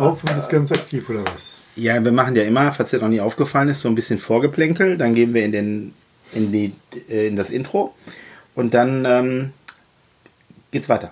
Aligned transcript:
Auf 0.00 0.22
und 0.22 0.32
bist 0.32 0.48
ganz 0.50 0.70
aktiv, 0.70 1.10
oder 1.10 1.24
was? 1.34 1.54
Ja, 1.74 2.04
wir 2.04 2.12
machen 2.12 2.36
ja 2.36 2.44
immer, 2.44 2.70
falls 2.70 2.90
dir 2.90 3.00
noch 3.00 3.08
nie 3.08 3.20
aufgefallen 3.20 3.68
ist, 3.68 3.80
so 3.80 3.88
ein 3.88 3.96
bisschen 3.96 4.20
Vorgeplänkel. 4.20 4.96
Dann 4.96 5.12
gehen 5.12 5.34
wir 5.34 5.44
in, 5.44 5.50
den, 5.50 5.94
in, 6.32 6.52
die, 6.52 6.72
äh, 7.10 7.26
in 7.26 7.34
das 7.34 7.50
Intro 7.50 7.94
und 8.54 8.74
dann 8.74 9.04
ähm, 9.04 9.52
geht's 10.70 10.88
weiter. 10.88 11.10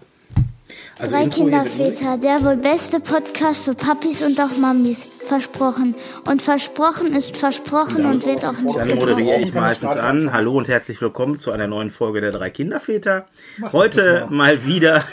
Also 1.01 1.17
Drei 1.17 1.27
Kinderväter, 1.27 2.17
der 2.17 2.45
wohl 2.45 2.57
beste 2.57 3.01
Podcast 3.01 3.65
für 3.65 3.75
Papis 3.75 4.23
und 4.23 4.41
auch 4.41 4.57
Mamis. 4.57 5.09
Versprochen. 5.27 5.95
Und 6.25 6.41
versprochen 6.41 7.15
ist 7.15 7.37
versprochen 7.37 8.07
und 8.07 8.25
wird 8.25 8.45
auch 8.45 8.59
nicht 8.59 8.77
Dann 8.77 8.95
moderiere 8.95 9.41
ich 9.41 9.53
meistens 9.53 9.97
an. 9.97 10.33
Hallo 10.33 10.57
und 10.57 10.69
herzlich 10.69 11.01
willkommen 11.01 11.39
zu 11.39 11.51
einer 11.51 11.67
neuen 11.67 11.91
Folge 11.91 12.21
der 12.21 12.31
Drei 12.31 12.51
Kinderväter. 12.51 13.27
Heute 13.73 14.27
mal 14.31 14.65
wieder 14.65 15.05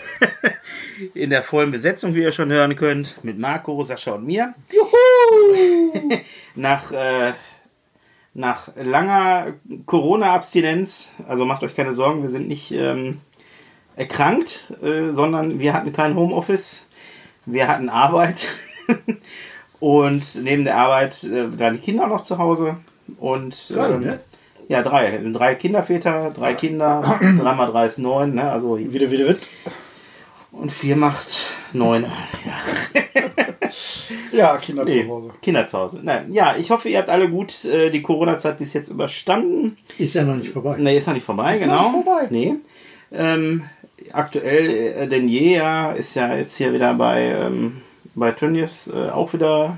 in 1.13 1.31
der 1.31 1.43
vollen 1.43 1.71
Besetzung, 1.71 2.13
wie 2.15 2.21
ihr 2.21 2.31
schon 2.31 2.51
hören 2.51 2.75
könnt, 2.75 3.23
mit 3.23 3.39
Marco, 3.39 3.83
Sascha 3.83 4.11
und 4.11 4.25
mir. 4.25 4.53
Juhu! 4.71 6.19
nach, 6.55 6.91
äh, 6.91 7.33
nach 8.33 8.69
langer 8.75 9.53
Corona-Abstinenz, 9.85 11.15
also 11.27 11.45
macht 11.45 11.63
euch 11.63 11.75
keine 11.75 11.93
Sorgen, 11.93 12.21
wir 12.21 12.29
sind 12.29 12.47
nicht... 12.47 12.71
Ähm, 12.71 13.21
erkrankt, 13.95 14.71
äh, 14.81 15.13
sondern 15.13 15.59
wir 15.59 15.73
hatten 15.73 15.93
kein 15.93 16.15
Homeoffice, 16.15 16.87
wir 17.45 17.67
hatten 17.67 17.89
Arbeit 17.89 18.47
und 19.83 20.41
neben 20.41 20.63
der 20.63 20.77
Arbeit 20.77 21.25
äh, 21.25 21.59
waren 21.59 21.73
die 21.73 21.81
Kinder 21.81 22.07
noch 22.07 22.23
zu 22.23 22.37
Hause 22.37 22.77
und 23.19 23.69
drei, 23.69 23.89
ähm, 23.89 23.99
ne? 23.99 24.21
ja 24.69 24.81
drei, 24.81 25.21
drei 25.33 25.55
Kinderväter, 25.55 26.31
drei 26.33 26.53
Kinder, 26.53 27.19
drei 27.19 27.53
mal 27.53 27.65
drei 27.65 27.87
ist 27.87 27.97
neun, 27.99 28.35
ne? 28.35 28.49
also 28.49 28.79
wieder 28.79 29.11
wieder 29.11 29.27
wird 29.27 29.49
und 30.53 30.71
vier 30.71 30.95
macht 30.95 31.47
neun. 31.73 32.05
Ja, 34.31 34.31
ja 34.53 34.57
Kinder 34.57 34.85
nee, 34.85 35.03
zu 35.03 35.09
Hause. 35.09 35.31
Kinder 35.41 35.67
zu 35.67 35.77
Hause. 35.77 35.99
Nein, 36.01 36.31
ja, 36.31 36.55
ich 36.57 36.71
hoffe, 36.71 36.87
ihr 36.87 36.99
habt 36.99 37.09
alle 37.09 37.29
gut 37.29 37.65
äh, 37.65 37.89
die 37.89 38.01
Corona-Zeit 38.01 38.59
bis 38.59 38.71
jetzt 38.71 38.87
überstanden. 38.87 39.77
Ist 39.97 40.13
ja 40.13 40.23
noch 40.23 40.37
nicht 40.37 40.51
vorbei. 40.51 40.77
Nee, 40.79 40.95
ist 40.95 41.07
noch 41.07 41.13
nicht 41.13 41.25
vorbei, 41.25 41.51
ist 41.51 41.63
genau. 41.63 41.91
Nicht 41.91 42.05
vorbei. 42.05 42.27
Nee. 42.29 42.55
Ähm, 43.11 43.65
aktuell 44.13 44.69
äh, 44.69 45.07
denn 45.09 45.27
je, 45.27 45.57
ja, 45.57 45.91
ist 45.91 46.15
ja 46.15 46.33
jetzt 46.37 46.55
hier 46.55 46.73
wieder 46.73 46.93
bei, 46.93 47.23
ähm, 47.23 47.81
bei 48.15 48.31
Tönnies 48.31 48.87
äh, 48.87 49.09
auch 49.09 49.33
wieder 49.33 49.77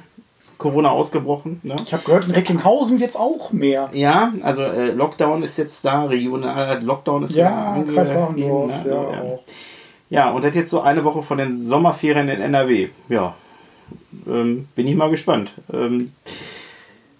Corona 0.58 0.90
ausgebrochen. 0.90 1.60
Ne? 1.64 1.76
Ich 1.84 1.94
habe 1.94 2.04
gehört, 2.04 2.26
in 2.26 2.32
Recklinghausen 2.32 3.00
wird 3.00 3.12
es 3.12 3.16
auch 3.16 3.52
mehr. 3.52 3.90
Ja, 3.94 4.34
also 4.42 4.62
äh, 4.62 4.92
Lockdown 4.92 5.44
ist 5.44 5.58
jetzt 5.58 5.84
da, 5.84 6.06
regional 6.06 6.82
Lockdown 6.84 7.24
ist 7.24 7.36
ja 7.36 7.84
Kreis 7.94 8.16
Wachendorf, 8.16 8.84
ne? 8.84 8.90
ja, 8.90 8.94
ja. 8.94 9.22
Auch. 9.22 9.44
ja, 10.10 10.32
und 10.32 10.44
das 10.44 10.56
jetzt 10.56 10.70
so 10.70 10.82
eine 10.82 11.04
Woche 11.04 11.24
von 11.24 11.38
den 11.38 11.60
Sommerferien 11.60 12.30
in 12.30 12.42
NRW. 12.42 12.90
Ja, 13.10 13.36
ähm, 14.28 14.68
bin 14.76 14.88
ich 14.88 14.96
mal 14.96 15.10
gespannt. 15.10 15.52
Ähm, 15.74 16.14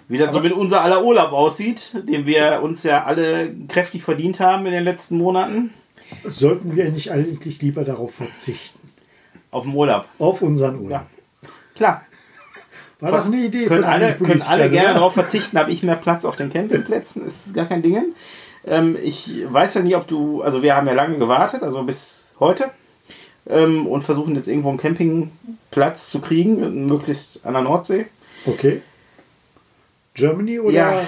wie 0.08 0.18
das 0.18 0.30
Aber 0.30 0.38
so 0.38 0.44
mit 0.44 0.54
unser 0.54 0.82
aller 0.82 1.04
Urlaub 1.04 1.32
aussieht, 1.32 1.94
den 2.08 2.26
wir 2.26 2.62
uns 2.62 2.84
ja 2.84 3.06
alle 3.06 3.52
kräftig 3.68 4.04
verdient 4.04 4.40
haben 4.40 4.66
in 4.68 4.72
den 4.72 4.84
letzten 4.84 5.18
Monaten. 5.18 5.74
Sollten 6.24 6.76
wir 6.76 6.90
nicht 6.90 7.12
eigentlich 7.12 7.62
lieber 7.62 7.84
darauf 7.84 8.14
verzichten? 8.14 8.85
Auf 9.56 9.64
den 9.64 9.74
Urlaub. 9.74 10.06
Auf 10.20 10.42
unseren 10.42 10.82
Urlaub. 10.82 11.04
Ja. 11.42 11.50
Klar. 11.76 12.06
War 13.00 13.12
doch 13.12 13.26
eine 13.26 13.38
Idee. 13.38 13.68
Können 13.68 13.86
alle, 13.86 14.14
können 14.16 14.42
alle 14.42 14.70
gerne 14.70 14.96
darauf 14.96 15.14
verzichten, 15.14 15.58
habe 15.58 15.72
ich 15.72 15.82
mehr 15.82 15.96
Platz 15.96 16.26
auf 16.26 16.36
den 16.36 16.50
Campingplätzen, 16.50 17.26
ist 17.26 17.54
gar 17.54 17.66
kein 17.66 17.82
Ding. 17.82 18.14
Ähm, 18.66 18.98
ich 19.02 19.32
weiß 19.48 19.76
ja 19.76 19.82
nicht, 19.82 19.96
ob 19.96 20.08
du, 20.08 20.42
also 20.42 20.62
wir 20.62 20.76
haben 20.76 20.88
ja 20.88 20.94
lange 20.94 21.18
gewartet, 21.20 21.64
also 21.64 21.84
bis 21.84 22.34
heute, 22.38 22.70
ähm, 23.48 23.88
und 23.88 24.04
versuchen 24.04 24.36
jetzt 24.36 24.50
irgendwo 24.50 24.68
einen 24.68 24.78
Campingplatz 24.78 26.10
zu 26.10 26.20
kriegen, 26.20 26.86
möglichst 26.86 27.46
an 27.46 27.54
der 27.54 27.62
Nordsee. 27.62 28.08
Okay. 28.46 28.82
Germany 30.16 30.60
oder? 30.60 30.74
Ja, 30.74 31.02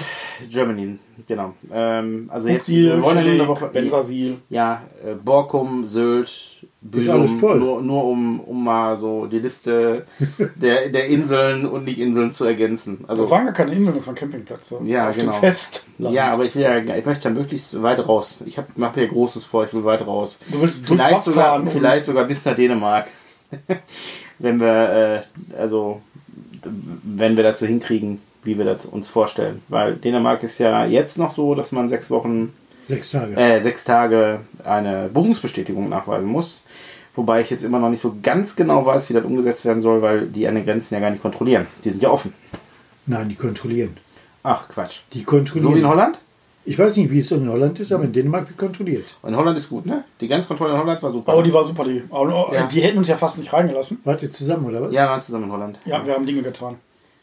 Germany, 0.48 0.98
genau. 1.26 1.52
Ähm, 1.70 2.30
also 2.32 2.48
jetzt 2.48 2.64
Ziel, 2.64 3.02
wollen 3.02 3.24
wir 3.24 3.32
eine 3.32 3.46
Woche. 3.46 3.66
Bensasil. 3.68 4.38
Ja, 4.48 4.84
äh, 5.04 5.16
Borkum, 5.16 5.86
Sylt, 5.86 6.57
Büsum, 6.80 7.40
nur, 7.40 7.82
nur 7.82 8.04
um, 8.04 8.38
um 8.40 8.62
mal 8.62 8.96
so 8.96 9.26
die 9.26 9.40
Liste 9.40 10.04
der, 10.54 10.88
der 10.90 11.06
Inseln 11.06 11.66
und 11.66 11.84
nicht 11.84 11.98
Inseln 11.98 12.32
zu 12.32 12.44
ergänzen. 12.44 13.04
Also, 13.08 13.22
das 13.22 13.32
waren 13.32 13.46
gar 13.46 13.54
keine 13.54 13.72
Inseln, 13.72 13.94
das 13.94 14.06
waren 14.06 14.14
Campingplätze. 14.14 14.78
Ja, 14.84 15.10
genau. 15.10 15.32
Fest. 15.32 15.86
Ja, 15.98 16.30
aber 16.30 16.44
ich 16.44 16.54
will 16.54 16.62
ja, 16.62 16.78
ich 16.78 17.04
möchte 17.04 17.28
ja 17.28 17.34
möglichst 17.34 17.82
weit 17.82 18.06
raus. 18.06 18.38
Ich 18.46 18.58
habe 18.58 18.68
hab 18.80 18.94
hier 18.94 19.08
Großes 19.08 19.44
vor, 19.44 19.64
ich 19.64 19.74
will 19.74 19.84
weit 19.84 20.06
raus. 20.06 20.38
Du 20.52 20.60
willst 20.62 20.86
vielleicht 20.86 21.24
sogar, 21.24 21.64
vielleicht 21.66 22.04
sogar 22.04 22.24
bis 22.24 22.44
nach 22.44 22.54
Dänemark. 22.54 23.08
wenn 24.38 24.60
wir, 24.60 25.24
äh, 25.52 25.56
also, 25.56 26.00
wenn 26.62 27.36
wir 27.36 27.42
dazu 27.42 27.66
hinkriegen, 27.66 28.20
wie 28.44 28.56
wir 28.56 28.64
das 28.64 28.86
uns 28.86 29.08
vorstellen. 29.08 29.62
Weil 29.68 29.96
Dänemark 29.96 30.44
ist 30.44 30.58
ja 30.58 30.86
jetzt 30.86 31.18
noch 31.18 31.32
so, 31.32 31.54
dass 31.56 31.72
man 31.72 31.88
sechs 31.88 32.10
Wochen, 32.10 32.52
sechs 32.88 33.10
Tage, 33.10 33.36
äh, 33.36 33.62
sechs 33.62 33.84
Tage 33.84 34.40
eine 34.64 35.08
Buchungsbestätigung 35.12 35.88
nachweisen 35.88 36.28
muss. 36.28 36.64
Wobei 37.14 37.40
ich 37.40 37.50
jetzt 37.50 37.64
immer 37.64 37.80
noch 37.80 37.90
nicht 37.90 38.00
so 38.00 38.16
ganz 38.22 38.54
genau 38.54 38.86
weiß, 38.86 39.08
wie 39.08 39.14
das 39.14 39.24
umgesetzt 39.24 39.64
werden 39.64 39.80
soll, 39.80 40.02
weil 40.02 40.26
die 40.26 40.46
an 40.46 40.54
den 40.54 40.64
Grenzen 40.64 40.94
ja 40.94 41.00
gar 41.00 41.10
nicht 41.10 41.22
kontrollieren. 41.22 41.66
Die 41.84 41.90
sind 41.90 42.02
ja 42.02 42.10
offen. 42.10 42.32
Nein, 43.06 43.28
die 43.28 43.34
kontrollieren. 43.34 43.96
Ach, 44.42 44.68
Quatsch. 44.68 45.00
Die 45.12 45.24
kontrollieren. 45.24 45.70
So 45.70 45.76
wie 45.76 45.80
in 45.80 45.88
Holland? 45.88 46.18
Ich 46.64 46.78
weiß 46.78 46.96
nicht, 46.98 47.10
wie 47.10 47.20
es 47.20 47.32
in 47.32 47.48
Holland 47.48 47.80
ist, 47.80 47.92
aber 47.92 48.04
in 48.04 48.12
Dänemark 48.12 48.46
wird 48.46 48.58
kontrolliert. 48.58 49.16
In 49.26 49.34
Holland 49.34 49.56
ist 49.56 49.70
gut, 49.70 49.86
ne? 49.86 50.04
Die 50.20 50.28
Grenzkontrolle 50.28 50.74
in 50.74 50.78
Holland 50.78 51.02
war 51.02 51.10
super. 51.10 51.34
Oh, 51.34 51.40
die 51.40 51.52
war 51.52 51.64
super. 51.64 51.84
Die, 51.84 52.02
ja. 52.12 52.66
die 52.66 52.80
hätten 52.82 52.98
uns 52.98 53.08
ja 53.08 53.16
fast 53.16 53.38
nicht 53.38 53.52
reingelassen. 53.52 54.00
Wart 54.04 54.22
ihr 54.22 54.30
zusammen, 54.30 54.66
oder 54.66 54.82
was? 54.82 54.92
Ja, 54.92 55.04
wir 55.04 55.10
waren 55.10 55.22
zusammen 55.22 55.44
in 55.44 55.52
Holland. 55.52 55.78
Ja, 55.86 56.04
wir 56.06 56.12
haben 56.12 56.26
Dinge 56.26 56.42
getan. 56.42 56.76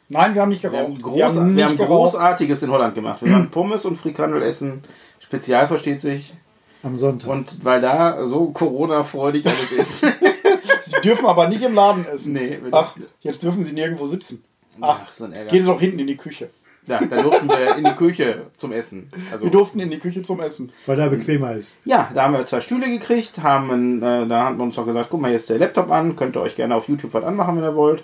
Nein, 0.09 0.33
wir 0.33 0.41
haben 0.41 0.49
nicht 0.49 0.61
geraucht. 0.61 0.77
Wir 0.77 0.83
haben, 0.83 1.01
groß, 1.01 1.15
wir 1.15 1.25
haben, 1.25 1.57
wir 1.57 1.65
haben 1.65 1.77
Großartiges 1.77 2.63
in 2.63 2.71
Holland 2.71 2.95
gemacht. 2.95 3.23
Wir 3.23 3.33
haben 3.33 3.49
Pommes 3.51 3.85
und 3.85 3.97
Frikandel 3.97 4.41
essen. 4.41 4.81
Spezial 5.25 5.67
versteht 5.67 6.01
sich. 6.01 6.35
Am 6.83 6.97
Sonntag. 6.97 7.31
Und 7.31 7.65
weil 7.65 7.81
da 7.81 8.27
so 8.27 8.51
Corona-freudig 8.51 9.47
alles 9.47 9.71
ist. 9.71 9.99
sie 10.83 11.01
dürfen 11.03 11.25
aber 11.25 11.47
nicht 11.47 11.63
im 11.63 11.73
Laden 11.73 12.05
essen. 12.05 12.33
Nee. 12.33 12.59
Ach, 12.71 12.95
jetzt 13.21 13.41
dürfen 13.41 13.63
sie 13.63 13.73
nirgendwo 13.73 14.05
sitzen. 14.05 14.43
Ach, 14.79 15.01
Ach 15.03 15.11
so 15.11 15.25
ein 15.25 15.33
Ärger. 15.33 15.49
Gehen 15.49 15.63
Sie 15.63 15.71
doch 15.71 15.79
hinten 15.79 15.97
in 15.97 16.05
die 16.05 16.15
Küche. 16.17 16.51
Ja, 16.85 17.03
da 17.03 17.23
durften 17.23 17.49
wir 17.49 17.75
in 17.77 17.85
die 17.85 17.93
Küche 17.93 18.45
zum 18.55 18.71
Essen. 18.71 19.09
Also, 19.31 19.45
wir 19.45 19.51
durften 19.51 19.79
in 19.79 19.89
die 19.89 19.97
Küche 19.97 20.21
zum 20.21 20.39
Essen. 20.39 20.71
Weil 20.85 20.95
da 20.95 21.07
bequemer 21.07 21.53
ist. 21.53 21.79
Ja, 21.85 22.11
da 22.13 22.23
haben 22.23 22.33
wir 22.33 22.45
zwei 22.45 22.61
Stühle 22.61 22.87
gekriegt, 22.87 23.41
haben, 23.41 24.03
äh, 24.03 24.27
da 24.27 24.43
haben 24.43 24.57
wir 24.57 24.63
uns 24.63 24.77
noch 24.77 24.85
gesagt, 24.85 25.07
guck 25.09 25.21
mal, 25.21 25.29
hier 25.29 25.37
ist 25.37 25.49
der 25.49 25.57
Laptop 25.57 25.89
an, 25.89 26.15
könnt 26.15 26.37
ihr 26.37 26.41
euch 26.41 26.55
gerne 26.55 26.75
auf 26.75 26.87
YouTube 26.87 27.15
was 27.15 27.23
anmachen, 27.23 27.55
wenn 27.57 27.63
ihr 27.63 27.75
wollt. 27.75 28.03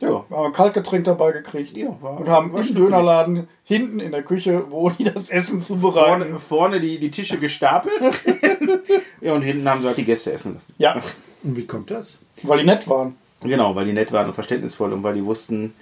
Ja, 0.00 0.24
haben 0.30 0.30
wir 0.30 0.52
Kaltgetränk 0.52 1.04
dabei 1.04 1.32
gekriegt. 1.32 1.76
Ja, 1.76 1.96
war, 2.00 2.20
und 2.20 2.28
haben 2.28 2.56
im 2.56 2.74
Dönerladen 2.74 3.48
hinten 3.64 3.98
in 3.98 4.12
der 4.12 4.22
Küche, 4.22 4.66
wo 4.70 4.90
die 4.90 5.04
das 5.04 5.28
Essen 5.28 5.60
zubereiten. 5.60 6.22
Vorne, 6.22 6.40
vorne 6.40 6.80
die, 6.80 7.00
die 7.00 7.10
Tische 7.10 7.38
gestapelt. 7.38 8.00
ja, 9.20 9.32
und 9.34 9.42
hinten 9.42 9.68
haben 9.68 9.80
sie 9.80 9.88
halt 9.88 9.98
die 9.98 10.04
Gäste 10.04 10.32
essen 10.32 10.54
lassen. 10.54 10.72
Ja. 10.78 11.00
Und 11.42 11.56
wie 11.56 11.66
kommt 11.66 11.90
das? 11.90 12.18
Weil 12.42 12.58
die 12.58 12.64
nett 12.64 12.88
waren. 12.88 13.16
Genau, 13.40 13.74
weil 13.74 13.86
die 13.86 13.92
nett 13.92 14.12
waren 14.12 14.26
und 14.26 14.34
verständnisvoll 14.34 14.92
und 14.92 15.02
weil 15.02 15.14
die 15.14 15.24
wussten, 15.24 15.74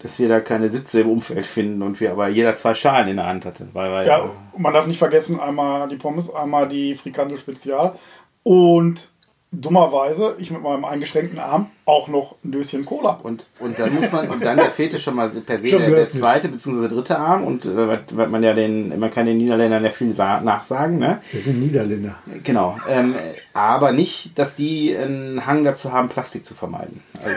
dass 0.00 0.18
wir 0.18 0.28
da 0.28 0.40
keine 0.40 0.70
Sitze 0.70 1.00
im 1.00 1.10
Umfeld 1.10 1.46
finden 1.46 1.82
und 1.82 2.00
wir 2.00 2.12
aber 2.12 2.28
jeder 2.28 2.56
zwei 2.56 2.74
Schalen 2.74 3.08
in 3.08 3.16
der 3.16 3.26
Hand 3.26 3.44
hatte. 3.44 3.68
Weil, 3.72 3.90
weil, 3.90 4.06
ja, 4.06 4.30
man 4.56 4.72
darf 4.72 4.86
nicht 4.86 4.98
vergessen, 4.98 5.40
einmal 5.40 5.88
die 5.88 5.96
Pommes, 5.96 6.32
einmal 6.32 6.68
die 6.68 6.94
Frikandel 6.94 7.38
Spezial 7.38 7.94
und 8.42 9.10
dummerweise, 9.50 10.36
ich 10.38 10.50
mit 10.50 10.62
meinem 10.62 10.84
eingeschränkten 10.84 11.38
Arm, 11.38 11.70
auch 11.86 12.08
noch 12.08 12.36
ein 12.44 12.52
Döschen 12.52 12.84
Cola. 12.84 13.18
Und, 13.22 13.46
und 13.58 13.78
dann 13.78 13.94
muss 13.94 14.12
man, 14.12 14.28
und 14.28 14.44
dann 14.44 14.58
der 14.58 14.70
Fete 14.70 15.00
schon 15.00 15.14
mal 15.14 15.30
per 15.30 15.58
se 15.60 15.68
der, 15.68 15.90
der, 15.90 16.10
zweite 16.10 16.48
bzw. 16.48 16.88
dritte 16.88 17.18
Arm 17.18 17.44
und 17.44 17.64
äh, 17.64 17.98
weil 18.12 18.28
man 18.28 18.42
ja 18.42 18.52
den, 18.52 18.98
man 18.98 19.10
kann 19.10 19.24
den 19.26 19.38
Niederländern 19.38 19.82
ja 19.82 19.90
viel 19.90 20.08
nachsagen, 20.08 20.98
ne? 20.98 21.22
Wir 21.32 21.40
sind 21.40 21.60
Niederländer. 21.60 22.16
Genau. 22.44 22.78
Ähm, 22.90 23.14
aber 23.54 23.92
nicht, 23.92 24.38
dass 24.38 24.54
die 24.54 24.94
einen 24.94 25.46
Hang 25.46 25.64
dazu 25.64 25.92
haben, 25.92 26.10
Plastik 26.10 26.44
zu 26.44 26.54
vermeiden. 26.54 27.02
Also, 27.24 27.36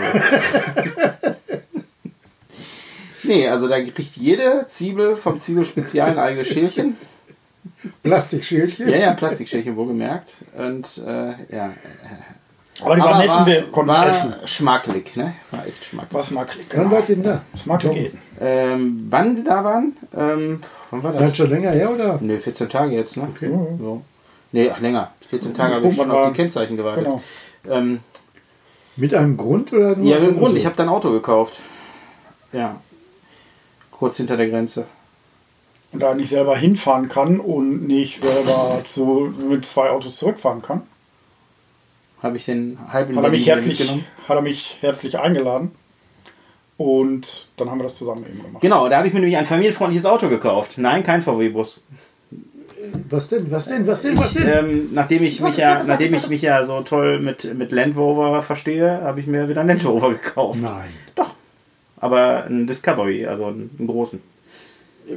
nee, 3.24 3.47
also 3.47 3.70
da 3.70 3.82
kriegt 3.82 4.18
jede 4.18 4.66
Zwiebel 4.68 5.16
vom 5.16 5.40
Zwiebelspezial 5.40 6.09
ein 6.09 6.20
eigenes 6.20 6.47
Schälchen. 6.47 6.97
Plastikschälchen? 8.03 8.90
Ja, 8.90 8.97
ja, 8.97 9.13
Plastikschälchen, 9.13 9.75
wohlgemerkt. 9.75 10.34
Und 10.58 11.02
äh, 11.05 11.55
ja. 11.55 11.73
Aber 12.84 12.96
die 12.96 13.02
waren 13.02 13.19
nett 13.19 13.29
und 13.29 13.46
wir 13.46 13.61
konnten 13.72 13.90
war 13.90 14.08
essen. 14.08 14.34
schmackelig, 14.46 15.16
ne? 15.16 15.35
War 15.52 15.67
echt 15.67 15.85
schmackelig. 15.85 16.13
War 16.13 16.23
schmackelig. 16.23 16.69
Genau. 16.69 16.84
Wann 16.84 16.91
wart 16.91 17.09
ihr 17.09 17.16
denn 17.16 17.23
da? 17.23 17.41
Schmackelig. 17.55 18.11
Ähm, 18.40 19.08
wann 19.09 19.35
wir 19.35 19.43
da 19.43 19.63
waren? 19.63 19.97
Ähm, 20.16 20.61
wann 20.90 21.03
war 21.03 21.13
das? 21.13 21.22
das 21.22 21.37
schon 21.37 21.49
länger 21.49 21.72
her, 21.72 21.91
oder? 21.91 22.17
Ne, 22.22 22.40
14 22.40 22.69
Tage 22.69 22.96
jetzt, 22.96 23.17
ne? 23.17 23.28
Okay. 23.29 23.49
Mhm. 23.49 23.78
So. 23.78 24.02
Ne, 24.52 24.72
ach, 24.73 24.79
länger. 24.79 25.11
14 25.29 25.53
Tage 25.53 25.75
habe 25.75 25.87
ich 25.87 25.96
schon 25.96 26.11
auf 26.11 26.28
die 26.28 26.34
Kennzeichen 26.34 26.78
gewartet. 26.78 27.03
Genau. 27.03 27.22
Ähm, 27.69 27.99
mit 28.96 29.13
einem 29.13 29.37
Grund 29.37 29.72
oder 29.73 29.96
nur? 29.96 30.05
Ja, 30.05 30.19
mit 30.19 30.29
einem 30.29 30.37
Grund. 30.37 30.52
So? 30.52 30.58
Ich 30.58 30.66
habe 30.66 30.75
dann 30.75 30.87
ein 30.87 30.93
Auto 30.93 31.11
gekauft. 31.11 31.59
Ja. 32.52 32.78
Kurz 33.91 34.17
hinter 34.17 34.37
der 34.37 34.49
Grenze 34.49 34.85
da 35.93 36.16
nicht 36.16 36.29
selber 36.29 36.55
hinfahren 36.55 37.09
kann 37.09 37.40
und 37.40 37.88
nicht 37.88 38.20
selber 38.20 38.82
zu, 38.84 39.34
mit 39.49 39.66
zwei 39.66 39.90
Autos 39.90 40.17
zurückfahren 40.17 40.61
kann. 40.61 40.84
Habe 42.23 42.38
ich 42.38 42.46
den 42.46 42.78
halb 42.91 43.09
in 43.09 43.17
hat 43.17 43.23
er 43.23 43.32
mich 43.32 43.47
herzlich, 43.47 43.79
hat 43.79 43.99
hat 44.28 44.35
er 44.38 44.41
mich 44.41 44.78
herzlich 44.82 45.20
eingeladen. 45.20 45.72
Und 46.78 47.49
dann 47.58 47.70
haben 47.70 47.79
wir 47.79 47.84
das 47.84 47.96
zusammen 47.96 48.26
eben 48.28 48.41
gemacht. 48.41 48.61
Genau, 48.61 48.90
da 48.90 48.97
habe 48.97 49.08
ich 49.08 49.14
mir 49.14 49.20
nämlich 49.20 49.38
ein 49.38 49.46
familienfreundliches 49.46 50.05
Auto 50.05 50.29
gekauft. 50.29 50.78
Nein, 50.78 51.03
kein 51.03 51.22
VW-Bus. 51.22 51.82
Was 53.09 53.29
denn? 53.29 53.52
Was 53.52 53.66
denn? 53.66 53.85
Was 53.85 54.02
denn? 54.02 54.17
Was 54.17 54.34
denn? 54.34 54.47
Ähm, 54.47 54.90
nachdem 54.94 55.23
ich 55.23 55.40
mich 55.41 55.58
ja, 55.58 55.84
nachdem 55.84 56.16
ich 56.16 56.28
mich 56.29 56.41
ja 56.41 56.66
so 56.66 56.82
toll 56.82 57.20
mit, 57.20 57.53
mit 57.53 57.72
Land 57.72 57.96
Rover 57.96 58.41
verstehe, 58.41 59.02
habe 59.03 59.20
ich 59.20 59.28
mir 59.28 59.47
wieder 59.47 59.61
einen 59.61 59.70
Land 59.70 59.85
Rover 59.85 60.11
gekauft. 60.11 60.59
Nein. 60.61 60.90
Doch. 61.14 61.35
Aber 61.97 62.46
ein 62.46 62.66
Discovery, 62.66 63.28
also 63.28 63.46
einen, 63.46 63.70
einen 63.78 63.87
großen. 63.87 64.22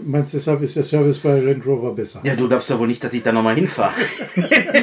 Meinst 0.02 0.32
du, 0.32 0.38
deshalb 0.38 0.62
ist 0.62 0.76
der 0.76 0.82
Service 0.82 1.18
bei 1.20 1.38
Land 1.38 1.66
Rover 1.66 1.92
besser? 1.92 2.20
Ja, 2.24 2.34
du 2.34 2.48
glaubst 2.48 2.70
doch 2.70 2.78
wohl 2.78 2.86
nicht, 2.86 3.02
dass 3.04 3.12
ich 3.12 3.22
da 3.22 3.32
nochmal 3.32 3.54
hinfahre. 3.54 3.94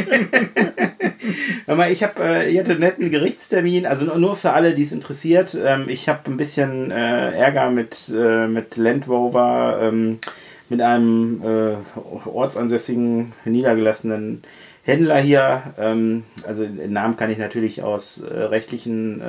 Ich 1.89 2.03
habe 2.03 2.21
äh, 2.21 2.53
jetzt 2.53 2.69
einen 2.69 2.81
netten 2.81 3.11
Gerichtstermin, 3.11 3.85
also 3.85 4.05
nur 4.17 4.35
für 4.35 4.51
alle, 4.51 4.75
die 4.75 4.83
es 4.83 4.91
interessiert. 4.91 5.57
Ähm, 5.63 5.87
ich 5.87 6.09
habe 6.09 6.29
ein 6.29 6.35
bisschen 6.35 6.91
äh, 6.91 7.31
Ärger 7.31 7.71
mit, 7.71 8.11
äh, 8.13 8.47
mit 8.47 8.75
Land 8.75 9.07
Rover, 9.07 9.79
ähm, 9.81 10.19
mit 10.67 10.81
einem 10.81 11.41
äh, 11.43 12.27
ortsansässigen, 12.27 13.33
niedergelassenen 13.45 14.43
Händler 14.83 15.19
hier. 15.19 15.63
Ähm, 15.77 16.23
also 16.45 16.65
den 16.65 16.91
Namen 16.91 17.15
kann 17.15 17.29
ich 17.29 17.37
natürlich 17.37 17.81
aus 17.81 18.21
rechtlichen 18.25 19.21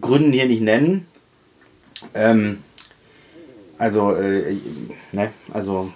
Gründen 0.00 0.32
hier 0.32 0.46
nicht 0.46 0.62
nennen. 0.62 1.06
Ähm, 2.14 2.58
also, 3.78 4.14
äh, 4.14 4.56
ne, 5.12 5.30
also 5.52 5.92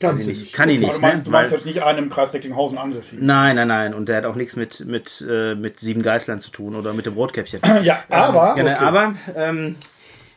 Kannst 0.00 0.28
du 0.28 0.32
ich 0.32 0.38
nicht. 0.40 0.52
Kann 0.52 0.68
ich 0.68 0.78
Aber 0.78 0.86
nicht. 0.86 0.96
du 0.96 1.00
meinst, 1.00 1.18
ne? 1.18 1.24
du 1.24 1.30
meinst 1.30 1.52
jetzt 1.52 1.66
nicht 1.66 1.82
einen 1.82 1.98
im 1.98 2.10
Kreis 2.10 2.32
Recklinghausen 2.32 2.78
ansässig. 2.78 3.18
Nein, 3.20 3.56
nein, 3.56 3.66
nein. 3.66 3.94
Und 3.94 4.08
der 4.08 4.18
hat 4.18 4.24
auch 4.26 4.36
nichts 4.36 4.54
mit, 4.54 4.86
mit, 4.86 5.24
äh, 5.28 5.56
mit 5.56 5.80
sieben 5.80 6.02
Geißlern 6.02 6.38
zu 6.38 6.50
tun 6.50 6.76
oder 6.76 6.92
mit 6.92 7.06
dem 7.06 7.14
Rotkäppchen. 7.14 7.60
Ja, 7.82 8.04
aber. 8.08 8.54
Ja, 8.56 8.62
ne, 8.62 8.76
okay. 8.76 8.84
Aber, 8.84 9.14
ähm, 9.36 9.76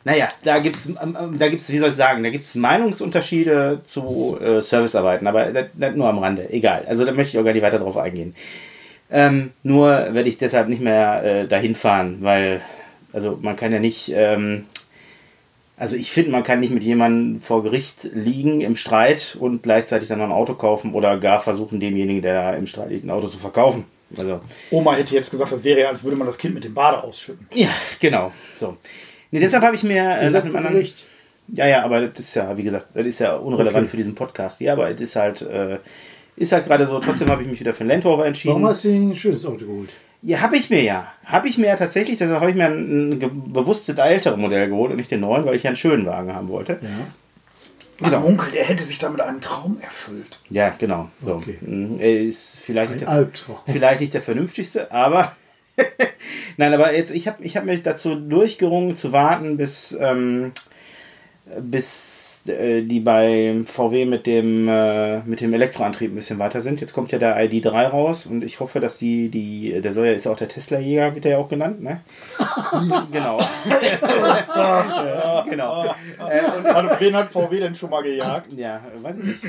naja, 0.04 0.30
da 0.44 0.58
gibt 0.58 0.78
es, 0.78 0.88
ähm, 0.88 1.16
ähm, 1.20 1.38
da 1.38 1.48
gibt's, 1.48 1.70
wie 1.70 1.78
soll 1.78 1.90
ich 1.90 1.96
sagen, 1.96 2.24
da 2.24 2.32
gibt 2.32 2.44
es 2.44 2.56
Meinungsunterschiede 2.56 3.82
zu 3.84 4.38
äh, 4.42 4.62
Servicearbeiten, 4.62 5.28
aber 5.28 5.52
das, 5.52 5.68
das 5.76 5.96
nur 5.96 6.10
am 6.10 6.18
Rande. 6.18 6.50
Egal. 6.52 6.86
Also 6.88 7.06
da 7.06 7.12
möchte 7.12 7.38
ich 7.38 7.40
auch 7.40 7.46
gar 7.46 7.54
nicht 7.54 7.62
weiter 7.62 7.78
drauf 7.78 7.98
eingehen. 7.98 8.36
Ähm, 9.12 9.52
nur 9.62 9.90
werde 9.90 10.30
ich 10.30 10.40
deshalb 10.40 10.70
nicht 10.70 10.82
mehr 10.82 11.24
äh, 11.24 11.48
dahin 11.48 11.76
fahren, 11.76 12.18
weil, 12.22 12.62
also 13.14 13.38
man 13.42 13.56
kann 13.56 13.72
ja 13.72 13.80
nicht, 13.80 14.12
ähm, 14.16 14.66
also 15.82 15.96
ich 15.96 16.12
finde, 16.12 16.30
man 16.30 16.44
kann 16.44 16.60
nicht 16.60 16.72
mit 16.72 16.84
jemandem 16.84 17.40
vor 17.42 17.64
Gericht 17.64 18.04
liegen 18.14 18.62
im 18.62 18.76
Streit 18.76 19.36
und 19.40 19.64
gleichzeitig 19.64 20.10
dann 20.10 20.20
noch 20.20 20.26
ein 20.26 20.32
Auto 20.32 20.54
kaufen 20.54 20.94
oder 20.94 21.18
gar 21.18 21.40
versuchen, 21.40 21.80
demjenigen, 21.80 22.22
der 22.22 22.36
da 22.36 22.54
im 22.56 22.68
Streit 22.68 22.92
liegt, 22.92 23.04
ein 23.04 23.10
Auto 23.10 23.28
zu 23.28 23.40
verkaufen. 23.40 23.86
Also, 24.16 24.42
Oma 24.70 24.94
hätte 24.94 25.16
jetzt 25.16 25.32
gesagt, 25.32 25.52
das 25.52 25.64
wäre 25.64 25.80
ja, 25.80 25.90
als 25.90 26.04
würde 26.04 26.18
man 26.18 26.28
das 26.28 26.38
Kind 26.38 26.54
mit 26.54 26.64
dem 26.64 26.76
Bade 26.76 27.04
ausschütten. 27.04 27.48
ja, 27.56 27.70
genau. 28.00 28.32
So. 28.56 28.78
Nee, 29.32 29.40
deshalb 29.40 29.64
habe 29.64 29.76
ich 29.76 29.82
mir 29.82 30.04
äh, 30.04 30.30
nach 30.30 30.42
einem 30.44 30.52
vor 30.52 30.58
anderen. 30.60 30.76
Gericht. 30.76 31.04
Ja, 31.48 31.66
ja, 31.66 31.84
aber 31.84 32.08
das 32.10 32.26
ist 32.26 32.36
ja, 32.36 32.56
wie 32.56 32.64
gesagt, 32.64 32.90
das 32.94 33.08
ist 33.08 33.20
ja 33.20 33.34
unrelevant 33.38 33.86
Okay. 33.86 33.88
für 33.90 33.98
diesen 33.98 34.14
Podcast 34.14 34.60
hier, 34.60 34.74
aber 34.74 34.92
es 34.92 35.02
ist 35.02 35.16
halt, 35.16 35.42
äh, 35.42 35.80
ist 36.36 36.52
halt 36.52 36.66
gerade 36.66 36.86
so, 36.86 37.00
trotzdem 37.00 37.28
habe 37.30 37.42
ich 37.42 37.50
mich 37.50 37.60
wieder 37.60 37.74
für 37.74 37.82
einen 37.82 37.90
Land 37.90 38.06
Rover 38.06 38.28
entschieden. 38.28 38.54
Warum 38.54 38.68
hast 38.68 38.84
du 38.84 38.90
denn 38.90 39.10
ein 39.10 39.16
schönes 39.16 39.44
Auto 39.48 39.66
geholt? 39.66 39.90
Ja, 40.24 40.42
habe 40.42 40.56
ich 40.58 40.70
mir 40.70 40.84
ja. 40.84 41.12
Habe 41.26 41.48
ich 41.50 41.58
mir 41.58 41.68
ja 41.68 41.76
tatsächlich, 41.76 42.18
deshalb 42.20 42.42
habe 42.42 42.52
ich 42.52 42.56
mir 42.58 42.66
ein, 42.66 43.10
ein 43.14 43.20
ge- 43.20 43.30
bewusst 43.34 43.90
das 43.90 43.98
ältere 43.98 44.38
Modell 44.38 44.70
geholt 44.70 44.92
und 44.92 44.98
nicht 44.98 45.10
den 45.12 45.22
neuen, 45.22 45.46
weil 45.46 45.56
ich 45.56 45.64
ja 45.64 45.70
einen 45.70 45.78
schönen 45.78 46.06
Wagen 46.06 46.34
haben 46.34 46.48
wollte. 46.50 46.74
Ja. 46.82 46.90
Mein 48.00 48.14
Onkel, 48.16 48.52
der 48.52 48.64
hätte 48.66 48.84
sich 48.84 48.98
damit 48.98 49.22
einen 49.22 49.42
Traum 49.42 49.78
erfüllt. 49.82 50.40
Ja, 50.50 50.70
genau. 50.78 51.10
So. 51.24 51.36
Okay. 51.36 51.58
Mm, 51.62 52.00
Er 52.00 52.22
ist 52.22 52.58
vielleicht 52.60 52.92
nicht, 52.92 53.02
der, 53.02 53.10
Albtraum. 53.10 53.58
vielleicht 53.66 54.02
nicht 54.02 54.14
der 54.14 54.22
vernünftigste, 54.22 54.92
aber 54.92 55.36
nein, 56.58 56.74
aber 56.74 56.96
jetzt, 56.96 57.12
ich 57.12 57.28
habe 57.28 57.44
ich 57.44 57.58
hab 57.58 57.66
mich 57.66 57.82
dazu 57.84 58.16
durchgerungen 58.16 58.98
zu 58.98 59.12
warten, 59.12 59.58
bis, 59.58 59.96
ähm, 60.00 60.52
bis 61.60 62.21
die 62.48 63.00
bei 63.00 63.56
VW 63.66 64.06
mit 64.06 64.26
dem, 64.26 64.68
äh, 64.68 65.20
mit 65.22 65.42
dem 65.42 65.54
Elektroantrieb 65.54 66.12
ein 66.12 66.16
bisschen 66.16 66.40
weiter 66.40 66.62
sind. 66.62 66.82
Jetzt 66.82 66.94
kommt 66.94 67.12
ja 67.12 67.20
der 67.20 67.38
ID3 67.38 67.88
raus 67.88 68.26
und 68.26 68.44
ich 68.44 68.60
hoffe, 68.60 68.80
dass 68.80 68.98
die, 68.98 69.30
die 69.30 69.80
der 69.82 69.94
soll 69.94 70.08
ja, 70.08 70.14
ist 70.14 70.26
ja 70.26 70.32
auch 70.32 70.38
der 70.38 70.48
Tesla-Jäger, 70.48 71.14
wird 71.14 71.26
der 71.26 71.32
ja 71.34 71.38
auch 71.38 71.50
genannt, 71.50 71.82
ne? 71.82 72.02
genau. 73.12 73.38
Ja, 74.56 75.46
genau. 75.50 75.84
Äh, 75.86 76.58
und, 76.58 76.66
Also, 76.66 76.90
wen 77.00 77.16
hat 77.16 77.32
VW 77.32 77.60
denn 77.60 77.76
schon 77.76 77.90
mal 77.90 78.04
gejagt? 78.04 78.54
ja, 78.54 78.82
weiß 79.02 79.18
ich 79.20 79.24
nicht. 79.26 79.44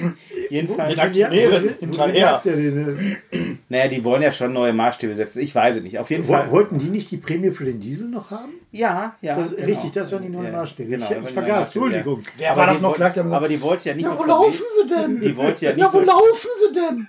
Jedenfalls. 0.51 0.91
Den 0.91 1.01
Aktionären 1.01 1.65
Wo 1.65 1.87
hinterher. 1.87 2.43
Naja, 3.69 3.89
die 3.89 4.05
wollen 4.05 4.23
ja 4.23 4.33
schon 4.33 4.53
neue 4.53 4.73
Maßstäbe 4.73 5.15
setzen. 5.15 5.41
Ich 5.41 5.55
weiß 5.55 5.77
es 5.77 5.83
nicht. 5.83 5.99
Auf 5.99 6.11
jeden 6.11 6.25
äh, 6.25 6.29
wo- 6.29 6.33
Fall. 6.35 6.51
Wollten 6.51 6.79
die 6.79 6.89
nicht 6.91 7.11
die 7.11 7.17
Prämie 7.17 7.51
für 7.51 7.65
den 7.65 7.81
Diesel 7.81 8.09
noch 8.09 8.31
haben? 8.31 8.53
Ja, 8.71 9.15
ja. 9.21 9.37
Das, 9.37 9.55
genau. 9.55 9.67
Richtig, 9.67 9.93
das 9.93 10.13
waren 10.13 10.23
die 10.23 10.29
neuen 10.29 10.47
Ja, 10.47 10.53
Maßstäbe. 10.53 10.91
Genau, 10.91 11.07
ich 11.11 11.27
ich 11.27 11.33
vergaß, 11.33 11.65
Entschuldigung. 11.65 12.21
Ja. 12.39 12.51
Wer 12.51 12.57
war 12.57 12.67
das 12.67 12.81
noch 12.83 12.89
wollt- 12.91 12.97
gleich? 12.99 13.13
Die 13.15 13.21
Aber 13.21 13.49
die 13.49 13.61
wollte 13.63 13.89
ja 13.89 13.95
nicht 13.95 14.05
Ja, 14.05 14.11
nur 14.11 14.19
wo 14.19 14.23
VW. 14.23 14.29
laufen 14.31 14.65
sie 14.81 14.87
denn? 14.95 15.21
Die 15.21 15.37
wollte 15.37 15.65
ja 15.65 15.71
nicht, 15.73 15.81
Ja, 15.81 15.93
wo 15.93 15.99
nur, 15.99 16.07
laufen 16.07 16.49
sie 16.61 16.73
denn? 16.75 17.09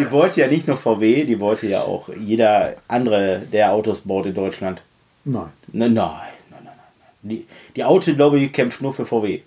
die 0.00 0.10
wollte 0.10 0.40
ja 0.40 0.46
nicht 0.48 0.66
nur 0.66 0.76
VW, 0.76 1.24
die 1.24 1.40
wollte 1.40 1.66
ja 1.68 1.80
auch 1.82 2.08
jeder 2.20 2.74
andere, 2.88 3.42
der 3.52 3.72
Autos 3.72 4.00
baut 4.00 4.26
in 4.26 4.34
Deutschland. 4.34 4.82
Nein. 5.24 5.44
Nein, 5.72 5.94
nein, 5.94 6.10
nein, 6.50 6.60
nein. 6.64 6.64
nein. 6.64 6.76
Die, 7.22 7.46
die 7.76 7.84
Autolobby 7.84 8.48
kämpft 8.50 8.82
nur 8.82 8.92
für 8.92 9.06
VW. 9.06 9.40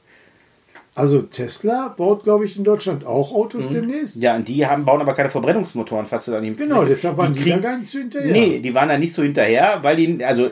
Also 0.98 1.24
Tesla 1.24 1.90
baut, 1.90 2.24
glaube 2.24 2.46
ich, 2.46 2.56
in 2.56 2.64
Deutschland 2.64 3.06
auch 3.06 3.34
Autos 3.34 3.68
demnächst. 3.68 4.16
Ja, 4.16 4.34
und 4.38 4.48
die 4.48 4.66
haben, 4.66 4.86
bauen 4.86 5.02
aber 5.02 5.14
keine 5.14 5.30
Verbrennungsmotoren, 5.30 6.06
fast 6.06 6.30
da 6.30 6.40
nicht. 6.40 6.58
Genau, 6.58 6.86
deshalb 6.86 7.18
waren 7.18 7.34
die, 7.34 7.42
kriegen- 7.42 7.62
da 7.62 7.70
gar 7.72 7.78
nicht 7.78 7.90
so 7.92 7.98
hinterher. 8.00 8.32
Nee, 8.32 8.60
die 8.60 8.74
waren 8.74 8.88
da 8.88 8.98
nicht 8.98 9.12
so 9.12 9.22
hinterher, 9.22 9.80
weil 9.82 9.98
die, 9.98 10.24
also 10.24 10.50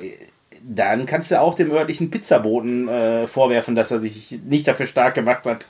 dann 0.65 1.05
kannst 1.05 1.29
du 1.31 1.39
auch 1.41 1.55
dem 1.55 1.71
örtlichen 1.71 2.09
Pizzaboten 2.09 2.87
äh, 2.87 3.27
vorwerfen, 3.27 3.75
dass 3.75 3.91
er 3.91 3.99
sich 3.99 4.39
nicht 4.45 4.67
dafür 4.67 4.85
stark 4.85 5.13
gemacht 5.13 5.45
hat, 5.45 5.65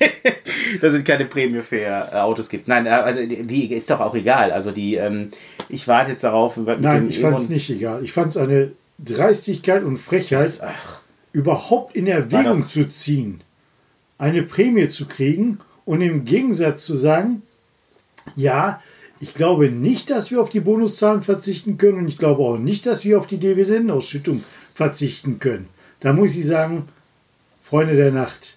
dass 0.80 0.92
es 0.92 1.04
keine 1.04 1.24
Prämie 1.24 1.62
für 1.62 1.76
äh, 1.76 2.16
Autos 2.16 2.48
gibt. 2.48 2.66
Nein, 2.66 2.86
äh, 2.86 2.90
also 2.90 3.20
wie 3.20 3.66
ist 3.66 3.90
doch 3.90 4.00
auch 4.00 4.14
egal. 4.14 4.50
Also 4.50 4.72
die, 4.72 4.96
ähm, 4.96 5.30
ich 5.68 5.86
warte 5.86 6.12
jetzt 6.12 6.24
darauf. 6.24 6.56
Nein, 6.56 7.08
ich 7.08 7.20
fand 7.20 7.38
es 7.38 7.48
nicht 7.48 7.70
egal. 7.70 8.04
Ich 8.04 8.12
fand 8.12 8.32
es 8.32 8.36
eine 8.36 8.72
Dreistigkeit 8.98 9.84
und 9.84 9.98
Frechheit, 9.98 10.58
Ach, 10.60 11.00
überhaupt 11.32 11.94
in 11.94 12.08
Erwägung 12.08 12.66
zu 12.66 12.88
ziehen, 12.88 13.42
eine 14.18 14.42
Prämie 14.42 14.88
zu 14.88 15.06
kriegen 15.06 15.60
und 15.84 16.00
im 16.00 16.24
Gegensatz 16.24 16.84
zu 16.84 16.96
sagen, 16.96 17.42
ja, 18.34 18.82
ich 19.20 19.34
glaube 19.34 19.70
nicht, 19.70 20.10
dass 20.10 20.30
wir 20.30 20.40
auf 20.40 20.50
die 20.50 20.60
Bonuszahlen 20.60 21.22
verzichten 21.22 21.78
können 21.78 21.98
und 21.98 22.08
ich 22.08 22.18
glaube 22.18 22.42
auch 22.42 22.58
nicht, 22.58 22.86
dass 22.86 23.04
wir 23.04 23.18
auf 23.18 23.26
die 23.26 23.38
Dividendenausschüttung 23.38 24.44
verzichten 24.74 25.38
können. 25.38 25.68
Da 26.00 26.12
muss 26.12 26.36
ich 26.36 26.46
sagen, 26.46 26.88
Freunde 27.62 27.96
der 27.96 28.12
Nacht, 28.12 28.56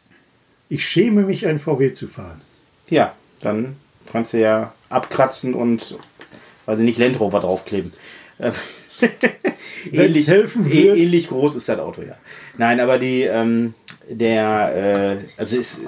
ich 0.69 0.85
schäme 0.85 1.23
mich, 1.23 1.47
ein 1.47 1.59
VW 1.59 1.91
zu 1.91 2.07
fahren. 2.07 2.41
ja, 2.89 3.13
dann 3.41 3.75
kannst 4.11 4.33
du 4.33 4.39
ja 4.39 4.73
abkratzen 4.89 5.53
und, 5.53 5.97
weiß 6.65 6.79
ich 6.79 6.85
nicht, 6.85 6.99
Land 6.99 7.19
Rover 7.19 7.39
draufkleben. 7.39 7.91
Wenn's 9.91 10.27
helfen 10.27 10.71
wird. 10.71 10.97
ähnlich 10.97 11.29
groß 11.29 11.55
ist 11.55 11.67
das 11.69 11.79
Auto, 11.79 12.03
ja. 12.03 12.17
Nein, 12.57 12.79
aber 12.79 12.99
die, 12.99 13.23
ähm, 13.23 13.73
der, 14.09 15.17
äh, 15.17 15.39
also 15.39 15.57
ist, 15.57 15.81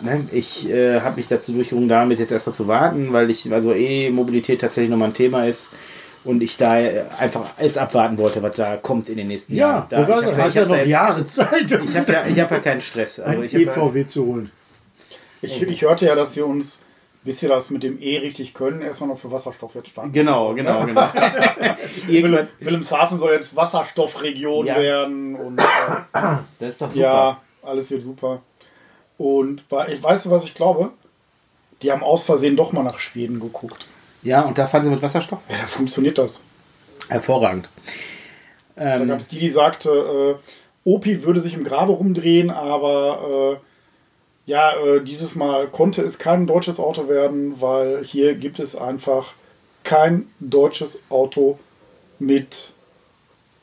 ne, 0.00 0.26
ich 0.32 0.68
äh, 0.68 1.00
habe 1.00 1.16
mich 1.16 1.28
dazu 1.28 1.52
durchgerungen, 1.52 1.88
damit 1.88 2.18
jetzt 2.18 2.32
erstmal 2.32 2.54
zu 2.54 2.68
warten, 2.68 3.12
weil 3.12 3.30
ich, 3.30 3.50
also 3.52 3.72
E-Mobilität 3.72 4.60
tatsächlich 4.60 4.90
nochmal 4.90 5.08
ein 5.08 5.14
Thema 5.14 5.46
ist 5.46 5.68
und 6.24 6.42
ich 6.42 6.56
da 6.56 6.78
äh, 6.78 7.04
einfach 7.18 7.46
jetzt 7.60 7.78
abwarten 7.78 8.18
wollte, 8.18 8.42
was 8.42 8.56
da 8.56 8.76
kommt 8.76 9.08
in 9.08 9.16
den 9.16 9.28
nächsten 9.28 9.54
Ja, 9.54 9.68
Jahren. 9.68 9.86
Da, 9.90 10.02
ich 10.20 10.26
hab 10.26 10.36
hast 10.38 10.48
ich 10.50 10.54
ja 10.56 10.66
noch 10.66 10.76
jetzt- 10.76 10.88
Jahre 10.88 11.26
Zeit, 11.26 11.70
Ich 11.70 11.96
habe 11.96 12.12
ja, 12.12 12.26
ich 12.26 12.40
hab 12.40 12.50
ja 12.50 12.58
keinen 12.58 12.80
Stress. 12.80 13.20
Also 13.20 13.38
ein 13.40 13.44
ich 13.46 13.54
hab 13.54 13.60
ja- 13.62 13.72
EVW 13.86 14.06
zu 14.06 14.26
holen. 14.26 14.50
Ich, 15.42 15.62
ich 15.62 15.82
hörte 15.82 16.06
ja, 16.06 16.14
dass 16.14 16.34
wir 16.34 16.46
uns, 16.46 16.80
bis 17.22 17.42
wir 17.42 17.48
das 17.48 17.70
mit 17.70 17.82
dem 17.82 18.00
E 18.00 18.18
richtig 18.18 18.54
können, 18.54 18.80
erstmal 18.82 19.08
noch 19.10 19.18
für 19.18 19.30
Wasserstoff 19.30 19.74
jetzt 19.74 19.88
starten. 19.90 20.12
Genau, 20.12 20.54
genau, 20.54 20.84
genau. 20.86 21.08
Wilhelmshaven 22.08 23.18
soll 23.18 23.32
jetzt 23.32 23.54
Wasserstoffregion 23.54 24.66
Ja. 24.66 24.76
werden 24.78 25.36
und 25.36 25.60
äh, 25.60 25.64
das 26.58 26.70
ist 26.70 26.82
doch 26.82 26.88
super. 26.88 27.00
ja, 27.02 27.40
alles 27.62 27.90
wird 27.90 28.02
super. 28.02 28.42
Und 29.18 29.68
bei, 29.68 29.88
ich 29.88 30.02
weißt 30.02 30.26
du, 30.26 30.30
was 30.30 30.44
ich 30.44 30.54
glaube? 30.54 30.90
Die 31.82 31.92
haben 31.92 32.02
aus 32.02 32.24
Versehen 32.24 32.56
doch 32.56 32.72
mal 32.72 32.82
nach 32.82 32.98
Schweden 32.98 33.40
geguckt. 33.40 33.86
Ja, 34.22 34.42
und 34.42 34.58
da 34.58 34.66
fahren 34.66 34.84
sie 34.84 34.90
mit 34.90 35.02
Wasserstoff? 35.02 35.42
Ja, 35.48 35.58
da 35.58 35.66
funktioniert 35.66 36.18
das. 36.18 36.42
Hervorragend. 37.08 37.68
Da 38.74 38.96
Ähm, 38.96 39.08
gab 39.08 39.20
es 39.20 39.28
die, 39.28 39.38
die 39.38 39.48
sagte, 39.48 40.38
äh, 40.38 40.88
Opi 40.88 41.22
würde 41.24 41.40
sich 41.40 41.54
im 41.54 41.64
Grabe 41.64 41.92
rumdrehen, 41.92 42.50
aber 42.50 43.58
äh, 44.46 44.50
ja, 44.50 44.76
äh, 44.76 45.02
dieses 45.02 45.34
Mal 45.34 45.68
konnte 45.68 46.02
es 46.02 46.18
kein 46.18 46.46
deutsches 46.46 46.78
Auto 46.78 47.08
werden, 47.08 47.60
weil 47.60 48.04
hier 48.04 48.34
gibt 48.34 48.58
es 48.58 48.76
einfach 48.76 49.32
kein 49.84 50.28
deutsches 50.40 51.02
Auto 51.08 51.58
mit 52.18 52.72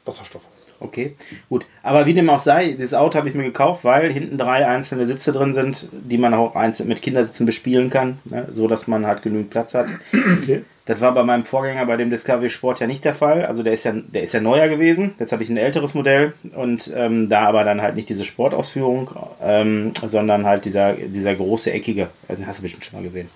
Wasserstoff. 0.05 0.41
Okay, 0.83 1.15
gut. 1.47 1.65
Aber 1.81 2.05
wie 2.05 2.13
dem 2.13 2.29
auch 2.29 2.39
sei, 2.39 2.73
dieses 2.73 2.93
Auto 2.93 3.17
habe 3.17 3.29
ich 3.29 3.35
mir 3.35 3.43
gekauft, 3.43 3.85
weil 3.85 4.11
hinten 4.11 4.37
drei 4.37 4.67
einzelne 4.67 5.07
Sitze 5.07 5.31
drin 5.31 5.53
sind, 5.53 5.87
die 5.91 6.17
man 6.17 6.33
auch 6.33 6.55
einzeln 6.55 6.89
mit 6.89 7.01
Kindersitzen 7.01 7.45
bespielen 7.45 7.89
kann, 7.89 8.19
ne? 8.25 8.49
so 8.53 8.67
dass 8.67 8.85
man 8.85 9.05
halt 9.05 9.21
genügend 9.21 9.49
Platz 9.49 9.73
hat. 9.73 9.87
Okay. 10.11 10.63
Das 10.85 10.99
war 10.99 11.13
bei 11.13 11.23
meinem 11.23 11.45
Vorgänger 11.45 11.85
bei 11.85 11.95
dem 11.95 12.09
Discovery 12.09 12.49
Sport 12.49 12.81
ja 12.81 12.87
nicht 12.87 13.05
der 13.05 13.15
Fall. 13.15 13.45
Also 13.45 13.63
der 13.63 13.71
ist 13.71 13.85
ja, 13.85 13.93
der 13.93 14.23
ist 14.23 14.33
ja 14.33 14.41
neuer 14.41 14.67
gewesen. 14.67 15.15
Jetzt 15.17 15.31
habe 15.31 15.41
ich 15.41 15.49
ein 15.49 15.55
älteres 15.55 15.93
Modell 15.93 16.33
und 16.53 16.91
ähm, 16.93 17.29
da 17.29 17.43
aber 17.43 17.63
dann 17.63 17.81
halt 17.81 17.95
nicht 17.95 18.09
diese 18.09 18.25
Sportausführung, 18.25 19.09
ähm, 19.41 19.93
sondern 20.05 20.45
halt 20.45 20.65
dieser, 20.65 20.93
dieser 20.93 21.35
große 21.35 21.71
eckige. 21.71 22.09
Den 22.27 22.45
hast 22.45 22.57
du 22.57 22.63
bestimmt 22.63 22.83
schon 22.83 22.99
mal 22.99 23.05
gesehen. 23.05 23.29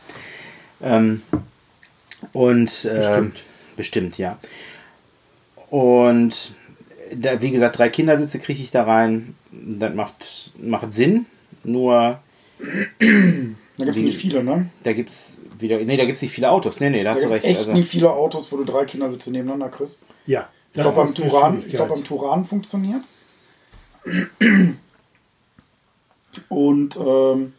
Ähm, 0.84 1.22
und 2.34 2.84
äh, 2.84 2.96
bestimmt. 2.96 3.44
bestimmt, 3.78 4.18
ja. 4.18 4.38
Und 5.70 6.54
da, 7.16 7.42
wie 7.42 7.52
gesagt, 7.52 7.78
drei 7.78 7.90
Kindersitze 7.90 8.40
kriege 8.40 8.62
ich 8.62 8.72
da 8.72 8.84
rein. 8.84 9.36
Das 9.52 9.94
macht, 9.94 10.52
macht 10.58 10.94
Sinn. 10.94 11.26
Nur. 11.64 12.20
Da 13.00 13.86
gibt 13.86 13.98
es 13.98 14.04
nicht 14.04 14.18
viele, 14.18 14.44
ne? 14.44 14.70
Da 14.84 14.94
gibt 14.94 15.10
es 15.10 15.38
wieder. 15.60 15.78
Nee, 15.80 15.98
da 15.98 16.06
gibt 16.06 16.16
es 16.16 16.22
nicht 16.22 16.32
viele 16.32 16.50
Autos. 16.50 16.80
Nee, 16.80 16.90
nee, 16.90 17.04
da, 17.04 17.14
da 17.14 17.16
hast 17.16 17.26
du 17.26 17.30
recht. 17.30 17.46
echt 17.46 17.60
also, 17.60 17.74
nicht 17.74 17.90
viele 17.90 18.12
Autos, 18.12 18.52
wo 18.52 18.58
du 18.58 18.64
drei 18.64 18.86
Kindersitze 18.86 19.32
nebeneinander 19.32 19.70
kriegst. 19.70 20.02
Ja. 20.26 20.50
Ich 20.74 20.82
glaube, 20.82 20.96
beim, 20.96 21.14
Turan, 21.14 21.64
glaub, 21.70 22.06
Turan 22.06 22.46
funktioniert 22.46 23.04
es. 23.04 23.16
Und 26.50 26.98
ähm, 26.98 27.54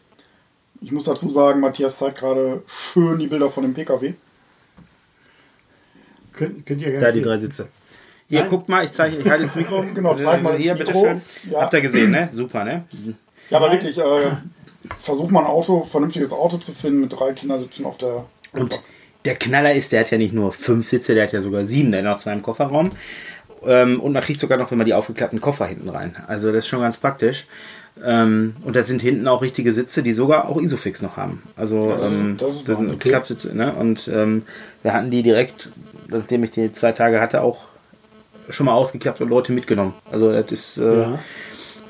ich 0.81 0.93
muss 0.93 1.05
dazu 1.05 1.29
sagen, 1.29 1.61
Matthias 1.61 1.99
zeigt 1.99 2.19
gerade 2.19 2.63
schön 2.67 3.19
die 3.19 3.27
Bilder 3.27 3.51
von 3.51 3.65
dem 3.65 3.75
PKW. 3.75 4.15
Könnt, 6.33 6.67
könnt 6.67 6.81
ihr 6.83 7.01
da 7.01 7.11
die 7.11 7.23
drei 7.23 7.39
Sitze. 7.39 7.69
Hier, 8.29 8.41
Nein. 8.41 8.51
guckt 8.51 8.69
mal, 8.69 8.85
ich 8.85 8.93
zeige, 8.93 9.17
ich 9.17 9.29
halte 9.29 9.45
ins 9.45 9.55
Mikro. 9.55 9.85
genau, 9.95 10.15
zeig 10.15 10.43
mal 10.43 10.57
Hier, 10.57 10.75
bitteschön. 10.75 11.21
Ja. 11.51 11.63
Habt 11.63 11.75
ihr 11.75 11.81
gesehen, 11.81 12.11
ne? 12.11 12.29
Super, 12.31 12.65
ne? 12.65 12.85
Ja, 13.49 13.57
aber 13.57 13.73
wirklich, 13.73 13.97
äh, 13.97 14.03
versuch 15.01 15.31
mal 15.31 15.41
ein 15.41 15.47
Auto, 15.47 15.83
vernünftiges 15.83 16.33
Auto 16.33 16.59
zu 16.59 16.73
finden 16.73 17.01
mit 17.01 17.13
drei 17.19 17.33
Kindersitzen 17.33 17.87
auf 17.87 17.97
der. 17.97 18.27
Und 18.53 18.83
der 19.25 19.37
Knaller 19.37 19.73
ist, 19.73 19.93
der 19.93 20.01
hat 20.01 20.11
ja 20.11 20.19
nicht 20.19 20.35
nur 20.35 20.53
fünf 20.53 20.89
Sitze, 20.89 21.15
der 21.15 21.25
hat 21.25 21.33
ja 21.33 21.41
sogar 21.41 21.65
sieben, 21.65 21.91
der 21.91 22.01
hat 22.01 22.05
noch 22.05 22.19
zwei 22.19 22.35
im 22.35 22.43
Kofferraum. 22.43 22.91
Ähm, 23.67 24.01
und 24.01 24.13
man 24.13 24.23
kriegt 24.23 24.41
sogar 24.41 24.59
noch 24.59 24.71
immer 24.73 24.85
die 24.85 24.95
aufgeklappten 24.95 25.41
Koffer 25.41 25.67
hinten 25.67 25.89
rein. 25.89 26.17
Also 26.27 26.53
das 26.53 26.61
ist 26.61 26.69
schon 26.69 26.81
ganz 26.81 26.99
praktisch. 26.99 27.47
Ähm, 28.05 28.55
und 28.63 28.77
da 28.77 28.85
sind 28.85 29.03
hinten 29.03 29.27
auch 29.27 29.43
richtige 29.43 29.73
Sitze, 29.73 30.03
die 30.03 30.13
sogar 30.13 30.49
auch 30.49 30.61
Isofix 30.61 31.03
noch 31.03 31.17
haben. 31.17 31.43
Also 31.57 31.97
das, 31.99 32.21
ähm, 32.21 32.37
das, 32.37 32.57
ist 32.57 32.69
das 32.69 32.79
sind 32.79 32.93
okay. 32.93 33.09
Klappsitze. 33.09 33.57
Ne? 33.57 33.75
Und 33.75 34.09
ähm, 34.09 34.43
wir 34.83 34.93
hatten 34.93 35.11
die 35.11 35.23
direkt, 35.23 35.71
nachdem 36.09 36.45
ich 36.45 36.53
die 36.53 36.73
zwei 36.73 36.93
Tage 36.93 37.21
hatte, 37.21 37.43
auch 37.43 37.68
schon 38.51 38.67
mal 38.67 38.73
ausgeklappt 38.73 39.21
und 39.21 39.29
Leute 39.29 39.53
mitgenommen. 39.53 39.95
Also 40.11 40.33
das 40.33 40.51
ist 40.51 40.79
äh, 40.79 41.01
ja. 41.03 41.19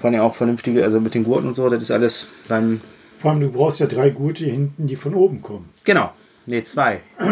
vor 0.00 0.10
allem 0.10 0.20
auch 0.20 0.34
vernünftige, 0.34 0.84
also 0.84 1.00
mit 1.00 1.14
den 1.14 1.24
Gurten 1.24 1.48
und 1.48 1.54
so, 1.54 1.68
das 1.68 1.82
ist 1.82 1.90
alles 1.90 2.28
beim. 2.48 2.80
Vor 3.18 3.32
allem, 3.32 3.40
du 3.40 3.50
brauchst 3.50 3.80
ja 3.80 3.86
drei 3.86 4.10
Gurte 4.10 4.44
hinten, 4.44 4.86
die 4.86 4.96
von 4.96 5.14
oben 5.14 5.42
kommen. 5.42 5.70
Genau. 5.84 6.12
Nee, 6.46 6.62
zwei. 6.62 7.00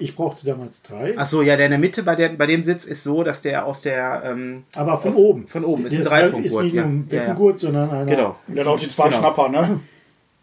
Ich 0.00 0.14
brauchte 0.14 0.46
damals 0.46 0.82
drei. 0.82 1.14
Ach 1.16 1.26
so, 1.26 1.42
ja, 1.42 1.56
der 1.56 1.66
in 1.66 1.72
der 1.72 1.80
Mitte 1.80 2.04
bei, 2.04 2.14
der, 2.14 2.28
bei 2.28 2.46
dem 2.46 2.62
Sitz 2.62 2.84
ist 2.84 3.02
so, 3.02 3.24
dass 3.24 3.42
der 3.42 3.66
aus 3.66 3.82
der. 3.82 4.22
Ähm, 4.24 4.62
Aber 4.74 4.96
von 4.98 5.10
aus, 5.10 5.16
oben. 5.16 5.48
Von 5.48 5.64
oben 5.64 5.86
ist 5.86 5.92
der 5.92 5.98
ein 5.98 6.04
Dreipunktgurt. 6.04 6.44
Ist 6.44 6.62
nicht 6.62 6.74
ja. 6.76 6.84
ein 6.84 7.06
Beckengurt, 7.08 7.60
ja, 7.60 7.68
ja. 7.68 7.72
sondern 7.72 7.90
einer. 7.90 8.06
Genau. 8.06 8.36
Der 8.46 8.64
hat 8.64 8.72
auch 8.72 8.78
die 8.78 8.86
zwei 8.86 9.08
genau. 9.08 9.18
Schnapper, 9.18 9.48
ne? 9.48 9.80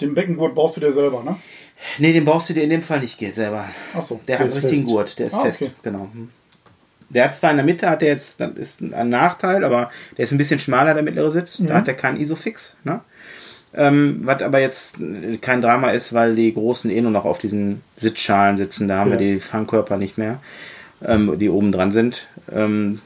Den 0.01 0.13
Beckengurt 0.13 0.55
baust 0.55 0.75
du 0.75 0.81
dir 0.81 0.91
selber, 0.91 1.23
ne? 1.23 1.37
Nee, 1.99 2.11
den 2.11 2.25
baust 2.25 2.49
du 2.49 2.53
dir 2.53 2.63
in 2.63 2.69
dem 2.69 2.83
Fall 2.83 2.99
nicht 2.99 3.17
geht 3.17 3.35
selber. 3.35 3.69
Ach 3.93 4.03
so. 4.03 4.15
Der, 4.27 4.37
der 4.37 4.39
hat 4.39 4.41
einen 4.43 4.53
richtigen 4.53 4.75
fest. 4.75 4.87
Gurt, 4.87 5.19
der 5.19 5.27
ist 5.27 5.33
ah, 5.35 5.41
fest. 5.41 5.61
Okay. 5.61 5.71
Genau. 5.83 6.09
Der 7.09 7.25
hat 7.25 7.35
zwar 7.35 7.51
in 7.51 7.57
der 7.57 7.65
Mitte, 7.65 7.89
hat 7.89 8.01
der 8.01 8.09
jetzt, 8.09 8.39
das 8.39 8.51
ist 8.53 8.81
ein 8.81 9.09
Nachteil, 9.09 9.63
aber 9.63 9.89
der 10.17 10.25
ist 10.25 10.31
ein 10.31 10.37
bisschen 10.37 10.59
schmaler, 10.59 10.93
der 10.93 11.03
mittlere 11.03 11.31
Sitz. 11.31 11.59
Mhm. 11.59 11.67
Da 11.67 11.73
hat 11.75 11.87
er 11.87 11.93
keinen 11.93 12.19
Isofix. 12.19 12.75
Ne? 12.83 13.01
Ähm, 13.73 14.21
was 14.23 14.41
aber 14.41 14.59
jetzt 14.59 14.95
kein 15.41 15.61
Drama 15.61 15.91
ist, 15.91 16.13
weil 16.13 16.35
die 16.35 16.53
großen 16.53 16.89
eh 16.89 17.01
nur 17.01 17.11
noch 17.11 17.25
auf 17.25 17.37
diesen 17.37 17.81
Sitzschalen 17.97 18.57
sitzen. 18.57 18.87
Da 18.87 18.97
haben 18.97 19.11
ja. 19.11 19.19
wir 19.19 19.25
die 19.33 19.39
Fangkörper 19.39 19.97
nicht 19.97 20.17
mehr, 20.17 20.39
ähm, 21.05 21.37
die 21.37 21.49
oben 21.49 21.71
dran 21.71 21.91
sind. 21.91 22.27
Ähm, 22.53 23.01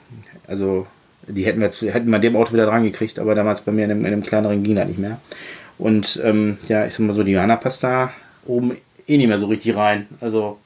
also 0.48 0.88
die 1.28 1.46
hätten 1.46 1.60
wir 1.60 1.66
jetzt, 1.66 1.82
hätten 1.82 2.10
wir 2.10 2.20
dem 2.20 2.36
Auto 2.36 2.54
wieder 2.54 2.66
dran 2.66 2.84
gekriegt, 2.84 3.20
aber 3.20 3.36
damals 3.36 3.62
bei 3.62 3.72
mir 3.72 3.86
in 3.86 3.92
einem, 3.92 4.02
in 4.02 4.14
einem 4.14 4.24
kleineren 4.24 4.64
ging 4.64 4.76
das 4.76 4.88
nicht 4.88 5.00
mehr. 5.00 5.20
Und 5.78 6.20
ähm, 6.24 6.58
ja, 6.68 6.86
ich 6.86 6.94
sag 6.94 7.00
mal 7.00 7.14
so, 7.14 7.24
die 7.24 7.32
Johanna 7.32 7.56
passt 7.56 7.84
da 7.84 8.12
oben 8.46 8.76
eh 9.08 9.18
nicht 9.18 9.28
mehr 9.28 9.40
so 9.40 9.48
richtig 9.48 9.76
rein. 9.76 10.08
Also 10.22 10.60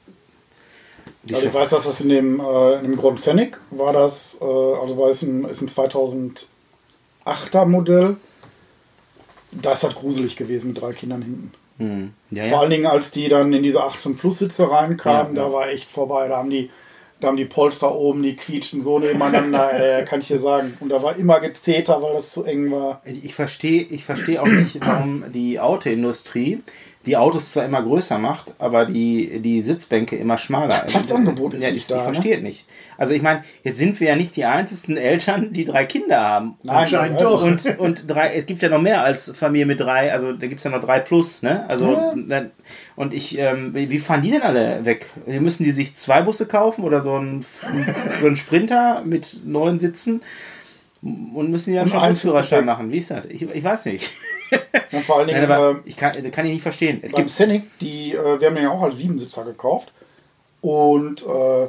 also 1.32 1.46
ich 1.46 1.54
weiß, 1.54 1.70
dass 1.70 1.84
das 1.84 2.00
in 2.00 2.08
dem, 2.08 2.40
äh, 2.40 2.74
in 2.76 2.82
dem 2.82 2.96
Grand 2.96 3.18
Scenic 3.18 3.58
war 3.70 3.92
das, 3.92 4.38
äh, 4.40 4.44
also 4.44 4.98
war 4.98 5.10
es 5.10 5.22
ein, 5.22 5.44
ist 5.44 5.62
ein 5.62 5.68
2008er 5.68 7.64
Modell. 7.64 8.16
Das 9.50 9.84
hat 9.84 9.94
gruselig 9.94 10.36
gewesen 10.36 10.68
mit 10.68 10.80
drei 10.80 10.92
Kindern 10.92 11.22
hinten. 11.22 11.52
Hm. 11.78 12.12
Ja, 12.30 12.48
Vor 12.48 12.60
allen 12.60 12.70
Dingen, 12.70 12.86
als 12.86 13.10
die 13.10 13.28
dann 13.28 13.52
in 13.52 13.62
diese 13.62 13.82
18 13.82 14.16
Plus 14.16 14.38
Sitze 14.38 14.70
reinkamen, 14.70 15.34
da 15.34 15.52
war 15.52 15.68
echt 15.68 15.88
vorbei. 15.88 16.28
Da 16.28 16.36
haben 16.36 16.50
die, 16.50 16.70
da 17.20 17.28
haben 17.28 17.36
die 17.36 17.44
Polster 17.44 17.94
oben, 17.94 18.22
die 18.22 18.36
quietschten 18.36 18.82
so 18.82 18.98
nebeneinander, 18.98 19.72
äh, 20.00 20.04
kann 20.04 20.20
ich 20.20 20.28
dir 20.28 20.38
sagen. 20.38 20.76
Und 20.80 20.90
da 20.90 21.02
war 21.02 21.16
immer 21.16 21.40
Gezeter, 21.40 22.02
weil 22.02 22.14
das 22.14 22.32
zu 22.32 22.44
eng 22.44 22.70
war. 22.70 23.00
Ich 23.04 23.34
verstehe 23.34 23.82
ich 23.82 24.04
versteh 24.04 24.38
auch 24.38 24.46
nicht, 24.46 24.78
warum 24.80 25.24
die 25.32 25.58
Autoindustrie 25.58 26.62
die 27.06 27.16
Autos 27.16 27.50
zwar 27.50 27.64
immer 27.64 27.82
größer 27.82 28.18
macht, 28.18 28.54
aber 28.58 28.86
die, 28.86 29.40
die 29.40 29.62
Sitzbänke 29.62 30.16
immer 30.16 30.38
schmaler. 30.38 30.84
Platzangebot 30.86 31.54
ist 31.54 31.62
ja, 31.62 31.70
nicht 31.70 31.82
ich, 31.82 31.86
da. 31.86 31.96
Ich 31.96 32.00
ne? 32.00 32.12
verstehe 32.12 32.36
es 32.36 32.42
nicht. 32.42 32.66
Also 32.96 33.12
ich 33.12 33.22
meine, 33.22 33.44
jetzt 33.62 33.78
sind 33.78 34.00
wir 34.00 34.08
ja 34.08 34.16
nicht 34.16 34.36
die 34.36 34.44
einzigen 34.44 34.96
Eltern, 34.96 35.52
die 35.52 35.64
drei 35.64 35.84
Kinder 35.84 36.20
haben. 36.20 36.56
Nein, 36.62 36.76
Anscheinend 36.76 37.20
doch. 37.20 37.42
Und, 37.42 37.78
und 37.78 38.10
drei, 38.10 38.34
es 38.34 38.46
gibt 38.46 38.62
ja 38.62 38.68
noch 38.68 38.80
mehr 38.80 39.02
als 39.02 39.30
Familie 39.34 39.66
mit 39.66 39.80
drei, 39.80 40.12
also 40.12 40.32
da 40.32 40.46
gibt 40.46 40.58
es 40.58 40.64
ja 40.64 40.70
noch 40.70 40.80
drei 40.80 41.00
plus, 41.00 41.42
ne? 41.42 41.68
Also 41.68 42.14
ja. 42.28 42.46
und 42.96 43.12
ich, 43.12 43.38
ähm, 43.38 43.74
wie 43.74 43.98
fahren 43.98 44.22
die 44.22 44.30
denn 44.30 44.42
alle 44.42 44.84
weg? 44.84 45.10
Müssen 45.26 45.64
die 45.64 45.72
sich 45.72 45.94
zwei 45.94 46.22
Busse 46.22 46.46
kaufen 46.46 46.84
oder 46.84 47.02
so 47.02 47.18
ein, 47.18 47.44
so 48.20 48.26
ein 48.26 48.36
Sprinter 48.36 49.02
mit 49.04 49.40
neun 49.44 49.78
Sitzen? 49.78 50.22
Und 51.02 51.50
müssen 51.50 51.70
die 51.70 51.76
dann 51.76 51.88
schon 51.88 52.00
einen 52.00 52.14
Führerschein 52.14 52.64
machen? 52.64 52.90
Wie 52.90 52.96
ist 52.96 53.10
das? 53.10 53.26
Ich, 53.26 53.42
ich 53.42 53.62
weiß 53.62 53.84
nicht. 53.86 54.10
Ja, 54.90 55.00
vor 55.00 55.18
allen 55.18 55.28
Dingen, 55.28 55.48
Nein, 55.48 55.76
äh, 55.76 55.88
ich 55.88 55.96
kann, 55.96 56.12
kann 56.30 56.46
ich 56.46 56.52
nicht 56.52 56.62
verstehen. 56.62 57.00
Es 57.02 57.12
beim 57.12 57.28
Scenic, 57.28 57.78
die, 57.80 58.12
äh, 58.12 58.40
wir 58.40 58.46
haben 58.46 58.54
den 58.54 58.64
ja 58.64 58.70
auch 58.70 58.82
als 58.82 58.98
Siebensitzer 58.98 59.44
gekauft. 59.44 59.92
Und 60.60 61.22
äh, 61.26 61.68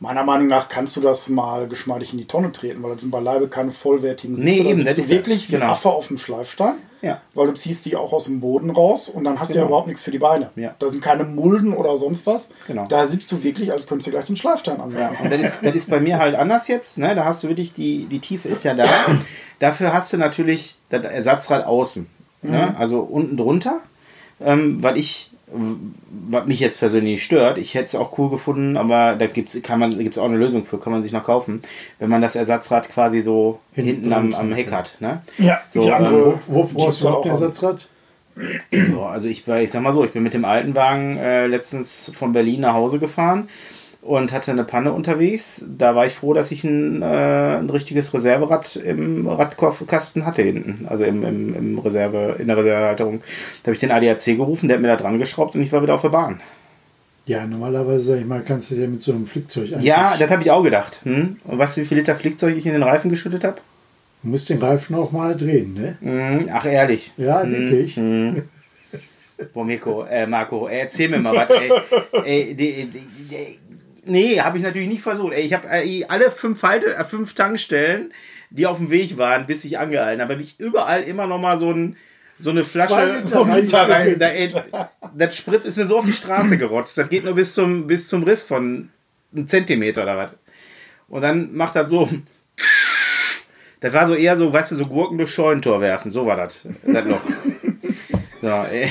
meiner 0.00 0.24
Meinung 0.24 0.46
nach 0.46 0.68
kannst 0.68 0.94
du 0.96 1.00
das 1.00 1.28
mal 1.28 1.66
geschmeidig 1.68 2.12
in 2.12 2.18
die 2.18 2.26
Tonne 2.26 2.52
treten, 2.52 2.82
weil 2.82 2.92
das 2.92 3.00
sind 3.00 3.10
beileibe 3.10 3.48
keine 3.48 3.72
vollwertigen 3.72 4.36
Sitze. 4.36 4.48
Nee, 4.48 4.70
eben, 4.70 4.84
das 4.84 4.98
ist 4.98 5.10
wirklich 5.10 5.48
wie 5.48 5.54
genau. 5.54 5.72
Affe 5.72 5.88
auf 5.88 6.08
dem 6.08 6.18
Schleifstein. 6.18 6.74
Ja. 7.00 7.20
Weil 7.34 7.46
du 7.48 7.54
ziehst 7.54 7.86
die 7.86 7.96
auch 7.96 8.12
aus 8.12 8.24
dem 8.24 8.40
Boden 8.40 8.70
raus 8.70 9.08
und 9.08 9.24
dann 9.24 9.38
hast 9.38 9.48
genau. 9.48 9.52
du 9.52 9.58
ja 9.58 9.60
genau. 9.62 9.68
überhaupt 9.68 9.86
nichts 9.86 10.02
für 10.02 10.10
die 10.10 10.18
Beine. 10.18 10.50
Ja. 10.56 10.74
Da 10.78 10.88
sind 10.88 11.02
keine 11.02 11.24
Mulden 11.24 11.72
oder 11.72 11.96
sonst 11.96 12.26
was. 12.26 12.50
Genau. 12.66 12.86
Da 12.88 13.06
sitzt 13.06 13.30
du 13.30 13.42
wirklich, 13.42 13.72
als 13.72 13.86
könntest 13.86 14.08
du 14.08 14.10
gleich 14.10 14.26
den 14.26 14.36
Schleifstein 14.36 14.80
an. 14.80 14.92
Ja. 14.96 15.12
Und 15.22 15.32
das 15.32 15.40
ist, 15.40 15.58
das 15.62 15.74
ist 15.74 15.90
bei 15.90 16.00
mir 16.00 16.18
halt 16.18 16.34
anders 16.34 16.66
jetzt. 16.68 16.98
Ne? 16.98 17.14
Da 17.14 17.24
hast 17.24 17.42
du 17.42 17.48
wirklich, 17.48 17.72
die, 17.72 18.06
die 18.06 18.18
Tiefe 18.20 18.48
ist 18.48 18.64
ja 18.64 18.74
da. 18.74 18.84
Dafür 19.58 19.92
hast 19.92 20.12
du 20.12 20.16
natürlich 20.16 20.76
das 20.90 21.02
Ersatzrad 21.04 21.66
außen. 21.66 22.06
Ne? 22.42 22.50
Mhm. 22.50 22.56
Ne? 22.56 22.76
Also 22.78 23.00
unten 23.00 23.36
drunter. 23.36 23.80
Ähm, 24.40 24.82
weil 24.82 24.96
ich 24.96 25.28
was 25.50 26.46
mich 26.46 26.60
jetzt 26.60 26.78
persönlich 26.78 27.24
stört, 27.24 27.58
ich 27.58 27.74
hätte 27.74 27.86
es 27.86 27.94
auch 27.94 28.18
cool 28.18 28.30
gefunden, 28.30 28.76
aber 28.76 29.16
da 29.16 29.26
gibt 29.26 29.54
es 29.54 29.62
gibt's 29.62 30.18
auch 30.18 30.24
eine 30.24 30.36
Lösung 30.36 30.64
für, 30.64 30.78
kann 30.78 30.92
man 30.92 31.02
sich 31.02 31.12
noch 31.12 31.24
kaufen, 31.24 31.62
wenn 31.98 32.10
man 32.10 32.20
das 32.20 32.36
Ersatzrad 32.36 32.88
quasi 32.88 33.22
so 33.22 33.60
hinten, 33.72 33.90
hinten 33.90 34.12
am, 34.12 34.34
am 34.34 34.52
Heck 34.52 34.72
hat. 34.72 34.96
Ne? 35.00 35.22
Ja, 35.38 35.60
so, 35.70 35.84
wie 35.84 35.92
andere, 35.92 36.32
ähm, 36.32 36.38
wo, 36.46 36.64
wo 36.64 36.64
brauchst 36.64 37.02
du 37.02 37.08
auch 37.08 37.24
ein 37.24 37.30
Ersatzrad? 37.30 37.88
So, 38.70 39.02
also 39.02 39.28
ich, 39.28 39.48
ich 39.48 39.70
sag 39.70 39.82
mal 39.82 39.92
so, 39.92 40.04
ich 40.04 40.12
bin 40.12 40.22
mit 40.22 40.34
dem 40.34 40.44
alten 40.44 40.74
Wagen 40.74 41.16
äh, 41.16 41.46
letztens 41.46 42.12
von 42.14 42.32
Berlin 42.32 42.60
nach 42.60 42.74
Hause 42.74 42.98
gefahren 42.98 43.48
und 44.08 44.32
hatte 44.32 44.50
eine 44.50 44.64
Panne 44.64 44.92
unterwegs. 44.92 45.64
Da 45.68 45.94
war 45.94 46.06
ich 46.06 46.14
froh, 46.14 46.32
dass 46.32 46.50
ich 46.50 46.64
ein, 46.64 47.02
äh, 47.02 47.04
ein 47.58 47.68
richtiges 47.68 48.14
Reserverad 48.14 48.76
im 48.76 49.28
Radkasten 49.28 50.24
hatte 50.24 50.42
hinten, 50.42 50.86
also 50.88 51.04
im, 51.04 51.22
im, 51.24 51.54
im 51.54 51.78
Reserve, 51.78 52.36
in 52.38 52.46
der 52.46 52.56
Reservehalterung. 52.56 53.20
Da 53.62 53.68
habe 53.68 53.74
ich 53.74 53.80
den 53.80 53.90
ADAC 53.90 54.24
gerufen, 54.36 54.68
der 54.68 54.76
hat 54.76 54.82
mir 54.82 54.88
da 54.88 54.96
dran 54.96 55.18
geschraubt 55.18 55.54
und 55.54 55.62
ich 55.62 55.70
war 55.72 55.82
wieder 55.82 55.94
auf 55.94 56.02
der 56.02 56.08
Bahn. 56.08 56.40
Ja, 57.26 57.46
normalerweise, 57.46 58.12
sag 58.12 58.20
ich 58.20 58.26
mal, 58.26 58.40
kannst 58.40 58.70
du 58.70 58.76
dir 58.76 58.88
mit 58.88 59.02
so 59.02 59.12
einem 59.12 59.26
Flickzeug 59.26 59.72
eigentlich... 59.72 59.84
Ja, 59.84 60.16
das 60.18 60.30
habe 60.30 60.42
ich 60.42 60.50
auch 60.50 60.62
gedacht. 60.62 61.00
Hm? 61.02 61.36
Und 61.44 61.58
weißt 61.58 61.76
du, 61.76 61.82
wie 61.82 61.84
viel 61.84 61.98
Liter 61.98 62.16
Flickzeug 62.16 62.56
ich 62.56 62.64
in 62.64 62.72
den 62.72 62.82
Reifen 62.82 63.10
geschüttet 63.10 63.44
habe? 63.44 63.56
Du 64.22 64.30
musst 64.30 64.48
den 64.48 64.62
Reifen 64.62 64.96
auch 64.96 65.12
mal 65.12 65.36
drehen, 65.36 65.74
ne? 65.74 65.98
Hm, 66.00 66.48
ach, 66.50 66.64
ehrlich? 66.64 67.12
Ja, 67.18 67.46
wirklich. 67.46 67.96
Hm, 67.96 68.44
Boah, 69.52 69.64
Mirko, 69.64 70.02
äh, 70.04 70.26
Marco, 70.26 70.66
erzähl 70.66 71.08
mir 71.08 71.18
mal 71.20 71.36
was, 71.36 71.50
ey. 71.50 71.70
ey 72.24 72.54
die, 72.54 72.86
die, 72.86 73.06
die, 73.30 73.58
Nee, 74.08 74.40
habe 74.40 74.56
ich 74.56 74.64
natürlich 74.64 74.88
nicht 74.88 75.02
versucht. 75.02 75.34
Ey, 75.34 75.42
ich 75.42 75.52
habe 75.52 75.68
äh, 75.68 76.04
alle 76.08 76.30
fünf, 76.30 76.62
Halte, 76.62 76.96
äh, 76.96 77.04
fünf 77.04 77.34
Tankstellen, 77.34 78.12
die 78.50 78.66
auf 78.66 78.78
dem 78.78 78.90
Weg 78.90 79.18
waren, 79.18 79.46
bis 79.46 79.64
ich 79.64 79.78
angehalten 79.78 80.22
habe, 80.22 80.32
habe 80.32 80.42
ich 80.42 80.58
überall 80.58 81.02
immer 81.02 81.26
noch 81.26 81.38
mal 81.38 81.58
so, 81.58 81.70
ein, 81.70 81.96
so 82.38 82.50
eine 82.50 82.64
Flasche 82.64 83.22
vom 83.26 83.50
rein. 83.72 84.18
Da, 84.18 84.28
ey, 84.28 84.50
das 85.14 85.36
Spritz 85.36 85.66
ist 85.66 85.76
mir 85.76 85.86
so 85.86 85.98
auf 85.98 86.06
die 86.06 86.14
Straße 86.14 86.56
gerotzt. 86.58 86.96
Das 86.96 87.10
geht 87.10 87.24
nur 87.24 87.34
bis 87.34 87.52
zum, 87.52 87.86
bis 87.86 88.08
zum 88.08 88.22
Riss 88.22 88.42
von 88.42 88.88
einem 89.34 89.46
Zentimeter 89.46 90.04
oder 90.04 90.16
was. 90.16 90.32
Und 91.08 91.20
dann 91.20 91.54
macht 91.54 91.76
er 91.76 91.84
so. 91.84 92.08
Das 93.80 93.92
war 93.92 94.06
so 94.06 94.14
eher 94.14 94.36
so, 94.36 94.52
weißt 94.52 94.72
du, 94.72 94.76
so 94.76 94.86
Gurken 94.86 95.18
durch 95.18 95.32
Scheunentor 95.32 95.80
werfen. 95.80 96.10
So 96.10 96.24
war 96.24 96.36
das. 96.36 96.60
Das 96.84 97.04
Loch. 97.04 97.20
so, 98.40 98.48
äh. 98.48 98.88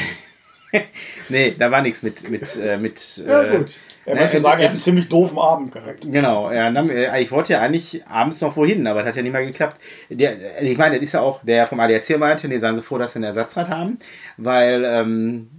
nee, 1.29 1.55
da 1.57 1.71
war 1.71 1.81
nichts 1.81 2.03
mit. 2.03 2.29
mit, 2.29 2.55
äh, 2.57 2.77
mit 2.77 3.24
ja, 3.25 3.43
äh, 3.43 3.57
gut. 3.57 3.77
Er 4.05 4.15
ne, 4.15 4.21
wollte 4.21 4.41
sagen, 4.41 4.62
er 4.62 4.67
hat 4.67 4.71
einen 4.71 4.81
ziemlich 4.81 5.09
doofen 5.09 5.38
Abend 5.38 5.74
gehabt. 5.74 6.09
Genau, 6.09 6.50
ja, 6.51 6.69
äh, 6.69 7.21
ich 7.21 7.31
wollte 7.31 7.53
ja 7.53 7.62
eigentlich 7.62 8.05
abends 8.07 8.39
noch 8.39 8.55
wohin, 8.55 8.88
aber 8.88 9.00
das 9.00 9.09
hat 9.09 9.15
ja 9.17 9.21
nicht 9.21 9.33
mehr 9.33 9.45
geklappt. 9.45 9.81
Der, 10.09 10.62
ich 10.62 10.77
meine, 10.77 10.95
das 10.95 11.03
ist 11.03 11.13
ja 11.13 11.21
auch, 11.21 11.43
der 11.43 11.67
vom 11.67 11.79
ADAC 11.79 12.17
meinte, 12.17 12.47
die 12.47 12.57
seien 12.59 12.75
so 12.75 12.81
froh, 12.81 12.97
dass 12.97 13.13
sie 13.13 13.19
ein 13.19 13.24
Ersatzrad 13.24 13.69
haben, 13.69 14.00
weil 14.38 14.86
ähm, 14.86 15.50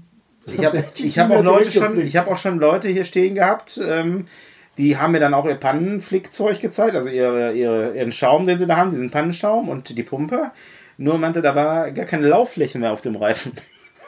ich 0.47 0.65
habe 0.65 0.85
ich 0.99 1.19
hab 1.19 1.31
auch 1.31 1.45
Leute 1.45 1.71
schon, 1.71 2.01
ich 2.01 2.17
habe 2.17 2.31
auch 2.31 2.39
schon 2.39 2.59
Leute 2.59 2.89
hier 2.89 3.05
stehen 3.05 3.35
gehabt, 3.35 3.79
ähm, 3.87 4.27
die 4.79 4.97
haben 4.97 5.13
mir 5.13 5.21
dann 5.21 5.35
auch 5.35 5.45
ihr 5.45 5.57
Pannenflickzeug 5.57 6.61
gezeigt, 6.61 6.95
also 6.95 7.11
ihre, 7.11 7.53
ihre, 7.53 7.97
ihren 7.97 8.13
Schaum, 8.13 8.47
den 8.47 8.59
sie 8.59 8.67
da 8.67 8.77
haben, 8.77 8.93
diesen 8.93 9.11
Pannenschaum 9.11 9.69
und 9.69 9.97
die 9.97 10.03
Pumpe. 10.03 10.53
Nur 10.97 11.19
meinte, 11.19 11.43
da 11.43 11.55
war 11.55 11.91
gar 11.91 12.07
keine 12.07 12.29
Lauffläche 12.29 12.79
mehr 12.79 12.93
auf 12.93 13.03
dem 13.03 13.17
Reifen. 13.17 13.53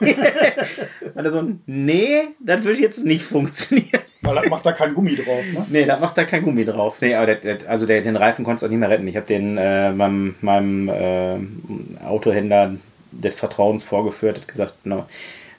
Weil 1.14 1.30
so, 1.30 1.50
nee, 1.66 2.21
das 2.40 2.64
würde 2.64 2.80
jetzt 2.80 3.04
nicht 3.04 3.25
funktionieren. 3.25 4.00
Weil 4.23 4.35
das 4.37 4.49
macht 4.49 4.66
da 4.66 4.73
kein 4.73 4.95
Gummi 4.95 5.16
drauf, 5.16 5.45
ne? 5.52 5.66
Nee, 5.69 5.85
das 5.85 6.00
macht 6.00 6.16
da 6.16 6.25
kein 6.25 6.42
Gummi 6.42 6.64
drauf. 6.64 6.99
Nee, 7.00 7.14
aber 7.14 7.26
der, 7.26 7.37
der, 7.37 7.71
also 7.71 7.87
der, 7.87 8.02
den 8.02 8.16
Reifen 8.16 8.45
konntest 8.45 8.62
du 8.62 8.66
auch 8.66 8.71
nicht 8.71 8.80
mehr 8.80 8.90
retten. 8.90 9.09
Ich 9.09 9.16
habe 9.16 9.26
den 9.26 9.57
äh, 9.59 9.92
meinem, 9.92 10.35
meinem 10.40 10.88
äh, 10.88 12.04
Autohändler 12.04 12.75
des 13.12 13.38
Vertrauens 13.38 13.85
vorgeführt, 13.85 14.38
hat 14.38 14.49
gesagt, 14.49 14.87
no, 14.87 15.07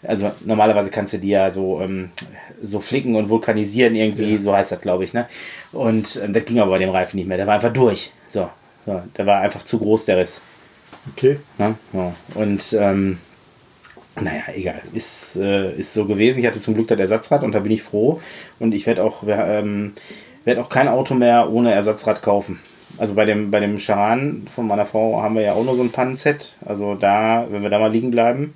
also 0.03 0.31
normalerweise 0.45 0.89
kannst 0.89 1.13
du 1.13 1.17
die 1.17 1.29
ja 1.29 1.51
so, 1.51 1.81
ähm, 1.81 2.09
so 2.63 2.79
flicken 2.79 3.15
und 3.15 3.29
vulkanisieren 3.29 3.95
irgendwie, 3.95 4.35
ja. 4.35 4.39
so 4.39 4.55
heißt 4.55 4.71
das, 4.71 4.81
glaube 4.81 5.03
ich, 5.03 5.13
ne? 5.13 5.27
Und 5.71 6.19
ähm, 6.23 6.33
das 6.33 6.45
ging 6.45 6.59
aber 6.59 6.71
bei 6.71 6.79
dem 6.79 6.89
Reifen 6.89 7.17
nicht 7.17 7.27
mehr. 7.27 7.37
Der 7.37 7.47
war 7.47 7.55
einfach 7.55 7.73
durch. 7.73 8.11
So, 8.27 8.49
so 8.85 9.01
der 9.17 9.25
war 9.25 9.41
einfach 9.41 9.63
zu 9.63 9.77
groß, 9.77 10.05
der 10.05 10.17
Riss. 10.17 10.41
Okay. 11.15 11.37
Ja, 11.57 11.75
ja. 11.93 12.15
Und 12.35 12.75
ähm, 12.79 13.19
naja, 14.19 14.43
egal. 14.53 14.81
Ist, 14.93 15.37
äh, 15.37 15.73
ist 15.73 15.93
so 15.93 16.05
gewesen. 16.05 16.39
Ich 16.39 16.45
hatte 16.45 16.59
zum 16.59 16.73
Glück 16.73 16.87
das 16.87 16.99
Ersatzrad 16.99 17.43
und 17.43 17.53
da 17.53 17.59
bin 17.59 17.71
ich 17.71 17.81
froh. 17.81 18.21
Und 18.59 18.73
ich 18.73 18.85
werde 18.85 19.03
auch, 19.03 19.23
ähm, 19.27 19.93
werd 20.43 20.59
auch 20.59 20.69
kein 20.69 20.87
Auto 20.87 21.13
mehr 21.13 21.49
ohne 21.49 21.71
Ersatzrad 21.71 22.21
kaufen. 22.21 22.59
Also 22.97 23.13
bei 23.13 23.25
dem, 23.25 23.51
bei 23.51 23.61
dem 23.61 23.79
Charan 23.79 24.47
von 24.53 24.67
meiner 24.67 24.85
Frau 24.85 25.21
haben 25.21 25.35
wir 25.35 25.43
ja 25.43 25.53
auch 25.53 25.63
nur 25.63 25.75
so 25.75 25.81
ein 25.81 25.91
Pannenset. 25.91 26.53
Also 26.65 26.95
da, 26.95 27.47
wenn 27.49 27.63
wir 27.63 27.69
da 27.69 27.79
mal 27.79 27.91
liegen 27.91 28.11
bleiben, 28.11 28.53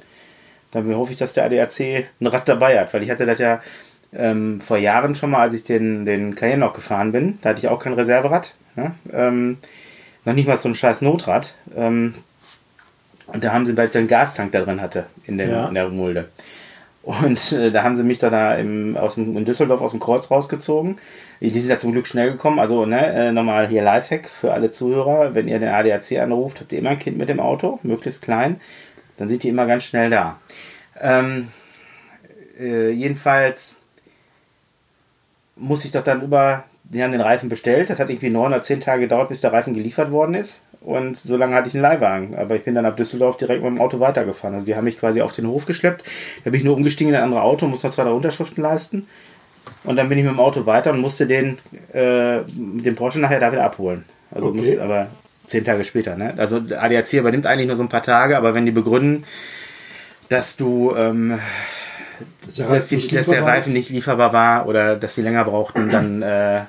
dann 0.72 0.94
hoffe 0.96 1.14
ich, 1.14 1.18
dass 1.18 1.34
der 1.34 1.46
ADAC 1.46 2.06
ein 2.20 2.28
Rad 2.28 2.50
dabei 2.50 2.80
hat. 2.80 2.94
Weil 2.94 3.04
ich 3.04 3.10
hatte 3.10 3.26
das 3.26 3.40
ja 3.40 3.62
ähm, 4.14 4.60
vor 4.60 4.78
Jahren 4.78 5.16
schon 5.16 5.30
mal, 5.30 5.40
als 5.40 5.54
ich 5.54 5.64
den, 5.64 6.06
den 6.06 6.36
Cayenne 6.36 6.66
noch 6.66 6.74
gefahren 6.74 7.14
bin. 7.14 7.40
Da 7.42 7.50
hatte 7.50 7.60
ich 7.60 7.70
auch 7.70 7.80
kein 7.80 7.94
Reserverad. 7.94 8.54
Ne? 8.76 8.94
Ähm, 9.14 9.58
noch 10.26 10.34
nicht 10.34 10.48
mal 10.48 10.58
so 10.58 10.68
ein 10.68 10.76
scheiß 10.76 11.02
Notrad. 11.02 11.56
Ähm, 11.78 12.14
und 13.28 13.44
da 13.44 13.54
haben 13.54 13.66
sie, 13.66 13.76
weil 13.76 13.90
ich 13.90 13.98
einen 13.98 14.08
Gastank 14.08 14.52
da 14.52 14.62
drin 14.62 14.82
hatte 14.82 15.08
in, 15.26 15.38
den, 15.38 15.50
ja. 15.50 15.68
in 15.68 15.74
der 15.74 15.90
Mulde. 15.90 16.30
Und 17.06 17.52
äh, 17.52 17.72
da 17.72 17.84
haben 17.84 17.96
sie 17.96 18.04
mich 18.04 18.18
da 18.18 18.56
im, 18.56 18.98
aus 18.98 19.16
dem, 19.16 19.38
in 19.38 19.46
Düsseldorf 19.46 19.80
aus 19.80 19.92
dem 19.92 20.00
Kreuz 20.00 20.32
rausgezogen. 20.32 20.98
Die 21.40 21.52
sind 21.52 21.70
da 21.70 21.80
zum 21.80 21.92
Glück 21.92 22.08
schnell 22.08 22.32
gekommen. 22.32 22.60
Also 22.60 22.88
ne, 22.88 23.28
äh, 23.28 23.32
nochmal 23.32 23.68
hier 23.68 23.84
Lifehack 23.84 24.28
für 24.28 24.54
alle 24.54 24.72
Zuhörer. 24.72 25.36
Wenn 25.36 25.48
ihr 25.48 25.60
den 25.60 25.70
ADAC 25.70 26.20
anruft, 26.20 26.60
habt 26.60 26.74
ihr 26.74 26.80
immer 26.80 26.90
ein 26.92 27.00
Kind 27.00 27.18
mit 27.18 27.30
dem 27.30 27.40
Auto, 27.40 27.80
möglichst 27.84 28.24
klein. 28.24 28.60
Dann 29.18 29.30
sind 29.30 29.44
die 29.44 29.50
immer 29.50 29.68
ganz 29.68 29.84
schnell 29.84 30.10
da. 30.10 30.40
Ähm, 31.00 31.50
äh, 32.60 32.90
jedenfalls 32.90 33.76
muss 35.56 35.86
ich 35.86 35.92
doch 35.92 36.04
dann 36.04 36.24
über, 36.24 36.64
die 36.84 37.04
haben 37.04 37.12
den 37.12 37.22
Reifen 37.22 37.50
bestellt. 37.50 37.92
Das 37.92 38.00
hat 38.00 38.10
irgendwie 38.10 38.32
neun 38.32 38.52
oder 38.52 38.64
zehn 38.64 38.82
Tage 38.82 39.02
gedauert, 39.02 39.30
bis 39.30 39.42
der 39.42 39.54
Reifen 39.54 39.76
geliefert 39.76 40.12
worden 40.12 40.34
ist. 40.34 40.64
Und 40.86 41.18
so 41.18 41.36
lange 41.36 41.56
hatte 41.56 41.68
ich 41.68 41.74
einen 41.74 41.82
Leihwagen. 41.82 42.36
Aber 42.36 42.56
ich 42.56 42.64
bin 42.64 42.76
dann 42.76 42.86
ab 42.86 42.96
Düsseldorf 42.96 43.38
direkt 43.38 43.64
mit 43.64 43.72
dem 43.72 43.82
Auto 43.82 44.00
weitergefahren. 44.00 44.54
Also 44.54 44.68
die 44.68 44.76
haben 44.76 44.84
mich 44.84 45.00
quasi 45.00 45.22
auf 45.22 45.34
den 45.34 45.48
Hof 45.48 45.66
geschleppt. 45.66 46.04
Da 46.44 46.52
bin 46.52 46.60
ich 46.60 46.64
nur 46.64 46.76
umgestiegen 46.76 47.12
in 47.12 47.18
ein 47.18 47.24
anderes 47.24 47.44
Auto, 47.44 47.68
musste 47.68 47.88
noch 47.88 47.94
zwei, 47.96 48.04
drei 48.04 48.12
Unterschriften 48.12 48.62
leisten. 48.62 49.08
Und 49.84 49.96
dann 49.96 50.10
bin 50.10 50.20
ich 50.20 50.24
mit 50.24 50.34
dem 50.34 50.40
Auto 50.40 50.68
weiter 50.68 50.92
und 50.92 51.02
musste 51.02 51.26
den, 51.26 51.58
äh, 51.92 52.42
den 52.46 52.96
Porsche 52.96 53.20
nachher 53.20 53.40
da 53.40 53.52
wieder 53.52 53.64
abholen. 53.64 54.06
Also 54.30 54.50
okay. 54.50 54.58
musste, 54.58 54.84
aber 54.84 55.08
zehn 55.48 55.64
Tage 55.64 55.84
später. 55.84 56.16
Ne? 56.16 56.36
Also 56.38 56.58
ADAC 56.58 57.14
übernimmt 57.14 57.48
eigentlich 57.48 57.68
nur 57.68 57.78
so 57.78 57.84
ein 57.84 57.90
paar 57.90 58.04
Tage, 58.04 58.38
aber 58.38 58.54
wenn 58.54 58.66
die 58.66 58.72
begründen, 58.72 59.26
dass 60.30 60.56
du 60.56 60.96
ähm, 60.96 61.40
dass, 62.46 62.56
dass, 62.56 62.88
die, 62.90 63.08
dass 63.08 63.26
der 63.28 63.44
Reifen 63.44 63.74
nicht 63.74 63.90
lieferbar 63.90 64.34
war 64.34 64.68
oder 64.68 64.96
dass 64.96 65.16
sie 65.16 65.22
länger 65.22 65.46
brauchten, 65.46 65.90
dann 65.90 66.22
äh, 66.22 66.62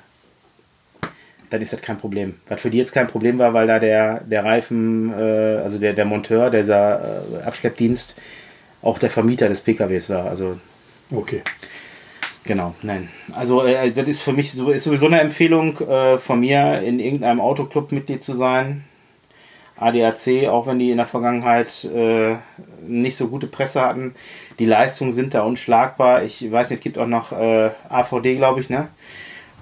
dann 1.51 1.63
ist 1.63 1.73
das 1.73 1.81
kein 1.81 1.99
Problem. 1.99 2.35
Was 2.49 2.61
für 2.61 2.71
die 2.71 2.79
jetzt 2.79 2.93
kein 2.93 3.07
Problem 3.07 3.39
war, 3.39 3.55
weil 3.55 3.67
da 3.67 3.79
der, 3.79 4.21
der 4.21 4.45
Reifen, 4.45 5.13
äh, 5.13 5.61
also 5.63 5.79
der, 5.79 5.93
der 5.93 6.05
Monteur, 6.05 6.51
dieser 6.51 7.23
äh, 7.23 7.43
Abschleppdienst, 7.45 8.15
auch 8.83 8.99
der 8.99 9.11
Vermieter 9.11 9.49
des 9.49 9.61
PKWs 9.61 10.11
war. 10.11 10.27
Also. 10.27 10.59
Okay. 11.11 11.43
Genau, 12.45 12.75
nein. 12.83 13.09
Also 13.33 13.65
äh, 13.65 13.91
das 13.91 14.09
ist 14.09 14.23
für 14.23 14.33
mich 14.33 14.53
so, 14.53 14.71
ist 14.71 14.85
sowieso 14.85 15.07
eine 15.07 15.21
Empfehlung 15.21 15.79
äh, 15.81 16.19
von 16.19 16.41
mir, 16.41 16.81
in 16.83 17.01
irgendeinem 17.01 17.41
Autoclub 17.41 17.93
Mitglied 17.93 18.23
zu 18.23 18.35
sein. 18.35 18.85
ADAC, 19.79 20.49
auch 20.49 20.67
wenn 20.67 20.79
die 20.79 20.91
in 20.91 20.97
der 20.97 21.07
Vergangenheit 21.07 21.85
äh, 21.85 22.37
nicht 22.87 23.17
so 23.17 23.29
gute 23.29 23.47
Presse 23.47 23.83
hatten. 23.83 24.15
Die 24.59 24.65
Leistungen 24.65 25.13
sind 25.13 25.35
da 25.35 25.43
unschlagbar. 25.43 26.23
Ich 26.23 26.51
weiß 26.51 26.71
nicht, 26.71 26.79
es 26.79 26.83
gibt 26.83 26.99
auch 26.99 27.07
noch 27.07 27.33
äh, 27.33 27.71
AVD, 27.89 28.37
glaube 28.37 28.61
ich, 28.61 28.71
ne? 28.71 28.89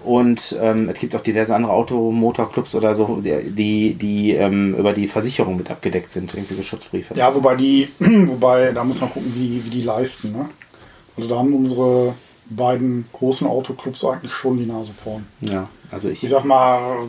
Und 0.05 0.55
ähm, 0.61 0.91
es 0.91 0.99
gibt 0.99 1.17
auch 1.17 1.23
diverse 1.23 1.55
andere 1.55 1.73
Automotorclubs 1.73 2.75
oder 2.75 2.95
so, 2.95 3.21
die, 3.23 3.95
die 3.95 4.33
ähm, 4.33 4.75
über 4.75 4.93
die 4.93 5.09
Versicherung 5.09 5.57
mit 5.57 5.71
abgedeckt 5.71 6.11
sind, 6.11 6.35
irgendwie 6.35 6.55
so 6.55 6.63
Schutzbriefe. 6.63 7.15
Ja, 7.15 7.35
wobei 7.35 7.57
die, 7.57 7.89
wobei, 7.99 8.73
da 8.73 8.85
muss 8.85 9.01
man 9.01 9.11
gucken, 9.11 9.33
wie, 9.35 9.65
wie 9.65 9.71
die 9.71 9.83
leisten. 9.83 10.33
Ne? 10.33 10.51
Also 11.17 11.29
da 11.29 11.37
haben 11.37 11.55
unsere 11.55 12.15
beiden 12.51 13.07
großen 13.13 13.47
Autoclubs 13.47 14.05
eigentlich 14.05 14.33
schon 14.33 14.59
die 14.59 14.67
Nase 14.67 14.93
vorn. 14.93 15.27
Ja, 15.41 15.69
also 15.91 16.11
ich. 16.11 16.23
Ich 16.23 16.31
sag 16.31 16.45
mal, 16.45 17.09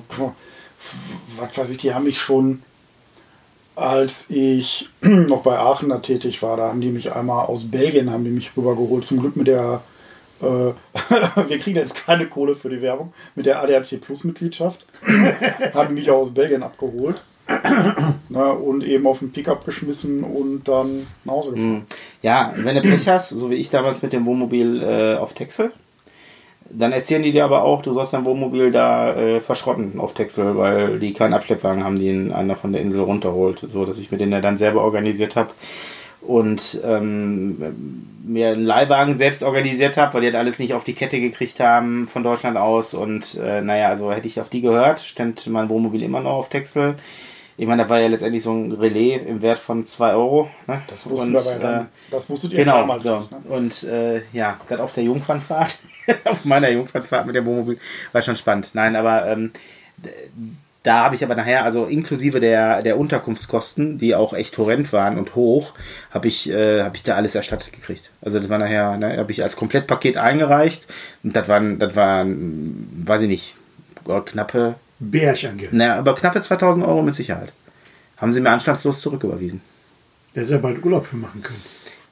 was 1.38 1.58
weiß 1.58 1.70
ich, 1.72 1.78
die 1.78 1.94
haben 1.94 2.06
mich 2.06 2.22
schon, 2.22 2.62
als 3.76 4.30
ich 4.30 4.90
noch 5.02 5.42
bei 5.42 5.58
Aachen 5.58 5.90
da 5.90 5.98
tätig 5.98 6.42
war, 6.42 6.56
da 6.56 6.70
haben 6.70 6.82
die 6.82 6.92
mich 6.92 7.12
einmal 7.14 7.46
aus 7.48 7.66
Belgien, 7.66 8.10
haben 8.10 8.24
die 8.24 8.30
mich 8.30 8.56
rübergeholt, 8.56 9.06
zum 9.06 9.20
Glück 9.20 9.36
mit 9.36 9.48
der 9.48 9.82
wir 11.48 11.60
kriegen 11.60 11.78
jetzt 11.78 12.06
keine 12.06 12.28
Kohle 12.28 12.56
für 12.56 12.70
die 12.70 12.82
Werbung 12.82 13.14
mit 13.36 13.46
der 13.46 13.62
ADAC 13.62 14.02
Plus 14.02 14.24
Mitgliedschaft. 14.24 14.86
Haben 15.74 15.94
mich 15.94 16.12
aus 16.12 16.34
Belgien 16.34 16.64
abgeholt. 16.64 17.24
Na, 18.30 18.50
und 18.52 18.84
eben 18.84 19.06
auf 19.06 19.20
den 19.20 19.32
Pickup 19.32 19.66
geschmissen 19.66 20.24
und 20.24 20.68
dann 20.68 21.06
nach 21.26 21.34
Hause 21.34 21.52
gefahren. 21.52 21.74
Hm. 21.76 21.82
Ja, 22.24 22.54
wenn 22.58 22.76
du 22.76 22.82
Pech 22.82 23.08
hast, 23.08 23.30
so 23.30 23.52
wie 23.52 23.56
ich 23.56 23.70
damals 23.70 24.02
mit 24.02 24.14
dem 24.14 24.26
Wohnmobil 24.26 24.82
äh, 24.82 25.16
auf 25.16 25.34
Texel, 25.34 25.72
dann 26.70 26.92
erzählen 26.92 27.22
die 27.22 27.32
dir 27.32 27.46
aber 27.46 27.64
auch, 27.64 27.84
du 27.84 27.94
sollst 27.94 28.14
dein 28.14 28.26
Wohnmobil 28.26 28.72
da 28.72 29.14
äh, 29.14 29.42
verschrotten 29.42 30.00
auf 30.00 30.14
Texel, 30.14 30.58
weil 30.58 31.00
die 31.00 31.14
keinen 31.14 31.34
Abschleppwagen 31.34 31.84
haben, 31.84 32.00
die 32.00 32.08
ihn 32.08 32.32
einer 32.32 32.56
von 32.56 32.74
der 32.74 32.82
Insel 32.82 33.02
runterholt. 33.02 33.60
So 33.72 33.86
dass 33.86 34.00
ich 34.00 34.12
mir 34.12 34.18
den 34.18 34.32
ja 34.32 34.42
dann 34.42 34.58
selber 34.58 34.82
organisiert 34.82 35.36
habe 35.36 35.52
und 36.28 36.80
ähm, 36.84 38.08
mir 38.26 38.50
einen 38.50 38.66
Leihwagen 38.66 39.18
selbst 39.18 39.44
organisiert 39.44 39.98
habe, 39.98 40.16
weil 40.16 40.22
die 40.22 40.32
das 40.32 40.40
alles 40.40 40.60
nicht 40.60 40.74
auf 40.74 40.84
die 40.84 40.94
Kette 40.94 41.20
gekriegt 41.20 41.60
haben 41.60 42.08
von 42.08 42.24
Deutschland 42.24 42.58
aus. 42.58 42.94
Und 42.94 43.36
äh, 43.36 43.62
naja, 43.62 43.90
also 43.90 44.12
hätte 44.12 44.28
ich 44.28 44.42
auf 44.42 44.50
die 44.50 44.62
gehört, 44.62 45.00
stand 45.00 45.48
mein 45.48 45.70
Wohnmobil 45.70 46.04
immer 46.04 46.22
noch 46.22 46.34
auf 46.34 46.50
Texel. 46.50 46.96
Ich 47.58 47.68
meine, 47.68 47.84
da 47.84 47.90
war 47.90 48.00
ja 48.00 48.08
letztendlich 48.08 48.44
so 48.44 48.52
ein 48.52 48.74
Relais 48.74 49.22
im 49.26 49.42
Wert 49.42 49.60
von 49.60 49.86
2 49.86 50.14
Euro. 50.14 50.50
Ne? 50.68 50.82
Das 50.88 51.10
wussten 51.10 51.36
und, 51.36 51.46
wir 51.46 51.60
dann, 51.60 51.84
äh, 51.84 51.86
das 52.12 52.30
wusstet 52.30 52.52
ihr 52.52 52.60
genau, 52.60 52.80
damals 52.80 53.04
so. 53.04 53.20
nicht. 53.20 53.32
Ne? 53.32 53.38
Und 53.48 53.84
äh, 53.84 54.22
ja, 54.34 54.60
das 54.68 54.80
auf 54.80 54.94
der 54.94 55.06
Jungfernfahrt, 55.06 55.78
auf 56.26 56.44
meiner 56.44 56.70
Jungfernfahrt 56.70 57.26
mit 57.26 57.36
dem 57.36 57.46
Wohnmobil, 57.46 57.80
war 58.12 58.22
schon 58.22 58.36
spannend. 58.36 58.70
Nein, 58.74 58.98
aber 58.98 59.28
ähm, 59.28 59.52
da 60.86 61.04
habe 61.04 61.16
ich 61.16 61.24
aber 61.24 61.36
nachher, 61.36 61.66
also 61.66 61.86
inklusive 61.86 62.40
der, 62.40 62.84
der 62.84 63.00
Unterkunftskosten, 63.00 63.98
die 63.98 64.14
auch 64.14 64.34
echt 64.34 64.58
horrend 64.58 64.94
waren 64.94 65.18
und 65.18 65.34
hoch, 65.34 65.74
habe 66.12 66.28
ich, 66.28 66.50
äh, 66.50 66.84
hab 66.84 66.96
ich 66.96 67.04
da 67.04 67.16
alles 67.16 67.34
erstattet 67.34 67.74
gekriegt. 67.74 68.12
Also 68.22 68.40
das 68.40 68.50
war 68.50 68.60
nachher, 68.60 68.96
ne, 68.98 69.18
habe 69.18 69.32
ich 69.32 69.42
als 69.42 69.56
Komplettpaket 69.56 70.18
eingereicht 70.18 70.86
und 71.24 71.36
das 71.36 71.50
waren, 71.50 71.80
das 71.80 71.96
waren, 71.96 72.88
weiß 73.06 73.24
ich 73.24 73.28
nicht, 73.28 73.56
knappe... 74.26 74.76
Bärchengeld. 75.00 75.74
Naja, 75.74 75.96
aber 75.96 76.14
knappe 76.14 76.42
2000 76.42 76.86
Euro 76.86 77.02
mit 77.02 77.16
Sicherheit. 77.16 77.52
Haben 78.18 78.32
sie 78.32 78.40
mir 78.40 78.52
anstandslos 78.52 79.02
zurücküberwiesen. 79.02 79.62
Der 80.36 80.44
hätte 80.44 80.54
ja 80.54 80.60
bald 80.60 80.84
Urlaub 80.86 81.08
für 81.08 81.16
machen 81.16 81.42
können. 81.42 81.62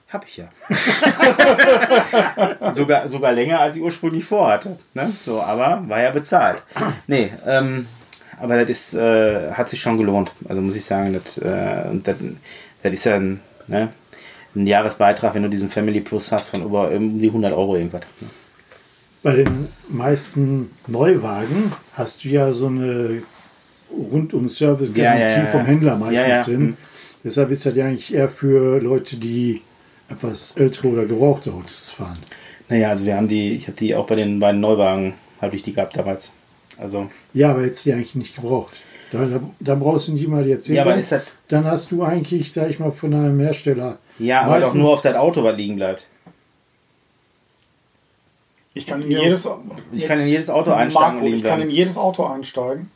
Hab 0.09 0.27
ich 0.27 0.37
ja. 0.37 0.49
sogar, 2.73 3.07
sogar 3.07 3.33
länger, 3.33 3.59
als 3.59 3.75
ich 3.75 3.81
ursprünglich 3.81 4.25
vorhatte. 4.25 4.77
Ne? 4.93 5.11
So, 5.25 5.41
aber 5.41 5.83
war 5.87 6.01
ja 6.01 6.11
bezahlt. 6.11 6.61
Nee, 7.07 7.31
ähm, 7.47 7.87
aber 8.43 8.57
das 8.57 8.69
ist, 8.69 8.93
äh, 8.93 9.51
hat 9.53 9.69
sich 9.69 9.79
schon 9.79 9.97
gelohnt. 9.97 10.33
Also 10.49 10.61
muss 10.61 10.75
ich 10.75 10.83
sagen, 10.83 11.13
das, 11.13 11.37
äh, 11.37 11.85
das, 12.03 12.17
das 12.83 12.93
ist 12.93 13.05
ja 13.05 13.15
ein, 13.15 13.39
ne, 13.67 13.87
ein 14.53 14.67
Jahresbeitrag, 14.67 15.33
wenn 15.33 15.43
du 15.43 15.49
diesen 15.49 15.69
Family 15.69 16.01
Plus 16.01 16.29
hast 16.29 16.49
von 16.49 16.61
über 16.61 16.91
um 16.91 17.19
die 17.19 17.27
100 17.27 17.53
Euro 17.53 17.77
irgendwas. 17.77 18.01
Ne? 18.19 18.27
Bei 19.23 19.35
den 19.35 19.69
meisten 19.87 20.71
Neuwagen 20.87 21.71
hast 21.93 22.25
du 22.25 22.29
ja 22.29 22.51
so 22.51 22.67
eine 22.67 23.23
rundum 23.89 24.49
Service-Garantie 24.49 25.37
ja, 25.37 25.43
ja, 25.45 25.49
vom 25.49 25.63
Händler 25.65 25.95
meistens 25.95 26.45
drin. 26.45 26.61
Mhm. 26.61 26.77
Deshalb 27.23 27.49
ist 27.49 27.65
das 27.65 27.75
ja 27.75 27.85
eigentlich 27.85 28.13
eher 28.13 28.27
für 28.27 28.81
Leute, 28.81 29.15
die 29.15 29.61
etwas 30.09 30.51
ältere 30.57 30.89
oder 30.89 31.05
gebrauchte 31.05 31.53
Autos 31.53 31.89
fahren. 31.89 32.19
Naja, 32.67 32.89
also 32.89 33.05
wir 33.05 33.15
haben 33.15 33.29
die, 33.29 33.53
ich 33.53 33.67
habe 33.67 33.77
die 33.77 33.95
auch 33.95 34.05
bei 34.05 34.15
den 34.15 34.41
beiden 34.41 34.59
Neuwagen, 34.59 35.13
habe 35.41 35.55
ich 35.55 35.63
die 35.63 35.71
gehabt 35.71 35.95
damals. 35.95 36.33
Also. 36.77 37.09
Ja, 37.33 37.51
aber 37.51 37.63
jetzt 37.63 37.85
die 37.85 37.93
eigentlich 37.93 38.15
nicht 38.15 38.35
gebraucht. 38.35 38.73
Da, 39.11 39.25
da, 39.25 39.39
da 39.59 39.75
brauchst 39.75 40.07
du 40.07 40.13
nicht 40.13 40.27
mal 40.27 40.47
jetzt 40.47 40.67
ja, 40.69 40.81
aber 40.81 40.95
ist 40.95 41.11
das 41.11 41.21
Dann 41.47 41.65
hast 41.65 41.91
du 41.91 42.03
eigentlich, 42.03 42.51
sag 42.51 42.69
ich 42.69 42.79
mal, 42.79 42.91
von 42.91 43.13
einem 43.13 43.39
Hersteller. 43.39 43.99
Ja, 44.17 44.41
aber 44.41 44.59
doch 44.59 44.73
nur 44.73 44.93
auf 44.93 45.01
das 45.01 45.15
Auto, 45.15 45.43
was 45.43 45.55
liegen 45.55 45.75
bleibt. 45.75 46.03
Ich 48.73 48.87
kann 48.87 49.03
in 49.03 49.11
jedes, 49.11 49.47
ich 49.91 50.07
kann 50.07 50.19
in 50.19 50.27
jedes 50.27 50.49
Auto 50.49 50.71
einsteigen. 50.71 51.19
Marco, 51.21 51.27
ich 51.27 51.43
kann 51.43 51.61
in 51.61 51.69
jedes 51.69 51.97
Auto 51.97 52.25
einsteigen. 52.25 52.89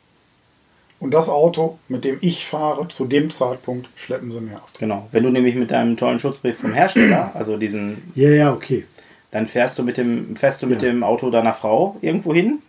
Und 1.00 1.12
das 1.12 1.28
Auto, 1.28 1.78
mit 1.86 2.02
dem 2.02 2.18
ich 2.20 2.44
fahre, 2.44 2.88
zu 2.88 3.04
dem 3.04 3.30
Zeitpunkt 3.30 3.88
schleppen 3.94 4.32
sie 4.32 4.40
mir 4.40 4.56
ab. 4.56 4.70
Genau. 4.80 5.06
Wenn 5.12 5.22
du 5.22 5.30
nämlich 5.30 5.54
mit 5.54 5.70
deinem 5.70 5.96
tollen 5.96 6.18
Schutzbrief 6.18 6.58
vom 6.58 6.72
Hersteller, 6.72 7.30
also 7.34 7.56
diesen. 7.56 8.10
Ja, 8.16 8.30
ja, 8.30 8.52
okay. 8.52 8.84
Dann 9.30 9.46
fährst 9.46 9.78
du 9.78 9.84
mit 9.84 9.96
dem, 9.96 10.34
fährst 10.34 10.62
du 10.62 10.66
mit 10.66 10.82
ja. 10.82 10.88
dem 10.88 11.04
Auto 11.04 11.30
deiner 11.30 11.54
Frau 11.54 11.96
irgendwo 12.00 12.34
hin. 12.34 12.60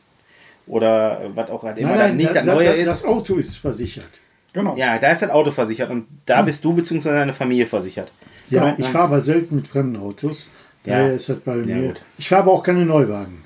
Oder 0.69 1.21
was 1.33 1.49
auch 1.49 1.63
halt 1.63 1.79
immer 1.79 1.89
nein, 1.89 1.97
nein, 1.97 2.17
nicht 2.17 2.33
das 2.33 2.45
Neue 2.45 2.69
ist. 2.69 2.87
Das 2.87 3.03
Auto 3.03 3.35
ist 3.35 3.57
versichert. 3.57 4.21
Genau. 4.53 4.75
Ja, 4.77 4.99
da 4.99 5.11
ist 5.11 5.23
das 5.23 5.31
Auto 5.31 5.49
versichert 5.51 5.89
und 5.89 6.05
da 6.25 6.35
ja. 6.35 6.41
bist 6.43 6.63
du 6.63 6.73
bzw. 6.73 7.09
deine 7.09 7.33
Familie 7.33 7.65
versichert. 7.65 8.11
Ja, 8.49 8.71
genau. 8.71 8.75
ich 8.77 8.87
fahre 8.87 9.05
aber 9.05 9.21
selten 9.21 9.55
mit 9.55 9.67
fremden 9.67 9.97
Autos. 9.97 10.47
Ja, 10.85 11.07
ist 11.07 11.27
das 11.27 11.39
bei 11.39 11.55
mir. 11.55 11.87
Gut. 11.87 12.01
Ich 12.17 12.29
fahre 12.29 12.43
aber 12.43 12.53
auch 12.53 12.63
keine 12.63 12.85
Neuwagen. 12.85 13.43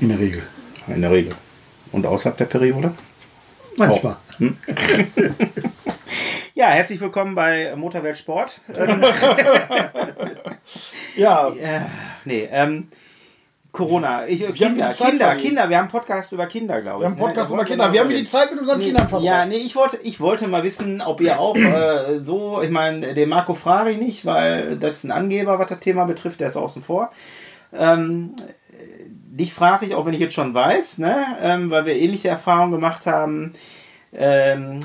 In 0.00 0.10
der 0.10 0.18
Regel. 0.18 0.42
In 0.88 1.00
der 1.00 1.10
Regel. 1.10 1.34
Und 1.90 2.04
außerhalb 2.06 2.36
der 2.36 2.44
Periode? 2.46 2.94
Manchmal. 3.76 4.16
Hm? 4.38 4.56
ja, 6.54 6.66
herzlich 6.68 7.00
willkommen 7.00 7.34
bei 7.34 7.74
Motorwelt 7.76 8.18
Sport. 8.18 8.60
ja. 11.16 11.50
ja. 11.50 11.90
Nee, 12.24 12.48
ähm, 12.50 12.88
Corona. 13.74 14.26
Ich, 14.26 14.40
Kinder, 14.54 14.94
Kinder, 14.94 15.34
Kinder. 15.34 15.68
Wir 15.68 15.76
haben 15.76 15.84
einen 15.84 15.90
Podcast 15.90 16.32
über 16.32 16.46
Kinder, 16.46 16.80
glaube 16.80 16.98
ich. 16.98 17.00
Wir 17.00 17.06
haben 17.06 17.12
einen 17.12 17.26
Podcast 17.26 17.50
ne? 17.50 17.56
über 17.56 17.64
Kinder. 17.66 17.92
Wir 17.92 18.00
haben 18.00 18.08
die 18.08 18.24
Zeit 18.24 18.50
mit 18.52 18.60
unseren 18.60 18.78
nee, 18.78 18.86
Kindern 18.86 19.08
verbracht. 19.08 19.26
Ja, 19.26 19.44
nee, 19.44 19.56
ich 19.56 19.76
wollte, 19.76 19.98
ich 20.02 20.20
wollte 20.20 20.46
mal 20.46 20.62
wissen, 20.62 21.02
ob 21.02 21.20
ihr 21.20 21.38
auch 21.38 21.56
äh, 21.56 22.20
so, 22.20 22.62
ich 22.62 22.70
meine, 22.70 23.14
den 23.14 23.28
Marco 23.28 23.54
frage 23.54 23.90
ich 23.90 23.98
nicht, 23.98 24.24
weil 24.24 24.76
das 24.76 24.98
ist 24.98 25.04
ein 25.04 25.10
Angeber, 25.10 25.58
was 25.58 25.68
das 25.68 25.80
Thema 25.80 26.04
betrifft, 26.04 26.40
der 26.40 26.48
ist 26.48 26.56
außen 26.56 26.82
vor. 26.82 27.10
Ähm, 27.76 28.36
dich 29.10 29.52
frage 29.52 29.86
ich, 29.86 29.94
auch 29.94 30.06
wenn 30.06 30.14
ich 30.14 30.20
jetzt 30.20 30.34
schon 30.34 30.54
weiß, 30.54 30.98
ne, 30.98 31.24
ähm, 31.42 31.70
weil 31.70 31.84
wir 31.84 31.96
ähnliche 31.96 32.28
Erfahrungen 32.28 32.72
gemacht 32.72 33.06
haben. 33.06 33.52
Ähm, 34.12 34.78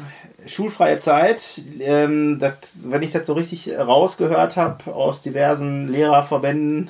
schulfreie 0.47 0.97
Zeit, 0.97 1.61
ähm, 1.79 2.39
das, 2.39 2.89
wenn 2.89 3.03
ich 3.03 3.11
das 3.11 3.27
so 3.27 3.33
richtig 3.33 3.69
rausgehört 3.77 4.57
habe 4.57 4.95
aus 4.95 5.21
diversen 5.21 5.89
Lehrerverbänden, 5.89 6.89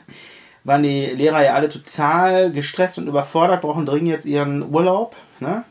waren 0.64 0.84
die 0.84 1.06
Lehrer 1.06 1.44
ja 1.44 1.54
alle 1.54 1.70
total 1.70 2.52
gestresst 2.52 2.98
und 2.98 3.08
überfordert, 3.08 3.62
brauchen 3.62 3.86
dringend 3.86 4.10
jetzt 4.10 4.26
ihren 4.26 4.74
Urlaub, 4.74 5.16
ne? 5.40 5.64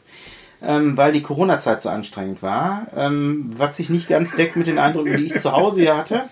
ähm, 0.62 0.96
weil 0.96 1.12
die 1.12 1.22
Corona-Zeit 1.22 1.82
so 1.82 1.88
anstrengend 1.88 2.42
war, 2.42 2.86
ähm, 2.96 3.50
was 3.56 3.76
sich 3.76 3.90
nicht 3.90 4.08
ganz 4.08 4.34
deckt 4.34 4.56
mit 4.56 4.66
den 4.66 4.78
Eindrücken, 4.78 5.16
die 5.16 5.26
ich 5.26 5.40
zu 5.40 5.52
Hause 5.52 5.80
hier 5.80 5.96
hatte. 5.96 6.24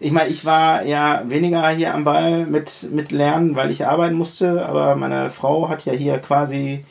Ich 0.00 0.12
meine, 0.12 0.30
ich 0.30 0.44
war 0.44 0.84
ja 0.84 1.24
weniger 1.26 1.68
hier 1.70 1.92
am 1.92 2.04
Ball 2.04 2.46
mit, 2.46 2.88
mit 2.92 3.10
Lernen, 3.10 3.56
weil 3.56 3.70
ich 3.70 3.86
arbeiten 3.86 4.14
musste, 4.14 4.64
aber 4.64 4.94
meine 4.94 5.28
Frau 5.30 5.68
hat 5.68 5.84
ja 5.86 5.92
hier 5.92 6.18
quasi 6.18 6.84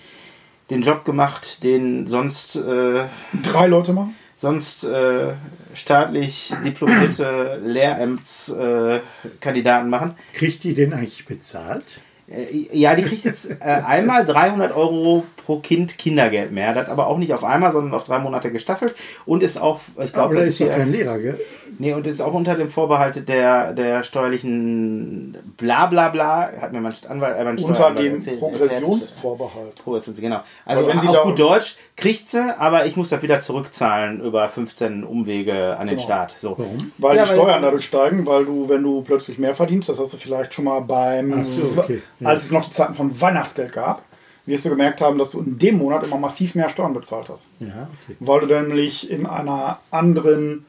den 0.70 0.82
Job 0.82 1.06
gemacht, 1.06 1.64
den 1.64 2.08
sonst 2.08 2.58
äh, 2.58 3.06
drei 3.42 3.68
Leute 3.68 3.94
machen. 3.94 4.16
Sonst 4.40 4.84
äh, 4.84 5.34
staatlich 5.74 6.54
diplomierte 6.64 7.60
Lehrämtskandidaten 7.64 9.88
äh, 9.88 9.90
machen. 9.90 10.14
Kriegt 10.34 10.64
die 10.64 10.76
denn 10.76 10.94
eigentlich 10.94 11.26
bezahlt? 11.26 12.02
Äh, 12.30 12.68
ja, 12.78 12.96
die 12.96 13.04
kriegt 13.04 13.24
jetzt 13.26 13.50
äh, 13.50 13.64
einmal 13.64 14.26
300 14.26 14.76
Euro 14.76 15.24
pro 15.46 15.60
Kind 15.60 15.98
Kindergeld 15.98 16.52
mehr. 16.52 16.74
Das 16.74 16.90
aber 16.90 17.08
auch 17.08 17.18
nicht 17.18 17.34
auf 17.34 17.44
einmal, 17.44 17.72
sondern 17.72 17.94
auf 17.94 18.04
drei 18.04 18.20
Monate 18.20 18.52
gestaffelt. 18.52 18.96
Und 19.26 19.44
ist 19.44 19.60
auch, 19.60 19.80
ich 20.04 20.12
glaube. 20.12 20.30
Aber 20.30 20.36
da 20.36 20.42
ist 20.42 20.60
doch 20.60 20.70
kein 20.70 20.92
Lehrer, 20.92 21.20
gell? 21.20 21.40
Nee, 21.80 21.94
und 21.94 22.08
ist 22.08 22.22
auch 22.22 22.34
unter 22.34 22.56
dem 22.56 22.70
Vorbehalt 22.70 23.28
der, 23.30 23.74
der 23.74 24.04
steuerlichen 24.04 25.38
Blablabla, 25.58 26.10
bla, 26.10 26.48
bla, 26.48 26.62
hat 26.62 26.74
mir 26.74 26.82
mein 26.82 26.94
Anwalt, 27.08 27.38
äh, 27.38 27.44
mein 27.44 27.58
Unter 27.60 27.92
dem 27.92 28.16
erzählt, 28.16 28.40
Progressionsvorbehalt. 28.40 29.76
Progressionsvorbehalt, 29.84 30.44
genau. 30.44 30.44
Also 30.66 30.88
wenn 30.88 31.00
sie 31.00 31.08
auf 31.08 31.24
gut 31.24 31.40
Deutsch 31.40 31.76
kriegt 31.96 32.30
sie, 32.30 32.56
aber 32.58 32.86
ich 32.86 32.96
muss 32.96 33.10
das 33.10 33.22
wieder 33.22 33.40
zurückzahlen 33.40 34.22
über 34.22 34.48
15 34.50 35.04
Umwege 35.04 35.78
an 35.78 35.88
den 35.88 35.98
genau. 35.98 36.08
Staat. 36.08 36.36
So. 36.40 36.56
Warum? 36.58 36.92
Weil 36.98 37.18
ja, 37.18 37.24
die 37.24 37.30
Steuern 37.30 37.62
dadurch 37.62 37.86
steigen, 37.86 38.26
weil 38.26 38.46
du, 38.46 38.70
wenn 38.70 38.84
du 38.84 39.02
plötzlich 39.02 39.38
mehr 39.38 39.56
verdienst, 39.56 39.90
das 39.90 40.00
hast 40.00 40.14
du 40.14 40.18
vielleicht 40.18 40.54
schon 40.54 40.66
mal 40.66 40.82
beim, 40.82 41.44
so, 41.46 41.74
okay. 41.78 42.02
Als 42.24 42.44
es 42.44 42.52
noch 42.52 42.66
die 42.66 42.72
Zeiten 42.72 42.94
von 42.94 43.20
Weihnachtsgeld 43.20 43.74
gab, 43.74 44.04
wirst 44.46 44.66
du 44.66 44.70
gemerkt 44.70 45.02
haben, 45.02 45.18
dass 45.18 45.32
du 45.32 45.42
in 45.42 45.60
dem 45.60 45.78
Monat 45.78 46.06
immer 46.06 46.18
massiv 46.18 46.56
mehr 46.56 46.70
Steuern 46.70 46.94
bezahlt 46.94 47.30
hast. 47.30 47.48
Ja, 47.60 47.90
okay. 48.04 48.16
Weil 48.20 48.42
du 48.42 48.62
nämlich 48.62 49.10
in 49.10 49.26
einer 49.26 49.80
anderen 49.92 50.66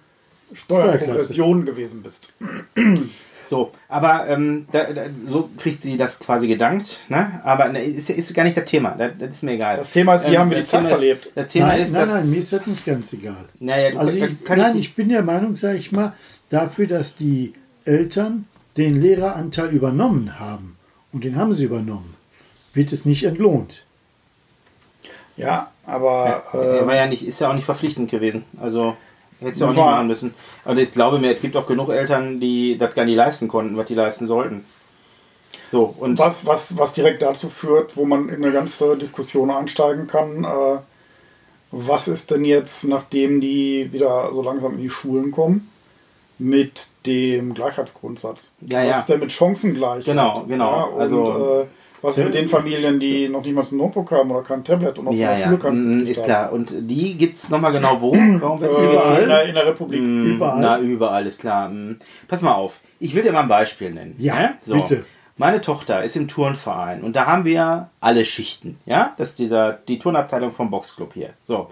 Steuerprogression 0.52 1.64
gewesen 1.64 2.02
bist. 2.02 2.34
So, 3.48 3.72
aber 3.88 4.28
ähm, 4.28 4.66
da, 4.72 4.92
da, 4.92 5.04
so 5.26 5.48
kriegt 5.56 5.80
sie 5.80 5.96
das 5.96 6.20
quasi 6.20 6.48
gedankt, 6.48 6.98
ne? 7.08 7.40
Aber 7.44 7.68
ne, 7.70 7.82
ist, 7.82 8.10
ist 8.10 8.34
gar 8.34 8.44
nicht 8.44 8.58
das 8.58 8.66
Thema, 8.66 8.90
das, 8.90 9.12
das, 9.18 9.28
ist 9.30 9.42
mir 9.42 9.52
egal. 9.52 9.78
Das 9.78 9.88
Thema 9.88 10.16
ist, 10.16 10.26
wie 10.26 10.34
ähm, 10.34 10.40
haben 10.40 10.50
wir 10.50 10.58
die 10.58 10.64
Zeit 10.64 10.86
verlebt? 10.86 11.26
Ist, 11.26 11.36
das 11.36 11.46
Thema 11.46 11.68
nein, 11.68 11.80
ist, 11.80 11.92
nein, 11.94 12.08
nein, 12.08 12.30
mir 12.30 12.40
ist 12.40 12.52
das 12.52 12.66
nicht 12.66 12.84
ganz 12.84 13.10
egal. 13.14 13.46
Naja, 13.58 13.92
du, 13.92 13.98
also 13.98 14.18
ich, 14.18 14.30
nein, 14.46 14.76
ich, 14.76 14.80
ich 14.80 14.94
bin 14.94 15.08
der 15.08 15.22
Meinung, 15.22 15.56
sage 15.56 15.78
ich 15.78 15.92
mal, 15.92 16.12
dafür, 16.50 16.86
dass 16.88 17.16
die 17.16 17.54
Eltern 17.86 18.46
den 18.76 19.00
Lehreraanteil 19.00 19.70
übernommen 19.70 20.38
haben, 20.38 20.76
und 21.12 21.24
den 21.24 21.36
haben 21.36 21.52
sie 21.52 21.64
übernommen, 21.64 22.14
wird 22.74 22.92
es 22.92 23.04
nicht 23.04 23.24
entlohnt. 23.24 23.84
Ja, 25.36 25.70
aber. 25.86 26.42
Ja, 26.52 26.60
äh, 26.60 26.86
war 26.86 26.96
ja 26.96 27.06
nicht, 27.06 27.26
ist 27.26 27.40
ja 27.40 27.50
auch 27.50 27.54
nicht 27.54 27.64
verpflichtend 27.64 28.10
gewesen. 28.10 28.44
Also. 28.60 28.96
Hättest 29.40 29.60
du 29.60 29.66
auch 29.66 29.70
nicht 29.70 29.78
machen 29.78 30.08
müssen. 30.08 30.34
Und 30.64 30.78
ich 30.78 30.90
glaube 30.90 31.20
mir, 31.20 31.32
es 31.32 31.40
gibt 31.40 31.56
auch 31.56 31.66
genug 31.66 31.90
Eltern, 31.90 32.40
die 32.40 32.76
das 32.76 32.92
gar 32.94 33.04
nicht 33.04 33.14
leisten 33.14 33.46
konnten, 33.46 33.76
was 33.76 33.86
die 33.86 33.94
leisten 33.94 34.26
sollten. 34.26 34.64
So, 35.70 35.94
und 35.98 36.18
was, 36.18 36.44
was, 36.44 36.76
was 36.76 36.92
direkt 36.92 37.22
dazu 37.22 37.48
führt, 37.48 37.96
wo 37.96 38.04
man 38.04 38.28
in 38.30 38.42
eine 38.42 38.52
ganze 38.52 38.96
Diskussion 38.96 39.50
einsteigen 39.50 40.08
kann, 40.08 40.44
äh, 40.44 40.78
was 41.70 42.08
ist 42.08 42.30
denn 42.30 42.44
jetzt, 42.44 42.84
nachdem 42.84 43.40
die 43.40 43.92
wieder 43.92 44.32
so 44.32 44.42
langsam 44.42 44.74
in 44.74 44.80
die 44.80 44.90
Schulen 44.90 45.30
kommen, 45.30 45.70
mit 46.38 46.88
dem 47.06 47.54
Gleichheitsgrundsatz? 47.54 48.54
Ja, 48.60 48.78
was 48.78 48.86
ja. 48.86 48.98
ist 48.98 49.08
denn 49.08 49.20
mit 49.20 49.32
Chancengleichheit? 49.32 50.04
Genau, 50.04 50.44
genau. 50.48 50.70
Ja, 50.70 50.82
und, 50.84 51.00
also, 51.00 51.60
äh, 51.62 51.66
was 52.00 52.16
ist 52.16 52.24
mit 52.24 52.34
den 52.34 52.48
Familien, 52.48 53.00
die 53.00 53.28
noch 53.28 53.44
niemals 53.44 53.72
ein 53.72 53.78
Notebook 53.78 54.12
haben 54.12 54.30
oder 54.30 54.42
kein 54.42 54.62
Tablet 54.62 54.98
und 54.98 55.08
auf 55.08 55.14
ja, 55.14 55.34
der 55.34 55.44
Schule 55.44 55.58
kannst 55.58 55.82
du 55.82 55.88
mm, 55.88 56.06
Ist 56.06 56.24
klar. 56.24 56.52
Und 56.52 56.72
die 56.72 57.16
gibt 57.16 57.36
es 57.36 57.50
nochmal 57.50 57.72
genau 57.72 58.00
wo? 58.00 58.12
Warum 58.12 58.60
wird 58.60 58.72
äh, 58.72 59.22
in, 59.22 59.28
der, 59.28 59.44
in 59.44 59.54
der 59.54 59.66
Republik. 59.66 60.00
Mm, 60.00 60.36
überall. 60.36 60.60
Na, 60.60 60.78
überall, 60.78 61.26
ist 61.26 61.40
klar. 61.40 61.68
Mm. 61.68 61.98
Pass 62.28 62.42
mal 62.42 62.54
auf. 62.54 62.80
Ich 63.00 63.14
will 63.14 63.22
dir 63.22 63.32
mal 63.32 63.42
ein 63.42 63.48
Beispiel 63.48 63.90
nennen. 63.90 64.14
Ja, 64.18 64.34
ne? 64.34 64.54
so. 64.62 64.74
bitte. 64.74 65.04
Meine 65.36 65.60
Tochter 65.60 66.02
ist 66.02 66.16
im 66.16 66.26
Turnverein 66.26 67.02
und 67.02 67.14
da 67.14 67.26
haben 67.26 67.44
wir 67.44 67.90
alle 68.00 68.24
Schichten. 68.24 68.80
Ja, 68.86 69.14
das 69.18 69.30
ist 69.30 69.38
dieser, 69.38 69.72
die 69.72 70.00
Turnabteilung 70.00 70.52
vom 70.52 70.68
Boxclub 70.68 71.14
hier. 71.14 71.30
So. 71.44 71.70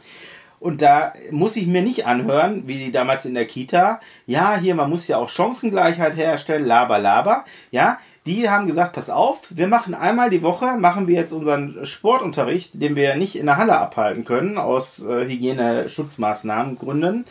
Und 0.58 0.82
da 0.82 1.12
muss 1.30 1.56
ich 1.56 1.66
mir 1.66 1.82
nicht 1.82 2.06
anhören, 2.06 2.66
wie 2.66 2.90
damals 2.90 3.24
in 3.24 3.34
der 3.34 3.46
Kita, 3.46 4.00
ja, 4.26 4.56
hier, 4.56 4.74
man 4.74 4.88
muss 4.88 5.06
ja 5.06 5.18
auch 5.18 5.28
Chancengleichheit 5.28 6.16
herstellen, 6.16 6.64
laber, 6.64 6.98
laber. 6.98 7.44
Ja, 7.70 7.98
die 8.26 8.50
haben 8.50 8.66
gesagt, 8.66 8.94
pass 8.94 9.10
auf, 9.10 9.42
wir 9.50 9.68
machen 9.68 9.94
einmal 9.94 10.30
die 10.30 10.42
Woche, 10.42 10.76
machen 10.78 11.06
wir 11.06 11.14
jetzt 11.14 11.32
unseren 11.32 11.84
Sportunterricht, 11.84 12.82
den 12.82 12.96
wir 12.96 13.16
nicht 13.16 13.36
in 13.36 13.46
der 13.46 13.58
Halle 13.58 13.76
abhalten 13.76 14.24
können, 14.24 14.58
aus 14.58 15.04
äh, 15.04 15.26
Hygieneschutzmaßnahmengründen, 15.26 17.26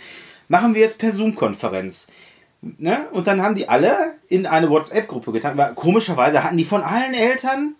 machen 0.47 0.75
wir 0.75 0.81
jetzt 0.81 0.99
per 0.99 1.11
Zoom-Konferenz. 1.11 2.07
Ne? 2.61 3.07
Und 3.11 3.27
dann 3.27 3.41
haben 3.41 3.55
die 3.55 3.69
alle 3.69 4.15
in 4.27 4.45
eine 4.45 4.69
WhatsApp-Gruppe 4.69 5.31
getan. 5.31 5.57
Weil 5.57 5.73
komischerweise 5.73 6.43
hatten 6.43 6.57
die 6.57 6.65
von 6.65 6.81
allen 6.81 7.13
Eltern, 7.13 7.75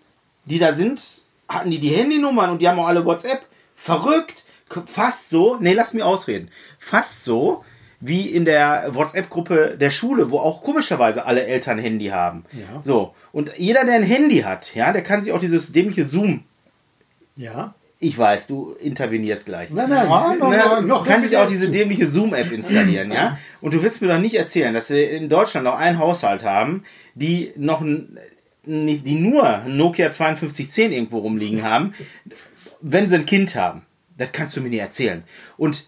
die 0.46 0.60
da 0.60 0.74
sind, 0.74 1.24
hatten 1.48 1.72
die 1.72 1.80
die 1.80 1.90
Handynummern 1.90 2.50
und 2.50 2.62
die 2.62 2.68
haben 2.68 2.80
auch 2.80 2.88
alle 2.88 3.06
WhatsApp. 3.06 3.46
Verrückt! 3.76 4.45
Fast 4.86 5.30
so, 5.30 5.58
nee, 5.60 5.74
lass 5.74 5.94
mich 5.94 6.04
ausreden. 6.04 6.50
Fast 6.80 7.24
so, 7.24 7.64
wie 8.00 8.30
in 8.30 8.46
der 8.46 8.90
WhatsApp-Gruppe 8.92 9.78
der 9.80 9.90
Schule, 9.90 10.32
wo 10.32 10.40
auch 10.40 10.62
komischerweise 10.62 11.26
alle 11.26 11.46
Eltern 11.46 11.78
Handy 11.78 12.08
haben. 12.08 12.46
Ja. 12.52 12.82
So. 12.82 13.14
Und 13.32 13.52
jeder, 13.58 13.86
der 13.86 13.96
ein 13.96 14.04
Handy 14.04 14.40
hat, 14.40 14.76
ja, 14.76 14.92
der 14.92 15.04
kann 15.04 15.22
sich 15.22 15.32
auch 15.34 15.40
dieses 15.40 15.72
dämliche 15.72 16.06
Zoom. 16.06 16.44
Ja. 17.36 17.76
Ich 18.00 18.18
weiß, 18.18 18.48
du 18.48 18.74
intervenierst 18.74 19.46
gleich. 19.46 19.72
Nein, 19.72 19.90
nein, 19.90 20.08
nein, 20.08 20.38
nein, 20.40 20.50
nein 20.50 20.88
noch 20.88 21.08
kann 21.08 21.24
sich 21.24 21.38
auch 21.38 21.48
diese 21.48 21.72
dämliche 21.72 22.06
Zoom-App 22.06 22.52
installieren, 22.52 23.12
ja? 23.12 23.40
Und 23.62 23.74
du 23.74 23.82
willst 23.82 24.02
mir 24.02 24.10
doch 24.10 24.20
nicht 24.20 24.36
erzählen, 24.36 24.74
dass 24.74 24.90
wir 24.90 25.10
in 25.10 25.30
Deutschland 25.30 25.64
noch 25.64 25.78
einen 25.78 25.98
Haushalt 25.98 26.44
haben, 26.44 26.84
die 27.16 27.54
noch 27.56 27.82
die 28.66 29.16
nur 29.16 29.62
Nokia 29.68 30.12
5210 30.12 30.92
irgendwo 30.92 31.20
rumliegen 31.20 31.64
haben, 31.64 31.94
wenn 32.82 33.08
sie 33.08 33.16
ein 33.16 33.26
Kind 33.26 33.56
haben. 33.56 33.85
Das 34.18 34.32
kannst 34.32 34.56
du 34.56 34.62
mir 34.62 34.70
nicht 34.70 34.80
erzählen. 34.80 35.24
Und 35.58 35.86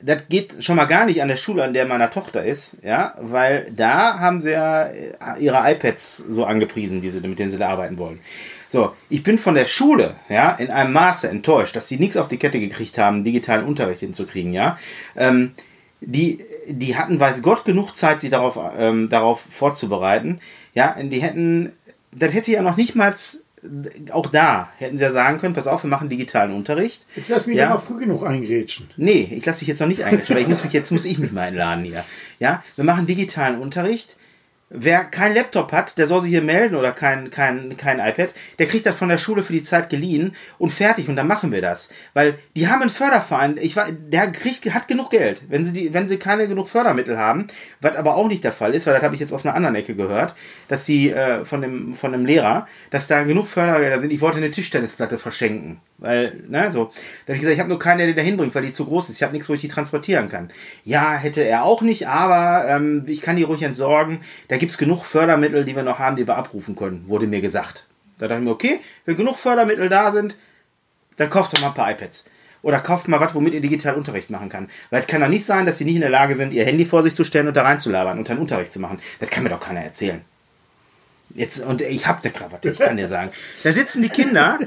das 0.00 0.28
geht 0.28 0.62
schon 0.62 0.76
mal 0.76 0.84
gar 0.84 1.06
nicht 1.06 1.22
an 1.22 1.28
der 1.28 1.36
Schule, 1.36 1.64
an 1.64 1.72
der 1.72 1.86
meiner 1.86 2.10
Tochter 2.10 2.44
ist, 2.44 2.76
ja, 2.82 3.14
weil 3.20 3.72
da 3.74 4.18
haben 4.18 4.40
sie 4.40 4.50
ja 4.50 4.84
äh, 4.84 5.14
ihre 5.38 5.70
iPads 5.72 6.18
so 6.18 6.44
angepriesen, 6.44 7.00
die 7.00 7.10
sie, 7.10 7.20
mit 7.20 7.38
denen 7.38 7.50
sie 7.50 7.58
da 7.58 7.68
arbeiten 7.68 7.96
wollen. 7.96 8.20
So, 8.68 8.92
ich 9.08 9.22
bin 9.22 9.38
von 9.38 9.54
der 9.54 9.66
Schule, 9.66 10.16
ja, 10.28 10.52
in 10.52 10.70
einem 10.70 10.92
Maße 10.92 11.28
enttäuscht, 11.28 11.76
dass 11.76 11.88
sie 11.88 11.96
nichts 11.96 12.16
auf 12.16 12.28
die 12.28 12.38
Kette 12.38 12.60
gekriegt 12.60 12.98
haben, 12.98 13.24
digitalen 13.24 13.64
Unterricht 13.64 14.00
hinzukriegen, 14.00 14.52
ja. 14.52 14.78
Ähm, 15.16 15.52
die, 16.00 16.44
die 16.68 16.96
hatten, 16.96 17.18
weiß 17.18 17.40
Gott, 17.42 17.64
genug 17.64 17.96
Zeit, 17.96 18.20
sich 18.20 18.30
darauf, 18.30 18.58
ähm, 18.76 19.08
darauf 19.08 19.40
vorzubereiten. 19.48 20.40
Ja, 20.74 20.96
die 21.00 21.22
hätten, 21.22 21.72
das 22.12 22.32
hätte 22.34 22.50
ja 22.50 22.62
noch 22.62 22.76
nicht 22.76 22.94
mal 22.94 23.14
auch 24.12 24.26
da 24.26 24.68
hätten 24.78 24.98
sie 24.98 25.04
ja 25.04 25.10
sagen 25.10 25.38
können, 25.38 25.54
pass 25.54 25.66
auf, 25.66 25.82
wir 25.82 25.90
machen 25.90 26.08
digitalen 26.08 26.52
Unterricht. 26.52 27.06
Jetzt 27.16 27.30
lass 27.30 27.46
mich 27.46 27.56
ja 27.56 27.70
mal 27.70 27.78
früh 27.78 27.98
genug 27.98 28.24
eingrätschen. 28.24 28.90
Nee, 28.96 29.28
ich 29.34 29.44
lasse 29.46 29.60
dich 29.60 29.68
jetzt 29.68 29.80
noch 29.80 29.88
nicht 29.88 30.04
eingrätschen, 30.04 30.36
weil 30.36 30.42
ich 30.42 30.48
muss 30.48 30.62
mich, 30.62 30.72
jetzt 30.72 30.90
muss 30.90 31.04
ich 31.04 31.18
mich 31.18 31.32
mal 31.32 31.42
einladen 31.42 31.84
hier. 31.84 32.04
Ja, 32.38 32.62
wir 32.76 32.84
machen 32.84 33.06
digitalen 33.06 33.60
Unterricht. 33.60 34.16
Wer 34.76 35.04
kein 35.04 35.34
Laptop 35.34 35.70
hat, 35.70 35.98
der 35.98 36.08
soll 36.08 36.22
sich 36.22 36.30
hier 36.30 36.42
melden 36.42 36.74
oder 36.74 36.90
kein, 36.90 37.30
kein, 37.30 37.76
kein 37.76 38.00
iPad, 38.00 38.34
der 38.58 38.66
kriegt 38.66 38.86
das 38.86 38.96
von 38.96 39.08
der 39.08 39.18
Schule 39.18 39.44
für 39.44 39.52
die 39.52 39.62
Zeit 39.62 39.88
geliehen 39.88 40.34
und 40.58 40.70
fertig 40.70 41.08
und 41.08 41.14
dann 41.14 41.28
machen 41.28 41.52
wir 41.52 41.62
das. 41.62 41.90
Weil 42.12 42.34
die 42.56 42.66
haben 42.66 42.82
einen 42.82 42.90
Förderverein, 42.90 43.56
ich 43.60 43.76
der 43.76 44.32
kriegt, 44.32 44.64
hat 44.74 44.88
genug 44.88 45.10
Geld, 45.10 45.42
wenn 45.48 45.64
sie, 45.64 45.72
die, 45.72 45.94
wenn 45.94 46.08
sie 46.08 46.16
keine 46.16 46.48
genug 46.48 46.68
Fördermittel 46.68 47.16
haben, 47.16 47.46
was 47.80 47.94
aber 47.94 48.16
auch 48.16 48.26
nicht 48.26 48.42
der 48.42 48.50
Fall 48.50 48.74
ist, 48.74 48.86
weil 48.86 48.94
das 48.94 49.02
habe 49.04 49.14
ich 49.14 49.20
jetzt 49.20 49.32
aus 49.32 49.46
einer 49.46 49.54
anderen 49.54 49.76
Ecke 49.76 49.94
gehört, 49.94 50.34
dass 50.66 50.84
sie 50.84 51.10
äh, 51.10 51.44
von, 51.44 51.62
dem, 51.62 51.94
von 51.94 52.10
dem 52.10 52.26
Lehrer, 52.26 52.66
dass 52.90 53.06
da 53.06 53.22
genug 53.22 53.46
Fördergelder 53.46 54.00
sind, 54.00 54.10
ich 54.10 54.20
wollte 54.20 54.38
eine 54.38 54.50
Tischtennisplatte 54.50 55.18
verschenken. 55.18 55.80
Weil, 55.98 56.42
ne, 56.48 56.70
so. 56.72 56.90
Da 57.24 57.32
habe 57.32 57.36
ich 57.36 57.40
gesagt, 57.40 57.54
ich 57.54 57.60
habe 57.60 57.68
nur 57.68 57.78
keine, 57.78 58.06
die 58.06 58.14
da 58.14 58.20
hinbringt, 58.20 58.54
weil 58.54 58.64
die 58.64 58.72
zu 58.72 58.84
groß 58.84 59.08
ist. 59.08 59.16
Ich 59.16 59.22
habe 59.22 59.32
nichts, 59.32 59.48
wo 59.48 59.54
ich 59.54 59.60
die 59.60 59.68
transportieren 59.68 60.28
kann. 60.28 60.50
Ja, 60.82 61.14
hätte 61.14 61.42
er 61.42 61.64
auch 61.64 61.82
nicht, 61.82 62.08
aber 62.08 62.68
ähm, 62.68 63.04
ich 63.06 63.20
kann 63.20 63.36
die 63.36 63.44
ruhig 63.44 63.62
entsorgen. 63.62 64.20
Da 64.48 64.56
gibt 64.64 64.72
es 64.72 64.78
genug 64.78 65.04
Fördermittel, 65.04 65.66
die 65.66 65.76
wir 65.76 65.82
noch 65.82 65.98
haben, 65.98 66.16
die 66.16 66.26
wir 66.26 66.36
abrufen 66.38 66.74
können, 66.74 67.06
wurde 67.06 67.26
mir 67.26 67.42
gesagt. 67.42 67.84
Da 68.16 68.28
dachte 68.28 68.40
ich 68.40 68.46
mir, 68.46 68.50
okay, 68.50 68.80
wenn 69.04 69.14
genug 69.14 69.36
Fördermittel 69.36 69.90
da 69.90 70.10
sind, 70.10 70.36
dann 71.18 71.28
kauft 71.28 71.52
doch 71.52 71.60
mal 71.60 71.66
ein 71.66 71.74
paar 71.74 71.90
iPads. 71.90 72.24
Oder 72.62 72.80
kauft 72.80 73.06
mal 73.06 73.20
was, 73.20 73.34
womit 73.34 73.52
ihr 73.52 73.60
digital 73.60 73.94
Unterricht 73.94 74.30
machen 74.30 74.48
kann. 74.48 74.70
Weil 74.88 75.02
es 75.02 75.06
kann 75.06 75.20
doch 75.20 75.28
nicht 75.28 75.44
sein, 75.44 75.66
dass 75.66 75.76
sie 75.76 75.84
nicht 75.84 75.96
in 75.96 76.00
der 76.00 76.08
Lage 76.08 76.34
sind, 76.34 76.54
ihr 76.54 76.64
Handy 76.64 76.86
vor 76.86 77.02
sich 77.02 77.14
zu 77.14 77.24
stellen 77.24 77.46
und 77.46 77.54
da 77.58 77.60
reinzulabern 77.60 78.16
und 78.16 78.26
dann 78.26 78.38
Unterricht 78.38 78.72
zu 78.72 78.80
machen. 78.80 79.00
Das 79.20 79.28
kann 79.28 79.42
mir 79.42 79.50
doch 79.50 79.60
keiner 79.60 79.80
erzählen. 79.80 80.22
Jetzt, 81.34 81.60
und 81.60 81.82
ich 81.82 82.06
hab 82.06 82.24
ne 82.24 82.30
Krawatte, 82.30 82.70
ich 82.70 82.78
kann 82.78 82.96
dir 82.96 83.08
sagen. 83.08 83.32
Da 83.64 83.70
sitzen 83.70 84.00
die 84.00 84.08
Kinder 84.08 84.58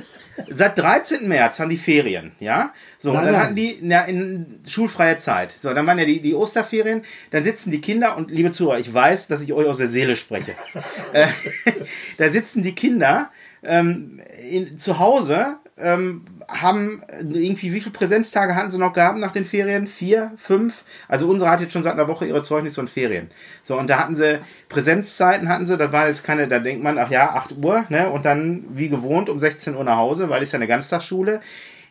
Seit 0.50 0.78
13. 0.78 1.28
März 1.28 1.60
haben 1.60 1.70
die 1.70 1.78
Ferien, 1.78 2.34
ja? 2.40 2.74
So, 3.00 3.12
nein, 3.12 3.26
dann 3.26 3.34
nein. 3.34 3.44
hatten 3.44 3.56
die 3.56 3.78
na, 3.82 4.06
in 4.06 4.60
schulfreie 4.68 5.18
Zeit. 5.18 5.56
So, 5.60 5.74
dann 5.74 5.86
waren 5.88 6.00
ja 6.00 6.06
die, 6.06 6.22
die 6.22 6.36
Osterferien, 6.36 7.02
dann 7.32 7.44
sitzen 7.44 7.72
die 7.72 7.82
Kinder 7.82 8.18
und 8.18 8.32
liebe 8.32 8.52
Zuhörer, 8.52 8.80
ich 8.80 8.94
weiß, 8.94 9.28
dass 9.28 9.42
ich 9.42 9.54
euch 9.54 9.68
aus 9.68 9.78
der 9.78 9.90
Seele 9.90 10.16
spreche. 10.16 10.56
äh, 11.14 11.28
da 12.18 12.30
sitzen 12.30 12.64
die 12.64 12.76
Kinder 12.76 13.32
ähm, 13.64 14.22
in, 14.50 14.78
zu 14.78 15.00
Hause 15.00 15.58
ähm, 15.78 16.26
haben 16.48 17.02
irgendwie, 17.20 17.74
wie 17.74 17.82
viele 17.82 17.92
Präsenztage 17.92 18.56
hatten 18.56 18.72
sie 18.72 18.78
noch 18.78 18.94
gehabt 18.94 19.20
nach 19.20 19.32
den 19.32 19.46
Ferien? 19.46 19.86
Vier, 19.88 20.32
fünf? 20.38 20.84
Also 21.08 21.28
unsere 21.28 21.52
hat 21.52 21.60
jetzt 21.60 21.74
schon 21.74 21.84
seit 21.84 21.94
einer 21.94 22.08
Woche 22.08 22.26
ihre 22.26 22.42
Zeugnisse 22.42 22.80
und 22.80 22.90
Ferien. 22.90 23.30
So, 23.64 23.78
und 23.78 23.90
da 23.90 24.00
hatten 24.00 24.16
sie 24.16 24.40
Präsenzzeiten 24.70 25.50
hatten 25.50 25.68
sie, 25.68 25.78
da 25.78 25.92
war 25.92 26.08
jetzt 26.08 26.24
keine, 26.24 26.48
da 26.48 26.60
denkt 26.60 26.84
man, 26.84 26.98
ach 26.98 27.12
ja, 27.12 27.34
8 27.34 27.56
Uhr, 27.62 27.86
ne? 27.90 28.10
Und 28.10 28.26
dann 28.26 28.64
wie 28.70 28.88
gewohnt 28.88 29.30
um 29.30 29.40
16 29.40 29.76
Uhr 29.76 29.84
nach 29.84 29.98
Hause, 29.98 30.30
weil 30.30 30.42
es 30.42 30.54
ja 30.54 30.58
eine 30.58 30.68
Ganztagsschule. 30.68 31.42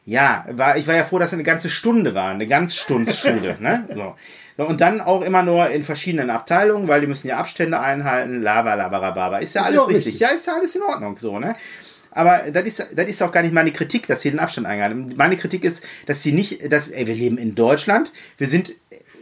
Ja, 0.07 0.47
war, 0.53 0.77
ich 0.77 0.87
war 0.87 0.95
ja 0.95 1.05
froh, 1.05 1.19
dass 1.19 1.29
es 1.29 1.35
eine 1.35 1.43
ganze 1.43 1.69
Stunde 1.69 2.15
war, 2.15 2.31
eine 2.31 2.47
Ganzstundsschule, 2.47 3.57
ne? 3.61 3.89
So. 3.93 4.15
Und 4.65 4.81
dann 4.81 5.03
auch 5.03 5.21
immer 5.21 5.43
nur 5.43 5.69
in 5.69 5.83
verschiedenen 5.83 6.31
Abteilungen, 6.31 6.89
weil 6.89 7.03
die 7.03 7.07
müssen 7.07 7.29
ja 7.29 7.37
Abstände 7.37 7.79
einhalten, 7.79 8.41
lava, 8.41 8.73
lava, 8.75 8.99
lava. 8.99 9.39
Ist 9.39 9.55
ja 9.55 9.63
ist 9.63 9.67
alles 9.67 9.89
richtig. 9.89 10.07
richtig. 10.07 10.21
Ja, 10.21 10.29
ist 10.29 10.47
ja 10.47 10.55
alles 10.55 10.75
in 10.75 10.83
Ordnung, 10.83 11.19
so, 11.19 11.39
ne? 11.39 11.55
Aber 12.17 12.51
das 12.51 12.65
ist, 12.65 12.87
das 12.95 13.07
ist 13.07 13.23
auch 13.23 13.31
gar 13.31 13.43
nicht 13.43 13.53
meine 13.53 13.73
Kritik, 13.73 14.07
dass 14.07 14.23
sie 14.23 14.31
den 14.31 14.41
Abstand 14.41 14.67
einhalten. 14.67 15.13
Meine 15.17 15.37
Kritik 15.37 15.65
ist, 15.65 15.85
dass 16.07 16.23
sie 16.23 16.33
nicht, 16.33 16.73
dass, 16.73 16.89
ey, 16.89 17.07
wir 17.07 17.15
leben 17.15 17.37
in 17.37 17.55
Deutschland, 17.55 18.11
wir 18.39 18.49
sind 18.49 18.73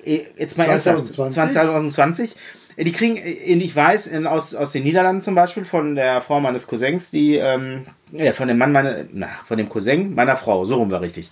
äh, 0.04 0.20
jetzt 0.38 0.56
mal 0.56 0.66
2020, 0.66 1.52
2020 1.52 2.36
die 2.76 2.92
kriegen, 2.92 3.16
äh, 3.16 3.54
ich 3.54 3.74
weiß, 3.74 4.12
aus, 4.26 4.54
aus 4.54 4.72
den 4.72 4.84
Niederlanden 4.84 5.22
zum 5.22 5.34
Beispiel, 5.34 5.64
von 5.64 5.94
der 5.94 6.20
Frau 6.22 6.40
meines 6.40 6.66
Cousins, 6.66 7.10
die, 7.10 7.36
ähm, 7.36 7.86
ja, 8.12 8.32
von 8.32 8.48
dem 8.48 8.58
Mann 8.58 8.72
meine, 8.72 9.08
na, 9.12 9.28
von 9.44 9.58
dem 9.58 9.68
Cousin 9.68 10.14
meiner 10.14 10.36
Frau, 10.36 10.64
so 10.64 10.76
rum 10.76 10.90
war 10.90 11.00
richtig. 11.00 11.30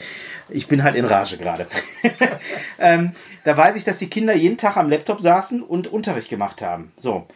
Ich 0.48 0.68
bin 0.68 0.82
halt 0.82 0.94
in 0.94 1.04
Rage 1.04 1.38
gerade. 1.38 1.66
ähm, 2.78 3.12
da 3.44 3.56
weiß 3.56 3.76
ich, 3.76 3.84
dass 3.84 3.98
die 3.98 4.10
Kinder 4.10 4.34
jeden 4.34 4.58
Tag 4.58 4.76
am 4.76 4.90
Laptop 4.90 5.20
saßen 5.20 5.62
und 5.62 5.86
Unterricht 5.86 6.28
gemacht 6.28 6.62
haben. 6.62 6.92
So. 6.96 7.26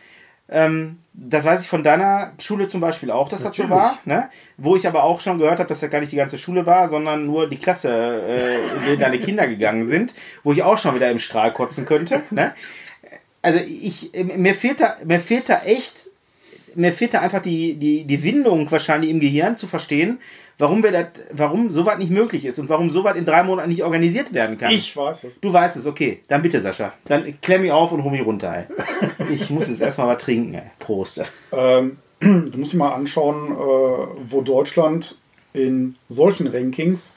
Ähm, 0.49 0.99
das 1.19 1.45
weiß 1.45 1.63
ich 1.63 1.69
von 1.69 1.83
deiner 1.83 2.33
Schule 2.39 2.69
zum 2.69 2.81
Beispiel 2.81 3.11
auch, 3.11 3.29
dass 3.29 3.43
Natürlich. 3.43 3.71
das 3.71 3.79
so 3.79 3.83
war. 3.83 3.99
Ne? 4.05 4.29
Wo 4.59 4.77
ich 4.77 4.87
aber 4.87 5.03
auch 5.03 5.21
schon 5.21 5.39
gehört 5.39 5.59
habe, 5.59 5.69
dass 5.69 5.81
das 5.81 5.91
gar 5.91 6.01
nicht 6.01 6.13
die 6.13 6.17
ganze 6.17 6.37
Schule 6.37 6.67
war, 6.67 6.89
sondern 6.91 7.25
nur 7.25 7.49
die 7.49 7.57
Klasse, 7.57 7.91
äh, 7.91 8.57
in 8.57 8.93
die 8.93 8.97
deine 8.99 9.19
Kinder 9.19 9.49
gegangen 9.49 9.87
sind, 9.87 10.13
wo 10.45 10.53
ich 10.53 10.63
auch 10.63 10.77
schon 10.77 10.95
wieder 10.95 11.11
im 11.11 11.19
Strahl 11.19 11.53
kotzen 11.55 11.87
könnte. 11.87 12.23
Ne? 12.31 12.55
Also 13.41 13.61
ich, 13.61 14.13
mir 14.37 14.55
fehlt 14.55 14.81
da, 14.81 14.97
mir 15.05 15.21
fehlt 15.21 15.49
da 15.49 15.63
echt, 15.65 15.95
mir 16.75 16.93
fehlt 16.93 17.15
da 17.15 17.21
einfach 17.21 17.41
die, 17.41 17.77
die, 17.77 18.05
die 18.05 18.23
Windung 18.23 18.71
wahrscheinlich 18.71 19.11
im 19.11 19.21
Gehirn 19.21 19.57
zu 19.57 19.67
verstehen, 19.67 20.19
warum 20.59 20.83
wir 20.83 20.93
das, 20.93 21.07
warum 21.33 21.71
sowas 21.71 21.99
nicht 21.99 22.11
möglich 22.11 22.45
ist 22.45 22.59
und 22.59 22.69
warum 22.69 22.91
sowas 22.91 23.17
in 23.17 23.25
drei 23.25 23.43
Monaten 23.43 23.69
nicht 23.69 23.85
organisiert 23.85 24.33
werden 24.33 24.59
kann. 24.59 24.71
Ich 24.71 24.97
weiß 24.97 25.25
es. 25.25 25.41
Du 25.41 25.53
weißt 25.53 25.77
es, 25.77 25.87
okay. 25.87 26.23
Dann 26.29 26.43
bitte, 26.43 26.61
Sascha. 26.61 26.93
Dann 27.05 27.41
klemm 27.41 27.63
mich 27.63 27.73
auf 27.73 27.93
und 27.93 28.03
hol 28.05 28.13
mich 28.13 28.25
runter. 28.25 28.55
Ey. 28.55 28.67
Ich 29.35 29.51
muss 29.51 29.69
jetzt 29.69 29.81
erstmal 29.81 30.09
was 30.09 30.23
trinken. 30.23 30.55
Ey. 30.55 30.71
Prost. 30.79 31.21
Ähm, 31.53 31.99
du 32.21 32.53
musst 32.57 32.73
dir 32.73 32.79
mal 32.79 32.93
anschauen, 32.93 33.53
äh, 33.53 33.57
wo 34.31 34.43
Deutschland 34.43 35.19
in 35.53 35.97
solchen 36.09 36.47
Rankings 36.47 37.13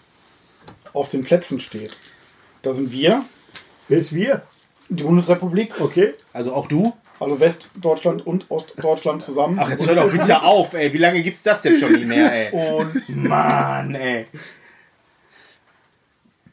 auf 0.93 1.10
den 1.10 1.23
Plätzen 1.23 1.60
steht. 1.60 1.97
Da 2.62 2.73
sind 2.73 2.91
wir. 2.91 3.23
Wer 3.88 3.97
ist 3.97 4.13
wir? 4.13 4.43
Die 4.89 5.04
Bundesrepublik. 5.04 5.80
Okay. 5.80 6.13
Also 6.34 6.54
auch 6.54 6.67
du? 6.67 6.93
Also 7.19 7.39
Westdeutschland 7.39 8.25
und 8.25 8.49
Ostdeutschland 8.49 9.21
zusammen. 9.21 9.60
Ach, 9.62 9.69
jetzt 9.69 9.86
hör 9.86 9.95
doch 9.95 10.10
bitte 10.10 10.41
auf, 10.41 10.73
ey. 10.73 10.93
Wie 10.93 10.97
lange 10.97 11.21
gibt's 11.21 11.43
das 11.43 11.62
denn 11.62 11.77
schon 11.77 11.91
nicht 11.91 12.08
mehr, 12.08 12.32
ey? 12.32 12.51
Und 12.51 13.15
Mann, 13.27 13.93
ey. 13.93 14.27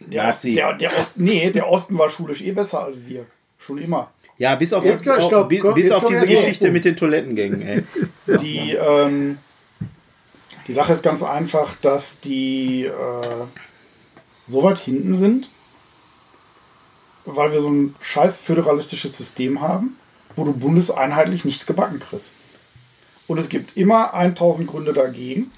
Der, 0.00 0.28
Ost, 0.28 0.44
der, 0.44 0.72
der, 0.74 0.98
Ost, 0.98 1.18
nee, 1.18 1.50
der 1.50 1.68
Osten 1.68 1.96
war 1.96 2.10
schulisch 2.10 2.42
eh 2.42 2.52
besser 2.52 2.84
als 2.84 3.06
wir. 3.06 3.26
Schon 3.58 3.78
immer. 3.78 4.10
Ja, 4.38 4.54
bis 4.56 4.72
auf, 4.72 4.84
jetzt, 4.84 5.06
das, 5.06 5.24
stopp, 5.24 5.48
bis, 5.48 5.62
bis 5.74 5.90
auf 5.90 6.04
diese 6.04 6.26
Geschichte 6.26 6.70
mit 6.70 6.84
den 6.84 6.96
Toilettengängen. 6.96 7.62
Ey. 7.62 7.82
Die, 8.40 8.72
ähm, 8.72 9.38
die 10.66 10.72
Sache 10.72 10.92
ist 10.92 11.04
ganz 11.04 11.22
einfach, 11.22 11.76
dass 11.80 12.18
die 12.18 12.86
äh, 12.86 13.44
so 14.48 14.64
weit 14.64 14.78
hinten 14.78 15.16
sind, 15.16 15.48
weil 17.24 17.52
wir 17.52 17.60
so 17.60 17.70
ein 17.70 17.94
scheiß 18.00 18.38
föderalistisches 18.38 19.16
System 19.16 19.60
haben 19.60 19.96
wo 20.36 20.44
du 20.44 20.52
bundeseinheitlich 20.52 21.44
nichts 21.44 21.66
gebacken 21.66 21.98
kriegst. 21.98 22.32
Und 23.26 23.38
es 23.38 23.48
gibt 23.48 23.76
immer 23.76 24.14
1000 24.14 24.68
Gründe 24.68 24.92
dagegen. 24.92 25.50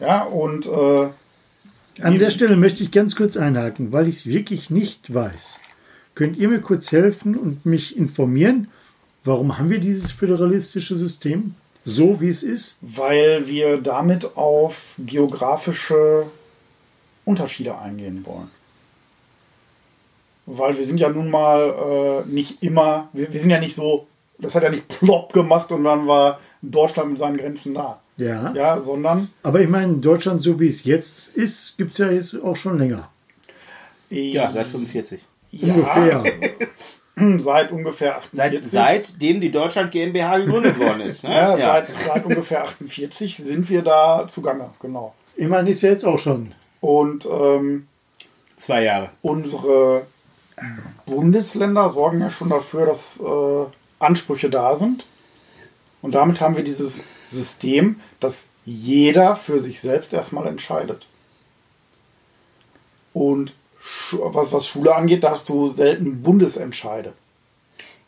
Ja, 0.00 0.22
und 0.22 0.66
äh, 0.66 1.08
an 2.00 2.18
der 2.18 2.30
Stelle 2.30 2.56
möchte 2.56 2.82
ich 2.82 2.90
ganz 2.90 3.14
kurz 3.14 3.36
einhaken, 3.36 3.92
weil 3.92 4.08
ich 4.08 4.16
es 4.16 4.26
wirklich 4.26 4.70
nicht 4.70 5.12
weiß. 5.12 5.58
Könnt 6.14 6.36
ihr 6.38 6.48
mir 6.48 6.60
kurz 6.60 6.92
helfen 6.92 7.36
und 7.36 7.66
mich 7.66 7.96
informieren, 7.96 8.68
warum 9.24 9.58
haben 9.58 9.70
wir 9.70 9.78
dieses 9.78 10.10
föderalistische 10.10 10.96
System 10.96 11.54
so, 11.84 12.20
wie 12.20 12.28
es 12.28 12.42
ist? 12.42 12.78
Weil 12.80 13.46
wir 13.46 13.78
damit 13.78 14.36
auf 14.36 14.94
geografische 14.98 16.26
Unterschiede 17.24 17.78
eingehen 17.78 18.24
wollen 18.24 18.50
weil 20.46 20.76
wir 20.76 20.84
sind 20.84 20.98
ja 20.98 21.08
nun 21.08 21.30
mal 21.30 22.24
äh, 22.26 22.28
nicht 22.28 22.62
immer, 22.62 23.08
wir, 23.12 23.32
wir, 23.32 23.40
sind 23.40 23.50
ja 23.50 23.60
nicht 23.60 23.74
so, 23.74 24.06
das 24.38 24.54
hat 24.54 24.62
ja 24.62 24.70
nicht 24.70 24.88
plopp 24.88 25.32
gemacht 25.32 25.72
und 25.72 25.84
dann 25.84 26.06
war 26.06 26.40
Deutschland 26.62 27.10
mit 27.10 27.18
seinen 27.18 27.36
Grenzen 27.36 27.74
da. 27.74 28.00
Ja. 28.16 28.52
Ja, 28.54 28.80
sondern. 28.80 29.30
Aber 29.42 29.60
ich 29.60 29.68
meine, 29.68 29.94
Deutschland, 29.94 30.42
so 30.42 30.60
wie 30.60 30.68
es 30.68 30.84
jetzt 30.84 31.34
ist, 31.34 31.78
gibt 31.78 31.92
es 31.92 31.98
ja 31.98 32.10
jetzt 32.10 32.40
auch 32.42 32.56
schon 32.56 32.78
länger. 32.78 33.08
Ja, 34.10 34.50
seit 34.52 34.66
45. 34.66 35.20
Ja, 35.52 35.74
ungefähr. 35.74 36.24
seit 37.38 37.72
ungefähr 37.72 38.16
48. 38.18 38.60
Seit, 38.60 38.70
seitdem 38.70 39.40
die 39.40 39.50
Deutschland 39.50 39.90
GmbH 39.90 40.38
gegründet 40.38 40.78
worden 40.78 41.00
ist. 41.00 41.24
Ne? 41.24 41.30
Ja, 41.34 41.56
ja. 41.56 41.66
Seit, 41.66 41.86
seit 42.06 42.24
ungefähr 42.26 42.64
48 42.64 43.36
sind 43.36 43.68
wir 43.70 43.82
da 43.82 44.26
zugange, 44.28 44.70
genau. 44.80 45.14
Ich 45.36 45.48
meine, 45.48 45.70
ist 45.70 45.82
ja 45.82 45.90
jetzt 45.90 46.04
auch 46.04 46.18
schon. 46.18 46.54
Und 46.80 47.26
ähm, 47.26 47.86
zwei 48.56 48.84
Jahre. 48.84 49.10
Unsere 49.22 50.06
Bundesländer 51.06 51.90
sorgen 51.90 52.20
ja 52.20 52.30
schon 52.30 52.48
dafür, 52.48 52.86
dass 52.86 53.20
äh, 53.20 53.64
Ansprüche 53.98 54.50
da 54.50 54.76
sind. 54.76 55.06
Und 56.00 56.14
damit 56.14 56.40
haben 56.40 56.56
wir 56.56 56.64
dieses 56.64 57.04
System, 57.28 58.00
dass 58.20 58.46
jeder 58.64 59.36
für 59.36 59.60
sich 59.60 59.80
selbst 59.80 60.12
erstmal 60.12 60.46
entscheidet. 60.46 61.06
Und 63.12 63.54
was, 64.12 64.52
was 64.52 64.66
Schule 64.66 64.94
angeht, 64.94 65.24
da 65.24 65.30
hast 65.30 65.48
du 65.48 65.68
selten 65.68 66.22
Bundesentscheide. 66.22 67.14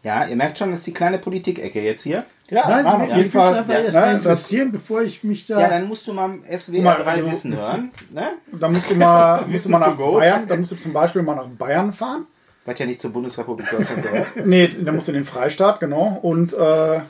Ja, 0.03 0.27
ihr 0.27 0.37
merkt 0.37 0.59
schon, 0.59 0.71
das 0.71 0.81
ist 0.81 0.87
die 0.87 0.93
kleine 0.93 1.19
Politikecke 1.19 1.81
jetzt 1.81 2.03
hier. 2.03 2.27
Ja, 2.51 2.69
nein, 2.69 2.85
nein, 2.85 3.01
auf 3.01 3.17
jeden 3.17 3.31
Fall. 3.31 3.65
Ja, 3.67 4.01
mal 4.01 4.15
interessieren, 4.15 4.71
bevor 4.71 5.01
ich 5.01 5.25
mich 5.25 5.47
da. 5.47 5.59
Ja, 5.59 5.69
dann 5.69 5.89
musst 5.89 6.07
du 6.07 6.13
mal 6.13 6.41
SWR 6.43 6.83
mal, 6.83 6.97
3 6.97 7.05
also, 7.05 7.31
Wissen 7.31 7.57
hören. 7.57 7.91
Ne? 8.11 8.33
Da 8.53 8.69
musst 8.69 8.91
du 8.91 8.97
mal, 8.97 9.45
musst 9.49 9.65
du 9.65 9.71
mal 9.71 9.79
nach 9.79 9.97
Bayern, 9.97 10.47
da 10.47 10.57
musst 10.57 10.73
du 10.73 10.77
zum 10.77 10.93
Beispiel 10.93 11.23
mal 11.23 11.37
nach 11.37 11.47
Bayern 11.47 11.91
fahren. 11.91 12.27
Was 12.65 12.79
ja 12.79 12.87
nicht 12.87 13.01
zur 13.01 13.13
Bundesrepublik 13.13 13.71
Deutschland 13.71 14.03
gehört. 14.03 14.29
nee, 14.47 14.69
dann 14.69 14.95
musst 14.95 15.09
du 15.09 15.13
in 15.13 15.19
den 15.19 15.25
Freistaat, 15.25 15.81
genau. 15.81 16.19
Und 16.23 16.55
äh, 16.55 17.01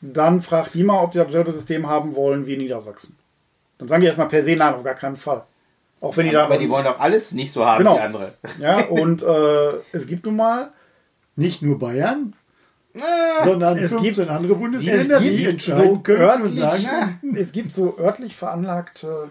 dann 0.00 0.42
frag 0.42 0.72
die 0.72 0.84
mal, 0.84 1.02
ob 1.02 1.12
die 1.12 1.18
dasselbe 1.18 1.52
System 1.52 1.88
haben 1.88 2.14
wollen 2.14 2.46
wie 2.46 2.56
Niedersachsen. 2.56 3.16
Dann 3.78 3.88
sagen 3.88 4.02
die 4.02 4.06
erstmal 4.06 4.28
per 4.28 4.42
se 4.42 4.54
nein, 4.54 4.74
auf 4.74 4.84
gar 4.84 4.94
keinen 4.94 5.16
Fall. 5.16 5.44
Auch 6.00 6.16
wenn 6.16 6.28
die 6.28 6.36
aber, 6.36 6.38
da, 6.38 6.44
aber 6.46 6.58
die 6.58 6.68
wollen 6.68 6.84
doch 6.84 6.98
alles 6.98 7.32
nicht 7.32 7.52
so 7.52 7.64
haben 7.64 7.78
genau. 7.78 7.96
wie 7.96 8.00
andere. 8.00 8.34
Ja, 8.60 8.86
und 8.86 9.22
äh, 9.22 9.72
es 9.92 10.06
gibt 10.06 10.26
nun 10.26 10.36
mal 10.36 10.72
nicht 11.36 11.62
nur 11.62 11.78
Bayern, 11.78 12.34
äh, 12.94 13.44
sondern 13.44 13.78
es 13.78 13.96
gibt 13.96 14.18
andere 14.28 14.56
Bundesländer, 14.56 15.20
die 15.20 15.46
entscheiden 15.46 16.02
so 16.04 16.12
örtlich, 16.12 16.48
und 16.48 16.54
sagen, 16.54 17.20
es 17.36 17.52
gibt 17.52 17.72
so 17.72 17.96
örtlich 17.98 18.36
veranlagte 18.36 19.30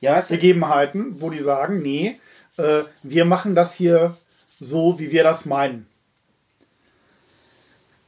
ja, 0.00 0.20
Gegebenheiten, 0.20 1.20
wo 1.20 1.30
die 1.30 1.40
sagen, 1.40 1.80
nee, 1.82 2.18
äh, 2.56 2.82
wir 3.02 3.24
machen 3.24 3.54
das 3.54 3.74
hier 3.74 4.16
so, 4.64 4.98
wie 4.98 5.12
wir 5.12 5.22
das 5.22 5.46
meinen. 5.46 5.86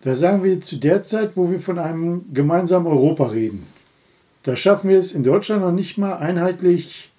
Da 0.02 0.14
sagen 0.14 0.44
wir 0.44 0.60
zu 0.60 0.76
der 0.76 1.02
Zeit, 1.02 1.36
wo 1.36 1.50
wir 1.50 1.60
von 1.60 1.78
einem 1.78 2.32
gemeinsamen 2.32 2.86
Europa 2.86 3.26
reden. 3.26 3.66
Da 4.44 4.54
schaffen 4.54 4.88
wir 4.88 4.98
es 4.98 5.12
in 5.12 5.24
Deutschland 5.24 5.62
noch 5.62 5.72
nicht 5.72 5.98
mal 5.98 6.14
einheitlich 6.14 7.10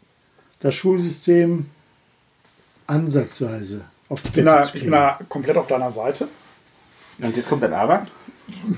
das 0.60 0.73
Schulsystem 0.76 1.65
ansatzweise 2.88 3.82
auf 4.10 4.21
die 4.21 4.30
Kette 4.30 4.62
zu 4.63 4.71
kriegen. 4.71 4.78
Ich 4.78 4.84
bin 4.84 4.91
da 4.91 5.19
komplett 5.28 5.58
auf 5.58 5.67
deiner 5.67 5.91
Seite. 5.91 6.30
Und 7.19 7.36
jetzt 7.36 7.50
kommt 7.50 7.63
ein 7.63 7.73
Aber? 7.73 8.06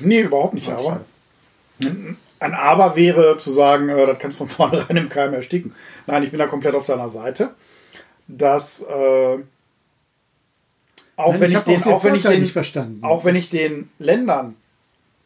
Nee, 0.01 0.21
überhaupt 0.21 0.55
nicht 0.55 0.69
Ach, 0.69 0.79
Aber. 0.79 1.01
Ein 2.39 2.53
Aber 2.53 2.95
wäre 2.95 3.37
zu 3.37 3.51
sagen, 3.51 3.89
äh, 3.89 4.05
das 4.07 4.17
kannst 4.17 4.39
du 4.39 4.45
von 4.45 4.49
vornherein 4.49 4.97
im 4.97 5.09
Keim 5.09 5.33
ersticken. 5.33 5.75
Nein, 6.07 6.23
ich 6.23 6.31
bin 6.31 6.39
da 6.39 6.47
komplett 6.47 6.73
auf 6.73 6.85
deiner 6.85 7.09
Seite. 7.09 7.53
Dass 8.27 8.81
äh, 8.81 9.37
auch 11.19 11.33
Nein, 11.33 11.41
wenn 11.41 11.51
ich, 11.51 11.57
ich 11.57 11.63
den, 11.63 11.83
auch 11.83 12.03
wenn 12.03 12.15
ich 12.15 12.23
den, 12.23 13.03
auch 13.03 13.25
wenn 13.25 13.35
ich 13.35 13.49
den 13.49 13.89
Ländern, 13.99 14.55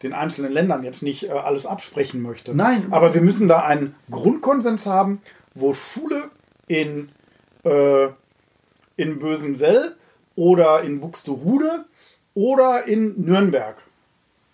den 0.02 0.12
einzelnen 0.12 0.52
Ländern 0.52 0.84
jetzt 0.84 1.02
nicht 1.02 1.24
äh, 1.24 1.30
alles 1.30 1.66
absprechen 1.66 2.20
möchte. 2.20 2.54
Nein. 2.54 2.88
Aber 2.90 3.14
wir 3.14 3.20
müssen 3.20 3.48
da 3.48 3.60
einen 3.60 3.94
Grundkonsens 4.10 4.86
haben, 4.86 5.20
wo 5.54 5.72
Schule 5.72 6.30
in 6.66 7.08
äh, 7.64 8.08
in 8.96 9.18
Bösensell 9.18 9.96
oder 10.36 10.82
in 10.82 11.00
Buxtehude 11.00 11.84
oder 12.34 12.86
in 12.86 13.24
Nürnberg 13.24 13.76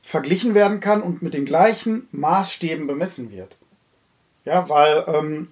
verglichen 0.03 0.55
werden 0.55 0.81
kann 0.81 1.03
und 1.03 1.23
mit 1.23 1.35
den 1.35 1.45
gleichen 1.45 2.09
Maßstäben 2.13 2.87
bemessen 2.87 3.31
wird. 3.31 3.57
Ja, 4.45 4.69
weil 4.69 5.05
ähm, 5.07 5.49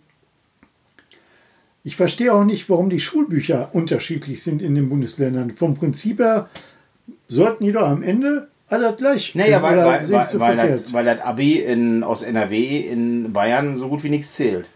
ich 1.85 1.97
verstehe 1.97 2.33
auch 2.33 2.45
nicht, 2.45 2.69
warum 2.69 2.91
die 2.91 3.01
Schulbücher 3.01 3.71
unterschiedlich 3.73 4.43
sind 4.43 4.63
in 4.63 4.75
den 4.75 4.89
Bundesländern. 4.89 5.53
Vom 5.53 5.75
Prinzip 5.75 6.19
her 6.19 6.49
sollten 7.29 7.65
die 7.65 7.73
doch 7.73 7.89
am 7.89 8.03
Ende 8.03 8.49
alle 8.69 8.95
gleich. 8.95 9.35
Naja, 9.35 9.63
weil, 9.63 9.79
weil, 9.79 10.11
weil, 10.11 10.41
weil, 10.41 10.57
das, 10.57 10.93
weil 10.93 11.05
das 11.05 11.21
Abi 11.21 11.59
in, 11.59 12.03
aus 12.03 12.23
NRW 12.23 12.81
in 12.81 13.33
Bayern 13.33 13.77
so 13.77 13.89
gut 13.89 14.05
wie 14.05 14.11
nichts 14.11 14.35
zählt. 14.35 14.69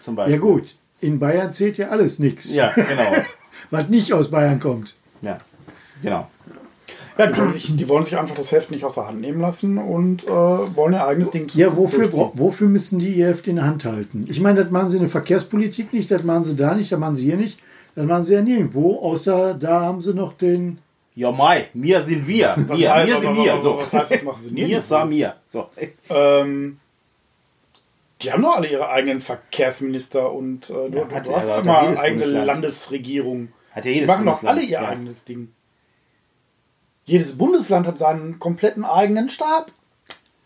Zum 0.00 0.16
Beispiel. 0.16 0.34
Ja, 0.34 0.40
gut. 0.40 0.74
In 1.00 1.18
Bayern 1.18 1.52
zählt 1.52 1.78
ja 1.78 1.88
alles 1.88 2.18
nichts. 2.18 2.54
Ja, 2.54 2.72
genau. 2.72 3.12
Was 3.70 3.88
nicht 3.88 4.12
aus 4.12 4.30
Bayern 4.30 4.60
kommt. 4.60 4.94
Ja, 5.22 5.40
genau. 6.02 6.30
Ja, 7.18 7.26
die, 7.28 7.52
sich, 7.52 7.76
die, 7.76 7.88
wollen 7.88 8.04
sich 8.04 8.18
einfach 8.18 8.34
das 8.34 8.52
Heft 8.52 8.70
nicht 8.70 8.84
aus 8.84 8.96
der 8.96 9.06
Hand 9.06 9.20
nehmen 9.20 9.40
lassen 9.40 9.78
und 9.78 10.24
äh, 10.24 10.28
wollen 10.28 10.92
ihr 10.92 11.06
eigenes 11.06 11.30
Ding 11.30 11.48
zu 11.48 11.58
Ja, 11.58 11.74
wofür, 11.74 12.12
wofür 12.12 12.68
müssen 12.68 12.98
die 12.98 13.08
ihr 13.08 13.28
Heft 13.28 13.46
in 13.46 13.56
der 13.56 13.64
Hand 13.64 13.86
halten? 13.86 14.26
Ich 14.28 14.40
meine, 14.40 14.62
das 14.62 14.70
machen 14.70 14.90
sie 14.90 14.98
in 14.98 15.04
der 15.04 15.10
Verkehrspolitik 15.10 15.94
nicht, 15.94 16.10
das 16.10 16.22
machen 16.24 16.44
sie 16.44 16.56
da 16.56 16.74
nicht, 16.74 16.92
das 16.92 16.98
machen 16.98 17.16
sie 17.16 17.26
hier 17.26 17.36
nicht, 17.36 17.58
das 17.94 18.04
machen 18.04 18.24
sie 18.24 18.34
ja 18.34 18.42
nirgendwo, 18.42 19.00
außer 19.00 19.54
da 19.54 19.80
haben 19.80 20.02
sie 20.02 20.12
noch 20.12 20.34
den. 20.34 20.78
Ja, 21.14 21.30
Mai, 21.30 21.68
mir 21.72 22.02
sind 22.02 22.28
wir. 22.28 22.54
Was 22.66 22.78
wir, 22.78 22.92
heißt, 22.92 23.08
mir 23.08 23.20
sind 23.20 23.36
wir. 23.36 23.60
So. 23.62 23.78
Was 23.78 23.92
heißt, 23.94 24.10
das 24.10 24.22
machen 24.22 24.42
sie 24.42 24.50
nicht? 24.52 24.68
Mir 24.68 24.82
sah 24.82 25.06
mir. 25.06 25.36
So. 25.48 25.70
Ähm, 26.10 26.78
die 28.20 28.30
haben 28.30 28.42
doch 28.42 28.56
alle 28.56 28.68
ihre 28.68 28.90
eigenen 28.90 29.22
Verkehrsminister 29.22 30.30
und 30.32 30.68
äh, 30.68 30.90
du, 30.90 30.98
ja, 30.98 31.20
du 31.20 31.34
hast 31.34 31.48
ja, 31.48 31.60
immer 31.60 31.98
eigene 31.98 32.44
Landesregierung. 32.44 33.48
Hat 33.72 33.86
ja 33.86 33.90
jedes 33.92 34.06
die 34.06 34.12
machen 34.12 34.26
doch 34.26 34.44
alle 34.44 34.60
ihr 34.60 34.68
ja. 34.68 34.88
eigenes 34.88 35.24
Ding. 35.24 35.52
Jedes 37.06 37.38
Bundesland 37.38 37.86
hat 37.86 37.98
seinen 37.98 38.38
kompletten 38.38 38.84
eigenen 38.84 39.28
Stab. 39.28 39.70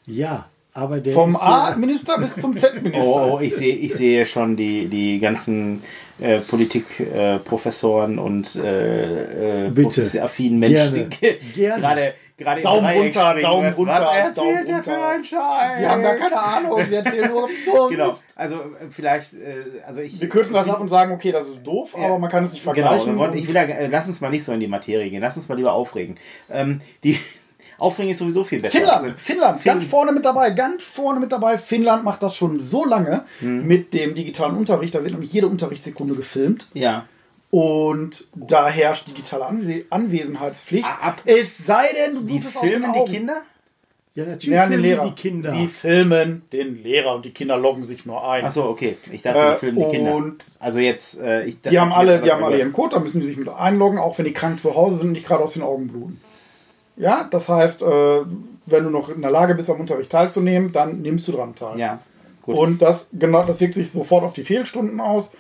Ja, 0.07 0.47
aber 0.73 1.01
der 1.01 1.15
Vom 1.15 1.35
A-Minister 1.35 2.19
bis 2.19 2.37
zum 2.37 2.57
Z-Minister. 2.57 3.05
Oh, 3.05 3.37
oh, 3.37 3.41
ich 3.41 3.57
sehe 3.57 3.75
ich 3.75 3.95
sehe 3.95 4.25
schon 4.27 4.57
die, 4.57 4.87
die 4.89 5.19
ganzen 5.19 5.83
äh, 6.21 6.39
Politikprofessoren 6.39 8.19
äh, 8.19 8.21
und 8.21 8.55
äh, 8.57 9.67
äh, 9.67 10.21
affinen 10.21 10.59
Menschen, 10.59 11.11
Gerne. 11.11 11.39
Gerne. 11.55 11.81
gerade 11.81 12.15
gerade 12.41 12.63
Daumen 12.63 12.87
runter, 12.87 13.35
Daumen 13.41 13.73
runter, 13.73 13.93
was 13.93 14.17
erzählt 14.17 14.37
Daumen 14.37 14.67
der 14.67 14.75
runter. 14.77 14.95
für 14.95 15.07
einen 15.07 15.25
Scheiß? 15.25 15.79
Sie 15.79 15.87
haben 15.87 16.03
gar 16.03 16.17
keine 16.17 16.43
Ahnung, 16.43 16.83
sie 16.89 16.95
erzählen 16.95 17.31
nur 17.31 17.45
Absurd. 17.45 17.91
Genau, 17.91 18.17
also 18.35 18.57
äh, 18.57 18.89
vielleicht, 18.89 19.35
äh, 19.35 19.65
also 19.87 20.01
ich... 20.01 20.21
Wir 20.21 20.29
kürzen 20.29 20.55
das 20.55 20.69
ab 20.69 20.81
und 20.81 20.89
sagen, 20.89 21.13
okay, 21.13 21.33
das 21.33 21.49
ist 21.49 21.67
doof, 21.67 21.95
ja. 21.97 22.07
aber 22.07 22.19
man 22.19 22.31
kann 22.31 22.45
es 22.45 22.53
nicht 22.53 22.65
genau, 22.65 22.75
vergleichen. 22.75 23.19
Genau, 23.19 23.33
ich 23.33 23.47
will 23.47 23.55
da, 23.55 23.63
äh, 23.63 23.87
lass 23.89 24.09
uns 24.09 24.21
mal 24.21 24.31
nicht 24.31 24.45
so 24.45 24.53
in 24.53 24.61
die 24.61 24.69
Materie 24.69 25.11
gehen, 25.11 25.21
lass 25.21 25.37
uns 25.37 25.49
mal 25.49 25.57
lieber 25.57 25.73
aufregen. 25.73 26.17
Ähm, 26.51 26.81
die... 27.05 27.19
Aufregen 27.79 28.13
ist 28.13 28.19
sowieso 28.19 28.45
viel 28.45 28.61
besser. 28.61 28.77
Finnland, 28.77 29.03
also, 29.03 29.15
Finnland, 29.17 29.63
Finn 29.63 29.73
ganz 29.73 29.87
vorne 29.87 30.13
mit 30.13 30.23
dabei, 30.23 30.51
ganz 30.51 30.87
vorne 30.87 31.19
mit 31.19 31.33
dabei. 31.33 31.57
Finnland 31.57 32.05
macht 32.05 32.23
das 32.23 32.37
schon 32.37 32.61
so 32.61 32.85
lange 32.85 33.25
hm. 33.39 33.67
mit 33.67 33.95
dem 33.95 34.15
digitalen 34.15 34.55
Unterricht. 34.55 34.95
Da 34.95 35.03
wird 35.03 35.13
nämlich 35.13 35.33
jede 35.33 35.47
Unterrichtssekunde 35.47 36.15
gefilmt. 36.15 36.69
Ja. 36.75 37.07
Und 37.51 38.29
da 38.35 38.69
herrscht 38.69 39.09
digitale 39.09 39.45
Anwe 39.45 39.85
Anwesenheitspflicht. 39.91 40.87
Ab. 40.87 41.23
Es 41.25 41.59
sei 41.59 41.85
denn, 41.95 42.15
du 42.15 42.21
die 42.23 42.41
filmen 42.41 42.93
die 42.93 43.13
Kinder? 43.13 43.43
Ja, 44.15 44.25
natürlich 44.25 44.55
ja, 44.55 44.67
filmen 44.67 44.83
Lehrer. 44.83 45.05
die 45.05 45.13
Kinder. 45.13 45.51
Sie 45.51 45.67
filmen 45.67 46.43
den 46.53 46.83
Lehrer 46.83 47.15
und 47.15 47.25
die 47.25 47.31
Kinder 47.31 47.57
loggen 47.57 47.85
sich 47.85 48.07
nur 48.07 48.29
ein. 48.29 48.45
Achso, 48.45 48.69
okay. 48.69 48.97
Ich 49.11 49.23
dachte, 49.23 49.39
die 49.39 49.47
äh, 49.47 49.57
filmen 49.57 49.79
die 49.79 49.97
Kinder. 49.97 50.15
Und 50.15 50.45
also 50.59 50.79
jetzt, 50.79 51.21
äh, 51.21 51.45
ich, 51.45 51.61
die 51.61 51.79
haben 51.79 51.93
alle, 51.93 52.21
die 52.21 52.31
haben 52.31 52.43
alle 52.43 52.59
ihren 52.59 52.73
Code, 52.73 52.97
da 52.97 53.01
müssen 53.01 53.21
die 53.21 53.27
sich 53.27 53.37
mit 53.37 53.49
einloggen, 53.49 53.99
auch 53.99 54.19
wenn 54.19 54.25
die 54.25 54.33
krank 54.33 54.61
zu 54.61 54.75
Hause 54.75 54.97
sind 54.97 55.09
und 55.09 55.13
nicht 55.13 55.27
gerade 55.27 55.43
aus 55.43 55.55
den 55.55 55.63
Augen 55.63 55.89
bluten. 55.89 56.21
Ja, 56.97 57.27
das 57.31 57.49
heißt, 57.49 57.83
äh, 57.83 58.21
wenn 58.67 58.85
du 58.85 58.91
noch 58.91 59.09
in 59.09 59.23
der 59.23 59.31
Lage 59.31 59.55
bist, 59.55 59.71
am 59.71 59.81
Unterricht 59.81 60.11
teilzunehmen, 60.11 60.73
dann 60.73 61.03
nimmst 61.03 61.27
du 61.29 61.33
dran 61.33 61.55
teil. 61.55 61.79
Ja. 61.79 62.01
Gut. 62.43 62.57
Und 62.57 62.83
das, 62.83 63.11
genau, 63.13 63.45
das 63.45 63.61
wirkt 63.61 63.75
sich 63.75 63.91
sofort 63.91 64.25
auf 64.25 64.33
die 64.33 64.45
Fehlstunden 64.45 65.01
aus. 65.01 65.33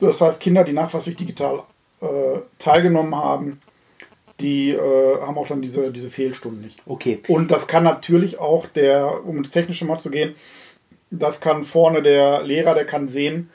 Das 0.00 0.20
heißt, 0.20 0.40
Kinder, 0.40 0.64
die 0.64 0.72
nachweislich 0.72 1.16
digital 1.16 1.62
äh, 2.00 2.40
teilgenommen 2.58 3.14
haben, 3.14 3.60
die 4.40 4.70
äh, 4.70 5.20
haben 5.20 5.38
auch 5.38 5.46
dann 5.46 5.62
diese, 5.62 5.92
diese 5.92 6.10
Fehlstunden 6.10 6.60
nicht. 6.60 6.80
Okay. 6.86 7.22
Und 7.28 7.50
das 7.50 7.66
kann 7.66 7.84
natürlich 7.84 8.38
auch 8.38 8.66
der, 8.66 9.24
um 9.24 9.38
ins 9.38 9.50
Technische 9.50 9.84
mal 9.84 9.98
zu 9.98 10.10
gehen, 10.10 10.34
das 11.10 11.40
kann 11.40 11.64
vorne 11.64 12.02
der 12.02 12.42
Lehrer, 12.42 12.74
der 12.74 12.84
kann 12.84 13.08
sehen, 13.08 13.50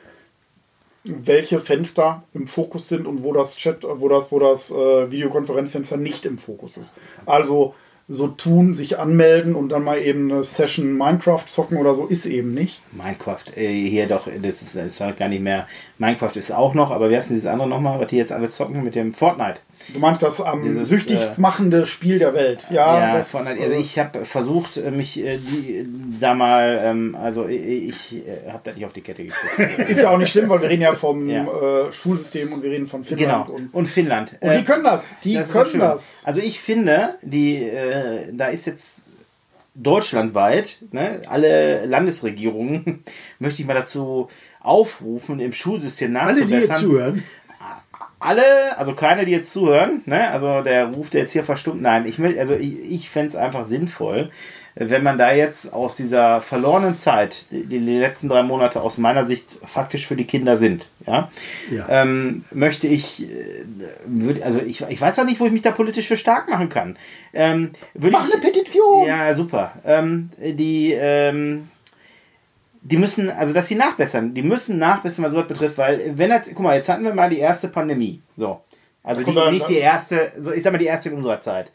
welche 1.04 1.60
Fenster 1.60 2.23
im 2.34 2.47
Fokus 2.47 2.88
sind 2.88 3.08
und 3.08 3.23
wo 3.23 3.34
das 3.34 3.56
Chat, 3.56 3.84
wo 3.84 4.08
das, 4.08 4.32
wo 4.32 4.39
das 4.39 4.71
äh, 4.71 5.12
Videokonferenzfenster 5.12 5.97
nicht 5.97 6.25
im 6.25 6.38
Fokus 6.38 6.77
ist. 6.77 6.93
Also 7.25 7.75
so 8.12 8.28
tun, 8.28 8.74
sich 8.74 9.00
anmelden 9.00 9.56
und 9.56 9.69
dann 9.69 9.84
mal 9.84 9.97
eben 9.97 10.32
eine 10.32 10.43
Session 10.43 10.97
Minecraft 10.97 11.45
zocken 11.45 11.78
oder 11.78 11.95
so, 11.95 12.06
ist 12.06 12.26
eben 12.26 12.54
nicht. 12.54 12.82
Minecraft, 12.91 13.56
äh, 13.56 13.67
hier 13.67 14.08
doch, 14.08 14.28
das 14.28 14.62
ist, 14.62 14.76
das 14.76 15.00
ist 15.00 15.17
gar 15.17 15.30
nicht 15.30 15.41
mehr. 15.41 15.67
Minecraft 15.97 16.36
ist 16.36 16.52
auch 16.52 16.74
noch, 16.74 16.91
aber 16.91 17.10
wer 17.10 17.19
ist 17.19 17.30
denn 17.30 17.38
dieses 17.38 17.50
andere 17.50 17.69
nochmal, 17.69 18.00
was 18.00 18.08
die 18.08 18.17
jetzt 18.17 18.32
alle 18.32 18.50
zocken 18.50 18.84
mit 18.84 18.95
dem 18.95 19.13
Fortnite? 19.13 19.60
Du 19.89 20.00
meinst 20.00 20.24
das 20.24 20.41
am 20.41 20.63
Dieses, 20.63 20.89
süchtigst 20.89 21.38
äh, 21.38 21.41
machende 21.41 21.86
Spiel 21.86 22.20
der 22.20 22.34
Welt, 22.34 22.65
ja? 22.70 23.00
Ja, 23.00 23.17
das, 23.17 23.32
von, 23.32 23.48
also 23.48 23.76
ich 23.76 24.00
habe 24.00 24.26
versucht, 24.26 24.78
äh, 24.78 24.91
mich 24.91 25.20
äh, 25.24 25.38
die, 25.38 25.88
da 26.19 26.34
mal, 26.34 26.79
ähm, 26.84 27.15
also 27.15 27.48
ich, 27.48 28.12
ich 28.12 28.27
äh, 28.27 28.52
habe 28.52 28.62
da 28.63 28.73
nicht 28.73 28.86
auf 28.86 28.94
die 28.94 29.02
Kette 29.02 29.23
gekriegt. 29.23 29.79
Ist 29.90 30.02
ja 30.02 30.10
auch 30.10 30.17
nicht 30.17 30.32
schlimm, 30.32 30.50
weil 30.50 30.62
wir 30.62 30.69
reden 30.69 30.82
ja 30.82 30.94
vom 30.94 31.27
ja. 31.29 31.44
Äh, 31.44 31.92
Schulsystem 31.92 32.54
und 32.54 32.63
wir 32.63 32.71
reden 32.71 32.88
von 32.88 33.04
Finnland. 33.04 33.48
Genau. 33.48 33.58
Und, 33.58 33.73
und 33.73 33.86
Finnland. 33.88 34.34
Und 34.40 34.52
die 34.52 34.63
können 34.63 34.84
das, 34.84 35.15
die 35.23 35.34
das 35.36 35.52
können 35.52 35.79
das. 35.79 36.21
Also 36.25 36.40
ich 36.40 36.60
finde, 36.60 37.15
die, 37.21 37.69
da 38.34 38.48
ist 38.48 38.65
jetzt 38.65 39.02
deutschlandweit, 39.75 40.77
ne, 40.92 41.21
alle 41.27 41.86
Landesregierungen, 41.86 43.04
möchte 43.40 43.62
ich 43.62 43.67
mal 43.67 43.73
dazu 43.73 44.29
aufrufen, 44.60 45.40
im 45.40 45.54
Schulsystem 45.54 46.12
nachzubessern. 46.12 46.52
Alle, 46.52 46.62
die 46.62 46.67
hier 46.67 46.75
zuhören 46.75 47.23
alle, 48.22 48.78
also 48.78 48.94
keine, 48.94 49.26
die 49.26 49.32
jetzt 49.32 49.52
zuhören, 49.52 50.02
ne? 50.06 50.30
also 50.32 50.62
der 50.62 50.88
ruft 50.88 51.13
jetzt 51.13 51.34
hier 51.34 51.44
verstummt, 51.44 51.82
nein, 51.82 52.06
ich, 52.06 52.19
also 52.40 52.54
ich, 52.54 52.80
ich 52.92 53.10
fände 53.10 53.30
es 53.30 53.36
einfach 53.36 53.65
sinnvoll, 53.65 54.30
wenn 54.76 55.04
man 55.04 55.17
da 55.17 55.34
jetzt 55.34 55.74
aus 55.74 55.96
dieser 55.96 56.40
verlorenen 56.40 56.96
Zeit, 56.96 57.52
die, 57.52 57.65
die 57.65 57.80
letzten 57.80 58.30
drei 58.30 58.44
Monate 58.44 58.82
aus 58.82 58.98
meiner 58.98 59.26
Sicht 59.26 59.46
faktisch 59.65 60.08
für 60.08 60.15
die 60.15 60.26
Kinder 60.26 60.58
sind, 60.58 60.88
ja, 61.06 61.30
Ja. 61.69 61.88
Ähm, 61.90 62.46
möchte 62.52 62.88
ich, 62.88 63.24
äh, 63.24 63.65
würd, 64.06 64.44
also 64.44 64.60
ich, 64.60 64.82
ich 64.88 65.02
weiß 65.02 65.19
auch 65.19 65.26
nicht, 65.26 65.40
wo 65.40 65.46
ich 65.46 65.52
mich 65.52 65.63
da 65.63 65.72
politisch 65.72 66.08
für 66.08 66.15
stark 66.15 66.48
machen 66.50 66.69
kann. 66.69 66.98
Ähm, 67.34 67.72
Mach 67.96 68.28
ich, 68.28 68.34
eine 68.34 68.42
Petition! 68.42 69.08
Ja, 69.08 69.34
super. 69.34 69.74
Ähm, 69.84 70.30
die, 70.38 70.94
ähm, 70.94 71.71
die 72.82 72.98
müssen, 72.98 73.29
also 73.29 73.54
dass 73.54 73.67
sie 73.67 73.75
nachbessern, 73.75 74.34
die 74.34 74.44
müssen 74.44 74.77
nachbessern, 74.79 75.23
was 75.25 75.34
sowas 75.34 75.48
betrifft, 75.48 75.77
weil 75.77 76.13
wenn 76.17 76.29
das, 76.29 76.48
guck 76.48 76.60
mal, 76.60 76.75
jetzt 76.75 76.90
hatten 76.90 77.04
wir 77.04 77.13
mal 77.13 77.29
die 77.29 77.40
erste 77.40 77.67
Pandemie, 77.67 78.21
so. 78.36 78.62
Also 79.04 79.23
die, 79.23 79.34
dann- 79.34 79.54
nicht 79.54 79.67
die 79.69 79.77
erste, 79.77 80.32
so 80.40 80.52
ich 80.52 80.62
sag 80.63 80.71
mal 80.73 80.77
die 80.79 80.86
erste 80.86 81.10
in 81.10 81.15
unserer 81.15 81.40
Zeit. 81.40 81.71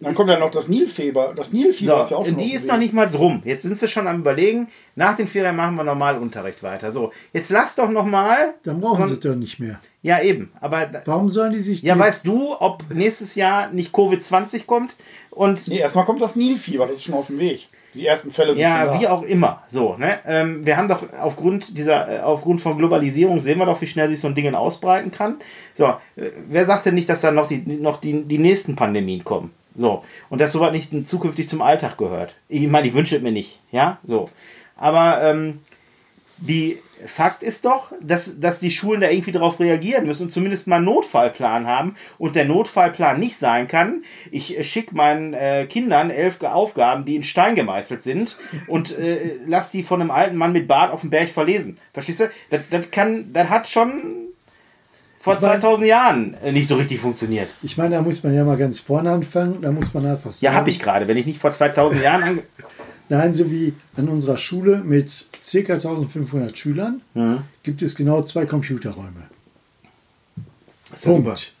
Dann 0.00 0.14
kommt 0.14 0.30
ja 0.30 0.38
noch 0.38 0.52
das 0.52 0.68
Nilfieber. 0.68 1.32
Das 1.34 1.52
Nilfieber 1.52 1.96
So, 1.98 2.04
ist 2.04 2.10
ja 2.12 2.16
auch 2.18 2.24
schon 2.24 2.34
und 2.36 2.40
die 2.40 2.52
ist 2.54 2.68
noch 2.68 2.78
nicht 2.78 2.92
mal 2.94 3.08
rum. 3.08 3.42
Jetzt 3.44 3.62
sind 3.64 3.76
sie 3.80 3.88
schon 3.88 4.06
am 4.06 4.20
überlegen, 4.20 4.68
nach 4.94 5.16
den 5.16 5.26
Ferien 5.26 5.56
machen 5.56 5.74
wir 5.74 5.82
normal 5.82 6.18
Unterricht 6.18 6.62
weiter. 6.62 6.92
So, 6.92 7.12
jetzt 7.32 7.50
lass 7.50 7.74
doch 7.74 7.90
noch 7.90 8.04
mal. 8.04 8.54
Dann 8.62 8.80
brauchen 8.80 9.04
so- 9.08 9.14
sie 9.14 9.20
doch 9.20 9.34
nicht 9.34 9.58
mehr. 9.58 9.80
Ja, 10.02 10.20
eben. 10.22 10.52
Aber 10.60 10.88
Warum 11.04 11.28
sollen 11.28 11.52
die 11.52 11.62
sich 11.62 11.82
ja, 11.82 11.98
weißt 11.98 12.24
du, 12.24 12.54
ob 12.60 12.84
nächstes 12.94 13.34
Jahr 13.34 13.70
nicht 13.72 13.92
Covid-20 13.92 14.66
kommt? 14.66 14.94
Und 15.30 15.66
Nee, 15.66 15.78
erstmal 15.78 16.04
kommt 16.04 16.22
das 16.22 16.36
Nilfieber. 16.36 16.86
Das 16.86 16.98
ist 16.98 17.02
schon 17.02 17.14
auf 17.14 17.26
dem 17.26 17.40
Weg. 17.40 17.66
Die 17.94 18.06
ersten 18.06 18.30
Fälle 18.30 18.52
sind 18.52 18.62
Ja, 18.62 18.98
wie 18.98 19.06
auch 19.06 19.22
immer. 19.22 19.62
So, 19.68 19.96
ne? 19.96 20.18
Ähm, 20.26 20.64
wir 20.66 20.76
haben 20.76 20.88
doch 20.88 21.02
aufgrund 21.20 21.76
dieser, 21.76 22.18
äh, 22.18 22.20
aufgrund 22.20 22.60
von 22.60 22.76
Globalisierung 22.76 23.40
sehen 23.40 23.58
wir 23.58 23.66
doch, 23.66 23.80
wie 23.80 23.86
schnell 23.86 24.08
sich 24.08 24.20
so 24.20 24.28
ein 24.28 24.34
Ding 24.34 24.54
ausbreiten 24.54 25.10
kann. 25.10 25.36
So, 25.74 25.86
äh, 25.86 26.30
wer 26.48 26.66
sagt 26.66 26.86
denn 26.86 26.94
nicht, 26.94 27.08
dass 27.08 27.20
dann 27.20 27.34
noch 27.34 27.48
die, 27.48 27.58
noch 27.58 27.98
die, 27.98 28.24
die 28.24 28.38
nächsten 28.38 28.76
Pandemien 28.76 29.24
kommen? 29.24 29.52
So. 29.74 30.04
Und 30.28 30.40
dass 30.40 30.52
sowas 30.52 30.72
nicht 30.72 31.08
zukünftig 31.08 31.48
zum 31.48 31.62
Alltag 31.62 31.96
gehört. 31.96 32.34
Ich 32.48 32.66
meine, 32.68 32.88
ich 32.88 32.94
wünsche 32.94 33.16
es 33.16 33.22
mir 33.22 33.32
nicht. 33.32 33.60
Ja, 33.70 33.98
so. 34.04 34.28
Aber, 34.76 35.22
ähm, 35.22 35.60
die 36.38 36.78
Fakt 37.06 37.42
ist 37.42 37.64
doch, 37.64 37.92
dass, 38.00 38.40
dass 38.40 38.60
die 38.60 38.70
Schulen 38.70 39.00
da 39.00 39.08
irgendwie 39.10 39.32
darauf 39.32 39.60
reagieren 39.60 40.06
müssen 40.06 40.24
und 40.24 40.30
zumindest 40.30 40.66
mal 40.66 40.76
einen 40.76 40.84
Notfallplan 40.86 41.66
haben. 41.66 41.94
Und 42.18 42.36
der 42.36 42.44
Notfallplan 42.44 43.18
nicht 43.20 43.36
sein 43.38 43.68
kann, 43.68 44.02
ich 44.30 44.58
äh, 44.58 44.64
schicke 44.64 44.94
meinen 44.94 45.34
äh, 45.34 45.66
Kindern 45.66 46.10
elf 46.10 46.42
Aufgaben, 46.42 47.04
die 47.04 47.16
in 47.16 47.22
Stein 47.22 47.54
gemeißelt 47.54 48.02
sind 48.02 48.36
und 48.66 48.96
äh, 48.98 49.36
lass 49.46 49.70
die 49.70 49.82
von 49.82 50.00
einem 50.00 50.10
alten 50.10 50.36
Mann 50.36 50.52
mit 50.52 50.66
Bart 50.68 50.92
auf 50.92 51.00
dem 51.02 51.10
Berg 51.10 51.28
verlesen. 51.30 51.78
Verstehst 51.92 52.20
du? 52.20 52.30
Das, 52.50 52.60
das, 52.70 52.90
kann, 52.90 53.32
das 53.32 53.48
hat 53.48 53.68
schon 53.68 54.02
vor 55.20 55.34
Ich 55.34 55.40
mein- 55.42 55.60
2000 55.60 55.86
Jahren 55.88 56.36
äh, 56.44 56.52
nicht 56.52 56.68
so 56.68 56.76
richtig 56.76 57.00
funktioniert. 57.00 57.48
Ich 57.62 57.76
meine, 57.76 57.96
da 57.96 58.02
muss 58.02 58.22
man 58.22 58.34
ja 58.34 58.44
mal 58.44 58.56
ganz 58.56 58.78
vorne 58.78 59.10
anfangen. 59.10 59.60
Da 59.62 59.70
muss 59.72 59.92
man 59.94 60.06
einfach 60.06 60.32
sagen. 60.32 60.44
Ja, 60.44 60.52
habe 60.52 60.70
ich 60.70 60.78
gerade. 60.78 61.08
Wenn 61.08 61.16
ich 61.16 61.26
nicht 61.26 61.40
vor 61.40 61.50
2000 61.50 62.02
Jahren 62.02 62.22
ange 62.22 62.42
Nein, 63.08 63.32
so 63.34 63.50
wie 63.50 63.72
an 63.96 64.08
unserer 64.08 64.36
Schule 64.36 64.78
mit 64.78 65.26
ca. 65.42 65.72
1500 65.74 66.56
Schülern 66.58 67.00
Mhm. 67.14 67.40
gibt 67.62 67.80
es 67.82 67.94
genau 67.94 68.22
zwei 68.22 68.44
Computerräume. 68.46 69.28
Ist 70.92 71.04
ja 71.04 71.12
super. 71.12 71.22
Punkt. 71.22 71.52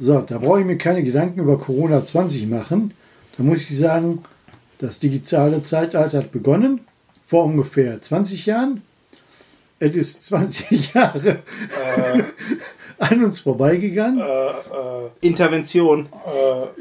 So, 0.00 0.20
da 0.20 0.38
brauche 0.38 0.60
ich 0.60 0.66
mir 0.66 0.78
keine 0.78 1.02
Gedanken 1.02 1.40
über 1.40 1.58
Corona 1.58 2.04
20 2.04 2.46
machen. 2.48 2.94
Da 3.36 3.42
muss 3.42 3.62
ich 3.68 3.76
sagen, 3.76 4.22
das 4.78 5.00
digitale 5.00 5.62
Zeitalter 5.64 6.18
hat 6.18 6.30
begonnen 6.30 6.80
vor 7.26 7.44
ungefähr 7.44 8.00
20 8.00 8.46
Jahren. 8.46 8.82
Es 9.80 9.94
ist 9.96 10.22
20 10.24 10.94
Jahre 10.94 11.40
an 12.98 13.24
uns 13.24 13.40
vorbeigegangen. 13.40 14.22
Intervention. 15.20 16.08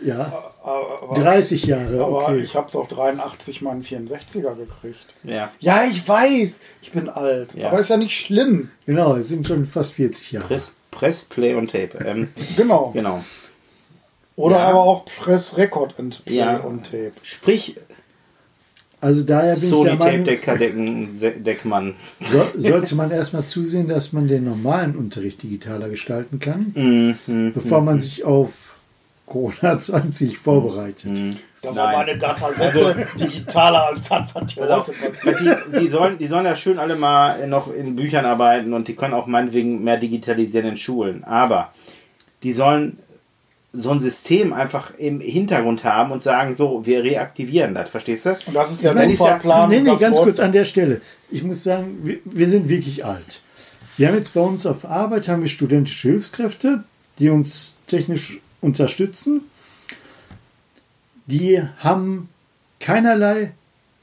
Ja, 0.05 0.53
aber, 0.67 1.13
30 1.15 1.65
Jahre, 1.65 2.03
aber 2.03 2.23
okay. 2.25 2.39
ich 2.39 2.55
habe 2.55 2.71
doch 2.71 2.87
83 2.87 3.61
meinen 3.61 3.83
64er 3.83 4.55
gekriegt. 4.55 4.99
Ja. 5.23 5.51
Ja, 5.59 5.85
ich 5.89 6.07
weiß. 6.07 6.59
Ich 6.81 6.91
bin 6.91 7.09
alt. 7.09 7.53
Ja. 7.55 7.69
Aber 7.69 7.79
ist 7.79 7.89
ja 7.89 7.97
nicht 7.97 8.17
schlimm. 8.17 8.69
Genau, 8.85 9.15
es 9.15 9.29
sind 9.29 9.47
schon 9.47 9.65
fast 9.65 9.93
40 9.93 10.31
Jahre. 10.33 10.47
Press, 10.47 10.71
Press, 10.91 11.21
Play 11.23 11.55
und 11.55 11.71
Tape. 11.71 11.97
Ähm, 12.05 12.29
Genau. 12.55 12.91
genau. 12.91 13.23
Oder 14.35 14.57
Ja. 14.57 14.67
aber 14.69 14.83
auch 14.83 15.05
Press 15.05 15.57
Record 15.57 15.95
and 15.99 16.23
Play 16.25 16.35
Ja. 16.37 16.57
und 16.57 16.83
Tape. 16.85 17.11
Sprich, 17.23 17.75
Also 18.99 19.23
daher 19.25 19.55
bin 19.55 19.69
Sony 19.69 19.81
ich 19.81 19.89
der 19.89 19.99
Tape 19.99 20.11
Meinung, 20.11 20.25
Decker 20.25 20.57
Decken, 20.57 21.19
Se- 21.19 21.31
Deckmann. 21.39 21.95
so, 22.19 22.43
sollte 22.55 22.95
man 22.95 23.11
erstmal 23.11 23.45
zusehen, 23.45 23.87
dass 23.87 24.11
man 24.11 24.27
den 24.27 24.43
normalen 24.45 24.95
Unterricht 24.95 25.43
digitaler 25.43 25.87
gestalten 25.89 26.39
kann, 26.39 26.71
Mhm. 27.27 27.53
bevor 27.53 27.81
man 27.81 27.99
sich 27.99 28.23
auf 28.25 28.49
Corona 29.27 29.77
20 29.77 30.37
vorbereitet. 30.37 31.37
Da 31.61 31.69
Nein. 31.69 31.75
war 31.75 31.91
meine 31.91 32.17
Datasätze 32.17 33.07
digitaler 33.19 33.87
als 33.87 34.03
das, 34.07 34.33
was 34.33 34.53
die 34.53 34.61
heute 34.61 34.93
die, 35.73 35.79
die, 35.79 35.87
sollen, 35.89 36.17
die 36.17 36.27
sollen 36.27 36.45
ja 36.45 36.55
schön 36.55 36.79
alle 36.79 36.95
mal 36.95 37.45
noch 37.47 37.71
in 37.71 37.95
Büchern 37.95 38.25
arbeiten 38.25 38.73
und 38.73 38.87
die 38.87 38.95
können 38.95 39.13
auch 39.13 39.27
meinetwegen 39.27 39.83
mehr 39.83 39.97
digitalisieren 39.97 40.69
in 40.69 40.77
Schulen. 40.77 41.23
Aber 41.25 41.73
die 42.43 42.53
sollen 42.53 42.99
so 43.73 43.91
ein 43.91 43.99
System 43.99 44.53
einfach 44.53 44.91
im 44.97 45.19
Hintergrund 45.19 45.83
haben 45.83 46.11
und 46.11 46.23
sagen, 46.23 46.55
so, 46.55 46.85
wir 46.85 47.03
reaktivieren 47.03 47.75
das, 47.75 47.89
verstehst 47.89 48.25
du? 48.25 48.37
Und 48.45 48.55
das 48.55 48.71
ist 48.71 48.83
der 48.83 48.93
meine, 48.93 49.11
ist 49.11 49.19
ja- 49.19 49.33
Notfallplan. 49.33 49.69
nee, 49.69 49.81
nee, 49.81 49.95
ganz 49.97 50.17
kurz 50.17 50.39
an 50.39 50.51
der 50.51 50.65
Stelle. 50.65 51.01
Ich 51.29 51.43
muss 51.43 51.63
sagen, 51.63 51.97
wir, 52.03 52.19
wir 52.23 52.47
sind 52.47 52.69
wirklich 52.69 53.03
alt. 53.03 53.41
Wir 53.97 54.07
haben 54.07 54.15
jetzt 54.15 54.33
bei 54.33 54.41
uns 54.41 54.65
auf 54.65 54.85
Arbeit 54.85 55.27
haben 55.27 55.41
wir 55.41 55.49
studentische 55.49 56.09
Hilfskräfte, 56.09 56.83
die 57.19 57.29
uns 57.29 57.79
technisch 57.87 58.39
unterstützen. 58.61 59.41
Die 61.25 61.61
haben 61.79 62.29
keinerlei 62.79 63.51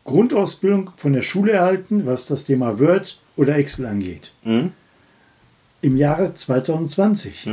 Grundausbildung 0.05 0.91
von 0.97 1.13
der 1.15 1.23
Schule 1.23 1.53
erhalten, 1.53 2.05
was 2.07 2.27
das 2.27 2.45
Thema 2.45 2.79
Word 2.79 3.19
oder 3.37 3.57
Excel 3.57 3.87
angeht. 3.87 4.33
Mhm. 4.43 4.73
Im 5.81 5.97
Jahre 5.97 6.35
2020. 6.35 7.49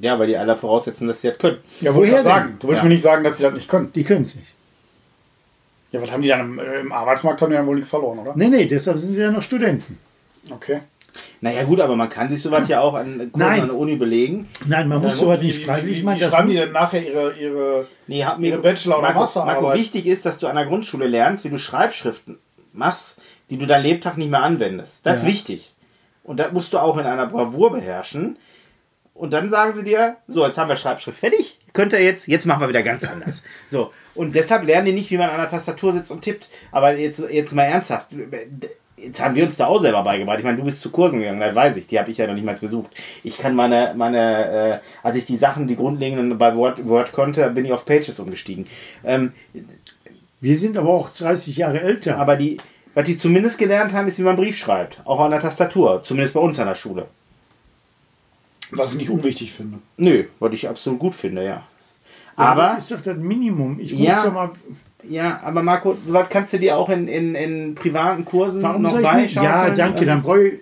Ja, 0.00 0.18
weil 0.18 0.26
die 0.28 0.36
alle 0.36 0.56
voraussetzen, 0.56 1.06
dass 1.08 1.20
sie 1.20 1.28
das 1.28 1.38
können. 1.38 1.58
Ja, 1.80 1.94
wollte 1.94 2.06
ich 2.06 2.12
Woher 2.12 2.22
sagen. 2.24 2.56
Du 2.60 2.68
willst 2.68 2.82
Ja. 2.82 2.88
mir 2.88 2.94
nicht 2.94 3.02
sagen, 3.02 3.24
dass 3.24 3.36
die 3.36 3.42
das 3.42 3.52
nicht 3.54 3.68
können. 3.68 3.92
Die 3.92 4.04
können 4.04 4.22
es 4.22 4.34
nicht. 4.36 4.48
Ja, 5.90 6.00
was 6.00 6.10
haben 6.10 6.22
die 6.22 6.28
dann 6.28 6.40
im, 6.40 6.58
äh, 6.58 6.80
im 6.80 6.92
Arbeitsmarkt? 6.92 7.42
Haben 7.42 7.50
die 7.50 7.56
dann 7.56 7.66
wohl 7.66 7.74
nichts 7.76 7.90
verloren, 7.90 8.20
oder? 8.20 8.32
Nee, 8.34 8.48
nee, 8.48 8.64
deshalb 8.66 8.96
sind 8.98 9.12
sie 9.12 9.20
ja 9.20 9.30
noch 9.30 9.42
Studenten. 9.42 9.98
Okay. 10.50 10.80
Naja 11.40 11.64
gut, 11.64 11.80
aber 11.80 11.96
man 11.96 12.08
kann 12.08 12.30
sich 12.30 12.40
sowas 12.40 12.68
ja 12.68 12.80
auch 12.80 12.94
an 12.94 13.18
Kursen 13.32 13.48
Nein. 13.48 13.60
an 13.62 13.66
der 13.68 13.76
Uni 13.76 13.96
belegen. 13.96 14.48
Nein, 14.66 14.88
man 14.88 15.02
muss 15.02 15.14
Ja, 15.14 15.20
sowas 15.20 15.40
nicht 15.42 15.64
freiwillig 15.64 16.02
machen. 16.02 16.16
wie 16.16 16.20
das 16.20 16.30
schreiben 16.32 16.48
die 16.50 16.56
denn 16.56 16.72
nachher 16.72 17.06
ihre, 17.06 17.32
ihre 17.34 17.86
Nee, 18.06 18.24
hat 18.24 18.38
Ihre 18.38 18.58
Bachelor- 18.58 18.98
oder 18.98 19.08
Marco, 19.08 19.20
Masterarbeit. 19.20 19.62
Marco, 19.62 19.78
wichtig 19.78 20.06
ist, 20.06 20.24
dass 20.24 20.38
du 20.38 20.46
an 20.46 20.56
der 20.56 20.66
Grundschule 20.66 21.06
lernst, 21.06 21.44
wie 21.44 21.48
du 21.50 21.58
Schreibschriften 21.58 22.38
machst, 22.72 23.18
die 23.50 23.58
du 23.58 23.66
dein 23.66 23.82
Lebtag 23.82 24.16
nicht 24.16 24.30
mehr 24.30 24.42
anwendest. 24.42 25.00
Das 25.04 25.18
ist 25.18 25.22
Ja. 25.24 25.28
wichtig. 25.28 25.72
Und 26.24 26.38
das 26.38 26.52
musst 26.52 26.72
du 26.72 26.78
auch 26.78 26.96
in 26.98 27.04
einer 27.04 27.26
Bravour 27.26 27.72
beherrschen. 27.72 28.38
Und 29.14 29.32
dann 29.32 29.50
sagen 29.50 29.74
sie 29.74 29.84
dir, 29.84 30.16
so, 30.28 30.46
jetzt 30.46 30.56
haben 30.56 30.68
wir 30.68 30.76
Schreibschrift 30.76 31.18
fertig, 31.18 31.58
könnt 31.74 31.92
ihr 31.92 32.00
jetzt, 32.02 32.28
jetzt 32.28 32.46
machen 32.46 32.60
wir 32.62 32.68
wieder 32.68 32.82
ganz 32.82 33.04
anders. 33.04 33.42
So. 33.68 33.92
Und 34.14 34.34
deshalb 34.34 34.64
lernen 34.64 34.86
die 34.86 34.92
nicht, 34.92 35.10
wie 35.10 35.18
man 35.18 35.28
an 35.30 35.36
der 35.36 35.50
Tastatur 35.50 35.92
sitzt 35.92 36.10
und 36.10 36.22
tippt. 36.22 36.48
Aber 36.70 36.94
jetzt, 36.96 37.20
jetzt 37.30 37.52
mal 37.54 37.64
ernsthaft. 37.64 38.06
Jetzt 39.02 39.20
haben 39.20 39.34
wir 39.34 39.44
uns 39.44 39.56
da 39.56 39.66
auch 39.66 39.80
selber 39.80 40.02
beigebracht. 40.04 40.38
Ich 40.38 40.44
meine, 40.44 40.58
du 40.58 40.64
bist 40.64 40.80
zu 40.80 40.90
Kursen 40.90 41.18
gegangen, 41.20 41.40
das 41.40 41.54
weiß 41.54 41.76
ich. 41.76 41.86
Die 41.88 41.98
habe 41.98 42.10
ich 42.10 42.18
ja 42.18 42.26
noch 42.26 42.34
nicht 42.34 42.44
mal 42.44 42.54
besucht. 42.56 42.90
Ich 43.24 43.36
kann 43.38 43.54
meine, 43.56 43.94
meine, 43.96 44.80
äh, 44.82 45.06
als 45.06 45.16
ich 45.16 45.26
die 45.26 45.36
Sachen, 45.36 45.66
die 45.66 45.76
grundlegenden 45.76 46.38
bei 46.38 46.54
Word, 46.54 46.86
Word 46.86 47.12
konnte, 47.12 47.50
bin 47.50 47.64
ich 47.64 47.72
auf 47.72 47.84
Pages 47.84 48.18
umgestiegen. 48.20 48.66
Ähm, 49.04 49.32
Wir 50.40 50.56
sind 50.58 50.78
aber 50.78 50.90
auch 50.90 51.10
30 51.10 51.56
Jahre 51.56 51.80
älter. 51.80 52.18
aber 52.18 52.36
die, 52.36 52.58
was 52.94 53.04
die 53.06 53.16
zumindest 53.16 53.58
gelernt 53.58 53.92
haben, 53.92 54.06
ist, 54.08 54.18
wie 54.18 54.22
man 54.22 54.36
einen 54.36 54.44
Brief 54.44 54.56
schreibt. 54.58 55.00
Auch 55.04 55.20
an 55.20 55.30
der 55.30 55.40
Tastatur. 55.40 56.02
Zumindest 56.04 56.34
bei 56.34 56.40
uns 56.40 56.58
an 56.58 56.66
der 56.68 56.74
Schule. 56.74 57.06
was 58.70 58.92
ich 58.92 58.98
nicht 58.98 59.10
unwichtig 59.10 59.52
finde. 59.52 59.78
Nö, 59.98 60.24
was 60.40 60.52
ich 60.54 60.68
absolut 60.68 60.98
gut 60.98 61.14
finde, 61.14 61.44
ja. 61.44 61.62
Aber 62.36 62.72
das 62.74 62.84
ist 62.84 62.92
doch 62.92 63.00
das 63.02 63.16
Minimum. 63.18 63.78
Ich 63.80 63.92
muss 63.92 64.06
Ja. 64.06 64.24
doch 64.24 64.32
mal. 64.32 64.50
Ja, 65.08 65.40
aber 65.44 65.62
Marco, 65.62 65.96
was 66.06 66.28
kannst 66.28 66.52
du 66.52 66.58
dir 66.58 66.76
auch 66.76 66.88
in, 66.88 67.08
in, 67.08 67.34
in 67.34 67.74
privaten 67.74 68.24
Kursen 68.24 68.62
Warum 68.62 68.82
noch 68.82 68.92
nicht? 68.94 69.02
Ja, 69.02 69.12
beischaufeln? 69.12 69.76
danke. 69.76 70.00
Ähm, 70.00 70.06
Dann 70.06 70.22
brauche 70.22 70.42
ich. 70.42 70.60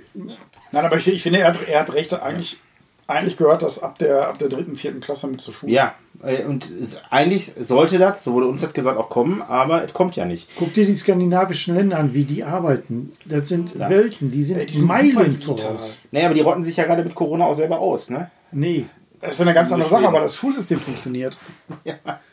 Nein, 0.72 0.84
aber 0.84 0.96
ich, 0.96 1.08
ich 1.08 1.22
finde, 1.22 1.40
er 1.40 1.48
hat, 1.48 1.58
er 1.68 1.80
hat 1.80 1.92
recht. 1.92 2.12
Eigentlich, 2.14 2.58
eigentlich 3.06 3.36
gehört 3.36 3.62
das 3.62 3.82
ab 3.82 3.98
der, 3.98 4.28
ab 4.28 4.38
der 4.38 4.48
dritten, 4.48 4.76
vierten 4.76 5.00
Klasse 5.00 5.26
mit 5.26 5.40
zur 5.40 5.52
Schule. 5.52 5.72
Ja, 5.72 5.94
äh, 6.22 6.44
und 6.44 6.68
es, 6.70 6.96
eigentlich 7.10 7.52
sollte 7.58 7.98
das, 7.98 8.22
so 8.22 8.32
wurde 8.32 8.46
uns 8.46 8.60
das 8.60 8.72
gesagt, 8.72 8.98
auch 8.98 9.08
kommen, 9.08 9.42
aber 9.42 9.84
es 9.84 9.92
kommt 9.92 10.16
ja 10.16 10.24
nicht. 10.24 10.48
Guck 10.56 10.72
dir 10.74 10.86
die 10.86 10.94
skandinavischen 10.94 11.74
Länder 11.74 11.98
an, 11.98 12.14
wie 12.14 12.24
die 12.24 12.44
arbeiten. 12.44 13.12
Das 13.24 13.48
sind 13.48 13.78
Welten, 13.78 14.30
die 14.30 14.42
sind, 14.42 14.60
Ey, 14.60 14.66
die 14.66 14.76
sind 14.76 14.86
Meilen 14.86 15.32
voraus. 15.32 16.00
Naja, 16.12 16.26
aber 16.26 16.34
die 16.34 16.40
rotten 16.40 16.64
sich 16.64 16.76
ja 16.76 16.84
gerade 16.84 17.02
mit 17.02 17.14
Corona 17.14 17.46
auch 17.46 17.54
selber 17.54 17.80
aus, 17.80 18.10
ne? 18.10 18.30
Nee. 18.52 18.86
Das 19.20 19.34
ist 19.34 19.40
eine 19.42 19.52
ganz 19.52 19.70
andere. 19.70 19.90
Sache, 19.90 20.06
aber 20.06 20.20
das 20.20 20.34
Schulsystem 20.36 20.78
funktioniert. 20.78 21.36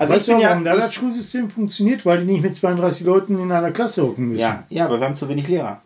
Also 0.00 0.14
weißt 0.14 0.28
ich 0.28 0.34
bin 0.34 0.42
ja, 0.42 0.50
warum 0.50 0.64
da 0.64 0.76
das 0.76 0.94
Schulsystem 0.94 1.50
funktioniert? 1.50 2.06
Weil 2.06 2.20
die 2.20 2.24
nicht 2.24 2.42
mit 2.42 2.54
32 2.54 3.04
Leuten 3.04 3.38
in 3.38 3.52
einer 3.52 3.70
Klasse 3.70 4.02
hocken 4.02 4.28
müssen. 4.28 4.40
ja, 4.40 4.64
ja, 4.70 4.86
aber 4.86 4.98
wir 4.98 5.06
haben 5.06 5.14
zu 5.14 5.28
wenig 5.28 5.46
Lehrer. 5.46 5.82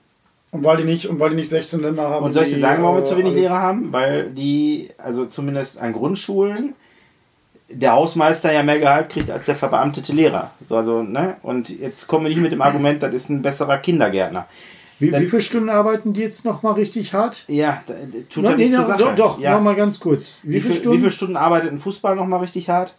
Und 0.53 0.63
weil 0.63 0.77
die 0.77 0.85
nicht, 0.85 1.09
und 1.09 1.19
weil 1.19 1.31
die 1.31 1.37
nicht 1.37 1.51
16 1.51 1.81
Länder 1.81 2.09
haben. 2.09 2.25
Und 2.25 2.33
soll 2.33 2.45
ich 2.45 2.55
dir 2.55 2.61
sagen, 2.61 2.85
warum 2.85 2.99
wir 2.99 3.03
äh, 3.03 3.07
zu 3.07 3.17
wenig 3.17 3.33
alles- 3.33 3.43
Lehrer 3.43 3.61
haben? 3.61 3.93
Weil 3.93 4.31
die, 4.31 4.91
also 4.99 5.27
zumindest 5.27 5.79
an 5.79 5.93
Grundschulen, 5.93 6.75
der 7.69 7.93
Hausmeister 7.95 8.53
ja 8.53 8.63
mehr 8.63 8.79
Gehalt 8.79 9.09
kriegt 9.09 9.31
als 9.31 9.47
der 9.47 9.57
verbeamtete 9.57 10.13
Lehrer. 10.13 10.53
So, 10.69 10.77
also, 10.77 11.03
ne? 11.03 11.37
Und 11.43 11.71
jetzt 11.71 12.07
kommen 12.07 12.27
wir 12.27 12.29
nicht 12.29 12.41
mit 12.41 12.53
dem 12.53 12.63
Argument, 12.63 13.03
das 13.03 13.13
ist 13.13 13.31
ein 13.31 13.43
besserer 13.43 13.79
Kindergärtner. 13.79 14.47
Wie, 15.01 15.11
wie 15.11 15.27
viele 15.27 15.43
Stunden 15.43 15.71
arbeiten 15.71 16.13
die 16.13 16.21
jetzt 16.21 16.45
noch 16.45 16.63
mal 16.63 16.75
richtig 16.75 17.15
hart? 17.15 17.43
Ja, 17.49 17.83
tut 18.31 18.45
no, 18.45 18.51
nee, 18.51 18.69
no, 18.69 18.87
Sache. 18.87 18.99
Doch, 18.99 19.17
doch 19.17 19.41
ja. 19.41 19.57
noch 19.57 19.61
mal 19.61 19.75
ganz 19.75 19.99
kurz. 19.99 20.39
Wie, 20.45 20.55
wie, 20.55 20.61
viele 20.61 20.75
Stunden? 20.75 20.93
wie 20.93 21.01
viele 21.01 21.11
Stunden 21.11 21.37
arbeitet 21.37 21.73
ein 21.73 21.81
Fußball 21.81 22.15
noch 22.15 22.27
mal 22.27 22.37
richtig 22.37 22.69
hart? 22.69 22.95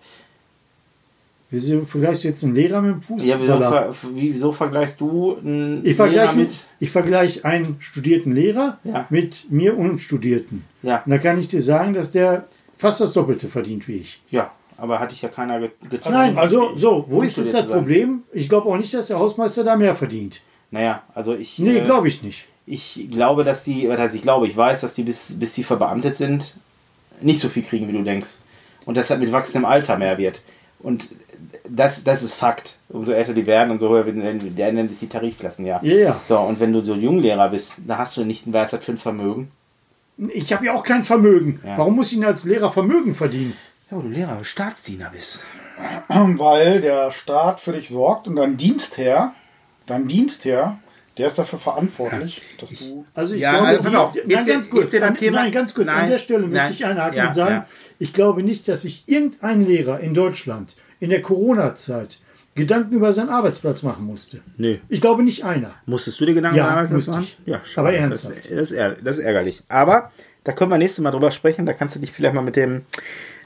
Wieso 1.52 1.82
vergleichst 1.86 2.24
du 2.24 2.28
jetzt 2.30 2.44
einen 2.44 2.56
Lehrer 2.56 2.82
mit 2.82 2.92
einem 2.92 3.02
Fußballer? 3.02 3.72
Ja, 3.72 3.94
wieso, 4.02 4.16
wieso 4.16 4.52
vergleichst 4.52 5.00
du 5.00 5.38
einen 5.38 5.86
ich 5.86 5.98
Lehrer 5.98 6.34
mit... 6.34 6.52
Ich 6.80 6.90
vergleiche 6.90 7.46
einen 7.46 7.78
studierten 7.80 8.34
Lehrer 8.34 8.80
ja. 8.84 9.06
mit 9.10 9.52
mir 9.52 9.78
unstudierten. 9.78 10.66
Ja. 10.82 11.04
Und 11.06 11.12
da 11.12 11.18
kann 11.20 11.40
ich 11.40 11.48
dir 11.48 11.62
sagen, 11.62 11.94
dass 11.94 12.12
der 12.12 12.48
fast 12.78 13.00
das 13.00 13.14
Doppelte 13.14 13.48
verdient 13.48 13.88
wie 13.88 13.98
ich. 13.98 14.22
Ja, 14.32 14.52
aber 14.78 15.00
hatte 15.00 15.14
ich 15.14 15.22
ja 15.22 15.30
keiner 15.30 15.60
getan. 15.60 16.12
Nein, 16.12 16.38
also 16.38 16.76
so, 16.76 17.06
wo 17.08 17.22
ist 17.22 17.38
jetzt 17.38 17.54
das 17.54 17.68
Problem? 17.68 18.24
Ich 18.34 18.50
glaube 18.50 18.68
auch 18.68 18.78
nicht, 18.78 18.94
dass 18.94 19.08
der 19.08 19.20
Hausmeister 19.20 19.64
da 19.64 19.76
mehr 19.76 19.96
verdient. 19.96 20.42
Naja, 20.72 21.04
also 21.14 21.36
ich. 21.36 21.60
Nee, 21.60 21.78
äh, 21.78 21.86
glaube 21.86 22.08
ich 22.08 22.24
nicht. 22.24 22.46
Ich 22.66 23.08
glaube, 23.12 23.44
dass 23.44 23.64
die, 23.64 23.88
oder 23.88 24.00
heißt, 24.00 24.16
ich 24.16 24.24
glaube, 24.24 24.48
ich 24.48 24.58
weiß, 24.58 24.82
dass 24.82 24.96
die 24.96 25.04
bis, 25.04 25.38
bis 25.40 25.54
sie 25.54 25.64
verbeamtet 25.64 26.18
sind, 26.18 26.56
nicht 27.22 27.40
so 27.40 27.48
viel 27.48 27.64
kriegen, 27.64 27.88
wie 27.88 27.94
du 27.94 28.04
denkst. 28.04 28.38
Und 28.86 28.98
deshalb 28.98 29.22
mit 29.22 29.32
wachsendem 29.32 29.66
Alter 29.66 29.98
mehr 29.98 30.18
wird. 30.18 30.42
Und 30.80 31.08
das, 31.70 32.04
das 32.04 32.24
ist 32.24 32.36
Fakt. 32.36 32.78
Umso 32.90 33.12
älter 33.12 33.34
die 33.34 33.46
werden, 33.46 33.72
umso 33.72 33.90
höher 33.90 34.06
werden, 34.06 34.88
sich 34.88 35.00
die 35.00 35.10
Tarifklassen, 35.10 35.66
ja. 35.66 35.80
Ja, 35.84 35.96
ja. 35.96 36.22
So, 36.26 36.40
und 36.40 36.60
wenn 36.60 36.74
du 36.74 36.82
so 36.82 36.96
Junglehrer 36.96 37.50
bist, 37.50 37.78
da 37.88 37.98
hast 37.98 38.18
du 38.18 38.24
nicht 38.24 38.48
ein 38.48 38.54
Weisheit 38.54 38.84
für 38.84 38.94
ein 38.94 38.98
Vermögen. 38.98 39.52
Ich 40.30 40.54
habe 40.54 40.66
ja 40.66 40.74
auch 40.74 40.84
kein 40.84 41.04
Vermögen. 41.04 41.60
Ja. 41.66 41.78
Warum 41.78 41.96
muss 41.96 42.12
ich 42.12 42.20
denn 42.20 42.28
als 42.28 42.46
Lehrer 42.46 42.72
Vermögen 42.72 43.16
verdienen? 43.16 43.54
Ja, 43.90 43.98
weil 43.98 44.04
du 44.04 44.10
Lehrer, 44.10 44.44
Staatsdiener 44.44 45.12
bist. 45.14 45.44
Weil 46.08 46.80
der 46.80 47.12
Staat 47.12 47.60
für 47.60 47.74
dich 47.74 47.90
sorgt 47.90 48.30
und 48.30 48.38
dein 48.38 48.56
Dienstherr, 48.56 49.34
dein 49.86 50.08
Dienstherr, 50.08 50.80
der 51.18 51.28
ist 51.28 51.38
dafür 51.38 51.60
verantwortlich, 51.60 52.42
dass 52.60 52.72
du. 52.72 53.06
Also 53.14 53.36
ich 53.36 53.42
ja, 53.42 53.52
glaube, 53.52 53.68
also 53.68 53.82
pass 53.82 53.96
auf, 53.96 54.16
nein, 54.26 54.46
ganz 54.46 54.70
kurz, 54.70 54.96
an, 54.96 55.18
nein, 55.32 55.52
ganz 55.52 55.74
kurz, 55.74 55.88
nein, 55.88 56.04
an 56.04 56.10
der 56.10 56.18
Stelle 56.18 56.48
möchte 56.48 56.72
ich 56.72 56.86
einhaken 56.86 57.18
ja, 57.18 57.28
und 57.28 57.34
sagen, 57.34 57.56
ja. 57.56 57.68
ich 58.00 58.14
glaube 58.14 58.44
nicht, 58.44 58.68
dass 58.68 58.82
sich 58.82 59.08
irgendein 59.08 59.66
Lehrer 59.66 60.00
in 60.00 60.14
Deutschland 60.14 60.76
in 61.06 61.12
der 61.12 61.22
Corona-Zeit 61.22 62.18
Gedanken 62.56 62.96
über 62.96 63.14
seinen 63.14 63.30
Arbeitsplatz 63.30 63.84
machen 63.84 64.06
musste. 64.06 64.40
Nee. 64.58 64.80
Ich 64.90 65.02
glaube 65.02 65.24
nicht 65.24 65.44
einer. 65.44 65.76
Musstest 65.86 66.20
du 66.20 66.26
dir 66.26 66.34
Gedanken 66.34 66.58
ja, 66.58 66.64
über 66.64 66.72
Arbeitsplatz 66.72 67.08
machen? 67.08 67.28
Ja, 67.46 67.62
schade. 67.64 67.90
aber 67.90 67.98
ernsthaft. 67.98 68.38
Das, 68.50 68.70
das, 68.70 68.96
das, 69.04 69.18
ist 69.18 69.24
ärgerlich. 69.24 69.62
Aber 69.68 70.12
da 70.44 70.52
können 70.52 70.72
wir 70.72 70.78
nächstes 70.78 71.04
Mal 71.04 71.12
drüber 71.12 71.32
sprechen. 71.32 71.66
Da 71.66 71.74
kannst 71.74 71.96
du 71.96 72.00
dich 72.00 72.12
vielleicht 72.12 72.34
mal 72.34 72.42
mit 72.42 72.56
dem 72.56 72.82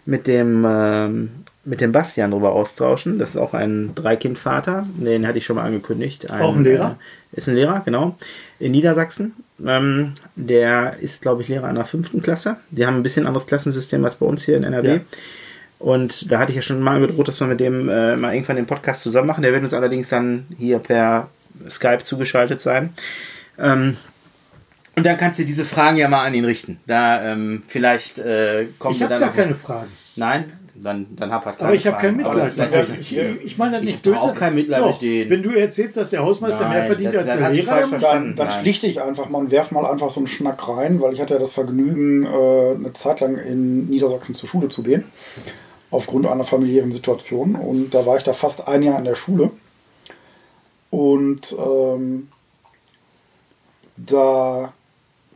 mit 0.05 0.27
dem 0.27 0.65
ähm, 0.67 1.31
mit 1.65 1.81
dem 1.81 1.91
Bastian 1.91 2.31
drüber 2.31 2.53
austauschen. 2.53 3.19
Das 3.19 3.31
ist 3.31 3.37
auch 3.37 3.53
ein 3.53 3.93
Dreikindvater. 3.95 4.87
Den 4.95 5.27
hatte 5.27 5.39
ich 5.39 5.45
schon 5.45 5.57
mal 5.57 5.65
angekündigt. 5.65 6.31
Ein, 6.31 6.41
auch 6.41 6.55
ein 6.55 6.63
Lehrer? 6.63 6.97
Äh, 7.33 7.37
ist 7.37 7.49
ein 7.49 7.55
Lehrer, 7.55 7.81
genau. 7.83 8.15
In 8.59 8.71
Niedersachsen. 8.71 9.33
Ähm, 9.65 10.13
der 10.35 10.97
ist, 10.99 11.21
glaube 11.21 11.41
ich, 11.41 11.47
Lehrer 11.47 11.67
einer 11.67 11.83
fünften 11.83 12.21
Klasse. 12.21 12.57
Die 12.69 12.85
haben 12.85 12.95
ein 12.95 13.03
bisschen 13.03 13.25
anderes 13.25 13.47
Klassensystem 13.47 14.05
als 14.05 14.15
bei 14.15 14.25
uns 14.25 14.43
hier 14.43 14.55
in 14.55 14.63
NRW. 14.63 14.93
Ja. 14.93 15.01
Und 15.79 16.29
da 16.29 16.39
hatte 16.39 16.51
ich 16.51 16.57
ja 16.57 16.61
schon 16.61 16.81
mal 16.81 16.99
gedroht, 16.99 17.29
dass 17.29 17.39
wir 17.39 17.47
mit 17.47 17.61
dem 17.61 17.87
äh, 17.87 18.17
mal 18.17 18.33
irgendwann 18.33 18.57
den 18.57 18.67
Podcast 18.67 19.01
zusammen 19.01 19.27
machen. 19.27 19.41
Der 19.41 19.53
wird 19.53 19.63
uns 19.63 19.73
allerdings 19.73 20.09
dann 20.09 20.45
hier 20.57 20.79
per 20.79 21.29
Skype 21.69 22.03
zugeschaltet 22.03 22.59
sein. 22.59 22.93
Ähm, 23.57 23.95
und 24.97 25.05
dann 25.05 25.17
kannst 25.17 25.39
du 25.39 25.45
diese 25.45 25.63
Fragen 25.63 25.95
ja 25.95 26.09
mal 26.09 26.25
an 26.25 26.33
ihn 26.33 26.43
richten. 26.43 26.81
Da 26.85 27.31
ähm, 27.31 27.63
vielleicht 27.65 28.19
äh, 28.19 28.67
kommt 28.77 28.97
Ich 28.97 29.03
habe 29.03 29.19
gar 29.19 29.31
keine 29.31 29.55
Fragen. 29.55 29.89
Nein, 30.17 30.51
dann, 30.75 31.07
dann 31.15 31.31
hab 31.31 31.45
halt 31.45 31.57
keine 31.57 31.69
Aber 31.69 31.77
ich 31.77 31.87
habe 31.87 31.97
kein 31.97 32.17
Mitleid 32.17 32.57
mit 32.57 32.73
denen. 32.73 32.99
Ich, 32.99 33.17
ich 33.17 33.57
meine 33.57 33.77
das 33.77 33.83
nicht 33.83 34.03
böse. 34.03 34.19
auch 34.19 34.35
kein 34.35 34.55
Mitleid 34.55 34.81
Doch, 34.81 35.01
mit 35.01 35.01
denen. 35.01 35.29
Wenn 35.29 35.43
du 35.43 35.51
erzählst, 35.51 35.95
dass 35.95 36.09
der 36.09 36.23
Hausmeister 36.23 36.65
Nein, 36.65 36.71
mehr 36.71 36.85
verdient 36.87 37.15
als 37.15 37.25
der 37.25 37.49
Lehrer, 37.51 37.87
dann, 38.01 38.35
dann 38.35 38.51
schlichte 38.51 38.87
ich 38.87 39.01
einfach 39.01 39.29
mal 39.29 39.37
und 39.37 39.51
werf 39.51 39.71
mal 39.71 39.89
einfach 39.89 40.11
so 40.11 40.19
einen 40.19 40.27
Schnack 40.27 40.67
rein, 40.67 40.99
weil 40.99 41.13
ich 41.13 41.21
hatte 41.21 41.35
ja 41.35 41.39
das 41.39 41.53
Vergnügen, 41.53 42.25
äh, 42.25 42.75
eine 42.75 42.91
Zeit 42.93 43.21
lang 43.21 43.37
in 43.37 43.87
Niedersachsen 43.87 44.35
zur 44.35 44.49
Schule 44.49 44.67
zu 44.67 44.83
gehen 44.83 45.05
aufgrund 45.91 46.27
einer 46.27 46.43
familiären 46.43 46.91
Situation. 46.91 47.55
Und 47.55 47.91
da 47.91 48.05
war 48.05 48.17
ich 48.17 48.23
da 48.23 48.33
fast 48.33 48.67
ein 48.67 48.83
Jahr 48.83 48.97
in 48.99 49.05
der 49.05 49.15
Schule. 49.15 49.51
Und 50.91 51.55
ähm, 51.57 52.29
da 53.97 54.73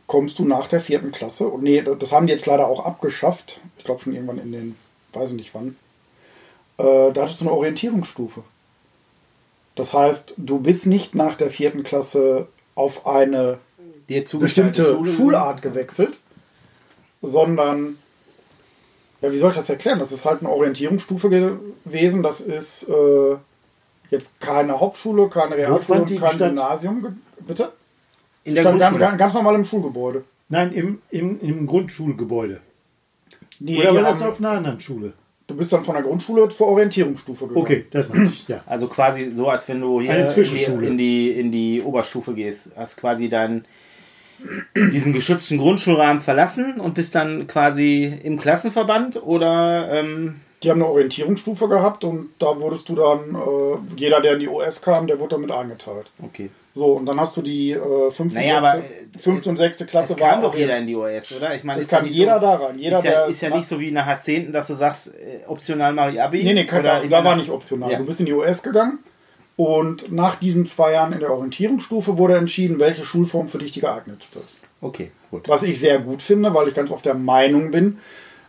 kommst 0.06 0.38
du 0.38 0.44
nach 0.44 0.68
der 0.68 0.80
vierten 0.80 1.12
Klasse. 1.12 1.48
Und 1.48 1.62
nee, 1.62 1.82
das 1.82 2.12
haben 2.12 2.26
die 2.26 2.32
jetzt 2.32 2.46
leider 2.46 2.68
auch 2.68 2.84
abgeschafft. 2.84 3.60
Ich 3.78 3.84
glaube 3.84 4.00
schon 4.02 4.14
irgendwann 4.14 4.38
in 4.38 4.52
den, 4.52 4.76
weiß 5.12 5.30
ich 5.30 5.36
nicht 5.36 5.54
wann. 5.54 5.76
Äh, 6.78 7.12
da 7.12 7.22
hattest 7.22 7.40
du 7.40 7.46
eine 7.46 7.56
Orientierungsstufe. 7.56 8.42
Das 9.74 9.92
heißt, 9.92 10.34
du 10.36 10.60
bist 10.60 10.86
nicht 10.86 11.14
nach 11.14 11.36
der 11.36 11.50
vierten 11.50 11.82
Klasse 11.82 12.48
auf 12.74 13.06
eine 13.06 13.58
bestimmte 14.06 14.84
Schule 14.84 15.12
Schulart 15.12 15.62
gewechselt, 15.62 16.20
sondern 17.22 17.98
ja, 19.24 19.32
wie 19.32 19.36
soll 19.38 19.50
ich 19.50 19.56
das 19.56 19.70
erklären? 19.70 19.98
Das 19.98 20.12
ist 20.12 20.26
halt 20.26 20.40
eine 20.40 20.50
Orientierungsstufe 20.50 21.30
gewesen. 21.30 22.22
Das 22.22 22.42
ist 22.42 22.88
äh, 22.88 23.36
jetzt 24.10 24.38
keine 24.38 24.78
Hauptschule, 24.78 25.28
keine 25.30 25.56
Realschule, 25.56 26.04
kein 26.16 26.36
Gymnasium. 26.36 27.22
Bitte? 27.40 27.72
In 28.44 28.54
der 28.54 28.62
Stand 28.62 28.98
ganz, 28.98 29.18
ganz 29.18 29.34
normal 29.34 29.54
im 29.54 29.64
Schulgebäude. 29.64 30.24
Nein, 30.50 30.72
im, 30.72 30.98
im, 31.10 31.40
im 31.40 31.66
Grundschulgebäude. 31.66 32.60
Nee, 33.60 33.78
Oder 33.80 33.94
war 33.94 34.02
das 34.02 34.20
auf 34.20 34.38
einer 34.38 34.50
anderen 34.50 34.78
Schule? 34.78 35.14
Du 35.46 35.56
bist 35.56 35.72
dann 35.72 35.84
von 35.84 35.94
der 35.94 36.02
Grundschule 36.02 36.48
zur 36.50 36.66
Orientierungsstufe 36.68 37.46
gegangen. 37.46 37.64
Okay, 37.64 37.86
das 37.90 38.08
meine 38.10 38.24
ich, 38.28 38.46
ja. 38.46 38.62
Also 38.66 38.88
quasi 38.88 39.30
so, 39.30 39.48
als 39.48 39.66
wenn 39.68 39.80
du 39.80 40.00
hier 40.02 40.28
in 40.82 40.98
die, 40.98 41.30
in 41.30 41.50
die 41.50 41.80
Oberstufe 41.82 42.34
gehst. 42.34 42.72
Hast 42.76 42.98
quasi 42.98 43.30
dein 43.30 43.64
diesen 44.92 45.12
geschützten 45.12 45.58
Grundschulrahmen 45.58 46.22
verlassen 46.22 46.80
und 46.80 46.94
bist 46.94 47.14
dann 47.14 47.46
quasi 47.46 48.12
im 48.22 48.38
Klassenverband 48.38 49.22
oder? 49.22 49.88
Ähm 49.92 50.40
die 50.62 50.70
haben 50.70 50.80
eine 50.80 50.90
Orientierungsstufe 50.90 51.68
gehabt 51.68 52.04
und 52.04 52.30
da 52.38 52.58
wurdest 52.58 52.88
du 52.88 52.94
dann, 52.94 53.34
äh, 53.34 53.96
jeder, 53.96 54.22
der 54.22 54.34
in 54.34 54.40
die 54.40 54.48
OS 54.48 54.80
kam, 54.80 55.06
der 55.06 55.20
wurde 55.20 55.36
damit 55.36 55.50
eingeteilt. 55.50 56.06
Okay. 56.22 56.48
So, 56.72 56.94
und 56.94 57.06
dann 57.06 57.20
hast 57.20 57.36
du 57.36 57.42
die 57.42 57.72
äh, 57.72 58.10
fünfte, 58.10 58.40
naja, 58.40 58.58
aber, 58.58 58.82
fünfte 59.16 59.50
und 59.50 59.58
sechste 59.58 59.86
Klasse. 59.86 60.14
Es 60.14 60.18
kam 60.18 60.42
doch 60.42 60.56
jeder 60.56 60.78
in 60.78 60.86
die 60.86 60.96
OS, 60.96 61.36
oder? 61.36 61.54
Ich 61.54 61.64
meine, 61.64 61.82
es 61.82 61.86
kann 61.86 62.06
ja 62.06 62.10
jeder 62.10 62.40
so, 62.40 62.46
daran. 62.46 62.78
Jeder, 62.78 62.98
ist 62.98 63.04
ja, 63.04 63.24
ist 63.26 63.40
ja 63.42 63.50
nicht 63.50 63.68
so 63.68 63.78
wie 63.78 63.90
nach 63.90 64.06
Jahrzehnten, 64.06 64.52
dass 64.52 64.66
du 64.68 64.74
sagst, 64.74 65.08
äh, 65.08 65.46
optional 65.46 65.92
mache 65.92 66.12
ich 66.12 66.22
Abi. 66.22 66.42
Nee, 66.42 66.54
nee, 66.54 66.64
kann, 66.64 66.82
da, 66.82 67.04
da 67.04 67.24
war 67.24 67.36
nicht 67.36 67.50
optional. 67.50 67.92
Ja. 67.92 67.98
Du 67.98 68.06
bist 68.06 68.20
in 68.20 68.26
die 68.26 68.32
OS 68.32 68.62
gegangen 68.62 68.98
und 69.56 70.10
nach 70.10 70.36
diesen 70.36 70.66
zwei 70.66 70.92
Jahren 70.92 71.12
in 71.12 71.20
der 71.20 71.32
Orientierungsstufe 71.32 72.18
wurde 72.18 72.36
entschieden, 72.36 72.80
welche 72.80 73.04
Schulform 73.04 73.48
für 73.48 73.58
dich 73.58 73.70
die 73.70 73.80
geeignetste 73.80 74.40
ist. 74.40 74.60
Okay, 74.80 75.12
gut. 75.30 75.48
Was 75.48 75.62
ich 75.62 75.78
sehr 75.78 75.98
gut 76.00 76.22
finde, 76.22 76.52
weil 76.54 76.68
ich 76.68 76.74
ganz 76.74 76.90
oft 76.90 77.04
der 77.04 77.14
Meinung 77.14 77.70
bin, 77.70 77.98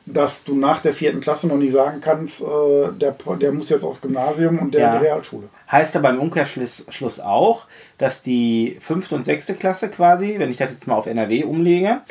dass 0.07 0.43
du 0.43 0.55
nach 0.55 0.81
der 0.81 0.93
vierten 0.93 1.19
Klasse 1.19 1.47
noch 1.47 1.57
nicht 1.57 1.73
sagen 1.73 1.99
kannst, 1.99 2.41
äh, 2.41 2.91
der, 2.99 3.15
der 3.39 3.51
muss 3.51 3.69
jetzt 3.69 3.83
aufs 3.83 4.01
Gymnasium 4.01 4.59
und 4.59 4.73
der 4.73 4.81
ja. 4.81 4.93
in 4.93 4.99
die 4.99 5.05
Realschule. 5.05 5.49
Heißt 5.71 5.95
aber 5.95 6.11
im 6.11 6.19
Umkehrschluss 6.19 7.19
auch, 7.19 7.65
dass 7.97 8.21
die 8.21 8.77
fünfte 8.79 9.15
und 9.15 9.25
sechste 9.25 9.55
Klasse 9.55 9.89
quasi, 9.89 10.35
wenn 10.37 10.51
ich 10.51 10.57
das 10.57 10.71
jetzt 10.71 10.87
mal 10.87 10.95
auf 10.95 11.07
NRW 11.07 11.43
umlege, 11.43 12.01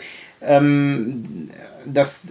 ähm, 0.41 1.51
dass 1.87 2.23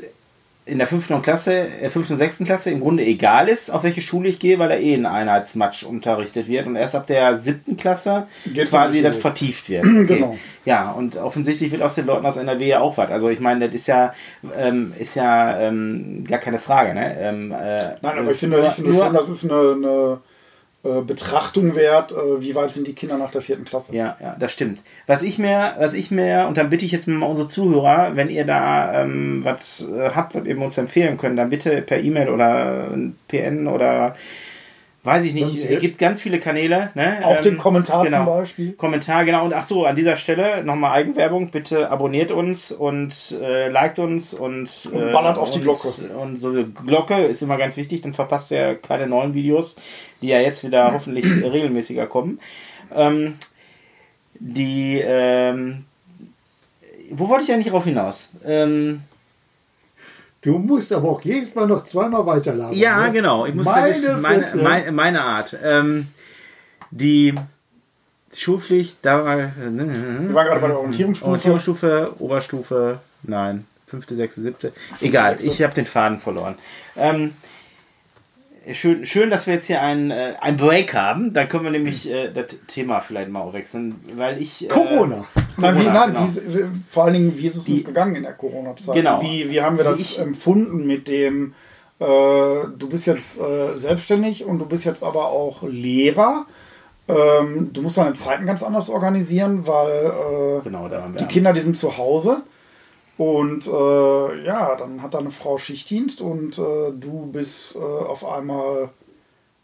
in 0.66 0.78
der 0.78 0.88
fünften 0.88 1.22
Klasse, 1.22 1.68
äh, 1.82 1.90
fünften 1.90 2.14
und 2.14 2.20
sechsten 2.20 2.46
Klasse 2.46 2.72
im 2.72 2.80
Grunde 2.80 3.04
egal 3.04 3.50
ist, 3.50 3.70
auf 3.70 3.84
welche 3.84 4.02
Schule 4.02 4.30
ich 4.30 4.40
gehe, 4.40 4.60
weil 4.60 4.72
er 4.72 4.80
eh 4.80 4.94
in 4.94 5.06
Einheitsmatsch 5.06 5.84
unterrichtet 5.84 6.48
wird 6.48 6.68
und 6.68 6.76
erst 6.76 6.96
ab 6.96 7.08
der 7.08 7.38
siebten 7.38 7.76
Klasse 7.76 8.28
Geht's 8.46 8.72
quasi 8.72 9.02
das 9.02 9.18
vertieft 9.18 9.70
wird. 9.70 9.86
Okay. 10.04 10.16
Genau. 10.16 10.38
Ja, 10.66 10.92
und 10.92 11.18
offensichtlich 11.18 11.72
wird 11.72 11.82
aus 11.82 11.96
den 11.96 12.06
Leuten 12.06 12.26
aus 12.26 12.36
NRW 12.36 12.68
ja 12.68 12.80
auch 12.82 12.98
was. 12.98 13.10
Also 13.10 13.30
ich 13.30 13.40
meine, 13.40 13.68
das 13.68 13.76
ist 13.76 13.88
ja, 13.88 14.14
ähm, 14.58 14.94
ist 14.98 15.16
ja 15.16 15.60
ähm, 15.60 16.26
gar 16.28 16.40
keine 16.40 16.60
Frage. 16.60 16.94
Ne? 16.94 17.18
Ähm, 17.20 17.52
äh, 17.52 17.96
Nein, 18.02 18.20
aber 18.20 18.32
ich 18.32 18.38
finde, 18.38 18.66
ich 18.68 18.74
finde 18.74 18.94
schon, 18.94 19.14
das 19.14 19.30
ist 19.30 19.44
eine, 19.44 19.74
eine 19.78 20.20
äh, 20.84 21.02
Betrachtung 21.02 21.76
wert, 21.76 22.12
äh, 22.12 22.42
wie 22.42 22.56
weit 22.56 22.72
sind 22.72 22.88
die 22.88 22.94
Kinder 22.94 23.18
nach 23.18 23.32
der 23.32 23.42
vierten 23.42 23.64
Klasse. 23.64 23.96
Ja, 23.96 24.18
ja, 24.20 24.36
das 24.38 24.52
stimmt. 24.52 24.82
Was 25.08 25.24
ich 25.24 25.40
mir, 25.40 25.74
was 25.80 25.94
ich 25.94 26.12
mir, 26.12 26.46
und 26.48 26.58
dann 26.58 26.70
bitte 26.70 26.84
ich 26.84 26.92
jetzt 26.92 27.08
mal 27.08 27.26
unsere 27.26 27.48
Zuhörer, 27.48 28.12
wenn 28.16 28.30
ihr 28.30 28.46
da 28.46 29.02
ähm, 29.02 29.46
was 29.46 29.88
äh, 29.88 30.10
habt, 30.14 30.36
was 30.36 30.46
ihr 30.46 30.60
uns 30.60 30.78
empfehlen 30.78 31.18
könnt, 31.18 31.40
dann 31.40 31.50
bitte 31.50 31.82
per 31.82 32.02
E-Mail 32.02 32.28
oder 32.28 32.90
PN 33.30 33.68
oder 33.68 34.16
Weiß 35.06 35.26
ich 35.26 35.34
nicht, 35.34 35.70
es 35.70 35.82
gibt 35.82 35.98
ganz 35.98 36.22
viele 36.22 36.40
Kanäle. 36.40 36.92
Ne? 36.96 37.20
Auf 37.26 37.38
ähm, 37.38 37.44
dem 37.44 37.58
Kommentar 37.58 38.06
genau. 38.06 38.20
zum 38.20 38.26
Beispiel. 38.26 38.72
Kommentar, 38.72 39.26
genau. 39.26 39.44
Und 39.44 39.54
ach 39.54 39.66
so, 39.66 39.86
an 39.86 39.98
dieser 39.98 40.16
Stelle 40.16 40.64
nochmal 40.64 40.92
Eigenwerbung. 40.92 41.50
Bitte 41.50 41.92
abonniert 41.92 42.32
uns 42.32 42.72
und 42.72 43.36
äh, 43.42 43.68
liked 43.68 44.00
uns 44.00 44.34
und, 44.34 44.70
äh, 44.86 44.96
und 44.96 45.12
ballert 45.12 45.38
auf 45.38 45.52
die 45.52 45.60
Glocke. 45.60 45.90
Und 45.90 46.38
so 46.38 46.54
Glocke 46.86 47.16
ist 47.16 47.42
immer 47.42 47.58
ganz 47.58 47.76
wichtig, 47.76 48.02
dann 48.02 48.14
verpasst 48.14 48.50
ihr 48.52 48.76
keine 48.76 49.06
neuen 49.06 49.34
Videos, 49.34 49.76
die 50.22 50.30
ja 50.30 50.40
jetzt 50.40 50.64
wieder 50.64 50.94
hoffentlich 50.94 51.26
regelmäßiger 51.44 52.08
kommen. 52.08 52.40
Ähm, 52.96 53.36
die, 54.40 55.02
ähm, 55.06 55.84
wo 57.12 57.28
wollte 57.28 57.44
ich 57.44 57.52
eigentlich 57.52 57.74
drauf 57.74 57.84
hinaus? 57.84 58.30
Ähm, 58.46 59.02
Du 60.44 60.58
musst 60.58 60.92
aber 60.92 61.10
auch 61.10 61.22
jedes 61.22 61.56
Mal 61.56 61.68
noch 61.68 61.86
zweimal 61.86 62.26
weiterladen. 62.26 62.78
Ja, 62.78 63.08
ne? 63.08 63.14
genau. 63.14 63.46
Ich 63.46 63.56
muss 63.56 63.66
meine, 63.66 63.90
wissen, 63.90 64.22
meine, 64.22 64.46
meine, 64.62 64.92
meine, 64.92 65.22
Art. 65.22 65.56
Ähm, 65.64 66.08
die 66.92 67.34
Schulpflicht, 68.36 68.98
da 69.02 69.24
war. 69.24 69.36
Ne. 69.38 70.28
Wir 70.28 70.36
waren 70.36 70.48
gerade 70.48 70.60
bei 70.60 70.68
der 70.68 70.78
Orientierungsstufe. 70.78 71.30
Orientierungsstufe, 71.30 72.14
Oberstufe, 72.20 73.00
nein, 73.24 73.66
fünfte, 73.88 74.18
sechste, 74.18 74.42
siebte. 74.42 74.74
Egal, 75.00 75.38
ich 75.42 75.62
habe 75.62 75.74
den 75.74 75.86
Faden 75.86 76.18
verloren. 76.18 76.56
Ähm, 76.98 77.34
schön, 78.74 79.06
schön, 79.06 79.30
dass 79.30 79.48
wir 79.48 79.54
jetzt 79.54 79.68
hier 79.68 79.82
einen, 79.82 80.12
äh, 80.12 80.34
einen 80.42 80.58
Break 80.58 80.94
haben. 80.94 81.34
Dann 81.34 81.48
können 81.48 81.64
wir 81.64 81.72
nämlich 81.72 82.10
äh, 82.10 82.32
das 82.34 82.48
Thema 82.68 83.00
vielleicht 83.00 83.32
mal 83.32 83.54
wechseln, 83.54 83.96
weil 84.18 84.42
ich. 84.42 84.66
Äh, 84.66 84.68
Corona. 84.68 85.26
Nein, 85.58 85.80
wie, 85.80 85.86
nein 85.86 86.14
genau. 86.14 86.28
wie, 86.28 86.66
vor 86.90 87.06
allen 87.06 87.14
Dingen, 87.14 87.38
wie 87.38 87.46
ist 87.46 87.56
es 87.56 87.64
Die, 87.64 87.74
uns 87.74 87.86
gegangen 87.86 88.16
in 88.16 88.24
der 88.24 88.34
Corona-Zeit? 88.34 88.96
Genau. 88.96 89.22
Wie, 89.22 89.50
wie 89.50 89.62
haben 89.62 89.78
wir 89.78 89.84
das 89.84 90.00
ich, 90.00 90.20
empfunden 90.20 90.86
mit 90.86 91.08
dem, 91.08 91.54
äh, 92.00 92.06
du 92.06 92.90
bist 92.90 93.06
jetzt 93.06 93.40
äh, 93.40 93.78
selbstständig 93.78 94.46
und 94.46 94.60
du 94.60 94.66
bist 94.66 94.86
jetzt 94.86 95.04
aber 95.04 95.28
auch 95.28 95.64
Lehrer. 95.64 96.46
Ähm, 97.08 97.72
du 97.74 97.82
musst 97.82 97.98
deine 97.98 98.14
Zeiten 98.14 98.46
ganz 98.46 98.64
anders 98.64 98.90
organisieren, 98.90 99.68
weil 99.68 100.60
äh, 100.60 100.64
genau, 100.64 100.90
die 101.20 101.26
Kinder, 101.26 101.54
die 101.54 101.60
sind 101.60 101.78
zu 101.78 101.98
Hause. 101.98 102.44
Und 103.18 103.68
äh, 103.68 104.44
ja, 104.46 104.76
dann 104.76 105.02
hat 105.04 105.14
deine 105.14 105.30
Frau 105.30 105.58
Schichtdienst 105.58 106.20
und 106.20 106.58
äh, 106.58 106.92
du 106.94 107.30
bist 107.32 107.76
äh, 107.76 107.80
auf 107.80 108.26
einmal 108.26 108.90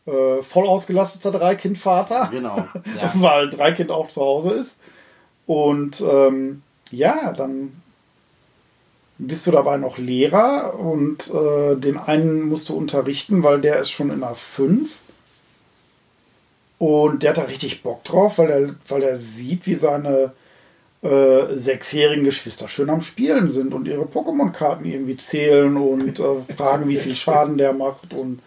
äh, 0.06 0.42
voll 0.44 0.68
ausgelasteter 0.68 1.32
Dreikindvater. 1.32 2.30
Genau. 2.32 2.58
Ja. 3.00 3.12
weil 3.16 3.50
Dreikind 3.50 3.92
auch 3.92 4.08
zu 4.08 4.22
Hause 4.22 4.52
ist. 4.52 4.78
Und 5.50 6.02
ähm, 6.02 6.62
ja, 6.92 7.34
dann 7.34 7.82
bist 9.18 9.48
du 9.48 9.52
dabei 9.52 9.78
noch 9.78 9.98
Lehrer 9.98 10.78
und 10.78 11.34
äh, 11.34 11.76
den 11.76 11.98
einen 11.98 12.44
musst 12.44 12.70
du 12.70 12.76
unterrichten, 12.76 13.42
weil 13.42 13.60
der 13.60 13.80
ist 13.80 13.90
schon 13.90 14.12
in 14.12 14.20
der 14.20 14.36
5. 14.36 15.00
Und 16.78 17.24
der 17.24 17.32
hat 17.32 17.38
da 17.38 17.42
richtig 17.46 17.82
Bock 17.82 18.04
drauf, 18.04 18.38
weil 18.38 18.52
er, 18.52 18.76
weil 18.90 19.02
er 19.02 19.16
sieht, 19.18 19.66
wie 19.66 19.74
seine 19.74 20.34
äh, 21.02 21.48
sechsjährigen 21.50 22.26
Geschwister 22.26 22.70
schön 22.70 22.92
am 22.92 23.02
Spielen 23.02 23.50
sind 23.50 23.74
und 23.74 23.88
ihre 23.88 24.04
Pokémon-Karten 24.04 24.86
irgendwie 24.86 25.18
zählen 25.18 25.78
und 25.78 26.20
äh, 26.20 26.54
fragen, 26.56 26.88
wie 26.88 26.98
viel 26.98 27.16
Schaden 27.16 27.58
der 27.58 27.74
macht. 27.74 28.14
Und 28.14 28.40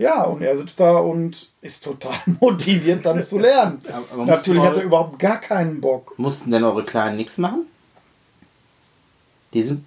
ja, 0.00 0.22
und 0.22 0.40
er 0.40 0.56
sitzt 0.56 0.80
da 0.80 0.96
und 0.96 1.50
ist 1.60 1.84
total 1.84 2.16
motiviert, 2.40 3.04
dann 3.04 3.20
zu 3.20 3.38
lernen. 3.38 3.82
Natürlich 4.16 4.62
hat 4.62 4.78
er 4.78 4.82
überhaupt 4.82 5.18
gar 5.18 5.38
keinen 5.38 5.78
Bock. 5.78 6.18
Mussten 6.18 6.50
denn 6.50 6.64
eure 6.64 6.84
Kleinen 6.84 7.18
nichts 7.18 7.36
machen? 7.36 7.66
Die 9.52 9.62
sind. 9.62 9.84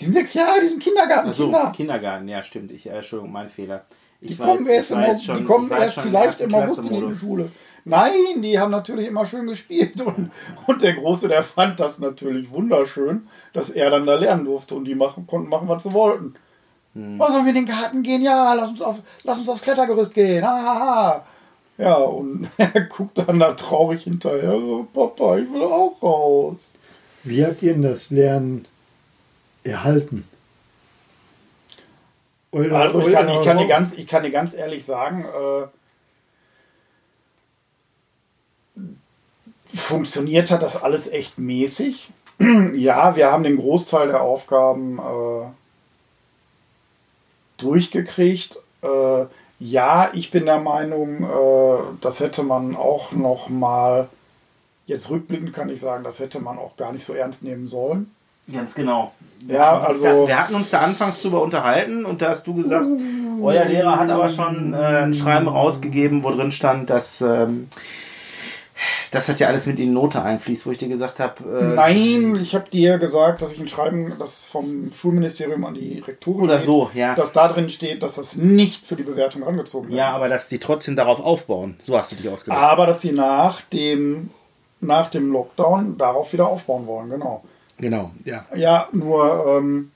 Die 0.00 0.06
sind 0.06 0.14
sechs 0.14 0.34
Jahre, 0.34 0.60
die 0.60 0.68
sind 0.68 0.82
Kindergarten. 0.82 1.28
Achso, 1.28 1.44
Kinder. 1.44 1.72
Kindergarten, 1.74 2.26
ja, 2.26 2.42
stimmt. 2.42 2.72
Ich, 2.72 2.86
äh, 2.86 2.90
Entschuldigung, 2.90 3.30
mein 3.30 3.48
Fehler. 3.48 3.84
Ich 4.20 4.30
die 4.30 4.36
kommen 4.36 4.66
erst, 4.66 4.90
im, 4.90 5.18
schon, 5.24 5.38
die 5.38 5.44
kommen 5.44 5.70
erst 5.70 6.00
vielleicht 6.00 6.40
im 6.40 6.54
August 6.54 6.90
in 6.90 7.08
die 7.08 7.14
Schule. 7.14 7.52
Nein, 7.84 8.42
die 8.42 8.58
haben 8.58 8.72
natürlich 8.72 9.06
immer 9.06 9.24
schön 9.24 9.46
gespielt 9.46 10.00
und, 10.00 10.32
und 10.66 10.82
der 10.82 10.94
Große, 10.94 11.28
der 11.28 11.44
fand 11.44 11.78
das 11.78 12.00
natürlich 12.00 12.50
wunderschön, 12.50 13.28
dass 13.52 13.70
er 13.70 13.90
dann 13.90 14.04
da 14.04 14.16
lernen 14.16 14.46
durfte 14.46 14.74
und 14.74 14.84
die 14.84 14.96
machen, 14.96 15.28
konnten 15.28 15.48
machen, 15.48 15.68
was 15.68 15.84
sie 15.84 15.92
wollten. 15.92 16.34
Hm. 16.98 17.16
Was 17.16 17.30
sollen 17.30 17.44
wir 17.44 17.50
in 17.50 17.64
den 17.64 17.66
Garten 17.66 18.02
gehen? 18.02 18.22
Ja, 18.22 18.54
lass 18.54 18.70
uns, 18.70 18.82
auf, 18.82 18.96
lass 19.22 19.38
uns 19.38 19.48
aufs 19.48 19.62
Klettergerüst 19.62 20.12
gehen. 20.12 20.44
Ha, 20.44 21.24
Ja, 21.78 21.94
und 21.94 22.48
er 22.56 22.80
guckt 22.82 23.18
dann 23.18 23.38
da 23.38 23.52
traurig 23.52 24.02
hinterher. 24.02 24.50
So, 24.50 24.88
Papa, 24.92 25.38
ich 25.38 25.48
will 25.52 25.62
auch 25.62 26.02
raus. 26.02 26.74
Wie 27.22 27.46
habt 27.46 27.62
ihr 27.62 27.72
denn 27.74 27.82
das 27.82 28.10
Lernen 28.10 28.66
erhalten? 29.62 30.28
Oder, 32.50 32.80
also 32.80 33.06
ich 33.06 33.12
kann, 33.12 33.28
ich, 33.28 33.42
kann 33.42 33.58
dir 33.58 33.68
ganz, 33.68 33.92
ich 33.92 34.06
kann 34.08 34.24
dir 34.24 34.30
ganz 34.30 34.54
ehrlich 34.54 34.84
sagen, 34.84 35.24
äh, 35.24 35.66
funktioniert 39.72 40.50
hat 40.50 40.62
das 40.62 40.82
alles 40.82 41.06
echt 41.06 41.38
mäßig. 41.38 42.10
ja, 42.72 43.14
wir 43.14 43.30
haben 43.30 43.44
den 43.44 43.58
Großteil 43.58 44.08
der 44.08 44.22
Aufgaben 44.22 44.98
äh, 44.98 45.46
durchgekriegt. 47.58 48.58
Äh, 48.82 49.26
ja, 49.60 50.10
ich 50.12 50.30
bin 50.30 50.46
der 50.46 50.60
Meinung, 50.60 51.24
äh, 51.24 51.78
das 52.00 52.20
hätte 52.20 52.42
man 52.42 52.76
auch 52.76 53.12
noch 53.12 53.48
mal, 53.48 54.08
jetzt 54.86 55.10
rückblickend 55.10 55.52
kann 55.52 55.68
ich 55.68 55.80
sagen, 55.80 56.04
das 56.04 56.20
hätte 56.20 56.40
man 56.40 56.58
auch 56.58 56.76
gar 56.76 56.92
nicht 56.92 57.04
so 57.04 57.12
ernst 57.12 57.42
nehmen 57.42 57.68
sollen. 57.68 58.10
Ganz 58.50 58.74
genau. 58.74 59.12
Wir 59.40 59.56
ja, 59.56 59.78
also. 59.80 60.04
Da, 60.04 60.28
wir 60.28 60.38
hatten 60.38 60.54
uns 60.54 60.70
da 60.70 60.78
anfangs 60.78 61.20
drüber 61.20 61.42
unterhalten 61.42 62.06
und 62.06 62.22
da 62.22 62.30
hast 62.30 62.46
du 62.46 62.54
gesagt, 62.54 62.86
euer 63.42 63.64
Lehrer 63.66 63.98
hat 63.98 64.10
aber 64.10 64.30
schon 64.30 64.72
äh, 64.72 64.76
ein 64.76 65.12
Schreiben 65.12 65.48
rausgegeben, 65.48 66.22
wo 66.22 66.30
drin 66.30 66.50
stand, 66.50 66.88
dass. 66.90 67.20
Ähm, 67.20 67.68
das 69.10 69.28
hat 69.28 69.40
ja 69.40 69.48
alles 69.48 69.66
mit 69.66 69.78
in 69.78 69.92
Note 69.92 70.22
einfließt, 70.22 70.66
wo 70.66 70.70
ich 70.70 70.78
dir 70.78 70.88
gesagt 70.88 71.20
habe. 71.20 71.42
Äh, 71.44 71.74
Nein, 71.74 72.38
ich 72.40 72.54
habe 72.54 72.68
dir 72.70 72.98
gesagt, 72.98 73.42
dass 73.42 73.52
ich 73.52 73.60
ein 73.60 73.68
Schreiben, 73.68 74.12
das 74.18 74.44
vom 74.44 74.92
Schulministerium 74.94 75.64
an 75.64 75.74
die 75.74 76.00
Rektoren 76.00 76.42
oder 76.42 76.56
geht, 76.56 76.66
so, 76.66 76.90
ja, 76.94 77.14
dass 77.14 77.32
da 77.32 77.48
drin 77.48 77.68
steht, 77.68 78.02
dass 78.02 78.14
das 78.14 78.36
nicht 78.36 78.86
für 78.86 78.96
die 78.96 79.02
Bewertung 79.02 79.44
angezogen 79.44 79.88
wird. 79.88 79.98
Ja, 79.98 80.10
aber 80.10 80.28
dass 80.28 80.48
die 80.48 80.58
trotzdem 80.58 80.96
darauf 80.96 81.20
aufbauen. 81.20 81.76
So 81.78 81.96
hast 81.96 82.12
du 82.12 82.16
dich 82.16 82.28
ausgedrückt. 82.28 82.62
Aber 82.62 82.86
dass 82.86 83.00
sie 83.00 83.12
nach 83.12 83.60
dem 83.62 84.30
nach 84.80 85.08
dem 85.08 85.32
Lockdown 85.32 85.98
darauf 85.98 86.32
wieder 86.32 86.46
aufbauen 86.46 86.86
wollen, 86.86 87.10
genau. 87.10 87.42
Genau, 87.78 88.12
ja. 88.24 88.44
Ja, 88.54 88.88
nur. 88.92 89.44
Ähm, 89.58 89.90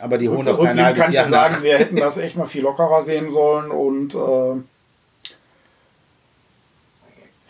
aber 0.00 0.18
die 0.18 0.28
hohen 0.28 0.46
doch 0.46 0.62
kein 0.62 0.82
halbes 0.82 1.04
kann 1.04 1.12
ich 1.12 1.30
sagen, 1.30 1.62
wir 1.62 1.78
hätten 1.78 1.96
das 1.96 2.16
echt 2.16 2.36
mal 2.36 2.46
viel 2.46 2.62
lockerer 2.62 3.02
sehen 3.02 3.30
sollen 3.30 3.70
und. 3.70 4.14
Äh, 4.14 4.62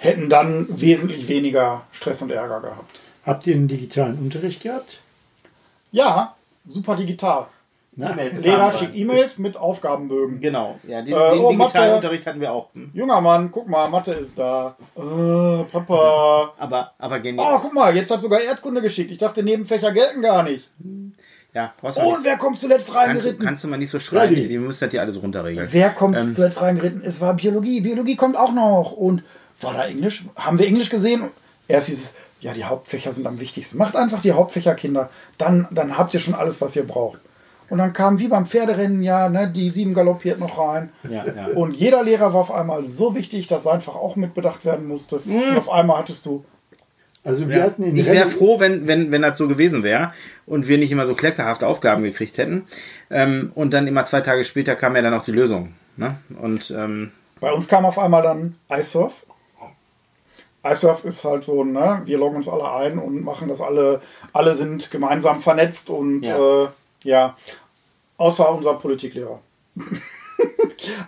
hätten 0.03 0.28
dann 0.28 0.66
wesentlich 0.68 1.28
weniger 1.28 1.82
Stress 1.92 2.22
und 2.22 2.32
Ärger 2.32 2.61
gehabt. 2.61 3.00
Habt 3.24 3.46
ihr 3.46 3.55
einen 3.55 3.68
digitalen 3.68 4.18
Unterricht 4.18 4.61
gehabt? 4.61 4.98
Ja, 5.92 6.34
super 6.68 6.96
digital. 6.96 7.46
Na, 7.94 8.16
e 8.18 8.30
Lehrer 8.30 8.72
schickt 8.72 8.96
E-Mails 8.96 9.38
mit 9.38 9.57
Aufgabenbögen. 9.57 10.40
Genau, 10.40 10.76
ja, 10.88 11.03
den, 11.03 11.12
äh, 11.12 11.30
den 11.30 11.38
oh, 11.38 11.50
digitalen 11.50 11.59
Mathe, 11.59 11.94
Unterricht 11.94 12.26
hatten 12.26 12.40
wir 12.40 12.50
auch. 12.50 12.74
Hm? 12.74 12.90
Junger 12.94 13.20
Mann, 13.20 13.53
guck 13.53 13.68
mal, 13.68 13.88
Mathe 13.90 14.12
ist 14.12 14.36
da. 14.36 14.76
Äh, 14.96 15.64
Papa. 15.70 16.55
Aber, 16.59 16.92
aber 16.98 17.20
genial. 17.20 17.55
Oh, 17.55 17.59
guck 17.61 17.72
mal, 17.72 17.94
jetzt 17.94 18.11
hat 18.11 18.20
sogar 18.20 18.40
Erdkunde 18.40 18.82
geschickt. 18.82 19.12
Ich 19.12 19.18
dachte, 19.18 19.44
Nebenfächer 19.44 19.92
gelten 19.92 20.22
gar 20.22 20.42
nicht. 20.42 20.68
Ja, 21.55 21.74
was 21.82 21.98
Und 21.98 22.24
wer 22.24 22.38
kommt 22.38 22.59
zuletzt 22.59 22.92
reingeritten? 22.94 23.22
Kannst 23.24 23.40
du, 23.40 23.44
kannst 23.44 23.64
du 23.64 23.68
mal 23.68 23.76
nicht 23.76 23.90
so 23.90 23.98
schreien, 23.98 24.34
ja, 24.34 24.42
ihr 24.42 24.61
müsst 24.61 24.80
das 24.80 24.90
hier 24.90 25.03
alles 25.03 25.22
runterregeln. 25.22 25.68
Wer 25.70 25.90
kommt 25.90 26.16
ähm, 26.16 26.28
zuletzt 26.30 26.62
reingeritten? 26.62 27.03
Es 27.05 27.20
war 27.20 27.34
Biologie. 27.34 27.82
Biologie 27.82 28.16
kommt 28.16 28.38
auch 28.38 28.53
noch. 28.53 28.92
Und 28.92 29.22
war 29.62 29.74
da 29.74 29.86
Englisch? 29.86 30.24
Haben 30.36 30.58
wir 30.58 30.66
Englisch 30.66 30.90
gesehen? 30.90 31.24
Erst 31.68 31.88
dieses, 31.88 32.14
ja, 32.40 32.52
die 32.52 32.64
Hauptfächer 32.64 33.12
sind 33.12 33.26
am 33.26 33.40
wichtigsten. 33.40 33.78
Macht 33.78 33.96
einfach 33.96 34.20
die 34.20 34.32
Hauptfächer, 34.32 34.74
Kinder. 34.74 35.10
Dann, 35.38 35.68
dann 35.70 35.96
habt 35.96 36.12
ihr 36.14 36.20
schon 36.20 36.34
alles, 36.34 36.60
was 36.60 36.76
ihr 36.76 36.86
braucht. 36.86 37.18
Und 37.70 37.78
dann 37.78 37.94
kam 37.94 38.18
wie 38.18 38.28
beim 38.28 38.44
Pferderennen, 38.44 39.02
ja, 39.02 39.30
ne, 39.30 39.48
die 39.48 39.70
sieben 39.70 39.94
galoppiert 39.94 40.38
noch 40.38 40.58
rein. 40.58 40.90
Ja, 41.08 41.24
ja. 41.24 41.46
Und 41.54 41.72
jeder 41.72 42.02
Lehrer 42.02 42.34
war 42.34 42.40
auf 42.40 42.52
einmal 42.52 42.84
so 42.84 43.14
wichtig, 43.14 43.46
dass 43.46 43.66
einfach 43.66 43.94
auch 43.94 44.16
mitbedacht 44.16 44.64
werden 44.66 44.86
musste. 44.86 45.20
Mhm. 45.24 45.36
Und 45.36 45.56
auf 45.56 45.70
einmal 45.70 45.98
hattest 45.98 46.26
du. 46.26 46.44
Also 47.24 47.48
wir 47.48 47.58
ja. 47.58 47.62
hatten 47.62 47.84
in 47.84 47.96
ich 47.96 48.04
wäre 48.04 48.28
froh, 48.28 48.58
wenn, 48.58 48.88
wenn, 48.88 49.12
wenn 49.12 49.22
das 49.22 49.38
so 49.38 49.46
gewesen 49.46 49.84
wäre 49.84 50.12
und 50.44 50.66
wir 50.66 50.76
nicht 50.76 50.90
immer 50.90 51.06
so 51.06 51.14
kleckerhafte 51.14 51.66
Aufgaben 51.66 52.02
gekriegt 52.02 52.36
hätten. 52.36 52.66
Ähm, 53.10 53.52
und 53.54 53.72
dann 53.72 53.86
immer 53.86 54.04
zwei 54.04 54.20
Tage 54.20 54.44
später 54.44 54.74
kam 54.74 54.96
ja 54.96 55.02
dann 55.02 55.14
auch 55.14 55.22
die 55.22 55.32
Lösung. 55.32 55.72
Ne? 55.96 56.18
Und 56.40 56.74
ähm, 56.76 57.12
bei 57.40 57.52
uns 57.52 57.68
kam 57.68 57.86
auf 57.86 57.98
einmal 57.98 58.22
dann 58.22 58.56
iSurf 58.70 59.24
iSurf 60.64 61.04
ist 61.04 61.24
halt 61.24 61.44
so, 61.44 61.64
ne, 61.64 62.02
wir 62.04 62.18
loggen 62.18 62.36
uns 62.36 62.48
alle 62.48 62.70
ein 62.70 62.98
und 62.98 63.24
machen 63.24 63.48
das 63.48 63.60
alle, 63.60 64.00
alle 64.32 64.54
sind 64.54 64.90
gemeinsam 64.90 65.40
vernetzt 65.40 65.90
und 65.90 66.22
ja, 66.22 66.64
äh, 66.64 66.68
ja 67.02 67.36
außer 68.16 68.54
unser 68.54 68.74
Politiklehrer. 68.74 69.40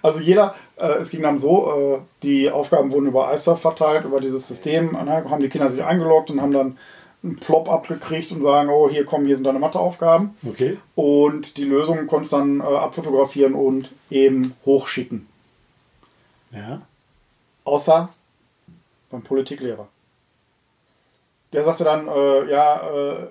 also 0.02 0.20
jeder, 0.20 0.54
äh, 0.76 0.94
es 0.94 1.10
ging 1.10 1.22
dann 1.22 1.38
so, 1.38 1.72
äh, 1.72 1.98
die 2.22 2.50
Aufgaben 2.50 2.90
wurden 2.90 3.06
über 3.06 3.32
iSurf 3.32 3.60
verteilt, 3.60 4.04
über 4.04 4.20
dieses 4.20 4.48
System, 4.48 4.92
ne, 4.92 5.24
haben 5.28 5.42
die 5.42 5.48
Kinder 5.48 5.70
sich 5.70 5.84
eingeloggt 5.84 6.30
und 6.30 6.42
haben 6.42 6.52
dann 6.52 6.78
einen 7.22 7.36
Plop 7.36 7.70
abgekriegt 7.70 8.32
und 8.32 8.42
sagen, 8.42 8.68
oh, 8.68 8.90
hier 8.90 9.06
kommen, 9.06 9.26
hier 9.26 9.36
sind 9.36 9.44
deine 9.44 9.58
Matheaufgaben. 9.58 10.36
Okay. 10.46 10.76
Und 10.94 11.56
die 11.56 11.64
Lösungen 11.64 12.06
konntest 12.06 12.32
du 12.32 12.36
dann 12.36 12.60
äh, 12.60 12.64
abfotografieren 12.64 13.54
und 13.54 13.94
eben 14.10 14.54
hochschicken. 14.66 15.26
Ja. 16.52 16.82
Außer 17.64 18.10
beim 19.14 19.22
Politiklehrer. 19.22 19.88
Der 21.52 21.64
sagte 21.64 21.84
dann, 21.84 22.08
äh, 22.08 22.50
ja, 22.50 22.90
äh, 22.90 23.26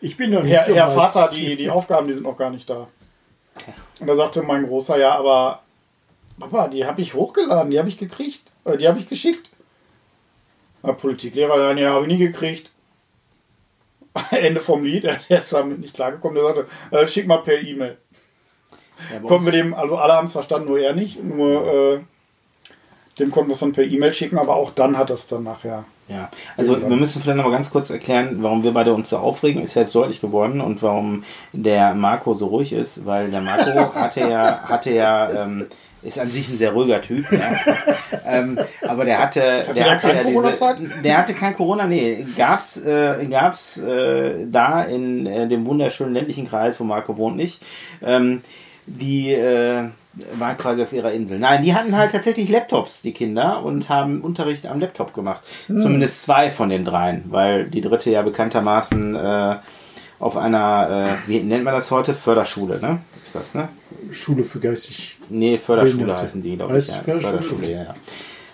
ich 0.00 0.16
bin 0.16 0.32
doch 0.32 0.42
nicht 0.42 0.52
Herr, 0.52 0.64
so 0.64 0.74
Herr 0.74 0.90
Vater, 0.90 1.28
die, 1.28 1.56
die 1.56 1.70
Aufgaben, 1.70 2.08
die 2.08 2.12
sind 2.12 2.24
noch 2.24 2.36
gar 2.36 2.50
nicht 2.50 2.68
da. 2.68 2.88
Und 4.00 4.08
da 4.08 4.14
sagte 4.16 4.42
mein 4.42 4.66
Großer, 4.66 4.98
ja, 4.98 5.14
aber 5.14 5.62
Papa, 6.38 6.68
die 6.68 6.84
habe 6.84 7.00
ich 7.00 7.14
hochgeladen, 7.14 7.70
die 7.70 7.78
habe 7.78 7.88
ich 7.88 7.98
gekriegt, 7.98 8.42
äh, 8.64 8.76
die 8.76 8.88
habe 8.88 8.98
ich 8.98 9.08
geschickt. 9.08 9.50
Der 10.82 10.92
Politiklehrer, 10.92 11.56
dann, 11.56 11.78
ja, 11.78 11.92
habe 11.92 12.06
ich 12.06 12.12
nie 12.12 12.18
gekriegt. 12.18 12.72
Ende 14.30 14.60
vom 14.60 14.84
Lied, 14.84 15.04
er 15.28 15.40
ist 15.40 15.52
damit 15.52 15.78
nicht 15.78 15.94
klargekommen, 15.94 16.34
der 16.34 16.54
sagte, 16.54 16.66
äh, 16.90 17.06
schick 17.06 17.26
mal 17.26 17.38
per 17.38 17.60
E-Mail. 17.60 17.96
Ja, 19.12 19.20
Konnten 19.20 19.44
wir 19.44 19.52
dem, 19.52 19.72
also 19.72 19.96
alle 19.98 20.14
haben 20.14 20.26
es 20.26 20.32
verstanden, 20.32 20.68
nur 20.68 20.80
er 20.80 20.94
nicht. 20.94 21.22
Nur 21.22 21.66
äh, 21.66 22.00
dem 23.18 23.30
konnten 23.30 23.48
wir 23.48 23.54
es 23.54 23.60
dann 23.60 23.72
per 23.72 23.84
E-Mail 23.84 24.12
schicken, 24.12 24.38
aber 24.38 24.56
auch 24.56 24.70
dann 24.70 24.98
hat 24.98 25.10
es 25.10 25.26
dann 25.26 25.44
nachher. 25.44 25.84
Ja, 26.08 26.30
also 26.56 26.80
wir 26.80 26.96
müssen 26.96 27.20
vielleicht 27.20 27.36
noch 27.36 27.44
mal 27.44 27.50
ganz 27.50 27.70
kurz 27.70 27.90
erklären, 27.90 28.38
warum 28.40 28.62
wir 28.62 28.72
beide 28.72 28.94
uns 28.94 29.10
so 29.10 29.16
aufregen, 29.16 29.62
ist 29.62 29.74
ja 29.74 29.82
jetzt 29.82 29.94
deutlich 29.94 30.20
geworden 30.20 30.60
und 30.60 30.80
warum 30.80 31.24
der 31.52 31.94
Marco 31.94 32.34
so 32.34 32.46
ruhig 32.46 32.72
ist, 32.72 33.04
weil 33.06 33.30
der 33.30 33.40
Marco 33.40 33.70
hatte 33.94 34.20
ja, 34.20 34.60
hatte 34.62 34.92
ja, 34.92 35.42
ähm, 35.42 35.66
ist 36.02 36.20
an 36.20 36.30
sich 36.30 36.48
ein 36.48 36.58
sehr 36.58 36.72
ruhiger 36.72 37.02
Typ, 37.02 37.26
ja. 37.32 37.56
ähm, 38.26 38.56
aber 38.86 39.04
der 39.04 39.18
hatte, 39.18 39.64
hatte 39.66 39.74
der, 39.74 39.90
hatte 39.90 40.08
ja 40.08 40.22
diese, 40.22 41.02
der 41.02 41.18
hatte 41.18 41.34
kein 41.34 41.56
Corona, 41.56 41.86
nee, 41.86 42.24
gab's, 42.36 42.76
äh, 42.76 43.26
gab's 43.28 43.78
äh, 43.78 44.46
da 44.46 44.82
in 44.82 45.26
äh, 45.26 45.48
dem 45.48 45.66
wunderschönen 45.66 46.14
ländlichen 46.14 46.48
Kreis, 46.48 46.78
wo 46.78 46.84
Marco 46.84 47.16
wohnt, 47.16 47.36
nicht. 47.36 47.60
Ähm, 48.00 48.42
die 48.86 49.32
äh, 49.32 49.88
waren 50.38 50.56
quasi 50.56 50.82
auf 50.82 50.92
ihrer 50.92 51.12
Insel. 51.12 51.38
Nein, 51.38 51.62
die 51.62 51.74
hatten 51.74 51.96
halt 51.96 52.12
tatsächlich 52.12 52.48
Laptops, 52.48 53.02
die 53.02 53.12
Kinder, 53.12 53.62
und 53.62 53.88
haben 53.88 54.22
Unterricht 54.22 54.66
am 54.66 54.80
Laptop 54.80 55.12
gemacht. 55.12 55.42
Hm. 55.66 55.78
Zumindest 55.78 56.22
zwei 56.22 56.50
von 56.50 56.68
den 56.68 56.84
dreien, 56.84 57.24
weil 57.28 57.68
die 57.68 57.80
dritte 57.80 58.10
ja 58.10 58.22
bekanntermaßen 58.22 59.14
äh, 59.14 59.56
auf 60.18 60.36
einer, 60.36 61.18
äh, 61.26 61.28
wie 61.28 61.40
nennt 61.40 61.64
man 61.64 61.74
das 61.74 61.90
heute? 61.90 62.14
Förderschule, 62.14 62.80
ne? 62.80 63.00
Ist 63.24 63.34
das, 63.34 63.54
ne? 63.54 63.68
Schule 64.10 64.44
für 64.44 64.60
geistig. 64.60 65.18
Nee, 65.28 65.58
Förderschule 65.58 65.98
Behinderte. 65.98 66.22
heißen 66.22 66.42
die, 66.42 66.56
glaube 66.56 66.78
ich. 66.78 66.88
Ja. 66.88 66.94
Förderschule, 66.94 67.42
Förderschule 67.42 67.70
ja, 67.70 67.82
ja. 67.82 67.94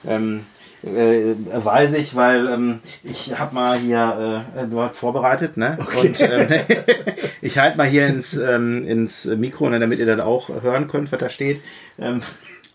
Ähm, 0.09 0.47
äh, 0.83 1.35
weiß 1.53 1.95
ich, 1.95 2.15
weil 2.17 2.49
ähm, 2.49 2.81
ich 3.05 3.39
habe 3.39 3.55
mal 3.55 3.79
hier 3.79 4.45
äh, 4.57 4.67
dort 4.67 4.97
vorbereitet, 4.97 5.57
ne? 5.57 5.79
Okay. 5.81 6.09
Und 6.09 6.21
ähm, 6.21 6.49
ich 7.41 7.59
halte 7.59 7.77
mal 7.77 7.87
hier 7.87 8.09
ins, 8.09 8.37
ähm, 8.37 8.87
ins 8.87 9.25
Mikro, 9.27 9.71
ne, 9.71 9.79
damit 9.79 10.01
ihr 10.01 10.07
das 10.07 10.21
auch 10.21 10.49
hören 10.63 10.89
könnt, 10.89 11.13
was 11.13 11.19
da 11.19 11.29
steht. 11.29 11.61
Ähm, 11.99 12.23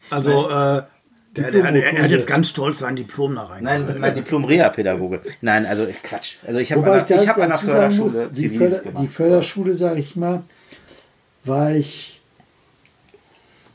also 0.10 0.49
äh, 0.49 0.84
der, 1.38 1.51
der, 1.51 1.72
der, 1.72 1.93
er 1.93 2.03
hat 2.03 2.12
jetzt 2.12 2.28
ganz 2.28 2.49
stolz 2.49 2.80
sein 2.80 2.95
Diplom 2.95 3.36
da 3.36 3.43
rein. 3.43 3.64
Nein, 3.64 3.95
mein 3.99 4.16
Diplom 4.16 4.45
Reha-Pädagoge. 4.45 5.22
Nein, 5.41 5.66
also 5.66 5.86
Quatsch. 6.01 6.38
Also 6.45 6.60
ich 6.60 6.72
habe 6.72 7.05
ich, 7.08 7.16
ich 7.16 7.28
hab 7.28 7.38
an 7.38 7.49
der 7.49 7.58
Förderschule 7.58 8.03
muss, 8.03 8.32
die, 8.32 8.49
Förder, 8.49 8.82
die 9.01 9.08
Förderschule, 9.08 9.76
sage 9.76 9.99
ich 9.99 10.16
mal, 10.16 10.43
war 11.43 11.76
ich 11.76 12.22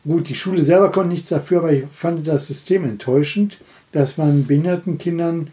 gut. 0.05 0.29
Die 0.29 0.35
Schule 0.35 0.63
selber 0.63 0.91
konnte 0.91 1.11
nichts 1.11 1.29
dafür, 1.29 1.59
aber 1.59 1.73
ich 1.73 1.85
fand 1.93 2.27
das 2.27 2.47
System 2.47 2.85
enttäuschend 2.85 3.59
dass 3.93 4.19
man 4.19 4.47
behinderten 4.47 4.99
Kindern 4.99 5.49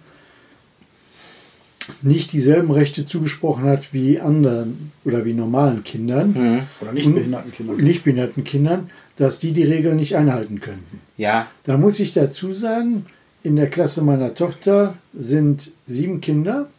nicht 2.01 2.31
dieselben 2.33 2.71
Rechte 2.71 3.05
zugesprochen 3.05 3.65
hat 3.65 3.93
wie 3.93 4.19
anderen 4.19 4.91
oder 5.05 5.25
wie 5.25 5.33
normalen 5.33 5.83
Kindern. 5.83 6.33
Mhm. 6.33 6.61
Oder 6.81 6.93
nicht 6.93 7.13
behinderten 7.13 7.51
Kindern. 7.51 7.77
Nicht 7.77 8.03
behinderten 8.03 8.43
Kindern, 8.43 8.89
dass 9.17 9.39
die 9.39 9.51
die 9.51 9.63
Regeln 9.63 9.97
nicht 9.97 10.15
einhalten 10.15 10.59
könnten. 10.59 11.01
Ja. 11.17 11.47
Da 11.63 11.77
muss 11.77 11.99
ich 11.99 12.13
dazu 12.13 12.53
sagen, 12.53 13.05
in 13.43 13.55
der 13.55 13.69
Klasse 13.69 14.01
meiner 14.01 14.33
Tochter 14.33 14.95
sind 15.13 15.71
sieben 15.87 16.21
Kinder. 16.21 16.69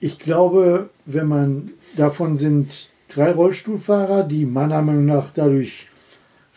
Ich 0.00 0.18
glaube, 0.18 0.90
wenn 1.06 1.28
man 1.28 1.70
davon 1.96 2.36
sind 2.36 2.88
drei 3.08 3.30
Rollstuhlfahrer, 3.30 4.24
die 4.24 4.44
meiner 4.44 4.82
Meinung 4.82 5.06
nach 5.06 5.30
dadurch 5.32 5.86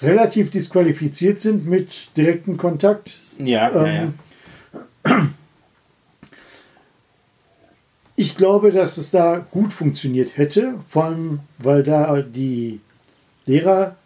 relativ 0.01 0.49
disqualifiziert 0.49 1.39
sind 1.39 1.67
mit 1.67 2.15
direktem 2.17 2.57
Kontakt. 2.57 3.15
Ja, 3.39 3.69
ähm, 3.71 3.85
ja, 3.85 5.13
ja. 5.13 5.27
Ich 8.17 8.35
glaube, 8.35 8.71
dass 8.71 8.97
es 8.97 9.11
da 9.11 9.45
gut 9.51 9.73
funktioniert 9.73 10.37
hätte, 10.37 10.75
vor 10.87 11.05
allem 11.05 11.39
weil 11.57 11.83
da 11.83 12.21
die 12.21 12.79
Lehreranzahl, 13.45 13.97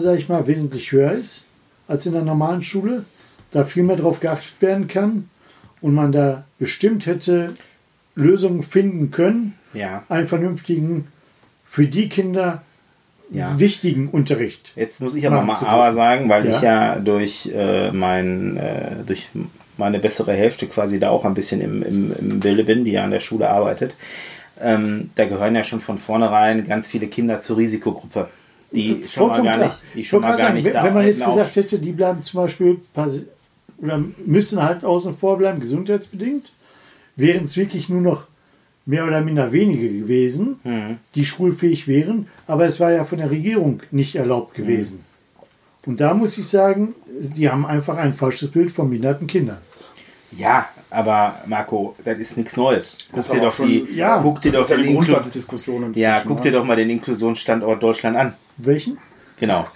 sage 0.00 0.18
ich 0.18 0.28
mal, 0.28 0.46
wesentlich 0.46 0.92
höher 0.92 1.12
ist 1.12 1.46
als 1.88 2.04
in 2.04 2.12
der 2.12 2.22
normalen 2.22 2.62
Schule. 2.62 3.06
Da 3.50 3.64
viel 3.64 3.82
mehr 3.82 3.96
drauf 3.96 4.20
geachtet 4.20 4.60
werden 4.60 4.88
kann 4.88 5.30
und 5.80 5.94
man 5.94 6.12
da 6.12 6.44
bestimmt 6.58 7.06
hätte 7.06 7.56
Lösungen 8.14 8.62
finden 8.62 9.10
können, 9.10 9.54
ja. 9.72 10.04
einen 10.08 10.26
vernünftigen 10.26 11.08
für 11.64 11.86
die 11.86 12.08
Kinder 12.08 12.62
ja. 13.30 13.58
wichtigen 13.58 14.08
Unterricht. 14.08 14.72
Jetzt 14.76 15.00
muss 15.00 15.14
ich 15.14 15.26
aber 15.26 15.42
mal 15.42 15.56
aber 15.56 15.92
sagen, 15.92 16.28
weil 16.28 16.46
ja. 16.46 16.56
ich 16.56 16.62
ja 16.62 16.96
durch, 16.96 17.50
äh, 17.54 17.90
mein, 17.92 18.56
äh, 18.56 19.04
durch 19.06 19.28
meine 19.76 19.98
bessere 19.98 20.32
Hälfte 20.32 20.66
quasi 20.66 20.98
da 20.98 21.10
auch 21.10 21.24
ein 21.24 21.34
bisschen 21.34 21.60
im, 21.60 21.82
im, 21.82 22.12
im 22.18 22.40
Bilde 22.40 22.64
bin, 22.64 22.84
die 22.84 22.92
ja 22.92 23.04
an 23.04 23.10
der 23.10 23.20
Schule 23.20 23.50
arbeitet. 23.50 23.94
Ähm, 24.60 25.10
da 25.16 25.26
gehören 25.26 25.54
ja 25.54 25.64
schon 25.64 25.80
von 25.80 25.98
vornherein 25.98 26.66
ganz 26.66 26.88
viele 26.88 27.08
Kinder 27.08 27.42
zur 27.42 27.58
Risikogruppe. 27.58 28.28
Die 28.72 29.04
schon 29.06 29.28
mal 29.28 29.42
gar 29.42 29.58
nicht, 29.58 29.80
die 29.94 30.04
schon 30.04 30.20
mal 30.22 30.30
gar 30.30 30.38
sagen, 30.38 30.54
nicht 30.54 30.64
wenn, 30.64 30.72
da 30.72 30.84
Wenn 30.84 30.94
man 30.94 31.06
jetzt 31.06 31.24
gesagt 31.24 31.56
hätte, 31.56 31.78
die 31.78 31.92
bleiben 31.92 32.24
zum 32.24 32.42
Beispiel 32.42 32.80
oder 33.78 34.02
müssen 34.24 34.62
halt 34.62 34.84
außen 34.84 35.14
vor 35.14 35.36
bleiben, 35.38 35.60
gesundheitsbedingt, 35.60 36.52
wären 37.16 37.44
es 37.44 37.56
wirklich 37.56 37.88
nur 37.88 38.00
noch 38.00 38.26
mehr 38.86 39.04
oder 39.04 39.20
minder 39.20 39.52
wenige 39.52 39.90
gewesen, 39.90 40.60
mhm. 40.64 40.98
die 41.14 41.26
schulfähig 41.26 41.88
wären, 41.88 42.28
aber 42.46 42.66
es 42.66 42.80
war 42.80 42.92
ja 42.92 43.04
von 43.04 43.18
der 43.18 43.30
Regierung 43.30 43.82
nicht 43.90 44.14
erlaubt 44.14 44.54
gewesen. 44.54 44.98
Mhm. 44.98 45.90
Und 45.90 46.00
da 46.00 46.14
muss 46.14 46.38
ich 46.38 46.48
sagen, 46.48 46.94
die 47.08 47.48
haben 47.48 47.66
einfach 47.66 47.96
ein 47.96 48.12
falsches 48.12 48.50
Bild 48.50 48.70
von 48.70 48.88
behinderten 48.88 49.26
Kindern. 49.26 49.58
Ja, 50.32 50.68
aber 50.90 51.40
Marco, 51.46 51.94
das 52.04 52.18
ist 52.18 52.36
nichts 52.36 52.56
Neues. 52.56 52.96
Guck 53.12 53.30
dir 53.30 53.40
doch 53.40 53.56
die, 53.56 53.86
ja, 53.94 54.18
guck 54.20 54.40
dir 54.42 54.52
doch 54.52 54.68
ja 54.68 54.76
die 54.76 54.92
Grundsatzdiskussion 54.92 55.94
Ja, 55.94 56.22
guck 56.26 56.42
dir 56.42 56.50
ne? 56.50 56.58
doch 56.58 56.64
mal 56.64 56.76
den 56.76 56.90
Inklusionsstandort 56.90 57.82
Deutschland 57.82 58.16
an. 58.16 58.34
Welchen? 58.56 58.98
Genau. 59.38 59.66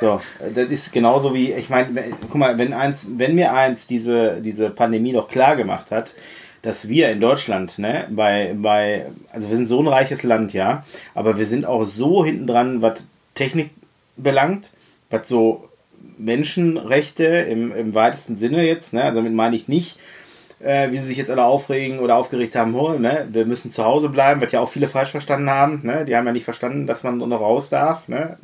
So, 0.00 0.20
das 0.54 0.68
ist 0.68 0.92
genauso 0.92 1.34
wie, 1.34 1.52
ich 1.52 1.68
meine, 1.68 2.14
guck 2.22 2.34
mal, 2.36 2.56
wenn 2.56 2.72
eins, 2.72 3.06
wenn 3.16 3.34
mir 3.34 3.52
eins 3.52 3.86
diese, 3.86 4.40
diese 4.40 4.70
Pandemie 4.70 5.12
doch 5.12 5.28
klar 5.28 5.56
gemacht 5.56 5.90
hat, 5.90 6.14
dass 6.62 6.88
wir 6.88 7.10
in 7.10 7.20
Deutschland, 7.20 7.78
ne, 7.78 8.06
bei, 8.10 8.54
bei, 8.56 9.06
also 9.32 9.48
wir 9.48 9.56
sind 9.56 9.66
so 9.66 9.80
ein 9.80 9.88
reiches 9.88 10.22
Land, 10.22 10.52
ja, 10.52 10.84
aber 11.14 11.38
wir 11.38 11.46
sind 11.46 11.64
auch 11.64 11.84
so 11.84 12.24
hinten 12.24 12.46
dran, 12.46 12.82
was 12.82 13.04
Technik 13.34 13.70
belangt, 14.16 14.70
was 15.08 15.28
so 15.28 15.68
Menschenrechte 16.18 17.24
im, 17.24 17.72
im 17.72 17.94
weitesten 17.94 18.36
Sinne 18.36 18.66
jetzt, 18.66 18.92
ne, 18.92 19.10
damit 19.14 19.32
meine 19.32 19.56
ich 19.56 19.68
nicht, 19.68 19.96
äh, 20.60 20.90
wie 20.90 20.98
sie 20.98 21.06
sich 21.06 21.16
jetzt 21.16 21.30
alle 21.30 21.44
aufregen 21.44 22.00
oder 22.00 22.16
aufgeregt 22.16 22.54
haben, 22.54 22.74
oh, 22.74 22.92
ne, 22.92 23.26
wir 23.32 23.46
müssen 23.46 23.72
zu 23.72 23.84
Hause 23.84 24.10
bleiben, 24.10 24.40
was 24.40 24.52
ja 24.52 24.60
auch 24.60 24.68
viele 24.68 24.88
falsch 24.88 25.10
verstanden 25.10 25.48
haben. 25.48 25.80
Ne? 25.82 26.04
Die 26.04 26.14
haben 26.14 26.26
ja 26.26 26.32
nicht 26.32 26.44
verstanden, 26.44 26.86
dass 26.86 27.02
man 27.02 27.18
noch 27.18 27.40
raus 27.40 27.70
darf. 27.70 28.08
Ne? 28.08 28.36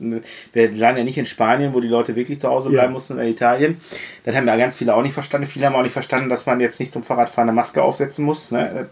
Wir 0.53 0.81
waren 0.81 0.97
ja 0.97 1.05
nicht 1.05 1.19
in 1.19 1.27
Spanien, 1.27 1.75
wo 1.75 1.81
die 1.81 1.89
Leute 1.89 2.17
wirklich 2.17 2.41
zu 2.41 2.49
Hause 2.49 2.71
bleiben 2.71 2.89
ja. 2.89 2.95
mussten, 2.95 3.19
in 3.19 3.29
Italien. 3.29 3.81
Das 4.25 4.35
haben 4.35 4.47
ja 4.47 4.57
ganz 4.57 4.77
viele 4.77 4.95
auch 4.95 5.03
nicht 5.03 5.13
verstanden. 5.13 5.47
Viele 5.47 5.67
haben 5.67 5.75
auch 5.75 5.83
nicht 5.83 5.93
verstanden, 5.93 6.31
dass 6.31 6.47
man 6.47 6.61
jetzt 6.61 6.81
nicht 6.81 6.93
zum 6.93 7.05
Fahrradfahren 7.05 7.49
eine 7.49 7.57
Maske 7.57 7.83
aufsetzen 7.83 8.25
muss. 8.25 8.51
Ne? 8.51 8.89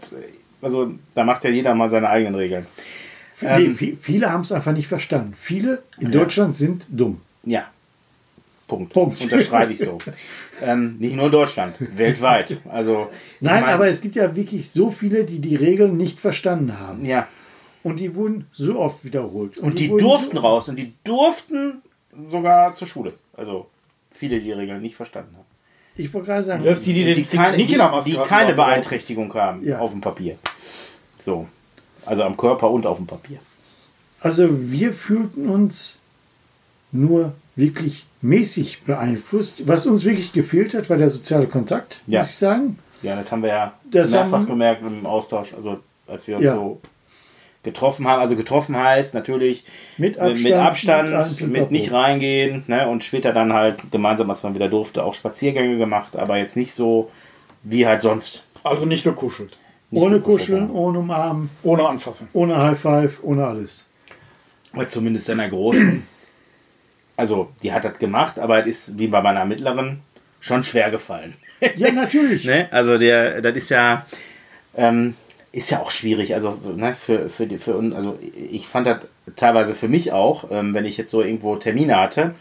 Also 0.61 0.91
da 1.15 1.23
macht 1.23 1.43
ja 1.43 1.49
jeder 1.49 1.73
mal 1.73 1.89
seine 1.89 2.09
eigenen 2.09 2.35
Regeln. 2.35 2.67
Nee, 3.41 3.65
ähm, 3.65 3.75
viele 3.75 4.31
haben 4.31 4.41
es 4.41 4.51
einfach 4.51 4.71
nicht 4.71 4.87
verstanden. 4.87 5.33
Viele 5.37 5.83
in 5.99 6.11
ja. 6.11 6.19
Deutschland 6.19 6.55
sind 6.55 6.85
dumm. 6.89 7.21
Ja, 7.43 7.65
Punkt. 8.67 8.93
Punkt. 8.93 9.21
Unterschreibe 9.21 9.73
ich 9.73 9.79
so. 9.79 9.99
ähm, 10.61 10.97
nicht 10.97 11.15
nur 11.15 11.29
Deutschland, 11.29 11.75
weltweit. 11.79 12.59
Also, 12.67 13.09
Nein, 13.39 13.61
mein, 13.61 13.73
aber 13.73 13.87
es 13.87 14.01
gibt 14.01 14.15
ja 14.15 14.35
wirklich 14.35 14.69
so 14.69 14.89
viele, 14.89 15.23
die 15.23 15.39
die 15.39 15.55
Regeln 15.55 15.97
nicht 15.97 16.19
verstanden 16.19 16.79
haben. 16.79 17.05
Ja. 17.05 17.27
Und 17.83 17.99
die 17.99 18.15
wurden 18.15 18.47
so 18.51 18.79
oft 18.79 19.05
wiederholt. 19.05 19.59
Und, 19.59 19.67
und 19.67 19.79
die, 19.79 19.89
die 19.89 19.97
durften 19.97 20.37
so 20.37 20.41
raus 20.41 20.69
und 20.69 20.77
die 20.77 20.93
durften 21.03 21.83
sogar 22.31 22.73
zur 22.73 22.87
Schule. 22.87 23.13
Also 23.37 23.67
viele, 24.11 24.39
die 24.39 24.45
die 24.45 24.51
Regeln 24.53 24.81
nicht 24.81 24.95
verstanden 24.95 25.35
haben. 25.35 25.45
Ich 25.97 26.13
wollte 26.13 26.27
gerade 26.27 26.43
sagen, 26.43 26.61
selbst 26.61 26.85
die, 26.87 26.93
die, 26.93 27.13
die, 27.13 27.23
keine, 27.23 27.57
nicht 27.57 27.77
Maske 27.77 28.09
die 28.09 28.17
keine 28.17 28.53
Beeinträchtigung 28.53 29.33
haben 29.33 29.65
ja. 29.65 29.79
auf 29.79 29.91
dem 29.91 30.01
Papier. 30.01 30.37
So. 31.23 31.47
Also 32.05 32.23
am 32.23 32.35
Körper 32.35 32.69
und 32.71 32.85
auf 32.85 32.97
dem 32.97 33.07
Papier. 33.07 33.39
Also 34.19 34.47
wir 34.49 34.91
fühlten 34.91 35.47
uns 35.47 36.01
nur 36.91 37.33
wirklich 37.55 38.05
mäßig 38.25 38.81
beeinflusst. 38.83 39.67
Was 39.67 39.85
uns 39.85 40.03
wirklich 40.03 40.33
gefehlt 40.33 40.73
hat, 40.73 40.89
war 40.89 40.97
der 40.97 41.09
soziale 41.09 41.47
Kontakt, 41.47 41.99
ja. 42.07 42.19
muss 42.19 42.29
ich 42.29 42.35
sagen. 42.35 42.79
Ja, 43.01 43.15
das 43.21 43.31
haben 43.31 43.43
wir 43.43 43.49
ja 43.49 43.73
das 43.89 44.11
mehrfach 44.11 44.31
haben, 44.39 44.47
gemerkt 44.47 44.81
im 44.85 45.05
Austausch, 45.05 45.53
also 45.53 45.79
als 46.07 46.27
wir 46.27 46.37
uns 46.37 46.45
ja. 46.45 46.55
so 46.55 46.81
getroffen 47.63 48.07
haben. 48.07 48.21
Also 48.21 48.35
getroffen 48.35 48.75
heißt 48.75 49.13
natürlich 49.13 49.65
mit 49.97 50.17
Abstand, 50.17 50.43
mit, 50.43 50.53
Abstand, 50.53 51.41
mit, 51.41 51.51
mit 51.51 51.71
nicht 51.71 51.91
reingehen 51.91 52.63
ne? 52.67 52.87
und 52.87 53.03
später 53.03 53.31
dann 53.31 53.53
halt 53.53 53.91
gemeinsam, 53.91 54.29
als 54.29 54.41
man 54.41 54.55
wieder 54.55 54.69
durfte, 54.69 55.03
auch 55.03 55.13
Spaziergänge 55.13 55.77
gemacht, 55.77 56.15
aber 56.15 56.37
jetzt 56.37 56.55
nicht 56.55 56.73
so 56.73 57.11
wie 57.63 57.85
halt 57.85 58.01
sonst. 58.01 58.43
Also 58.63 58.85
nicht 58.85 59.03
gekuschelt. 59.03 59.57
Nicht 59.91 60.01
ohne 60.01 60.17
gekuschelt, 60.17 60.61
Kuscheln, 60.61 60.71
ohne 60.71 60.99
Umarmen. 60.99 61.49
Ohne 61.61 61.87
Anfassen. 61.87 62.29
Ohne 62.33 62.57
High 62.57 62.79
Five, 62.79 63.19
ohne 63.21 63.45
alles. 63.45 63.87
Oder 64.73 64.87
zumindest 64.87 65.29
in 65.29 65.37
der 65.37 65.49
großen 65.49 66.07
also 67.17 67.51
die 67.63 67.71
hat 67.73 67.85
das 67.85 67.97
gemacht, 67.97 68.39
aber 68.39 68.59
es 68.59 68.89
ist 68.89 68.99
wie 68.99 69.07
bei 69.07 69.21
meiner 69.21 69.45
mittleren 69.45 70.01
schon 70.39 70.63
schwer 70.63 70.91
gefallen. 70.91 71.35
Ja, 71.77 71.91
natürlich. 71.91 72.43
ne? 72.45 72.67
Also 72.69 72.97
der, 72.97 73.41
das 73.41 73.55
ist 73.55 73.69
ja, 73.69 74.05
ähm, 74.75 75.15
ist 75.51 75.71
ja 75.71 75.79
auch 75.79 75.89
schwierig. 75.89 76.35
Also, 76.35 76.59
ne, 76.75 76.93
für, 76.93 77.29
für, 77.29 77.47
die, 77.47 77.57
für 77.57 77.75
uns, 77.75 77.95
also 77.95 78.19
ich 78.51 78.67
fand 78.67 78.85
das 78.85 79.07
teilweise 79.37 79.73
für 79.73 79.87
mich 79.87 80.11
auch, 80.11 80.51
ähm, 80.51 80.73
wenn 80.73 80.85
ich 80.85 80.97
jetzt 80.97 81.11
so 81.11 81.21
irgendwo 81.21 81.55
Termine 81.55 81.97
hatte. 81.97 82.35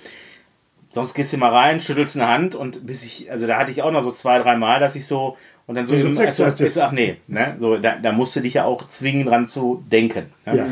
Sonst 0.90 1.14
gehst 1.14 1.32
du 1.32 1.36
mal 1.38 1.50
rein, 1.50 1.80
schüttelst 1.80 2.16
eine 2.16 2.26
Hand 2.26 2.54
und 2.54 2.86
bis 2.86 3.04
ich, 3.04 3.30
also 3.30 3.46
da 3.46 3.56
hatte 3.56 3.70
ich 3.70 3.82
auch 3.82 3.92
noch 3.92 4.02
so 4.02 4.10
zwei, 4.10 4.38
drei 4.40 4.56
Mal, 4.56 4.80
dass 4.80 4.96
ich 4.96 5.06
so 5.06 5.36
und 5.66 5.76
dann 5.76 5.86
so, 5.86 5.94
im, 5.94 6.18
also, 6.18 6.44
ach 6.80 6.92
nee, 6.92 7.16
ne, 7.26 7.56
so, 7.58 7.78
da, 7.78 7.96
da 7.96 8.12
musst 8.12 8.36
du 8.36 8.40
dich 8.40 8.54
ja 8.54 8.64
auch 8.64 8.86
zwingen, 8.88 9.26
dran 9.26 9.46
zu 9.46 9.82
denken. 9.90 10.26
Ne? 10.44 10.56
Ja. 10.56 10.66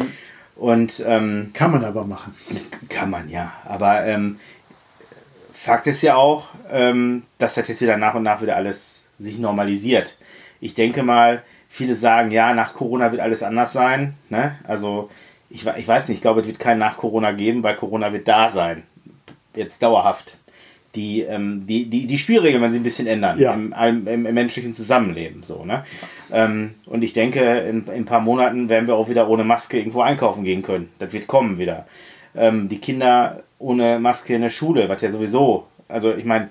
Und 0.62 1.02
ähm, 1.04 1.50
kann 1.54 1.72
man 1.72 1.84
aber 1.84 2.04
machen. 2.04 2.36
Kann 2.88 3.10
man 3.10 3.28
ja, 3.28 3.52
aber 3.64 4.06
ähm, 4.06 4.38
Fakt 5.52 5.88
ist 5.88 6.02
ja 6.02 6.14
auch, 6.14 6.50
ähm, 6.70 7.24
dass 7.38 7.56
das 7.56 7.66
jetzt 7.66 7.80
wieder 7.80 7.96
nach 7.96 8.14
und 8.14 8.22
nach 8.22 8.42
wieder 8.42 8.54
alles 8.54 9.08
sich 9.18 9.40
normalisiert. 9.40 10.16
Ich 10.60 10.74
denke 10.74 11.02
mal, 11.02 11.42
viele 11.68 11.96
sagen, 11.96 12.30
ja, 12.30 12.54
nach 12.54 12.74
Corona 12.74 13.10
wird 13.10 13.20
alles 13.20 13.42
anders 13.42 13.72
sein. 13.72 14.14
Ne? 14.28 14.54
Also 14.62 15.10
ich, 15.50 15.66
ich 15.66 15.88
weiß 15.88 16.06
nicht, 16.06 16.18
ich 16.18 16.22
glaube, 16.22 16.42
es 16.42 16.46
wird 16.46 16.60
kein 16.60 16.78
nach 16.78 16.96
Corona 16.96 17.32
geben, 17.32 17.64
weil 17.64 17.74
Corona 17.74 18.12
wird 18.12 18.28
da 18.28 18.52
sein. 18.52 18.84
Jetzt 19.56 19.82
dauerhaft. 19.82 20.38
Die, 20.94 21.22
ähm, 21.22 21.66
die, 21.66 21.86
die, 21.86 22.06
die 22.06 22.18
Spielregeln 22.18 22.60
werden 22.60 22.72
sich 22.72 22.80
ein 22.80 22.84
bisschen 22.84 23.06
ändern 23.06 23.38
ja. 23.38 23.54
im, 23.54 23.72
im, 24.06 24.26
im, 24.26 24.34
menschlichen 24.34 24.74
Zusammenleben. 24.74 25.42
So, 25.42 25.64
ne? 25.64 25.84
Ähm, 26.30 26.74
und 26.86 27.02
ich 27.02 27.14
denke, 27.14 27.40
in, 27.40 27.84
in, 27.86 27.90
ein 27.90 28.04
paar 28.04 28.20
Monaten 28.20 28.68
werden 28.68 28.86
wir 28.86 28.96
auch 28.96 29.08
wieder 29.08 29.28
ohne 29.28 29.42
Maske 29.42 29.78
irgendwo 29.78 30.02
einkaufen 30.02 30.44
gehen 30.44 30.60
können. 30.60 30.90
Das 30.98 31.12
wird 31.12 31.26
kommen 31.26 31.58
wieder. 31.58 31.86
Ähm, 32.34 32.68
die 32.68 32.78
Kinder 32.78 33.42
ohne 33.58 33.98
Maske 34.00 34.34
in 34.34 34.42
der 34.42 34.50
Schule, 34.50 34.88
was 34.88 35.00
ja 35.00 35.10
sowieso, 35.10 35.66
also 35.88 36.12
ich 36.14 36.24
meine, 36.24 36.48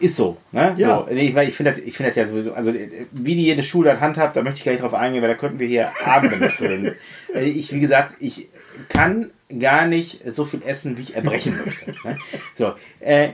ist 0.00 0.16
so. 0.16 0.36
Ne? 0.52 0.74
Ja. 0.76 1.04
So, 1.04 1.10
ich, 1.10 1.36
ich 1.36 1.54
finde 1.54 1.72
das, 1.72 1.80
find 1.80 2.08
das 2.08 2.16
ja 2.16 2.26
sowieso, 2.26 2.52
also 2.52 2.72
wie 2.72 3.34
die 3.34 3.44
jede 3.44 3.62
Schule 3.62 3.90
das 3.90 4.00
handhabt, 4.00 4.36
da 4.36 4.42
möchte 4.42 4.58
ich 4.58 4.64
gar 4.64 4.72
nicht 4.72 4.82
drauf 4.82 4.94
eingehen, 4.94 5.22
weil 5.22 5.30
da 5.30 5.36
könnten 5.36 5.58
wir 5.58 5.66
hier 5.66 5.90
Abende 6.04 6.36
mitfüllen. 6.36 6.94
ich, 7.34 7.72
wie 7.72 7.80
gesagt, 7.80 8.14
ich 8.20 8.48
kann 8.88 9.30
gar 9.58 9.86
nicht 9.86 10.24
so 10.24 10.44
viel 10.44 10.62
essen, 10.64 10.96
wie 10.96 11.02
ich 11.02 11.16
erbrechen 11.16 11.60
möchte. 11.64 11.90
Ne? 12.04 12.18
So, 12.56 12.72
äh, 13.00 13.30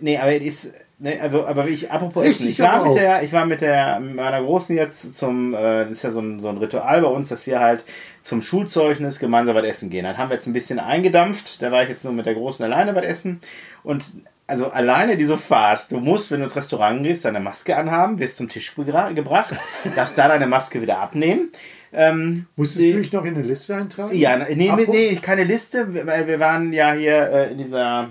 nee, 0.00 0.16
aber 0.16 0.32
es 0.32 0.64
ist, 0.64 0.74
ne, 0.98 1.20
also, 1.20 1.46
aber 1.46 1.68
ich, 1.68 1.90
apropos 1.90 2.24
Essen, 2.24 2.48
ich 2.48 2.58
war 2.60 2.86
mit 2.86 2.96
der, 2.96 3.22
ich 3.22 3.32
war 3.32 3.44
mit 3.44 3.60
der, 3.60 4.00
meiner 4.00 4.42
Großen 4.42 4.76
jetzt 4.76 5.16
zum, 5.16 5.54
äh, 5.54 5.84
das 5.84 5.92
ist 5.92 6.04
ja 6.04 6.10
so 6.10 6.20
ein, 6.20 6.40
so 6.40 6.48
ein 6.48 6.58
Ritual 6.58 7.02
bei 7.02 7.08
uns, 7.08 7.28
dass 7.28 7.46
wir 7.46 7.60
halt 7.60 7.84
zum 8.22 8.42
Schulzeugnis 8.42 9.18
gemeinsam 9.18 9.54
was 9.54 9.64
essen 9.64 9.90
gehen. 9.90 10.04
Dann 10.04 10.16
haben 10.16 10.30
wir 10.30 10.36
jetzt 10.36 10.46
ein 10.46 10.52
bisschen 10.52 10.78
eingedampft, 10.78 11.60
da 11.60 11.70
war 11.70 11.82
ich 11.82 11.88
jetzt 11.88 12.04
nur 12.04 12.12
mit 12.12 12.26
der 12.26 12.34
Großen 12.34 12.64
alleine 12.64 12.94
was 12.94 13.04
essen 13.04 13.40
und 13.82 14.04
also 14.46 14.70
alleine 14.70 15.16
diese 15.16 15.36
Fast, 15.36 15.92
du 15.92 15.98
musst, 15.98 16.30
wenn 16.30 16.38
du 16.40 16.44
ins 16.44 16.56
Restaurant 16.56 17.02
gehst, 17.02 17.24
deine 17.24 17.40
Maske 17.40 17.76
anhaben, 17.76 18.18
wirst 18.18 18.36
zum 18.36 18.48
Tisch 18.48 18.74
gebracht, 18.74 19.14
darfst 19.96 20.16
da 20.16 20.28
deine 20.28 20.46
Maske 20.46 20.80
wieder 20.82 20.98
abnehmen. 20.98 21.50
Ähm, 21.92 22.46
Musstest 22.56 22.84
du 22.84 22.98
dich 22.98 23.12
noch 23.12 23.24
in 23.24 23.34
eine 23.34 23.44
Liste 23.44 23.74
eintragen? 23.74 24.14
Ja, 24.14 24.36
nee, 24.36 24.54
nee, 24.54 24.86
nee, 24.88 25.16
keine 25.16 25.44
Liste, 25.44 26.06
weil 26.06 26.26
wir 26.26 26.40
waren 26.40 26.72
ja 26.72 26.92
hier 26.92 27.30
äh, 27.30 27.52
in 27.52 27.58
dieser 27.58 28.10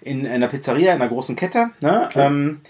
in 0.00 0.26
einer 0.26 0.48
Pizzeria, 0.48 0.94
in 0.94 1.00
einer 1.00 1.08
großen 1.08 1.34
Kette. 1.34 1.70
Ne? 1.80 2.02
Okay. 2.06 2.26
Ähm, 2.26 2.60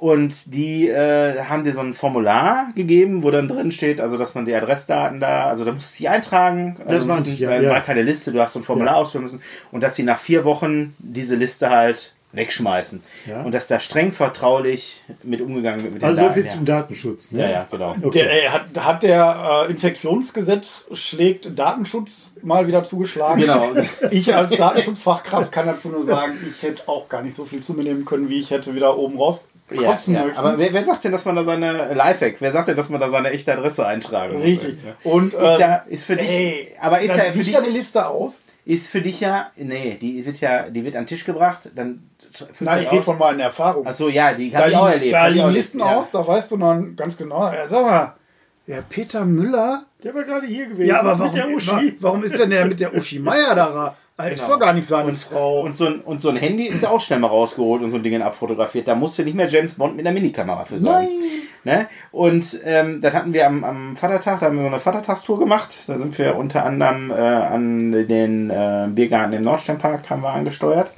und 0.00 0.54
die 0.54 0.88
äh, 0.88 1.42
haben 1.42 1.62
dir 1.62 1.74
so 1.74 1.80
ein 1.80 1.92
Formular 1.92 2.68
gegeben, 2.74 3.22
wo 3.22 3.30
dann 3.30 3.48
drin 3.48 3.70
steht, 3.70 4.00
also 4.00 4.16
dass 4.16 4.34
man 4.34 4.46
die 4.46 4.54
Adressdaten 4.54 5.20
da, 5.20 5.44
also 5.44 5.66
da 5.66 5.72
musst 5.72 5.92
du 5.92 5.96
sie 5.98 6.08
eintragen. 6.08 6.76
Also 6.78 6.90
das 6.90 7.08
war, 7.08 7.20
nicht, 7.20 7.38
ja, 7.38 7.60
ja. 7.60 7.68
war 7.68 7.82
keine 7.82 8.00
Liste, 8.00 8.32
du 8.32 8.40
hast 8.40 8.54
so 8.54 8.60
ein 8.60 8.64
Formular 8.64 8.94
ja. 8.94 8.98
ausfüllen 8.98 9.24
müssen. 9.24 9.42
Und 9.70 9.82
dass 9.82 9.96
sie 9.96 10.02
nach 10.02 10.18
vier 10.18 10.46
Wochen 10.46 10.94
diese 10.98 11.36
Liste 11.36 11.68
halt 11.68 12.14
wegschmeißen. 12.32 13.02
Ja. 13.26 13.42
Und 13.42 13.52
dass 13.52 13.66
da 13.66 13.78
streng 13.78 14.12
vertraulich 14.12 15.02
mit 15.22 15.42
umgegangen 15.42 15.82
wird. 15.82 15.92
Mit 15.92 16.04
also 16.04 16.28
so 16.28 16.32
viel 16.32 16.48
zum 16.48 16.64
Datenschutz. 16.64 17.32
Ne? 17.32 17.40
Ja, 17.40 17.50
ja, 17.50 17.68
genau. 17.70 17.94
Okay. 18.00 18.22
Der, 18.22 18.32
äh, 18.32 18.48
hat, 18.48 18.62
hat 18.78 19.02
der 19.02 19.66
äh, 19.68 19.70
Infektionsgesetz 19.70 20.86
schlägt 20.94 21.58
Datenschutz 21.58 22.32
mal 22.42 22.66
wieder 22.66 22.84
zugeschlagen. 22.84 23.42
Genau. 23.42 23.68
Ich 24.10 24.34
als 24.34 24.52
Datenschutzfachkraft 24.52 25.52
kann 25.52 25.66
dazu 25.66 25.88
nur 25.88 26.04
sagen, 26.04 26.38
ich 26.48 26.62
hätte 26.62 26.88
auch 26.88 27.08
gar 27.10 27.22
nicht 27.22 27.36
so 27.36 27.44
viel 27.44 27.60
zu 27.60 27.74
mir 27.74 27.82
nehmen 27.82 28.06
können, 28.06 28.30
wie 28.30 28.40
ich 28.40 28.50
hätte 28.50 28.74
wieder 28.74 28.96
oben 28.96 29.18
raus 29.18 29.44
ja, 29.72 29.96
ja. 30.06 30.26
Aber 30.36 30.58
wer, 30.58 30.72
wer, 30.72 30.84
sagt 30.84 31.04
denn, 31.04 31.12
dass 31.12 31.24
man 31.24 31.36
da 31.36 31.44
seine 31.44 31.94
Lifehack, 31.94 32.36
wer 32.40 32.52
sagt 32.52 32.68
denn, 32.68 32.76
dass 32.76 32.88
man 32.88 33.00
da 33.00 33.10
seine 33.10 33.30
echte 33.30 33.52
Adresse 33.52 33.86
eintragen 33.86 34.34
muss? 34.34 34.44
Richtig. 34.44 34.78
Und 35.04 35.34
ist 35.34 35.58
ja 35.58 35.84
ähm, 35.86 35.92
ist 35.92 36.04
für 36.04 36.16
dich, 36.16 36.28
ey, 36.28 36.68
aber 36.80 37.00
ist 37.00 37.16
ja 37.16 37.24
für 37.24 37.44
dich 37.44 37.56
eine 37.56 37.68
Liste 37.68 38.06
aus? 38.06 38.42
Ist 38.64 38.88
für 38.88 39.00
dich 39.00 39.20
ja, 39.20 39.50
nee, 39.56 39.98
die 40.00 40.24
wird 40.24 40.40
ja, 40.40 40.68
die 40.68 40.84
wird 40.84 40.96
an 40.96 41.02
den 41.02 41.08
Tisch 41.08 41.24
gebracht, 41.24 41.70
dann 41.74 42.10
Nein, 42.60 42.82
ich 42.84 42.92
rede 42.92 43.02
von 43.02 43.18
meinen 43.18 43.40
Erfahrungen. 43.40 43.88
Achso, 43.88 44.08
ja, 44.08 44.32
die 44.32 44.56
habe 44.56 44.70
ich 44.70 44.76
auch 44.76 44.88
erlebt. 44.88 45.12
Da 45.12 45.26
liegen 45.26 45.50
Listen 45.50 45.82
aus, 45.82 46.06
ja. 46.12 46.20
da 46.20 46.26
weißt 46.26 46.52
du 46.52 46.56
dann 46.58 46.94
ganz 46.94 47.16
genau. 47.16 47.50
Ja, 47.52 47.66
sag 47.66 47.82
mal, 47.82 48.14
der 48.66 48.82
Peter 48.82 49.24
Müller. 49.24 49.84
Der 50.02 50.14
war 50.14 50.22
gerade 50.22 50.46
hier 50.46 50.68
gewesen. 50.68 50.88
Ja, 50.88 51.00
aber 51.00 51.18
warum, 51.18 51.34
der 51.34 51.48
Uschi. 51.48 51.96
warum 52.00 52.22
ist 52.22 52.38
denn 52.38 52.50
der 52.50 52.66
mit 52.66 52.78
der 52.78 52.94
Uschi 52.94 53.18
Meier 53.18 53.54
da? 53.54 53.96
Genau. 54.22 54.34
Ist 54.34 54.48
doch 54.48 54.58
gar 54.58 54.72
nicht 54.72 54.86
seine 54.86 55.08
und, 55.08 55.18
Frau. 55.18 55.62
Und 55.62 55.76
so, 55.76 55.86
ein, 55.86 56.00
und 56.00 56.20
so 56.20 56.30
ein 56.30 56.36
Handy 56.36 56.64
ist 56.64 56.82
ja 56.82 56.90
auch 56.90 57.00
schnell 57.00 57.18
mal 57.18 57.28
rausgeholt 57.28 57.82
und 57.82 57.90
so 57.90 57.96
ein 57.96 58.02
Ding 58.02 58.20
abfotografiert. 58.20 58.88
Da 58.88 58.94
musst 58.94 59.18
du 59.18 59.22
nicht 59.22 59.34
mehr 59.34 59.48
James 59.48 59.74
Bond 59.74 59.96
mit 59.96 60.06
einer 60.06 60.14
Minikamera 60.14 60.64
für 60.64 60.78
sein. 60.78 61.08
Ne? 61.62 61.88
Und 62.10 62.58
ähm, 62.64 63.00
das 63.00 63.12
hatten 63.12 63.34
wir 63.34 63.46
am, 63.46 63.64
am 63.64 63.96
Vatertag, 63.96 64.40
da 64.40 64.46
haben 64.46 64.56
wir 64.56 64.62
so 64.62 64.68
eine 64.68 64.80
Vatertagstour 64.80 65.38
gemacht. 65.38 65.78
Da 65.86 65.98
sind 65.98 66.16
wir 66.18 66.36
unter 66.36 66.64
anderem 66.64 67.10
äh, 67.10 67.14
an 67.14 67.92
den 68.06 68.50
äh, 68.50 68.88
Biergarten 68.90 69.34
im 69.34 69.42
Nordsternpark 69.42 70.08
haben 70.08 70.22
wir 70.22 70.30
angesteuert. 70.30 70.92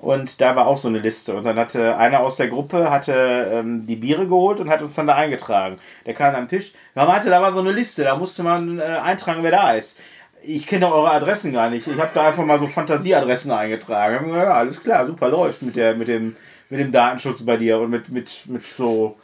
Und 0.00 0.40
da 0.40 0.56
war 0.56 0.66
auch 0.66 0.78
so 0.78 0.88
eine 0.88 0.98
Liste. 0.98 1.36
Und 1.36 1.44
dann 1.44 1.58
hatte 1.58 1.98
einer 1.98 2.20
aus 2.20 2.36
der 2.36 2.48
Gruppe 2.48 2.90
hatte 2.90 3.50
ähm, 3.52 3.84
die 3.84 3.96
Biere 3.96 4.26
geholt 4.26 4.58
und 4.58 4.70
hat 4.70 4.80
uns 4.80 4.94
dann 4.94 5.06
da 5.06 5.14
eingetragen. 5.14 5.78
Der 6.06 6.14
kam 6.14 6.34
am 6.34 6.48
Tisch. 6.48 6.72
Ja, 6.94 7.06
warte, 7.06 7.28
da 7.28 7.42
war 7.42 7.52
so 7.52 7.60
eine 7.60 7.72
Liste, 7.72 8.02
da 8.04 8.16
musste 8.16 8.42
man 8.42 8.78
äh, 8.78 8.82
eintragen, 8.82 9.42
wer 9.42 9.50
da 9.50 9.72
ist. 9.72 9.98
Ich 10.42 10.66
kenne 10.66 10.92
eure 10.92 11.10
Adressen 11.10 11.52
gar 11.52 11.70
nicht. 11.70 11.86
Ich 11.86 11.98
habe 11.98 12.10
da 12.14 12.28
einfach 12.28 12.44
mal 12.44 12.58
so 12.58 12.66
Fantasieadressen 12.66 13.50
eingetragen. 13.50 14.32
Ja, 14.32 14.54
alles 14.54 14.80
klar, 14.80 15.06
super 15.06 15.28
läuft 15.28 15.62
mit 15.62 15.76
der, 15.76 15.94
mit 15.94 16.08
dem, 16.08 16.36
mit 16.70 16.80
dem 16.80 16.92
Datenschutz 16.92 17.44
bei 17.44 17.56
dir 17.56 17.78
und 17.78 17.90
mit, 17.90 18.08
mit, 18.08 18.42
mit 18.46 18.64
so, 18.64 19.18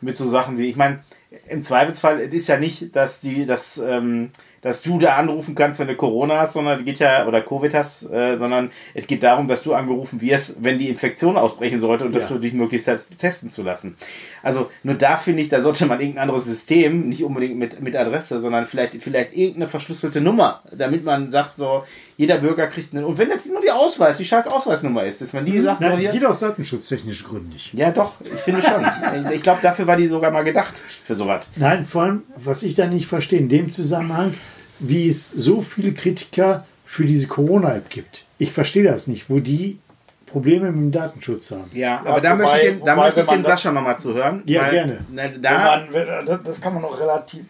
mit 0.00 0.16
so 0.16 0.28
Sachen 0.28 0.58
wie, 0.58 0.68
ich 0.68 0.76
meine, 0.76 1.02
im 1.48 1.62
Zweifelsfall 1.62 2.20
ist 2.20 2.48
ja 2.48 2.58
nicht, 2.58 2.94
dass 2.94 3.20
die, 3.20 3.46
dass, 3.46 3.78
ähm, 3.78 4.30
dass 4.62 4.82
du 4.82 4.98
da 4.98 5.16
anrufen 5.16 5.54
kannst, 5.54 5.80
wenn 5.80 5.88
du 5.88 5.96
Corona 5.96 6.40
hast, 6.40 6.52
sondern 6.52 6.80
es 6.80 6.84
geht 6.84 6.98
ja, 6.98 7.26
oder 7.26 7.40
Covid 7.40 7.72
hast, 7.74 8.10
äh, 8.10 8.36
sondern 8.36 8.70
es 8.94 9.06
geht 9.06 9.22
darum, 9.22 9.48
dass 9.48 9.62
du 9.62 9.72
angerufen 9.72 10.20
wirst, 10.20 10.62
wenn 10.62 10.78
die 10.78 10.88
Infektion 10.88 11.36
ausbrechen 11.36 11.80
sollte 11.80 12.04
und 12.04 12.12
ja. 12.12 12.18
dass 12.18 12.28
du 12.28 12.38
dich 12.38 12.52
möglichst 12.52 12.90
testen 13.18 13.48
zu 13.48 13.62
lassen. 13.62 13.96
Also 14.42 14.70
nur 14.82 14.96
da 14.96 15.16
finde 15.16 15.42
ich, 15.42 15.48
da 15.48 15.60
sollte 15.60 15.86
man 15.86 16.00
irgendein 16.00 16.22
anderes 16.22 16.44
System, 16.44 17.08
nicht 17.08 17.24
unbedingt 17.24 17.56
mit, 17.56 17.80
mit 17.80 17.96
Adresse, 17.96 18.40
sondern 18.40 18.66
vielleicht, 18.66 19.02
vielleicht 19.02 19.34
irgendeine 19.34 19.68
verschlüsselte 19.68 20.20
Nummer, 20.20 20.62
damit 20.72 21.04
man 21.04 21.30
sagt, 21.30 21.56
so, 21.56 21.84
jeder 22.20 22.36
Bürger 22.36 22.66
kriegt 22.66 22.92
eine, 22.92 23.06
und 23.06 23.16
wenn 23.16 23.30
das 23.30 23.46
nur 23.46 23.62
die 23.62 23.70
Ausweis, 23.70 24.18
die 24.18 24.26
scheiß 24.26 24.46
Ausweisnummer 24.46 25.04
ist, 25.04 25.22
dass 25.22 25.32
man 25.32 25.46
die 25.46 25.52
mhm. 25.52 25.64
sagt, 25.64 25.80
Nein, 25.80 25.92
so 25.92 25.96
hier. 25.96 26.12
Jeder 26.12 26.28
aus 26.28 26.38
datenschutztechnischen 26.38 27.26
Gründen 27.26 27.48
nicht. 27.48 27.72
Ja, 27.72 27.90
doch, 27.92 28.20
ich 28.20 28.40
finde 28.40 28.60
schon. 28.60 29.32
ich 29.32 29.42
glaube, 29.42 29.60
dafür 29.62 29.86
war 29.86 29.96
die 29.96 30.06
sogar 30.06 30.30
mal 30.30 30.44
gedacht, 30.44 30.78
für 31.02 31.14
sowas. 31.14 31.46
Nein, 31.56 31.86
vor 31.86 32.02
allem, 32.02 32.24
was 32.36 32.62
ich 32.62 32.74
da 32.74 32.86
nicht 32.88 33.06
verstehe, 33.06 33.38
in 33.38 33.48
dem 33.48 33.70
Zusammenhang, 33.70 34.34
wie 34.80 35.08
es 35.08 35.30
so 35.34 35.62
viele 35.62 35.94
Kritiker 35.94 36.66
für 36.84 37.06
diese 37.06 37.26
Corona-App 37.26 37.88
gibt. 37.88 38.26
Ich 38.36 38.52
verstehe 38.52 38.84
das 38.84 39.06
nicht, 39.06 39.30
wo 39.30 39.38
die 39.38 39.78
Probleme 40.26 40.70
mit 40.72 40.76
dem 40.76 40.92
Datenschutz 40.92 41.50
haben. 41.52 41.70
Ja, 41.72 42.00
aber 42.00 42.16
ja, 42.16 42.20
da 42.20 42.32
wobei, 42.32 42.44
möchte 42.44 42.58
ich 42.58 42.76
den, 42.76 42.84
da 42.84 42.96
möchte 42.96 43.20
ich 43.22 43.26
den 43.28 43.44
Sascha 43.44 43.72
nochmal 43.72 43.98
zu 43.98 44.12
hören. 44.12 44.42
Ja, 44.44 44.64
weil, 44.64 44.70
gerne. 44.72 45.06
Ne, 45.08 45.38
da 45.40 45.86
man, 45.90 46.44
das 46.44 46.60
kann 46.60 46.74
man 46.74 46.82
noch 46.82 47.00
relativ, 47.00 47.46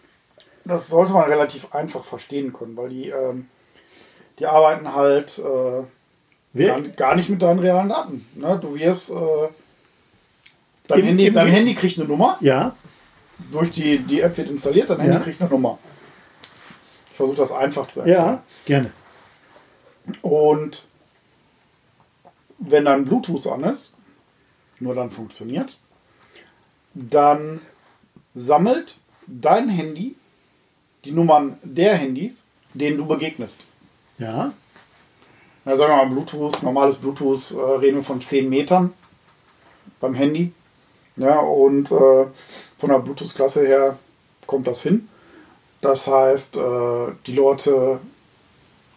das 0.63 0.87
sollte 0.87 1.11
man 1.11 1.29
relativ 1.29 1.75
einfach 1.75 2.05
verstehen 2.05 2.53
können, 2.53 2.77
weil 2.77 2.87
die, 2.87 3.09
ähm, 3.09 3.47
die 4.41 4.45
arbeiten 4.45 4.93
halt 4.93 5.39
äh, 5.39 6.63
gar, 6.65 6.81
gar, 6.81 7.15
nicht 7.15 7.29
mit 7.29 7.41
deinen 7.41 7.59
realen 7.59 7.89
Daten. 7.89 8.25
Ne? 8.35 8.59
Du 8.61 8.75
wirst, 8.75 9.11
äh, 9.11 9.13
dein, 10.87 10.99
Im, 10.99 11.05
Handy, 11.05 11.27
im 11.27 11.33
dein 11.33 11.47
Handy 11.47 11.75
kriegt 11.75 11.97
eine 11.97 12.07
Nummer. 12.07 12.37
Ja. 12.41 12.75
Durch 13.51 13.71
die, 13.71 13.99
die 13.99 14.19
App 14.21 14.35
wird 14.37 14.49
installiert, 14.49 14.89
dein 14.89 14.99
Handy 14.99 15.19
kriegt 15.23 15.41
eine 15.41 15.49
Nummer 15.49 15.79
versuche 17.21 17.37
das 17.37 17.51
einfach 17.51 17.87
zu 17.87 17.99
erklären. 17.99 18.25
Ja, 18.25 18.43
gerne. 18.65 18.91
Und 20.21 20.87
wenn 22.57 22.85
dann 22.85 23.05
Bluetooth 23.05 23.47
an 23.47 23.63
ist, 23.63 23.93
nur 24.79 24.95
dann 24.95 25.11
funktioniert, 25.11 25.77
dann 26.93 27.61
sammelt 28.33 28.97
dein 29.27 29.69
Handy 29.69 30.15
die 31.05 31.11
Nummern 31.11 31.57
der 31.63 31.95
Handys, 31.95 32.47
denen 32.73 32.97
du 32.97 33.05
begegnest. 33.05 33.65
Ja. 34.17 34.53
Na, 35.65 35.75
sagen 35.75 35.91
wir 35.91 35.97
mal 35.97 36.09
Bluetooth, 36.09 36.63
normales 36.63 36.97
Bluetooth, 36.97 37.51
äh, 37.51 37.77
reden 37.79 37.97
wir 37.97 38.03
von 38.03 38.21
10 38.21 38.49
Metern 38.49 38.93
beim 39.99 40.13
Handy. 40.13 40.51
Ja, 41.17 41.39
und 41.39 41.91
äh, 41.91 42.25
von 42.77 42.89
der 42.89 42.99
Bluetooth-Klasse 42.99 43.65
her 43.65 43.97
kommt 44.47 44.67
das 44.67 44.81
hin. 44.81 45.07
Das 45.81 46.07
heißt, 46.07 46.57
äh, 46.57 47.11
die 47.27 47.35
Leute, 47.35 47.99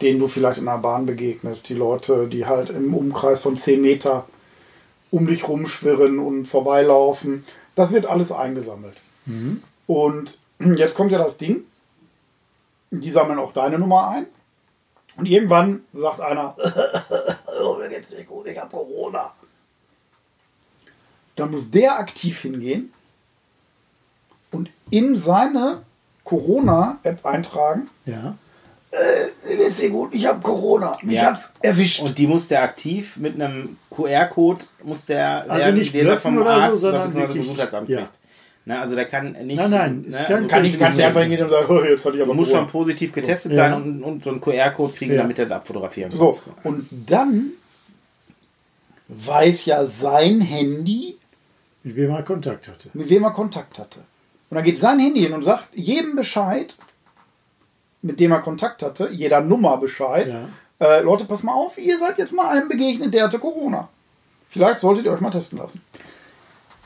denen 0.01 0.19
du 0.19 0.29
vielleicht 0.29 0.59
in 0.59 0.67
der 0.67 0.79
Bahn 0.79 1.07
begegnest, 1.07 1.69
die 1.69 1.75
Leute, 1.75 2.29
die 2.29 2.47
halt 2.47 2.71
im 2.71 2.95
Umkreis 2.95 3.43
von 3.43 3.57
10 3.57 3.81
Meter 3.81 4.27
um 5.11 5.27
dich 5.27 5.47
rumschwirren 5.49 6.19
und 6.19 6.47
vorbeilaufen, 6.47 7.45
das 7.75 7.93
wird 7.93 8.07
alles 8.07 8.33
eingesammelt. 8.33 8.97
Mhm. 9.27 9.63
Und 9.87 10.39
jetzt 10.77 10.95
kommt 10.95 11.13
ja 11.13 11.19
das 11.19 11.37
Ding. 11.37 11.65
Die 12.91 13.11
sammeln 13.11 13.39
auch 13.39 13.53
deine 13.53 13.79
Nummer 13.79 14.09
ein. 14.09 14.27
Und 15.17 15.27
irgendwann 15.27 15.85
sagt 15.93 16.21
einer, 16.21 16.57
mir 17.79 17.89
geht's 17.89 18.13
nicht 18.13 18.27
gut, 18.27 18.47
ich 18.47 18.59
habe 18.59 18.71
Corona. 18.71 19.33
Dann 21.37 21.51
muss 21.51 21.71
der 21.71 21.99
aktiv 21.99 22.41
hingehen 22.41 22.93
und 24.51 24.71
in 24.91 25.17
seine 25.17 25.83
Corona-App 26.25 27.25
eintragen. 27.27 27.91
Ja. 28.07 28.37
Äh, 28.91 29.49
mir 29.49 29.57
geht's 29.57 29.79
dir 29.79 29.91
gut, 29.91 30.15
ich 30.15 30.27
habe 30.27 30.41
Corona, 30.41 30.97
mich 31.03 31.17
ja. 31.17 31.27
hat's 31.27 31.53
erwischt. 31.61 32.03
Und 32.03 32.17
die 32.17 32.27
muss 32.27 32.49
der 32.49 32.63
aktiv 32.63 33.17
mit 33.17 33.35
einem 33.35 33.77
QR-Code, 33.91 34.65
muss 34.85 35.05
der, 35.07 35.51
also 35.51 35.73
nicht 35.73 35.93
den 35.93 36.07
er 36.07 36.19
vom 36.19 36.41
Arzt 36.47 36.81
so, 36.81 36.89
oder 36.89 37.13
wirklich, 37.13 37.43
Gesundheitsamt 37.43 37.89
ja. 37.89 37.99
kriegt. 37.99 38.13
Na, 38.67 38.81
also 38.81 38.95
der 38.95 39.05
kann 39.05 39.33
nicht. 39.33 39.57
Nein, 39.57 39.71
nein, 39.71 40.05
ne, 40.09 40.17
also 40.17 40.49
kann, 40.49 40.65
ich, 40.65 40.79
kannst 40.79 40.99
du 40.99 41.05
einfach 41.05 41.21
hingehen 41.21 41.43
und 41.43 41.51
sagen, 41.51 41.67
oh, 41.71 41.85
jetzt 41.85 42.05
hatte 42.05 42.17
ich 42.17 42.23
aber. 42.23 42.33
Du 42.33 42.39
musst 42.39 42.51
schon 42.51 42.67
positiv 42.67 43.13
getestet 43.13 43.53
so. 43.53 43.57
sein 43.57 43.71
ja. 43.73 43.77
und, 43.77 44.03
und, 44.03 44.25
so 44.25 44.31
einen 44.31 44.41
QR-Code 44.41 44.95
kriegen, 44.95 45.15
ja. 45.15 45.23
damit 45.23 45.39
er 45.39 45.47
da 45.47 45.57
abfotografieren 45.57 46.11
kann. 46.11 46.19
So, 46.19 46.41
und 46.63 46.87
dann 46.91 47.51
weiß 49.09 49.67
ja 49.67 49.85
sein 49.85 50.41
Handy, 50.41 51.19
mit 51.83 51.97
wem 51.97 52.11
er 52.11 52.23
Kontakt 52.23 52.67
hatte. 52.69 52.89
Mit 52.95 53.11
wem 53.11 53.25
er 53.25 53.33
Kontakt 53.33 53.79
hatte. 53.79 54.01
Und 54.49 54.55
dann 54.55 54.65
geht 54.65 54.79
sein 54.79 54.99
Handy 54.99 55.21
hin 55.21 55.35
und 55.35 55.43
sagt 55.43 55.69
jedem 55.75 56.17
Bescheid, 56.17 56.77
mit 58.01 58.21
dem 58.21 58.33
er 58.33 58.39
Kontakt 58.39 58.83
hatte, 58.83 59.11
jeder 59.11 59.43
Nummer 59.43 59.77
Bescheid. 59.77 60.29
Ja. 60.29 60.49
Äh, 60.87 61.03
Leute, 61.03 61.27
pass 61.27 61.43
mal 61.43 61.53
auf, 61.53 61.77
ihr 61.77 61.99
seid 61.99 62.17
jetzt 62.17 62.33
mal 62.33 62.49
einem 62.49 62.69
begegnet, 62.69 63.13
der 63.13 63.25
hatte 63.25 63.39
Corona. 63.39 63.89
Vielleicht 64.49 64.79
solltet 64.79 65.05
ihr 65.05 65.13
euch 65.13 65.21
mal 65.21 65.31
testen 65.31 65.59
lassen. 65.59 65.83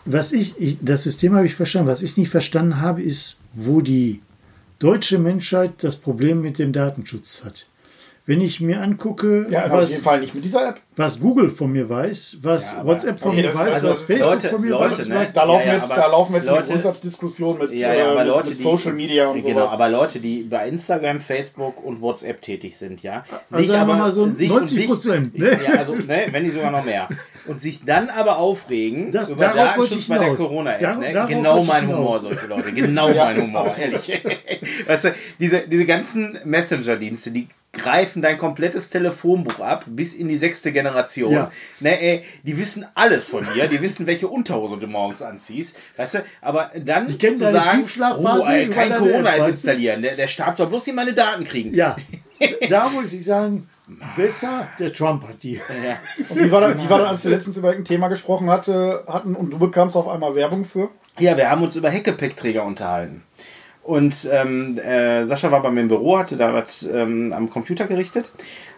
Was 0.05 0.32
ich, 0.32 0.59
ich 0.59 0.78
das 0.80 1.03
System 1.03 1.34
habe 1.34 1.46
ich 1.46 1.55
verstanden. 1.55 1.88
Was 1.88 2.03
ich 2.03 2.16
nicht 2.16 2.30
verstanden 2.30 2.80
habe, 2.80 3.03
ist, 3.03 3.40
wo 3.53 3.80
die 3.80 4.20
deutsche 4.78 5.18
Menschheit 5.18 5.72
das 5.78 5.96
Problem 5.96 6.40
mit 6.40 6.59
dem 6.59 6.72
Datenschutz 6.72 7.44
hat. 7.44 7.66
Wenn 8.29 8.43
ich 8.43 8.61
mir 8.61 8.83
angucke, 8.83 9.47
ja, 9.49 9.70
was, 9.70 9.85
auf 9.85 9.89
jeden 9.89 10.03
Fall 10.03 10.20
nicht 10.20 10.35
mit 10.35 10.45
dieser 10.45 10.68
App. 10.68 10.81
was 10.97 11.18
Google 11.18 11.49
von 11.49 11.72
mir 11.72 11.89
weiß, 11.89 12.37
was 12.43 12.72
ja, 12.72 12.85
WhatsApp 12.85 13.18
von 13.18 13.31
okay, 13.31 13.41
mir 13.41 13.55
weiß, 13.55 13.76
also 13.76 13.89
was 13.89 14.01
Facebook 14.03 14.33
Leute, 14.33 14.49
von 14.51 14.61
mir 14.61 14.70
Leute, 14.72 14.99
weiß, 14.99 15.09
ne? 15.09 15.29
da 15.33 15.45
laufen 15.45 15.66
ja, 15.66 15.72
jetzt, 15.72 15.89
da 15.89 16.07
laufen 16.09 16.35
jetzt 16.35 16.47
Leute, 16.47 16.59
eine 16.59 16.66
Grundsatzdiskussion 16.66 17.59
mit, 17.59 17.72
ja, 17.72 17.95
ja, 17.95 18.11
aber 18.11 18.20
äh, 18.20 18.26
Leute, 18.26 18.51
mit 18.51 18.59
Social 18.59 18.93
Media 18.93 19.29
und 19.29 19.41
genau, 19.41 19.61
sowas. 19.61 19.72
aber 19.72 19.89
Leute, 19.89 20.20
die 20.20 20.43
bei 20.43 20.68
Instagram, 20.68 21.22
Facebook 21.22 21.83
und 21.83 22.03
WhatsApp 22.03 22.43
tätig 22.43 22.76
sind, 22.76 23.03
ja, 23.03 23.24
also 23.51 23.64
sich 23.64 23.74
aber 23.74 23.95
mal 23.95 24.12
so 24.12 24.31
sich 24.31 24.51
90 24.51 24.87
Prozent, 24.87 25.39
ne? 25.39 25.59
ja, 25.64 25.79
also 25.79 25.95
ne, 25.95 26.26
wenn 26.31 26.43
nicht 26.43 26.55
sogar 26.55 26.70
noch 26.70 26.85
mehr, 26.85 27.09
und 27.47 27.62
sich 27.62 27.83
dann 27.83 28.11
aber 28.11 28.37
aufregen 28.37 29.11
das, 29.11 29.31
über 29.31 29.49
Datenschutz 29.49 30.07
bei 30.07 30.18
der 30.18 30.35
Corona-App, 30.35 30.99
ne? 30.99 31.26
genau 31.29 31.64
mein 31.64 31.89
Humor, 31.89 32.18
solche 32.18 32.47
Leute, 32.47 32.72
genau 32.72 33.09
mein 33.09 33.41
Humor, 33.41 33.74
ehrlich. 33.79 34.20
weißt 34.87 35.05
du, 35.07 35.14
diese 35.41 35.61
diese 35.66 35.87
ganzen 35.87 36.39
Messenger-Dienste, 36.45 37.31
die 37.31 37.49
greifen 37.73 38.23
dein 38.23 38.39
komplettes 38.39 38.91
Telefonbuch 38.91 39.61
ab, 39.61 39.85
bis 39.87 40.14
in 40.14 40.29
die 40.29 40.39
sechste 40.39 40.73
Generation. 40.73 41.33
Ja. 41.33 41.51
Ne, 41.81 42.01
ey, 42.01 42.25
die 42.43 42.59
wissen 42.59 42.87
alles 42.95 43.25
von 43.25 43.47
dir, 43.55 43.69
die 43.69 43.81
wissen, 43.81 44.07
welche 44.07 44.29
Unterhose 44.29 44.79
du 44.79 44.87
morgens 44.87 45.23
anziehst, 45.23 45.77
weißt 45.97 46.14
du, 46.14 46.19
aber 46.41 46.71
dann 46.83 47.09
zu 47.09 47.37
sagen, 47.37 47.85
oh, 48.01 48.45
ey, 48.47 48.69
kein 48.69 48.95
Corona 48.95 49.47
installieren, 49.47 50.03
der, 50.03 50.16
der 50.16 50.29
Staat 50.29 50.57
soll 50.57 50.69
bloß 50.69 50.87
hier 50.87 50.95
meine 50.95 51.12
Daten 51.12 51.45
kriegen. 51.45 51.75
Ja, 51.75 51.97
da 52.71 52.89
muss 52.89 53.12
ich 53.12 53.25
sagen, 53.25 53.69
besser, 54.16 54.69
der 54.79 54.93
Trump 54.93 55.27
hat 55.29 55.43
die. 55.43 55.55
Ja. 55.55 55.99
Und 56.29 56.39
wie 56.39 56.51
war, 56.51 56.61
das, 56.61 56.79
wie 56.79 56.91
war 56.91 56.99
das, 57.01 57.09
als 57.09 57.25
wir 57.25 57.31
letztens 57.33 57.57
über 57.57 57.71
ein 57.71 57.85
Thema 57.85 58.09
gesprochen 58.09 58.51
hatte, 58.51 59.05
hatten 59.07 59.35
und 59.35 59.51
du 59.51 59.59
bekamst 59.59 59.97
auf 59.97 60.09
einmal 60.09 60.35
Werbung 60.35 60.64
für? 60.64 60.91
Ja, 61.19 61.37
wir 61.37 61.51
haben 61.51 61.62
uns 61.62 61.77
über 61.77 61.91
Heckepäckträger 61.91 62.64
unterhalten. 62.64 63.25
Und 63.89 64.28
ähm, 64.30 64.76
äh, 64.76 65.24
Sascha 65.24 65.51
war 65.51 65.62
bei 65.62 65.70
mir 65.70 65.80
im 65.80 65.89
Büro, 65.89 66.18
hatte 66.18 66.36
da 66.36 66.53
was 66.53 66.82
ähm, 66.82 67.32
am 67.32 67.49
Computer 67.49 67.86
gerichtet. 67.86 68.30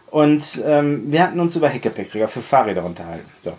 Und 0.08 0.62
ähm, 0.64 1.10
wir 1.10 1.24
hatten 1.24 1.40
uns 1.40 1.56
über 1.56 1.68
Heckgepäckträger 1.68 2.28
für 2.28 2.42
Fahrräder 2.42 2.84
unterhalten. 2.84 3.28
So. 3.42 3.58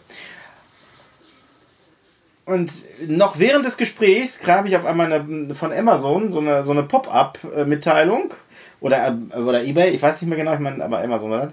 Und 2.45 2.71
noch 3.05 3.37
während 3.37 3.65
des 3.65 3.75
Gesprächs 3.75 4.39
grabe 4.39 4.69
ich 4.69 4.77
auf 4.77 4.85
einmal 4.85 5.11
eine, 5.11 5.53
von 5.53 5.73
Amazon 5.73 6.31
so 6.31 6.39
eine, 6.39 6.63
so 6.63 6.71
eine 6.71 6.83
Pop-up-Mitteilung 6.83 8.33
oder, 8.79 9.19
äh, 9.33 9.37
oder 9.37 9.61
eBay, 9.61 9.89
ich 9.89 10.01
weiß 10.01 10.21
nicht 10.21 10.29
mehr 10.29 10.37
genau, 10.37 10.53
ich 10.53 10.59
meine, 10.61 10.81
aber 10.81 11.03
Amazon 11.03 11.33
oder 11.33 11.51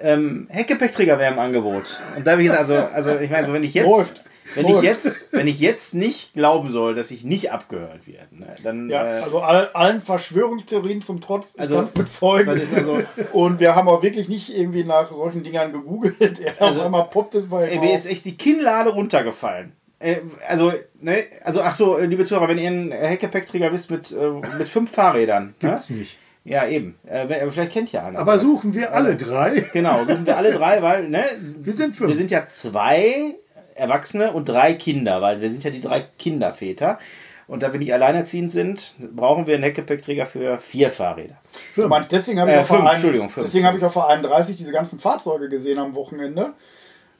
ähm, 0.00 0.46
Heckgepäckträger 0.48 1.18
wäre 1.18 1.34
im 1.34 1.38
Angebot. 1.38 2.00
Und 2.16 2.26
da 2.26 2.30
habe 2.30 2.42
ich 2.42 2.48
gesagt, 2.48 2.70
also, 2.70 2.88
also 2.94 3.18
ich 3.18 3.30
meine, 3.30 3.46
so 3.46 3.52
wenn 3.52 3.62
ich 3.62 3.74
jetzt. 3.74 3.90
Läuft. 3.90 4.24
Wenn 4.54 4.66
ich, 4.66 4.82
jetzt, 4.82 5.32
wenn 5.32 5.46
ich 5.46 5.58
jetzt 5.58 5.94
nicht 5.94 6.34
glauben 6.34 6.70
soll, 6.70 6.94
dass 6.94 7.10
ich 7.10 7.24
nicht 7.24 7.50
abgehört 7.50 8.06
werde, 8.06 8.38
ne, 8.38 8.54
dann. 8.62 8.88
Ja, 8.90 9.18
äh, 9.18 9.22
also 9.22 9.40
all, 9.40 9.70
allen 9.72 10.00
Verschwörungstheorien 10.00 11.02
zum 11.02 11.20
Trotz 11.20 11.54
also, 11.58 11.76
das 11.80 11.92
bezeugen. 11.92 12.58
Das 12.58 12.74
also, 12.74 13.00
und 13.32 13.58
wir 13.58 13.74
haben 13.74 13.88
auch 13.88 14.02
wirklich 14.02 14.28
nicht 14.28 14.54
irgendwie 14.54 14.84
nach 14.84 15.10
solchen 15.10 15.42
Dingern 15.42 15.72
gegoogelt. 15.72 16.40
Also, 16.58 16.80
auf 16.80 16.86
einmal 16.86 17.04
poppt 17.04 17.34
es 17.34 17.48
bei 17.48 17.68
ey, 17.68 17.78
Mir 17.78 17.94
ist 17.94 18.06
echt 18.06 18.24
die 18.24 18.36
Kinnlade 18.36 18.90
runtergefallen. 18.90 19.72
Äh, 19.98 20.18
also, 20.46 20.72
ne, 21.00 21.18
also, 21.42 21.62
ach 21.62 21.74
so, 21.74 21.98
liebe 21.98 22.24
Zuhörer, 22.24 22.48
wenn 22.48 22.58
ihr 22.58 22.68
einen 22.68 22.92
Heckgepäckträger 22.92 23.72
wisst 23.72 23.90
mit, 23.90 24.12
äh, 24.12 24.30
mit 24.58 24.68
fünf 24.68 24.90
Fahrrädern. 24.90 25.54
Ne? 25.60 25.70
Gibt's 25.70 25.90
ne? 25.90 25.96
nicht. 25.98 26.18
Ja, 26.44 26.66
eben. 26.66 26.96
Äh, 27.06 27.50
vielleicht 27.50 27.72
kennt 27.72 27.92
ihr 27.92 28.04
einer. 28.04 28.18
Aber 28.18 28.38
suchen 28.38 28.74
wir 28.74 28.92
alle 28.92 29.16
drei. 29.16 29.64
Genau, 29.72 30.04
suchen 30.04 30.26
wir 30.26 30.36
alle 30.36 30.52
drei, 30.52 30.82
weil, 30.82 31.08
ne? 31.08 31.24
Wir 31.40 31.72
sind 31.72 31.96
fünf. 31.96 32.10
Wir 32.10 32.18
sind 32.18 32.30
ja 32.30 32.46
zwei 32.46 33.34
Erwachsene 33.74 34.32
und 34.32 34.48
drei 34.48 34.74
Kinder, 34.74 35.22
weil 35.22 35.40
wir 35.40 35.50
sind 35.50 35.64
ja 35.64 35.70
die 35.70 35.80
drei 35.80 36.04
Kinderväter. 36.18 36.98
Und 37.46 37.62
da 37.62 37.72
wir 37.72 37.78
nicht 37.78 37.92
alleinerziehend 37.92 38.52
sind, 38.52 38.94
brauchen 38.98 39.46
wir 39.46 39.54
einen 39.54 39.64
Heckgepäckträger 39.64 40.24
für 40.24 40.58
vier 40.58 40.90
Fahrräder. 40.90 41.36
Du 41.76 41.86
meinst, 41.88 42.10
deswegen 42.10 42.40
habe 42.40 42.50
ich, 42.50 42.56
äh, 42.56 42.64
fünf, 42.64 42.90
Entschuldigung, 42.90 43.28
fünf, 43.28 43.46
deswegen 43.46 43.66
hab 43.66 43.76
ich 43.76 43.84
auf 43.84 43.92
vor 43.92 44.08
31 44.08 44.56
diese 44.56 44.72
ganzen 44.72 44.98
Fahrzeuge 44.98 45.50
gesehen 45.50 45.78
am 45.78 45.94
Wochenende, 45.94 46.54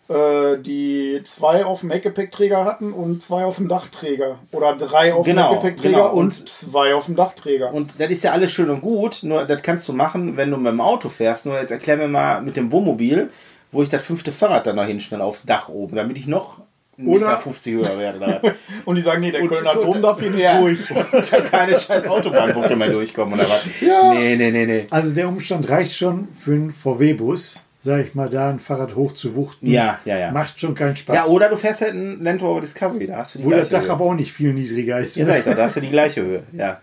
äh, 0.08 0.56
die 0.58 1.20
zwei 1.24 1.66
auf 1.66 1.80
dem 1.80 1.90
Heckgepäckträger 1.90 2.64
hatten 2.64 2.94
und 2.94 3.22
zwei 3.22 3.44
auf 3.44 3.56
dem 3.56 3.68
Dachträger. 3.68 4.38
Oder 4.52 4.76
drei 4.76 5.12
auf 5.12 5.26
genau, 5.26 5.48
dem 5.48 5.54
Heckgepäckträger 5.56 5.96
genau. 5.96 6.12
und, 6.12 6.38
und, 6.38 6.48
zwei 6.48 6.94
auf 6.94 7.04
dem 7.04 7.16
Dachträger. 7.16 7.74
Und 7.74 7.92
das 7.98 8.08
ist 8.08 8.24
ja 8.24 8.32
alles 8.32 8.50
schön 8.50 8.70
und 8.70 8.80
gut, 8.80 9.18
nur 9.22 9.44
das 9.44 9.60
kannst 9.60 9.86
du 9.88 9.92
machen, 9.92 10.38
wenn 10.38 10.50
du 10.50 10.56
mit 10.56 10.72
dem 10.72 10.80
Auto 10.80 11.10
fährst. 11.10 11.44
Nur 11.44 11.60
jetzt 11.60 11.70
erklär 11.70 11.98
mir 11.98 12.08
mal 12.08 12.40
mit 12.40 12.56
dem 12.56 12.72
Wohnmobil, 12.72 13.30
wo 13.74 13.82
ich 13.82 13.88
das 13.88 14.02
fünfte 14.02 14.32
Fahrrad 14.32 14.66
dann 14.66 14.76
noch 14.76 14.86
hinstelle 14.86 15.22
aufs 15.22 15.44
Dach 15.44 15.68
oben, 15.68 15.96
damit 15.96 16.16
ich 16.16 16.26
noch 16.26 16.60
oder 17.04 17.36
50 17.36 17.74
höher 17.74 17.98
werde. 17.98 18.54
und 18.84 18.96
die 18.96 19.02
sagen, 19.02 19.20
nee, 19.20 19.32
der 19.32 19.42
und, 19.42 19.48
Kölner 19.48 19.74
Dom 19.74 20.00
darf 20.00 20.20
hier 20.20 20.30
nicht 20.30 20.46
durch. 20.46 20.78
Und 21.12 21.32
da 21.32 21.40
keine 21.40 21.78
scheiß 21.78 22.06
Autobahnbrücke 22.06 22.76
mehr 22.76 22.88
durchkommen 22.88 23.34
oder 23.34 23.42
was. 23.42 23.68
Ja. 23.80 24.14
Nee, 24.14 24.36
nee, 24.36 24.52
nee, 24.52 24.64
nee. 24.64 24.86
Also 24.90 25.12
der 25.12 25.28
Umstand 25.28 25.68
reicht 25.68 25.96
schon 25.96 26.28
für 26.32 26.52
einen 26.52 26.72
VW-Bus, 26.72 27.62
sag 27.80 28.06
ich 28.06 28.14
mal, 28.14 28.30
da 28.30 28.50
ein 28.50 28.60
Fahrrad 28.60 28.94
hoch 28.94 29.12
zu 29.12 29.34
wuchten. 29.34 29.66
Ja, 29.66 29.98
ja, 30.04 30.18
ja. 30.18 30.30
Macht 30.30 30.60
schon 30.60 30.76
keinen 30.76 30.96
Spaß. 30.96 31.16
Ja, 31.16 31.24
oder 31.26 31.48
du 31.48 31.56
fährst 31.56 31.80
halt 31.80 31.94
einen 31.94 32.22
Land 32.22 32.42
Rover 32.42 32.60
Discovery, 32.60 33.08
da 33.08 33.16
hast 33.16 33.34
du 33.34 33.40
die 33.40 33.44
Wo 33.44 33.50
das 33.50 33.68
Dach 33.68 33.82
Höhe. 33.82 33.90
aber 33.90 34.04
auch 34.04 34.14
nicht 34.14 34.32
viel 34.32 34.52
niedriger 34.52 35.00
ist. 35.00 35.16
Ja, 35.16 35.26
sag 35.26 35.38
ich 35.38 35.44
doch, 35.44 35.56
da 35.56 35.62
hast 35.64 35.76
du 35.76 35.80
die 35.80 35.90
gleiche 35.90 36.22
Höhe, 36.22 36.44
ja. 36.52 36.80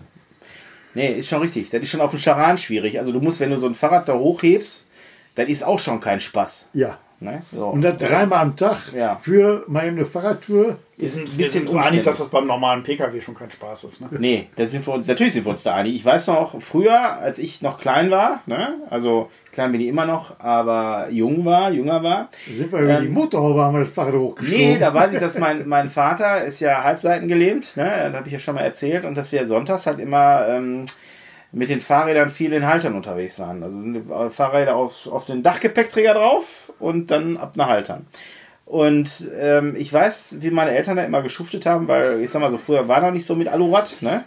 Nee, 0.93 1.13
ist 1.13 1.29
schon 1.29 1.41
richtig. 1.41 1.69
Das 1.69 1.81
ist 1.81 1.89
schon 1.89 2.01
auf 2.01 2.11
dem 2.11 2.19
Charan 2.19 2.57
schwierig. 2.57 2.99
Also 2.99 3.13
du 3.13 3.21
musst, 3.21 3.39
wenn 3.39 3.49
du 3.49 3.57
so 3.57 3.65
ein 3.65 3.75
Fahrrad 3.75 4.09
da 4.09 4.13
hochhebst, 4.13 4.89
das 5.35 5.47
ist 5.47 5.63
auch 5.63 5.79
schon 5.79 5.99
kein 5.99 6.19
Spaß. 6.19 6.69
Ja. 6.73 6.97
Ne? 7.21 7.43
So. 7.51 7.67
Und 7.67 7.83
das 7.83 7.99
dreimal 7.99 8.39
am 8.39 8.55
Tag 8.55 8.93
ja. 8.95 9.15
für 9.15 9.63
mal 9.67 9.83
eine 9.83 10.07
Fahrradtour. 10.07 10.79
Ist 10.97 11.19
ein 11.19 11.37
bisschen 11.37 11.67
so 11.67 11.77
einig, 11.77 12.01
dass 12.01 12.17
das 12.17 12.29
beim 12.29 12.47
normalen 12.47 12.81
Pkw 12.81 13.21
schon 13.21 13.35
kein 13.35 13.51
Spaß 13.51 13.83
ist. 13.83 14.01
Ne? 14.01 14.07
Nee, 14.17 14.49
da 14.55 14.67
sind 14.67 14.85
wir 14.87 14.93
uns, 14.95 15.07
natürlich 15.07 15.33
sind 15.33 15.45
wir 15.45 15.51
uns 15.51 15.61
da 15.61 15.75
einig. 15.75 15.95
Ich 15.95 16.03
weiß 16.03 16.27
noch, 16.27 16.59
früher, 16.59 17.17
als 17.17 17.37
ich 17.37 17.61
noch 17.61 17.79
klein 17.79 18.09
war, 18.09 18.41
ne? 18.47 18.79
also 18.89 19.29
klein 19.51 19.71
bin 19.71 19.81
ich 19.81 19.87
immer 19.87 20.07
noch, 20.07 20.39
aber 20.39 21.09
jung 21.11 21.45
war, 21.45 21.71
jünger 21.71 22.01
war. 22.01 22.29
Da 22.47 22.53
sind 22.55 22.71
wir 22.71 22.79
über 22.79 22.97
ähm, 22.97 23.03
die 23.03 23.09
Motorhaube, 23.09 23.61
haben 23.61 23.75
wir 23.75 23.81
das 23.81 23.93
Fahrrad 23.93 24.15
hochgeschoben. 24.15 24.59
Nee, 24.59 24.79
da 24.79 24.91
weiß 24.91 25.13
ich, 25.13 25.19
dass 25.19 25.37
mein, 25.39 25.67
mein 25.67 25.91
Vater 25.91 26.43
ist 26.43 26.59
ja 26.59 26.83
Halbseiten 26.83 27.27
gelähmt, 27.27 27.77
ne? 27.77 27.83
das 28.05 28.13
habe 28.15 28.27
ich 28.27 28.33
ja 28.33 28.39
schon 28.39 28.55
mal 28.55 28.61
erzählt, 28.61 29.05
und 29.05 29.13
dass 29.13 29.31
wir 29.31 29.45
sonntags 29.45 29.85
halt 29.85 29.99
immer... 29.99 30.47
Ähm, 30.47 30.85
mit 31.51 31.69
den 31.69 31.81
Fahrrädern 31.81 32.31
viel 32.31 32.53
in 32.53 32.65
Haltern 32.65 32.95
unterwegs 32.95 33.39
waren. 33.39 33.63
Also 33.63 33.81
sind 33.81 33.93
die 33.93 34.29
Fahrräder 34.29 34.75
auf, 34.75 35.07
auf 35.07 35.25
den 35.25 35.43
Dachgepäckträger 35.43 36.13
drauf 36.13 36.71
und 36.79 37.11
dann 37.11 37.37
ab 37.37 37.57
nach 37.57 37.67
Haltern. 37.67 38.07
Und 38.65 39.29
ähm, 39.37 39.75
ich 39.77 39.91
weiß, 39.91 40.37
wie 40.39 40.49
meine 40.49 40.71
Eltern 40.71 40.95
da 40.95 41.03
immer 41.03 41.21
geschuftet 41.21 41.65
haben, 41.65 41.89
weil 41.89 42.21
ich 42.21 42.29
sag 42.29 42.41
mal 42.41 42.51
so, 42.51 42.57
früher 42.57 42.87
war 42.87 43.01
noch 43.01 43.11
nicht 43.11 43.25
so 43.25 43.35
mit 43.35 43.49
Alurad, 43.49 44.01
ne? 44.01 44.23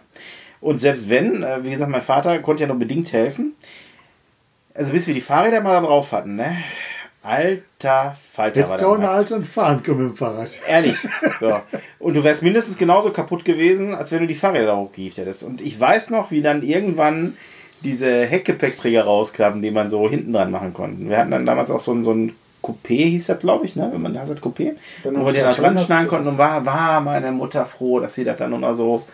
Und 0.60 0.78
selbst 0.78 1.08
wenn, 1.08 1.42
äh, 1.42 1.64
wie 1.64 1.70
gesagt, 1.70 1.90
mein 1.90 2.02
Vater 2.02 2.38
konnte 2.40 2.62
ja 2.62 2.66
nur 2.66 2.78
bedingt 2.78 3.12
helfen. 3.12 3.54
Also 4.74 4.92
bis 4.92 5.06
wir 5.06 5.14
die 5.14 5.20
Fahrräder 5.20 5.62
mal 5.62 5.72
da 5.72 5.80
drauf 5.80 6.12
hatten, 6.12 6.36
ne? 6.36 6.56
Alter 7.24 8.14
Falter 8.32 8.60
Hätte 8.60 8.70
war 8.70 8.76
der 8.76 8.90
ohne 8.90 9.08
Alter 9.08 9.42
fahren 9.42 9.82
können 9.82 9.98
mit 9.98 10.08
dem 10.10 10.16
Fahrrad. 10.16 10.50
Ehrlich. 10.68 10.96
So. 11.40 11.52
Und 11.98 12.14
du 12.14 12.22
wärst 12.22 12.42
mindestens 12.42 12.78
genauso 12.78 13.10
kaputt 13.10 13.44
gewesen, 13.44 13.94
als 13.94 14.12
wenn 14.12 14.20
du 14.20 14.26
die 14.26 14.34
Fahrräder 14.34 14.76
hochgehieft 14.76 15.18
hättest. 15.18 15.42
Und 15.42 15.60
ich 15.60 15.78
weiß 15.78 16.10
noch, 16.10 16.30
wie 16.30 16.42
dann 16.42 16.62
irgendwann 16.62 17.36
diese 17.82 18.24
Heckgepäckträger 18.24 19.04
rauskamen, 19.04 19.62
die 19.62 19.70
man 19.70 19.90
so 19.90 20.08
hinten 20.08 20.32
dran 20.32 20.50
machen 20.50 20.72
konnte. 20.72 21.08
Wir 21.08 21.18
hatten 21.18 21.32
dann 21.32 21.44
damals 21.46 21.70
auch 21.70 21.80
so 21.80 21.92
ein, 21.92 22.04
so 22.04 22.12
ein 22.12 22.34
Coupé, 22.62 23.04
hieß 23.10 23.26
das, 23.26 23.38
glaube 23.40 23.66
ich, 23.66 23.76
ne? 23.76 23.90
wenn 23.92 24.00
man 24.00 24.14
da 24.14 24.20
hat, 24.20 24.40
Coupé. 24.40 24.72
Wo 25.02 25.26
wir 25.26 25.32
den 25.32 25.42
da 25.42 25.52
dran 25.52 25.78
schneiden 25.78 26.08
konnten 26.08 26.28
und 26.28 26.38
war, 26.38 26.64
war 26.64 27.00
meine 27.00 27.30
Mutter 27.32 27.66
froh, 27.66 28.00
dass 28.00 28.14
sie 28.14 28.24
das 28.24 28.38
dann 28.38 28.50
nur 28.50 28.60
noch 28.60 28.74
so 28.74 29.06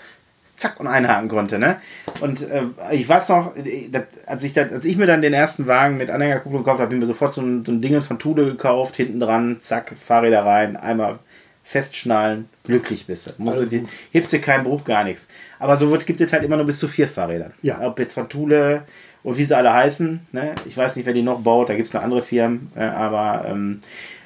zack 0.60 0.78
und 0.78 0.86
einhaken 0.86 1.28
konnte. 1.28 1.58
Ne? 1.58 1.80
Und 2.20 2.42
äh, 2.42 2.62
ich 2.92 3.08
weiß 3.08 3.30
noch, 3.30 3.54
das, 3.90 4.02
als, 4.26 4.44
ich 4.44 4.52
das, 4.52 4.70
als 4.72 4.84
ich 4.84 4.96
mir 4.96 5.06
dann 5.06 5.22
den 5.22 5.32
ersten 5.32 5.66
Wagen 5.66 5.96
mit 5.96 6.10
Anhängerkupplung 6.10 6.62
gekauft 6.62 6.80
habe, 6.80 6.84
habe 6.84 6.94
ich 6.94 7.00
mir 7.00 7.06
sofort 7.06 7.32
so 7.32 7.40
ein, 7.40 7.64
so 7.64 7.72
ein 7.72 7.80
Ding 7.80 8.00
von 8.02 8.18
Tude 8.18 8.44
gekauft, 8.44 8.96
hinten 8.96 9.20
dran, 9.20 9.58
zack, 9.60 9.94
Fahrräder 9.98 10.44
rein, 10.44 10.76
einmal 10.76 11.18
festschnallen, 11.64 12.48
glücklich 12.64 13.06
bist 13.06 13.26
du. 13.26 13.30
Musst 13.38 13.72
du 13.72 13.86
hebst 14.12 14.32
dir 14.32 14.40
keinen 14.40 14.64
Bruch, 14.64 14.84
gar 14.84 15.04
nichts. 15.04 15.28
Aber 15.58 15.76
so 15.76 15.90
wird, 15.90 16.06
gibt 16.06 16.20
es 16.20 16.32
halt 16.32 16.42
immer 16.42 16.56
nur 16.56 16.66
bis 16.66 16.78
zu 16.78 16.88
vier 16.88 17.08
Fahrrädern. 17.08 17.54
Ja. 17.62 17.80
Ob 17.80 17.98
jetzt 17.98 18.14
von 18.14 18.28
Thule 18.28 18.82
und 19.22 19.38
wie 19.38 19.44
sie 19.44 19.56
alle 19.56 19.72
heißen, 19.72 20.26
ne? 20.32 20.54
ich 20.66 20.76
weiß 20.76 20.96
nicht, 20.96 21.06
wer 21.06 21.12
die 21.12 21.22
noch 21.22 21.40
baut, 21.40 21.68
da 21.68 21.74
gibt 21.74 21.86
es 21.86 21.94
noch 21.94 22.02
andere 22.02 22.22
Firmen, 22.22 22.72
äh, 22.74 22.82
aber 22.82 23.46
ähm, 23.48 23.80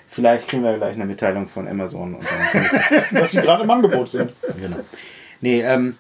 vielleicht 0.09 0.49
kriegen 0.49 0.63
wir 0.63 0.77
gleich 0.79 0.95
eine 0.95 1.05
Mitteilung 1.05 1.47
von 1.47 1.69
Amazon. 1.69 2.15
Und 2.15 2.25
dann 2.25 3.03
Dass 3.21 3.33
sie 3.33 3.41
gerade 3.41 3.65
im 3.65 3.71
Angebot 3.71 4.09
sind. 4.09 4.33
Genau. 4.61 4.79
Nee, 5.41 5.61
ähm, 5.61 5.97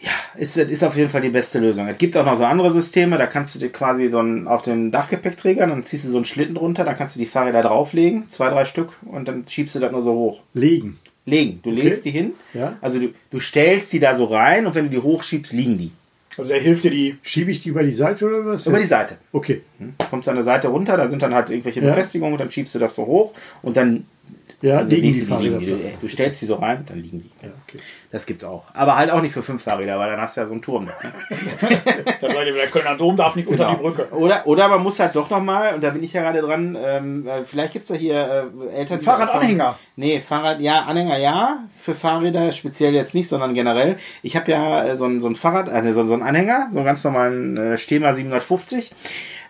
ja, 0.00 0.10
ist, 0.36 0.56
ist 0.56 0.84
auf 0.84 0.96
jeden 0.96 1.10
Fall 1.10 1.22
die 1.22 1.30
beste 1.30 1.58
Lösung. 1.58 1.88
Es 1.88 1.98
gibt 1.98 2.16
auch 2.16 2.24
noch 2.24 2.36
so 2.36 2.44
andere 2.44 2.72
Systeme, 2.72 3.18
da 3.18 3.26
kannst 3.26 3.54
du 3.54 3.58
dir 3.58 3.70
quasi 3.70 4.08
so 4.08 4.20
ein, 4.20 4.46
auf 4.46 4.62
den 4.62 4.90
Dachgepäckträger, 4.90 5.66
dann 5.66 5.84
ziehst 5.84 6.04
du 6.04 6.10
so 6.10 6.16
einen 6.16 6.24
Schlitten 6.24 6.56
runter, 6.56 6.84
dann 6.84 6.96
kannst 6.96 7.16
du 7.16 7.20
die 7.20 7.26
Fahrräder 7.26 7.62
drauflegen, 7.62 8.30
zwei, 8.30 8.50
drei 8.50 8.64
Stück, 8.64 8.90
und 9.06 9.26
dann 9.26 9.44
schiebst 9.48 9.74
du 9.74 9.80
das 9.80 9.90
nur 9.92 10.02
so 10.02 10.12
hoch. 10.12 10.42
Legen. 10.54 10.98
Legen. 11.24 11.60
Du 11.62 11.70
okay. 11.70 11.82
legst 11.82 12.04
die 12.04 12.10
hin. 12.10 12.32
Ja. 12.54 12.76
Also 12.80 13.00
du, 13.00 13.08
du 13.30 13.40
stellst 13.40 13.92
die 13.92 14.00
da 14.00 14.16
so 14.16 14.26
rein 14.26 14.66
und 14.66 14.74
wenn 14.74 14.84
du 14.84 14.90
die 14.90 15.02
hochschiebst, 15.02 15.52
liegen 15.52 15.78
die. 15.78 15.92
Also 16.38 16.52
der 16.52 16.60
hilft 16.60 16.84
dir 16.84 16.90
die. 16.92 17.18
Schiebe 17.22 17.50
ich 17.50 17.60
die 17.60 17.70
über 17.70 17.82
die 17.82 17.92
Seite 17.92 18.24
oder 18.24 18.46
was? 18.46 18.66
Über 18.66 18.78
die 18.78 18.86
Seite. 18.86 19.16
Okay. 19.32 19.62
Hm? 19.78 19.94
Kommst 20.08 20.28
an 20.28 20.36
der 20.36 20.44
Seite 20.44 20.68
runter, 20.68 20.96
da 20.96 21.08
sind 21.08 21.20
dann 21.20 21.34
halt 21.34 21.50
irgendwelche 21.50 21.80
ja. 21.80 21.90
Befestigungen, 21.90 22.38
dann 22.38 22.50
schiebst 22.50 22.74
du 22.74 22.78
das 22.78 22.94
so 22.94 23.04
hoch 23.06 23.34
und 23.60 23.76
dann 23.76 24.06
ja, 24.60 24.78
also 24.78 24.92
liegen 24.92 25.12
die, 25.12 25.24
die 25.24 25.34
liegen 25.34 25.60
die. 25.60 25.94
Du, 26.00 26.08
stellst 26.08 26.42
die 26.42 26.46
so 26.46 26.56
rein, 26.56 26.84
dann 26.86 26.98
liegen 27.00 27.20
die. 27.22 27.30
Ja, 27.46 27.52
okay. 27.66 27.78
Das 28.10 28.26
gibt's 28.26 28.42
auch. 28.42 28.64
Aber 28.74 28.96
halt 28.96 29.10
auch 29.12 29.22
nicht 29.22 29.32
für 29.32 29.42
fünf 29.42 29.62
Fahrräder, 29.62 29.98
weil 30.00 30.10
dann 30.10 30.20
hast 30.20 30.36
du 30.36 30.40
ja 30.40 30.46
so 30.46 30.52
einen 30.52 30.62
Turm. 30.62 30.86
Ne? 30.86 30.92
der 32.20 32.66
Kölner 32.66 32.96
Dom 32.96 33.16
darf 33.16 33.36
nicht 33.36 33.46
unter 33.46 33.66
genau. 33.66 33.76
die 33.76 33.82
Brücke. 33.82 34.08
Oder, 34.12 34.46
oder 34.46 34.68
man 34.68 34.82
muss 34.82 34.98
halt 34.98 35.14
doch 35.14 35.30
nochmal, 35.30 35.74
und 35.74 35.84
da 35.84 35.90
bin 35.90 36.02
ich 36.02 36.12
ja 36.12 36.22
gerade 36.22 36.40
dran, 36.40 36.76
ähm, 36.80 37.28
äh, 37.28 37.44
vielleicht 37.44 37.74
gibt's 37.74 37.88
da 37.88 37.94
hier 37.94 38.50
äh, 38.72 38.78
Eltern. 38.78 39.00
Fahrradanhänger. 39.00 39.78
Nee, 39.94 40.20
Fahrrad, 40.20 40.60
ja, 40.60 40.82
Anhänger 40.82 41.18
ja. 41.18 41.64
Für 41.78 41.94
Fahrräder 41.94 42.50
speziell 42.50 42.94
jetzt 42.94 43.14
nicht, 43.14 43.28
sondern 43.28 43.54
generell. 43.54 43.96
Ich 44.22 44.34
habe 44.34 44.50
ja 44.50 44.84
äh, 44.84 44.96
so, 44.96 45.04
ein, 45.04 45.20
so 45.20 45.28
ein 45.28 45.36
Fahrrad, 45.36 45.68
also 45.68 45.92
so, 45.92 46.06
so 46.08 46.14
einen 46.14 46.24
Anhänger, 46.24 46.68
so 46.72 46.78
einen 46.78 46.86
ganz 46.86 47.04
normalen 47.04 47.56
äh, 47.56 47.78
Stema 47.78 48.12
750. 48.12 48.90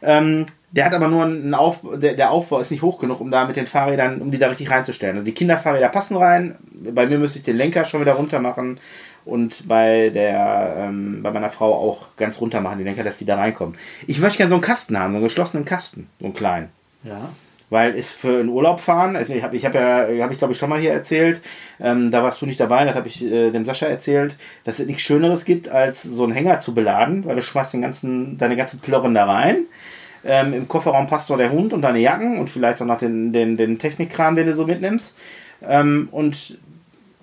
Ähm, 0.03 0.45
der 0.71 0.85
hat 0.85 0.95
aber 0.95 1.09
nur 1.09 1.25
einen 1.25 1.55
Aufbau, 1.55 1.97
der, 1.97 2.15
der, 2.15 2.31
Aufbau 2.31 2.61
ist 2.61 2.71
nicht 2.71 2.83
hoch 2.83 2.99
genug, 2.99 3.21
um 3.21 3.31
da 3.31 3.47
mit 3.47 3.57
den 3.57 3.67
Fahrrädern, 3.67 4.21
um 4.21 4.31
die 4.31 4.39
da 4.39 4.49
richtig 4.49 4.71
reinzustellen. 4.71 5.17
Also 5.17 5.25
die 5.25 5.33
Kinderfahrräder 5.33 5.89
passen 5.89 6.17
rein. 6.17 6.57
Bei 6.73 7.07
mir 7.07 7.19
müsste 7.19 7.39
ich 7.39 7.45
den 7.45 7.57
Lenker 7.57 7.85
schon 7.85 8.03
wieder 8.03 8.15
runter 8.15 8.41
machen 8.41 8.79
und 9.25 9.67
bei 9.67 10.11
der, 10.11 10.75
ähm, 10.79 11.21
bei 11.23 11.31
meiner 11.31 11.51
Frau 11.51 11.75
auch 11.75 12.09
ganz 12.17 12.41
runter 12.41 12.61
machen, 12.61 12.79
die 12.79 12.85
Lenker, 12.85 13.03
dass 13.03 13.19
die 13.19 13.25
da 13.25 13.37
reinkommen. 13.37 13.77
Ich 14.07 14.19
möchte 14.19 14.39
gerne 14.39 14.51
so 14.51 14.57
einen 14.57 14.63
Kasten 14.63 14.99
haben, 14.99 15.13
so 15.13 15.17
einen 15.17 15.25
geschlossenen 15.25 15.65
Kasten, 15.65 16.09
so 16.19 16.27
einen 16.27 16.35
kleinen. 16.35 16.69
Ja. 17.03 17.31
Weil 17.71 17.95
ist 17.95 18.13
für 18.13 18.41
einen 18.41 18.49
Urlaub 18.49 18.81
fahren, 18.81 19.17
also 19.17 19.35
ich 19.35 19.43
habe 19.43 19.55
ich 19.55 19.67
hab 19.67 19.75
ja, 19.75 20.09
habe 20.23 20.33
ich 20.33 20.39
glaube 20.39 20.55
ich 20.55 20.59
schon 20.59 20.71
mal 20.71 20.81
hier 20.81 20.93
erzählt, 20.93 21.43
ähm, 21.79 22.11
da 22.11 22.23
warst 22.23 22.41
du 22.41 22.47
nicht 22.47 22.59
dabei, 22.59 22.87
das 22.87 22.95
habe 22.95 23.09
ich 23.09 23.23
äh, 23.23 23.51
dem 23.51 23.67
Sascha 23.67 23.87
erzählt, 23.87 24.37
dass 24.65 24.79
es 24.79 24.87
nichts 24.87 25.03
Schöneres 25.03 25.45
gibt, 25.45 25.69
als 25.69 26.03
so 26.03 26.25
einen 26.25 26.33
Hänger 26.33 26.59
zu 26.61 26.75
beladen, 26.75 27.27
weil 27.27 27.37
du 27.37 27.43
schmeißt 27.43 27.75
den 27.75 27.83
ganzen, 27.83 28.39
deine 28.39 28.57
ganzen 28.57 28.81
Plörren 28.81 29.15
da 29.15 29.27
rein 29.27 29.67
ähm, 30.25 30.53
Im 30.53 30.69
Kofferraum 30.69 31.07
passt 31.07 31.31
noch 31.31 31.37
der 31.37 31.53
Hund 31.53 31.73
und 31.73 31.83
deine 31.83 32.01
Jacken 32.01 32.39
und 32.39 32.51
vielleicht 32.51 32.83
auch 32.83 32.87
noch 32.87 32.99
den, 32.99 33.33
den, 33.33 33.57
den 33.57 33.79
Technikkram, 33.79 34.37
den 34.37 34.47
du 34.47 34.55
so 34.55 34.67
mitnimmst. 34.67 35.17
Ähm, 35.63 36.09
und 36.11 36.59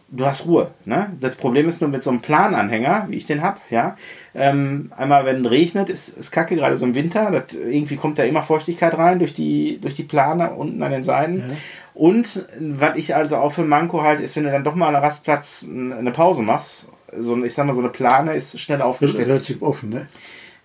du 0.10 0.26
hast 0.26 0.46
Ruhe. 0.46 0.72
Ne? 0.86 1.12
Das 1.20 1.36
Problem 1.36 1.68
ist 1.68 1.82
nur 1.82 1.90
mit 1.90 2.04
so 2.04 2.10
einem 2.10 2.22
Plananhänger, 2.22 3.08
wie 3.10 3.18
ich 3.18 3.26
den 3.26 3.42
habe, 3.42 3.60
ja. 3.70 3.98
Ähm, 4.34 4.92
einmal, 4.96 5.26
wenn 5.26 5.46
es 5.46 5.52
regnet, 5.52 5.90
ist, 5.90 6.10
ist 6.10 6.32
kacke, 6.32 6.56
gerade 6.56 6.78
so 6.78 6.86
im 6.86 6.96
Winter. 6.96 7.32
Das, 7.32 7.54
irgendwie 7.54 7.96
kommt 7.96 8.20
da 8.20 8.24
immer 8.24 8.44
Feuchtigkeit 8.44 8.98
rein 8.98 9.20
durch 9.20 9.34
die, 9.34 9.80
durch 9.82 9.96
die 9.96 10.04
Plane 10.04 10.52
unten 10.52 10.82
an 10.84 10.92
den 10.92 11.04
Seiten. 11.04 11.40
Ja. 11.40 11.56
Und 11.94 12.46
was 12.60 12.98
ich 12.98 13.16
also 13.16 13.38
auch 13.38 13.54
für 13.54 13.64
Manko 13.64 14.02
halt 14.02 14.20
ist, 14.20 14.36
wenn 14.36 14.44
du 14.44 14.52
dann 14.52 14.66
doch 14.66 14.76
mal 14.76 14.90
an 14.90 14.96
einem 14.96 15.06
Rastplatz 15.06 15.66
eine 15.66 16.12
Pause 16.12 16.42
machst, 16.42 16.88
so 17.18 17.42
ich 17.44 17.54
sag 17.54 17.66
mal, 17.66 17.74
so 17.74 17.80
eine 17.80 17.90
Plane 17.90 18.34
ist 18.34 18.60
schnell 18.60 18.82
aufgestellt. 18.82 19.28
Relativ 19.28 19.62
offen, 19.62 19.90
ne? 19.90 20.08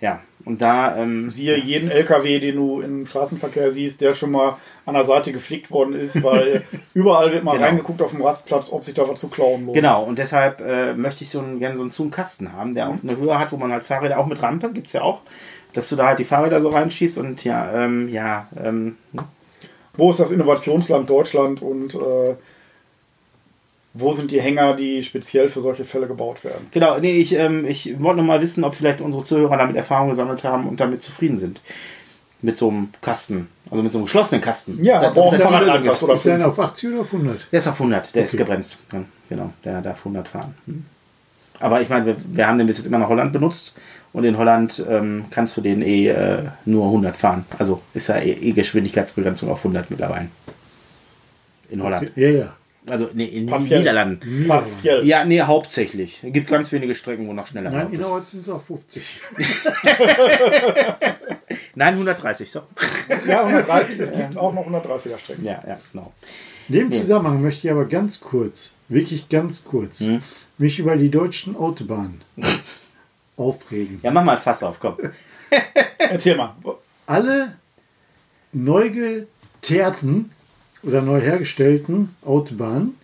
Ja, 0.01 0.21
und 0.45 0.63
da. 0.63 0.97
Ähm, 0.97 1.31
Siehe 1.31 1.59
jeden 1.59 1.91
LKW, 1.91 2.39
den 2.39 2.57
du 2.57 2.81
im 2.81 3.07
Straßenverkehr 3.07 3.71
siehst, 3.71 4.01
der 4.01 4.15
schon 4.15 4.31
mal 4.31 4.57
an 4.87 4.95
der 4.95 5.05
Seite 5.05 5.33
geflickt 5.33 5.71
worden 5.71 5.95
ist, 5.95 6.23
weil 6.23 6.63
überall 6.95 7.33
wird 7.33 7.45
mal 7.45 7.53
genau. 7.53 7.65
reingeguckt 7.65 8.03
auf 8.03 8.11
dem 8.11 8.23
Rastplatz, 8.23 8.73
ob 8.73 8.85
sich 8.85 8.95
da 8.95 9.09
was 9.09 9.21
zu 9.21 9.29
klauen 9.29 9.67
lohnt. 9.67 9.77
Genau, 9.77 10.05
und 10.05 10.19
deshalb 10.19 10.61
äh, 10.61 10.95
möchte 10.95 11.25
ich 11.25 11.31
so 11.31 11.41
einen, 11.41 11.59
gerne 11.59 11.77
so 11.77 11.83
einen 11.83 11.91
Zoom-Kasten 11.91 12.53
haben, 12.53 12.75
der 12.75 12.87
mhm. 12.87 12.93
auch 12.93 13.03
eine 13.03 13.17
Höhe 13.17 13.39
hat, 13.39 13.53
wo 13.53 13.57
man 13.57 13.73
halt 13.73 13.85
Fahrräder, 13.85 14.19
auch 14.19 14.27
mit 14.27 14.43
Rampe, 14.43 14.73
gibt 14.73 14.89
es 14.89 14.93
ja 14.93 15.03
auch, 15.03 15.23
dass 15.73 15.89
du 15.89 15.97
da 15.97 16.09
halt 16.09 16.19
die 16.19 16.25
Fahrräder 16.25 16.61
so 16.61 16.69
reinschiebst 16.69 17.19
und 17.19 17.45
ja, 17.45 17.85
ähm, 17.85 18.09
ja. 18.09 18.49
Ähm, 18.57 18.97
hm? 19.13 19.21
wo 19.97 20.11
ist 20.11 20.21
das 20.21 20.31
Innovationsland 20.31 21.09
Deutschland 21.09 21.63
und 21.63 21.95
äh, 21.95 22.37
wo 23.93 24.13
sind 24.13 24.31
die 24.31 24.41
Hänger, 24.41 24.77
die 24.77 25.03
speziell 25.03 25.49
für 25.49 25.61
solche 25.61 25.85
Fälle 25.85 26.07
gebaut 26.07 26.45
werden? 26.45 26.69
Genau, 26.71 26.99
nee, 26.99 27.13
ich, 27.13 27.35
ähm, 27.35 27.65
ich 27.65 28.01
wollte 28.01 28.21
noch 28.21 28.27
mal 28.27 28.41
wissen, 28.41 28.63
ob 28.63 28.75
vielleicht 28.75 29.01
unsere 29.01 29.25
Zuhörer 29.25 29.57
damit 29.57 29.77
Erfahrung 29.77 30.11
gesammelt 30.11 30.45
haben 30.45 30.69
und 30.69 30.79
damit 30.79 31.03
zufrieden 31.03 31.39
sind. 31.39 31.61
Mit 32.43 32.57
so 32.57 32.69
einem 32.69 32.89
Kasten, 33.03 33.49
also 33.71 33.83
mit 33.83 33.93
so 33.93 33.99
einem 33.99 34.07
geschlossenen 34.07 34.41
Kasten. 34.41 34.83
Ja, 34.83 35.01
aber 35.01 35.21
auch 35.21 35.33
ein 35.33 35.41
Fahrradlandpass 35.41 36.03
oder 36.03 36.15
Ist 36.15 36.25
der 36.25 36.49
auf 36.49 36.59
80 36.59 36.91
oder 36.91 37.01
auf 37.01 37.13
100? 37.13 37.49
Der 37.53 37.59
ist 37.59 37.67
auf 37.67 37.75
100, 37.75 38.15
der 38.15 38.23
okay. 38.23 38.31
ist 38.31 38.39
gebremst. 38.39 38.77
Ja, 38.93 39.05
genau, 39.29 39.53
der 39.65 39.83
darf 39.83 39.99
100 39.99 40.27
fahren. 40.29 40.55
Hm. 40.67 40.85
Aber 41.59 41.83
ich 41.83 41.91
meine, 41.91 42.07
wir, 42.07 42.17
wir, 42.33 42.47
haben 42.47 42.57
den 42.57 42.67
bis 42.67 42.79
jetzt 42.79 42.87
immer 42.87 42.99
nach 42.99 43.09
Holland 43.09 43.35
benutzt 43.35 43.75
und 44.15 44.25
in 44.25 44.39
Holland 44.39 44.83
ähm, 44.89 45.27
kannst 45.31 45.57
du 45.59 45.61
den 45.61 45.83
eh 45.83 46.09
äh, 46.09 46.45
nur 46.65 46.87
100 46.87 47.17
fahren. 47.17 47.45
Also 47.59 47.83
ist 47.93 48.09
ja 48.09 48.17
eh, 48.17 48.31
eh 48.31 48.53
Geschwindigkeitsbegrenzung 48.53 49.51
auf 49.51 49.59
100 49.59 49.91
mittlerweile. 49.91 50.29
In 51.69 51.83
Holland. 51.83 52.11
Okay. 52.11 52.33
Ja, 52.33 52.39
ja. 52.39 52.55
Also 52.91 53.09
nee, 53.15 53.25
in 53.25 53.47
den 53.47 53.61
Niederlanden. 53.63 54.47
Partiell. 54.49 55.07
Ja, 55.07 55.25
nee, 55.25 55.41
hauptsächlich. 55.41 56.23
Es 56.23 56.33
gibt 56.33 56.49
ganz 56.49 56.73
wenige 56.73 56.95
Strecken, 56.95 57.27
wo 57.29 57.33
noch 57.33 57.47
schneller 57.47 57.71
Nein, 57.71 57.93
innerorts 57.93 58.33
sind 58.33 58.47
es 58.47 58.49
auch 58.53 58.63
50. 58.63 59.21
Nein, 61.75 61.95
130, 61.95 62.51
so. 62.51 62.63
Ja, 63.27 63.45
130, 63.45 64.01
es 64.01 64.13
gibt 64.13 64.37
auch 64.37 64.53
noch 64.53 64.67
130er 64.67 65.19
Strecken. 65.19 65.45
Ja, 65.45 65.63
ja, 65.67 65.79
genau. 65.93 66.13
In 66.69 66.75
dem. 66.75 66.93
Zusammenhang 66.93 67.43
möchte 67.43 67.67
ich 67.67 67.73
aber 67.73 67.85
ganz 67.85 68.21
kurz, 68.21 68.75
wirklich 68.89 69.29
ganz 69.29 69.65
kurz, 69.65 70.01
hm? 70.01 70.23
mich 70.59 70.79
über 70.79 70.97
die 70.97 71.11
deutschen 71.11 71.57
Autobahnen 71.57 72.21
aufregen. 73.37 74.01
Ja, 74.03 74.11
mach 74.11 74.25
mal 74.25 74.37
ein 74.37 74.43
Fass 74.43 74.63
auf, 74.63 74.79
komm. 74.79 74.97
Erzähl 75.99 76.37
mal. 76.37 76.55
Alle 77.07 77.57
neu 78.53 78.91
geteerten 78.91 80.31
oder 80.83 81.03
neu 81.03 81.21
hergestellten 81.21 82.15
Autobahnen 82.23 82.97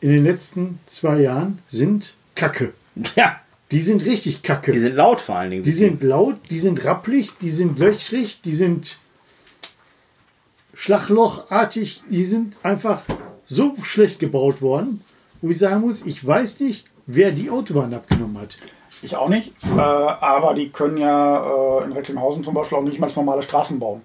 in 0.00 0.10
den 0.10 0.24
letzten 0.24 0.80
zwei 0.86 1.20
Jahren 1.20 1.60
sind 1.68 2.14
Kacke. 2.34 2.72
Ja. 3.16 3.36
Die 3.70 3.80
sind 3.80 4.04
richtig 4.04 4.42
kacke. 4.42 4.72
Die 4.72 4.80
sind 4.80 4.96
laut 4.96 5.22
vor 5.22 5.38
allen 5.38 5.50
Dingen. 5.50 5.62
Die 5.62 5.72
sind 5.72 6.02
laut, 6.02 6.36
die 6.50 6.58
sind 6.58 6.84
rapplig, 6.84 7.30
die 7.40 7.50
sind 7.50 7.78
löchrig, 7.78 8.42
die 8.42 8.52
sind 8.52 8.98
schlaglochartig, 10.74 12.02
die 12.10 12.24
sind 12.26 12.54
einfach 12.62 13.02
so 13.46 13.74
schlecht 13.82 14.18
gebaut 14.18 14.60
worden, 14.60 15.02
wo 15.40 15.48
ich 15.48 15.58
sagen 15.58 15.80
muss, 15.80 16.04
ich 16.04 16.26
weiß 16.26 16.60
nicht, 16.60 16.84
wer 17.06 17.32
die 17.32 17.48
Autobahn 17.48 17.94
abgenommen 17.94 18.38
hat. 18.38 18.58
Ich 19.00 19.16
auch 19.16 19.30
nicht, 19.30 19.54
äh, 19.74 19.80
aber 19.80 20.52
die 20.52 20.68
können 20.68 20.98
ja 20.98 21.80
äh, 21.80 21.84
in 21.84 21.92
Recklinghausen 21.92 22.44
zum 22.44 22.52
Beispiel 22.52 22.76
auch 22.76 22.82
nicht 22.82 22.98
mal 22.98 23.10
normale 23.16 23.42
Straßen 23.42 23.78
bauen. 23.78 24.02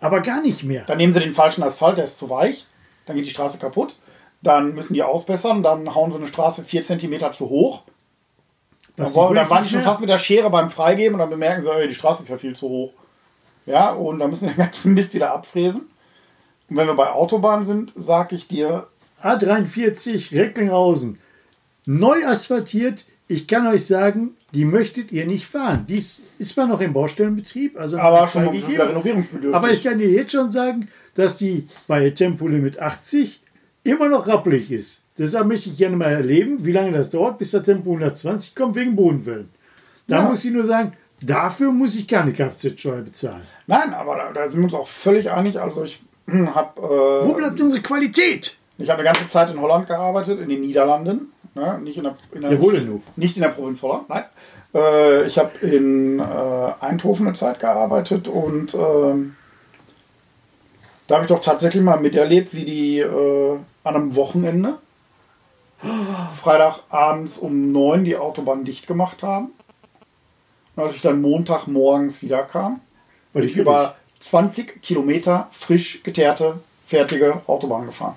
Aber 0.00 0.20
gar 0.20 0.40
nicht 0.40 0.64
mehr. 0.64 0.84
Dann 0.86 0.96
nehmen 0.96 1.12
sie 1.12 1.20
den 1.20 1.34
falschen 1.34 1.62
Asphalt, 1.62 1.98
der 1.98 2.04
ist 2.04 2.18
zu 2.18 2.30
weich. 2.30 2.66
Dann 3.06 3.16
geht 3.16 3.26
die 3.26 3.30
Straße 3.30 3.58
kaputt. 3.58 3.96
Dann 4.42 4.74
müssen 4.74 4.94
die 4.94 5.02
ausbessern. 5.02 5.62
Dann 5.62 5.94
hauen 5.94 6.10
sie 6.10 6.16
eine 6.16 6.26
Straße 6.26 6.64
4 6.64 6.82
cm 6.82 7.32
zu 7.32 7.50
hoch. 7.50 7.82
Dann, 8.96 9.14
wollen, 9.14 9.34
dann 9.34 9.48
waren 9.48 9.62
die 9.62 9.70
schon 9.70 9.82
fast 9.82 10.00
mit 10.00 10.10
der 10.10 10.18
Schere 10.18 10.50
beim 10.50 10.70
Freigeben 10.70 11.14
und 11.14 11.20
dann 11.20 11.30
bemerken 11.30 11.62
sie, 11.62 11.70
ey, 11.70 11.88
die 11.88 11.94
Straße 11.94 12.22
ist 12.22 12.28
ja 12.28 12.38
viel 12.38 12.56
zu 12.56 12.68
hoch. 12.68 12.92
Ja, 13.66 13.92
und 13.92 14.18
dann 14.18 14.30
müssen 14.30 14.48
sie 14.48 14.54
den 14.54 14.58
ganzen 14.58 14.94
Mist 14.94 15.14
wieder 15.14 15.32
abfräsen. 15.32 15.90
Und 16.68 16.76
wenn 16.76 16.86
wir 16.86 16.94
bei 16.94 17.10
Autobahnen 17.10 17.66
sind, 17.66 17.92
sag 17.96 18.32
ich 18.32 18.48
dir. 18.48 18.86
A43 19.22 20.32
Recklinghausen. 20.32 21.18
Neu 21.84 22.24
asphaltiert. 22.26 23.04
Ich 23.28 23.46
kann 23.46 23.66
euch 23.66 23.86
sagen, 23.86 24.36
die 24.52 24.64
möchtet 24.64 25.12
ihr 25.12 25.26
nicht 25.26 25.46
fahren. 25.46 25.86
Die 25.88 25.96
ist, 25.96 26.20
zwar 26.38 26.66
noch 26.66 26.80
im 26.80 26.92
Baustellenbetrieb, 26.92 27.78
also 27.78 27.98
aber 27.98 28.26
schon 28.28 28.48
renovierungsbedürftig. 28.48 29.54
Aber 29.54 29.70
ich 29.70 29.82
kann 29.82 29.98
dir 29.98 30.10
jetzt 30.10 30.32
schon 30.32 30.50
sagen, 30.50 30.88
dass 31.14 31.36
die 31.36 31.68
bei 31.86 32.10
Tempolimit 32.10 32.78
80 32.78 33.40
immer 33.84 34.08
noch 34.08 34.26
rappelig 34.26 34.70
ist. 34.70 35.02
Deshalb 35.18 35.46
möchte 35.46 35.70
ich 35.70 35.76
gerne 35.76 35.96
mal 35.96 36.10
erleben, 36.10 36.64
wie 36.64 36.72
lange 36.72 36.92
das 36.92 37.10
dauert, 37.10 37.38
bis 37.38 37.50
der 37.50 37.62
Tempo 37.62 37.90
120 37.90 38.54
kommt 38.54 38.74
wegen 38.74 38.96
Bodenwellen. 38.96 39.50
Da 40.06 40.22
ja. 40.22 40.28
muss 40.28 40.44
ich 40.44 40.50
nur 40.50 40.64
sagen, 40.64 40.94
dafür 41.20 41.70
muss 41.72 41.94
ich 41.94 42.08
keine 42.08 42.32
Kfz-Steuer 42.32 43.02
bezahlen. 43.02 43.42
Nein, 43.66 43.92
aber 43.94 44.16
da, 44.16 44.32
da, 44.32 44.50
sind 44.50 44.60
wir 44.60 44.64
uns 44.64 44.74
auch 44.74 44.88
völlig 44.88 45.30
einig. 45.30 45.60
Also 45.60 45.84
ich 45.84 46.02
habe. 46.26 46.80
Äh, 46.80 47.28
Wo 47.28 47.34
bleibt 47.34 47.60
unsere 47.60 47.82
Qualität? 47.82 48.56
Ich 48.78 48.88
habe 48.88 49.00
eine 49.00 49.12
ganze 49.12 49.28
Zeit 49.28 49.50
in 49.50 49.60
Holland 49.60 49.86
gearbeitet, 49.86 50.40
in 50.40 50.48
den 50.48 50.62
Niederlanden 50.62 51.32
Ne? 51.54 51.78
Nicht 51.80 51.96
in 51.96 52.04
der, 52.04 52.16
in 52.32 52.42
der, 52.42 52.52
Ja, 52.52 52.60
wo 52.60 52.70
denn 52.70 52.86
du? 52.86 53.02
Nicht 53.16 53.36
in 53.36 53.42
der 53.42 53.50
Provinz 53.50 53.82
Holland, 53.82 54.08
nein. 54.08 54.24
Äh, 54.74 55.26
ich 55.26 55.38
habe 55.38 55.58
in 55.66 56.20
äh, 56.20 56.22
Eindhoven 56.80 57.26
eine 57.26 57.36
Zeit 57.36 57.60
gearbeitet 57.60 58.28
und 58.28 58.74
ähm, 58.74 59.36
da 61.06 61.16
habe 61.16 61.24
ich 61.24 61.28
doch 61.28 61.40
tatsächlich 61.40 61.82
mal 61.82 61.98
miterlebt, 61.98 62.54
wie 62.54 62.64
die 62.64 62.98
äh, 63.00 63.58
an 63.82 63.94
einem 63.94 64.14
Wochenende 64.14 64.78
Freitagabends 66.36 67.38
um 67.38 67.72
neun 67.72 68.04
die 68.04 68.16
Autobahn 68.16 68.64
dicht 68.64 68.86
gemacht 68.86 69.22
haben. 69.22 69.48
Und 70.76 70.84
als 70.84 70.94
ich 70.94 71.02
dann 71.02 71.20
Montagmorgens 71.20 72.22
wiederkam, 72.22 72.80
Weil 73.32 73.44
ich 73.44 73.56
über 73.56 73.96
20 74.20 74.82
Kilometer 74.82 75.48
frisch 75.52 76.02
geteerte, 76.02 76.60
fertige 76.86 77.42
Autobahn 77.46 77.86
gefahren. 77.86 78.16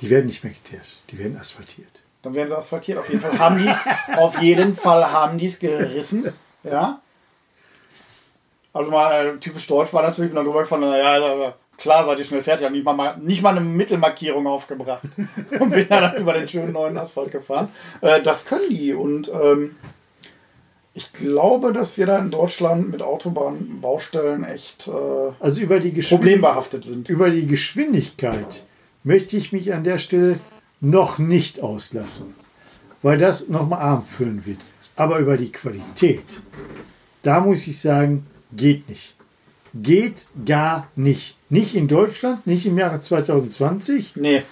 Die 0.00 0.08
werden 0.08 0.26
nicht 0.26 0.44
mehr 0.44 0.52
geteert, 0.52 1.02
die 1.10 1.18
werden 1.18 1.36
asphaltiert. 1.36 1.99
Dann 2.22 2.34
werden 2.34 2.48
sie 2.48 2.56
asphaltiert. 2.56 2.98
Auf 2.98 3.08
jeden 3.08 3.20
Fall 3.20 3.38
haben 3.38 3.58
die 3.58 3.68
es, 3.68 3.78
auf 4.18 4.40
jeden 4.40 4.76
Fall 4.76 5.10
haben 5.10 5.38
die 5.38 5.46
es 5.46 5.58
gerissen. 5.58 6.32
Ja. 6.62 7.00
Also 8.72 8.90
mal 8.90 9.26
äh, 9.26 9.36
typisch 9.38 9.66
deutsch 9.66 9.92
war 9.92 10.02
natürlich, 10.02 10.30
bin 10.30 10.36
dann 10.36 10.44
drüber 10.44 10.60
gefahren, 10.60 10.82
naja, 10.82 11.12
also, 11.12 11.52
klar 11.76 12.04
seid 12.04 12.18
ihr 12.18 12.24
schnell 12.24 12.42
fertig, 12.42 12.66
haben 12.66 12.72
nicht 12.74 12.84
mal, 12.84 13.16
nicht 13.18 13.42
mal 13.42 13.50
eine 13.50 13.60
Mittelmarkierung 13.60 14.46
aufgebracht 14.46 15.02
und 15.58 15.70
bin 15.70 15.88
dann 15.88 16.16
über 16.16 16.34
den 16.34 16.46
schönen 16.46 16.72
neuen 16.72 16.96
Asphalt 16.96 17.32
gefahren. 17.32 17.68
Äh, 18.00 18.22
das 18.22 18.44
können 18.44 18.68
die 18.68 18.92
und 18.94 19.30
ähm, 19.32 19.76
ich 20.92 21.12
glaube, 21.12 21.72
dass 21.72 21.98
wir 21.98 22.06
da 22.06 22.18
in 22.18 22.30
Deutschland 22.30 22.90
mit 22.90 23.00
Autobahnbaustellen 23.00 24.44
echt 24.44 24.88
äh, 24.88 25.32
Also 25.40 25.62
über 25.62 25.80
die, 25.80 25.92
Geschwind 25.92 26.20
problembehaftet 26.20 26.84
sind. 26.84 27.08
über 27.08 27.30
die 27.30 27.46
Geschwindigkeit 27.46 28.64
möchte 29.02 29.36
ich 29.36 29.52
mich 29.52 29.72
an 29.72 29.84
der 29.84 29.98
Stelle 29.98 30.38
noch 30.80 31.18
nicht 31.18 31.60
auslassen, 31.62 32.34
weil 33.02 33.18
das 33.18 33.48
nochmal 33.48 33.80
Arm 33.80 34.02
füllen 34.04 34.44
wird. 34.46 34.58
Aber 34.96 35.18
über 35.18 35.36
die 35.36 35.52
Qualität, 35.52 36.40
da 37.22 37.40
muss 37.40 37.66
ich 37.66 37.78
sagen, 37.78 38.26
geht 38.52 38.88
nicht. 38.88 39.14
Geht 39.74 40.26
gar 40.44 40.88
nicht. 40.96 41.36
Nicht 41.48 41.74
in 41.74 41.88
Deutschland, 41.88 42.46
nicht 42.46 42.66
im 42.66 42.76
Jahre 42.78 43.00
2020. 43.00 44.12
Nee, 44.16 44.42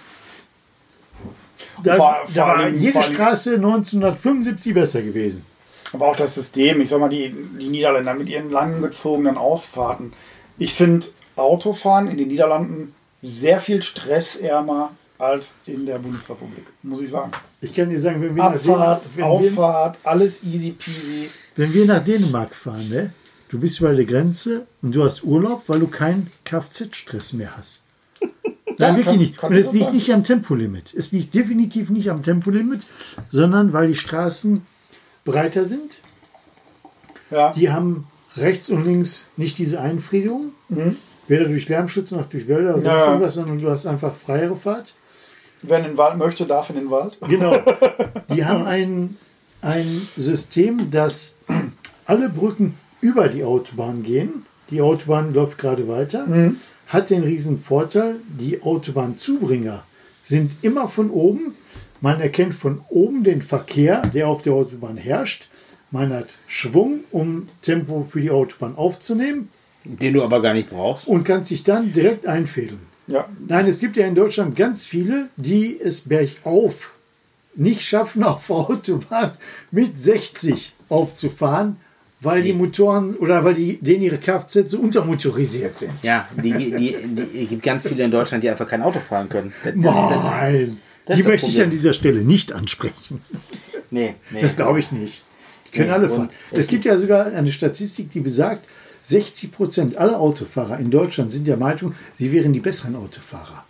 Da, 1.82 1.96
Vor- 1.96 2.16
da 2.34 2.46
vor 2.46 2.58
war 2.64 2.68
jede 2.68 3.02
Straße 3.02 3.54
1975 3.54 4.74
besser 4.74 5.02
gewesen. 5.02 5.44
Aber 5.92 6.08
auch 6.08 6.16
das 6.16 6.34
System, 6.34 6.80
ich 6.80 6.90
sag 6.90 7.00
mal, 7.00 7.08
die, 7.08 7.34
die 7.58 7.68
Niederländer 7.68 8.14
mit 8.14 8.28
ihren 8.28 8.50
langgezogenen 8.50 9.36
Ausfahrten. 9.36 10.12
Ich 10.58 10.74
finde 10.74 11.06
Autofahren 11.36 12.08
in 12.08 12.16
den 12.18 12.28
Niederlanden 12.28 12.94
sehr 13.22 13.60
viel 13.60 13.80
stressärmer 13.82 14.90
als 15.18 15.56
in 15.66 15.84
der 15.86 15.98
Bundesrepublik, 15.98 16.64
muss 16.82 17.00
ich 17.00 17.10
sagen. 17.10 17.32
Ich 17.60 17.74
kann 17.74 17.88
dir 17.90 18.00
sagen, 18.00 18.20
wenn 18.22 18.34
wir, 18.36 18.44
Abfahrt, 18.44 19.04
nach, 19.04 19.16
wir, 19.16 19.26
Auffahrt, 19.26 19.98
alles 20.04 20.44
easy 20.44 20.70
peasy. 20.72 21.28
wenn 21.56 21.72
wir 21.74 21.86
nach 21.86 22.04
Dänemark 22.04 22.54
fahren, 22.54 22.88
ne? 22.88 23.12
du 23.48 23.58
bist 23.58 23.80
über 23.80 23.92
der 23.94 24.04
Grenze 24.04 24.66
und 24.82 24.94
du 24.94 25.02
hast 25.04 25.24
Urlaub, 25.24 25.64
weil 25.66 25.80
du 25.80 25.88
keinen 25.88 26.30
Kfz-Stress 26.44 27.32
mehr 27.32 27.56
hast. 27.56 27.82
Nein, 28.78 28.94
wirklich 28.96 29.04
kann- 29.06 29.18
nicht. 29.18 29.36
kann 29.38 29.50
Und 29.52 29.58
es 29.58 29.72
liegt 29.72 29.92
nicht 29.92 30.12
am 30.12 30.22
Tempolimit. 30.22 30.94
Es 30.94 31.10
liegt 31.10 31.34
definitiv 31.34 31.90
nicht 31.90 32.10
am 32.10 32.22
Tempolimit, 32.22 32.86
sondern 33.28 33.72
weil 33.72 33.88
die 33.88 33.96
Straßen 33.96 34.64
breiter 35.24 35.64
sind. 35.64 36.00
Ja, 37.30 37.52
Die 37.52 37.70
haben 37.70 38.06
rechts 38.36 38.70
und 38.70 38.84
links 38.84 39.26
nicht 39.36 39.58
diese 39.58 39.80
Einfriedung, 39.80 40.52
weder 41.26 41.44
durch 41.46 41.68
Lärmschutz 41.68 42.10
noch 42.12 42.26
durch 42.26 42.46
Wälder 42.46 42.74
oder 42.74 42.80
sonst 42.80 42.84
Mhm. 42.94 42.98
Ja. 43.00 43.06
irgendwas, 43.08 43.34
sondern 43.34 43.58
du 43.58 43.68
hast 43.70 43.86
einfach 43.86 44.14
freiere 44.14 44.56
Fahrt. 44.56 44.94
Wer 45.62 45.78
in 45.78 45.84
den 45.84 45.96
Wald 45.96 46.16
möchte, 46.18 46.46
darf 46.46 46.70
in 46.70 46.76
den 46.76 46.90
Wald. 46.90 47.18
Genau. 47.28 47.58
Die 48.34 48.44
haben 48.44 48.64
ein, 48.64 49.16
ein 49.60 50.02
System, 50.16 50.90
dass 50.90 51.34
alle 52.06 52.28
Brücken 52.28 52.74
über 53.00 53.28
die 53.28 53.44
Autobahn 53.44 54.02
gehen. 54.02 54.44
Die 54.70 54.80
Autobahn 54.80 55.32
läuft 55.32 55.58
gerade 55.58 55.88
weiter. 55.88 56.26
Hat 56.88 57.10
den 57.10 57.22
riesen 57.22 57.60
Vorteil, 57.60 58.16
die 58.28 58.62
Autobahnzubringer 58.62 59.82
sind 60.24 60.52
immer 60.62 60.88
von 60.88 61.10
oben. 61.10 61.54
Man 62.00 62.20
erkennt 62.20 62.54
von 62.54 62.80
oben 62.88 63.24
den 63.24 63.42
Verkehr, 63.42 64.02
der 64.14 64.28
auf 64.28 64.42
der 64.42 64.52
Autobahn 64.54 64.96
herrscht. 64.96 65.48
Man 65.90 66.12
hat 66.12 66.36
Schwung, 66.46 67.00
um 67.10 67.48
Tempo 67.62 68.02
für 68.02 68.20
die 68.20 68.30
Autobahn 68.30 68.76
aufzunehmen 68.76 69.48
Den 69.84 70.14
du 70.14 70.22
aber 70.22 70.42
gar 70.42 70.52
nicht 70.54 70.70
brauchst. 70.70 71.06
und 71.08 71.24
kann 71.24 71.44
sich 71.44 71.62
dann 71.64 71.92
direkt 71.92 72.26
einfädeln. 72.26 72.80
Ja, 73.08 73.26
Nein, 73.48 73.66
es 73.66 73.78
gibt 73.80 73.96
ja 73.96 74.06
in 74.06 74.14
Deutschland 74.14 74.54
ganz 74.54 74.84
viele, 74.84 75.28
die 75.36 75.78
es 75.80 76.02
bergauf 76.02 76.92
nicht 77.54 77.82
schaffen, 77.82 78.22
auf 78.24 78.46
der 78.46 78.56
Autobahn 78.56 79.32
mit 79.70 79.98
60 79.98 80.72
aufzufahren, 80.88 81.76
weil 82.20 82.42
die 82.42 82.52
Motoren 82.52 83.14
oder 83.16 83.44
weil 83.44 83.54
die, 83.54 83.78
denen 83.80 84.02
ihre 84.02 84.18
Kfz 84.18 84.70
so 84.70 84.78
untermotorisiert 84.78 85.78
sind. 85.78 85.92
Ja, 86.02 86.28
die, 86.36 86.52
die, 86.52 86.70
die, 86.72 87.42
es 87.44 87.48
gibt 87.48 87.62
ganz 87.62 87.86
viele 87.86 88.04
in 88.04 88.10
Deutschland, 88.10 88.42
die 88.44 88.50
einfach 88.50 88.66
kein 88.66 88.82
Auto 88.82 89.00
fahren 89.00 89.28
können. 89.28 89.52
Das, 89.64 89.74
Nein, 89.74 90.78
das 91.06 91.16
die 91.16 91.22
das 91.22 91.28
möchte 91.30 91.46
ich 91.48 91.62
an 91.62 91.70
dieser 91.70 91.94
Stelle 91.94 92.22
nicht 92.22 92.52
ansprechen. 92.52 93.20
nee, 93.90 94.14
nee. 94.30 94.40
Das 94.40 94.56
glaube 94.56 94.80
ich 94.80 94.90
nicht. 94.92 95.22
Die 95.66 95.70
können 95.76 95.88
Nee, 95.88 95.94
alle 95.94 96.08
fahren. 96.08 96.30
Es 96.50 96.66
gibt 96.68 96.84
ja 96.84 96.98
sogar 96.98 97.26
eine 97.26 97.52
Statistik, 97.52 98.10
die 98.10 98.20
besagt, 98.20 98.64
60 99.08 99.52
Prozent 99.52 99.96
aller 99.96 100.20
Autofahrer 100.20 100.78
in 100.78 100.90
Deutschland 100.90 101.32
sind 101.32 101.46
der 101.46 101.56
Meinung, 101.56 101.94
sie 102.18 102.30
wären 102.30 102.52
die 102.52 102.60
besseren 102.60 102.94
Autofahrer. 102.94 103.64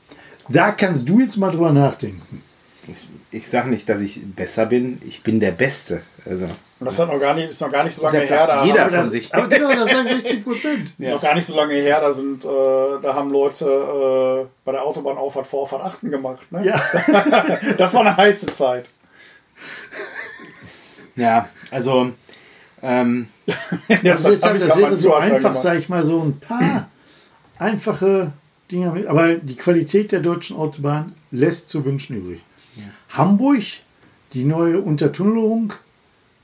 Da 0.48 0.72
kannst 0.72 1.08
du 1.08 1.20
jetzt 1.20 1.36
mal 1.36 1.50
drüber 1.50 1.72
nachdenken. 1.72 2.42
Ich, 2.88 3.06
ich 3.30 3.46
sage 3.46 3.68
nicht, 3.68 3.88
dass 3.88 4.00
ich 4.00 4.20
besser 4.34 4.66
bin. 4.66 5.00
Ich 5.06 5.22
bin 5.22 5.40
der 5.40 5.50
Beste. 5.50 6.00
Also, 6.24 6.46
und 6.80 6.86
das 6.86 6.98
hat 6.98 7.08
noch 7.08 7.20
gar 7.20 7.34
nicht, 7.34 7.50
ist 7.50 7.60
noch 7.60 7.70
gar 7.70 7.84
nicht 7.84 7.94
so 7.94 8.02
lange 8.02 8.20
her. 8.20 8.46
Da 8.46 8.64
jeder. 8.64 8.80
haben, 8.80 8.90
von 8.90 8.98
das, 8.98 9.10
sich. 9.10 9.34
Aber 9.34 9.46
genau, 9.48 9.68
das 9.70 9.90
sagen 9.90 10.08
60 10.08 10.44
Prozent. 10.44 10.94
noch 11.00 11.20
gar 11.20 11.34
nicht 11.34 11.46
so 11.46 11.54
lange 11.54 11.74
her, 11.74 12.00
da 12.00 12.12
sind, 12.12 12.44
äh, 12.44 12.48
da 12.48 13.14
haben 13.14 13.30
Leute 13.30 13.66
äh, 13.66 14.46
bei 14.64 14.72
der 14.72 14.84
Autobahnauffahrt 14.84 15.46
vor 15.46 15.62
Auffahrt 15.62 15.82
8 15.82 16.00
gemacht. 16.02 16.50
Ne? 16.50 16.64
Ja. 16.64 16.80
Das 17.76 17.92
war 17.92 18.00
eine 18.00 18.16
heiße 18.16 18.46
Zeit. 18.46 18.88
ja, 21.16 21.48
also, 21.70 22.12
ähm, 22.82 23.28
Ja, 23.88 24.14
Das, 24.14 24.26
ist 24.26 24.44
hab 24.44 24.52
halt, 24.52 24.62
das 24.62 24.76
wäre 24.76 24.96
so 24.96 25.14
einfach, 25.14 25.56
sage 25.56 25.80
ich 25.80 25.88
mal, 25.88 26.04
so 26.04 26.22
ein 26.22 26.38
paar 26.38 26.88
einfache 27.58 28.32
Dinge. 28.70 29.08
Aber 29.08 29.34
die 29.34 29.56
Qualität 29.56 30.12
der 30.12 30.20
deutschen 30.20 30.56
Autobahn 30.56 31.14
lässt 31.30 31.68
zu 31.68 31.84
wünschen 31.84 32.16
übrig. 32.16 32.40
Hamburg, 33.10 33.62
die 34.34 34.44
neue 34.44 34.80
Untertunnelung, 34.80 35.72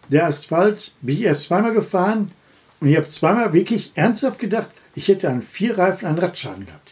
der 0.08 0.26
Asphalt, 0.26 0.92
bin 1.00 1.16
ich 1.16 1.22
erst 1.22 1.44
zweimal 1.44 1.72
gefahren 1.72 2.30
und 2.80 2.88
ich 2.88 2.96
habe 2.96 3.08
zweimal 3.08 3.52
wirklich 3.52 3.92
ernsthaft 3.94 4.38
gedacht, 4.38 4.68
ich 4.94 5.08
hätte 5.08 5.28
an 5.28 5.42
vier 5.42 5.78
Reifen 5.78 6.06
einen 6.06 6.18
Radschaden 6.18 6.66
gehabt. 6.66 6.83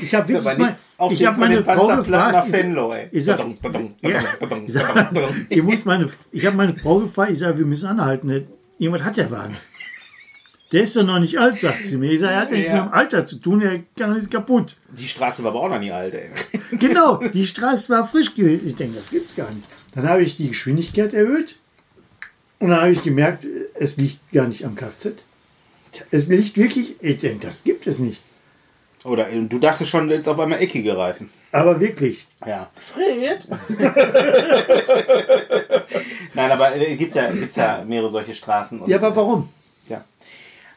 Ich 0.00 0.14
habe 0.14 0.28
wirklich 0.28 0.44
mal, 0.58 0.76
ich 1.12 1.26
habe 1.26 1.40
meine 1.40 1.64
Frau 1.64 1.86
gefragt, 2.04 2.34
ich- 3.12 3.24
sag, 3.24 3.38
ich 5.48 5.62
muss 5.62 5.84
meine, 5.84 6.08
ich 6.30 6.46
habe 6.46 6.56
meine 6.56 6.74
Frau 6.74 6.98
gefragt, 7.00 7.30
ich 7.32 7.38
sage, 7.38 7.58
wir 7.58 7.66
müssen 7.66 7.86
anhalten. 7.88 8.46
Jemand 8.78 9.04
hat 9.04 9.16
der 9.16 9.30
Wagen. 9.30 9.56
Der 10.70 10.82
ist 10.82 10.94
doch 10.94 11.02
noch 11.02 11.18
nicht 11.18 11.38
alt, 11.38 11.58
sagt 11.58 11.86
sie 11.86 11.96
mir. 11.96 12.12
Ich 12.12 12.20
sage, 12.20 12.34
er 12.34 12.40
hat 12.40 12.50
ja 12.50 12.56
nichts 12.58 12.72
mit 12.74 12.82
dem 12.82 12.92
Alter 12.92 13.24
zu 13.24 13.36
tun, 13.36 13.60
der 13.60 13.80
kann 13.98 14.14
ist 14.14 14.30
kaputt. 14.30 14.76
Die 14.90 15.08
Straße 15.08 15.42
war 15.42 15.50
aber 15.52 15.60
auch 15.62 15.70
noch 15.70 15.80
nie 15.80 15.90
alt, 15.90 16.14
ey. 16.14 16.30
Genau, 16.78 17.16
die 17.16 17.46
Straße 17.46 17.88
war 17.88 18.06
frisch 18.06 18.34
gewesen. 18.34 18.66
Ich 18.66 18.74
denke, 18.74 18.98
das 18.98 19.08
gibt's 19.10 19.34
gar 19.34 19.50
nicht. 19.50 19.66
Dann 19.94 20.06
habe 20.06 20.22
ich 20.22 20.36
die 20.36 20.48
Geschwindigkeit 20.48 21.14
erhöht 21.14 21.56
und 22.58 22.68
dann 22.68 22.80
habe 22.82 22.90
ich 22.90 23.02
gemerkt, 23.02 23.46
es 23.74 23.96
liegt 23.96 24.18
gar 24.32 24.46
nicht 24.46 24.64
am 24.66 24.74
Kfz. 24.74 25.12
Es 26.10 26.28
liegt 26.28 26.58
wirklich, 26.58 26.96
ich 27.00 27.16
denke, 27.16 27.46
das 27.46 27.64
gibt 27.64 27.86
es 27.86 27.98
nicht. 27.98 28.20
Oder 29.04 29.30
äh, 29.30 29.40
du 29.46 29.58
dachtest 29.58 29.90
schon 29.90 30.10
jetzt 30.10 30.28
auf 30.28 30.38
einmal 30.40 30.60
eckige 30.60 30.96
Reifen. 30.96 31.30
Aber 31.52 31.78
wirklich. 31.80 32.26
Ja. 32.46 32.68
Fred! 32.74 33.48
Nein, 36.34 36.50
aber 36.50 36.74
es 36.76 36.98
gibt 36.98 37.14
ja, 37.14 37.30
gibt's 37.30 37.56
ja 37.56 37.82
mehrere 37.86 38.10
solche 38.10 38.34
Straßen. 38.34 38.80
Und, 38.80 38.88
Ja, 38.88 38.96
aber 38.98 39.14
warum? 39.16 39.48
Ja. 39.88 40.04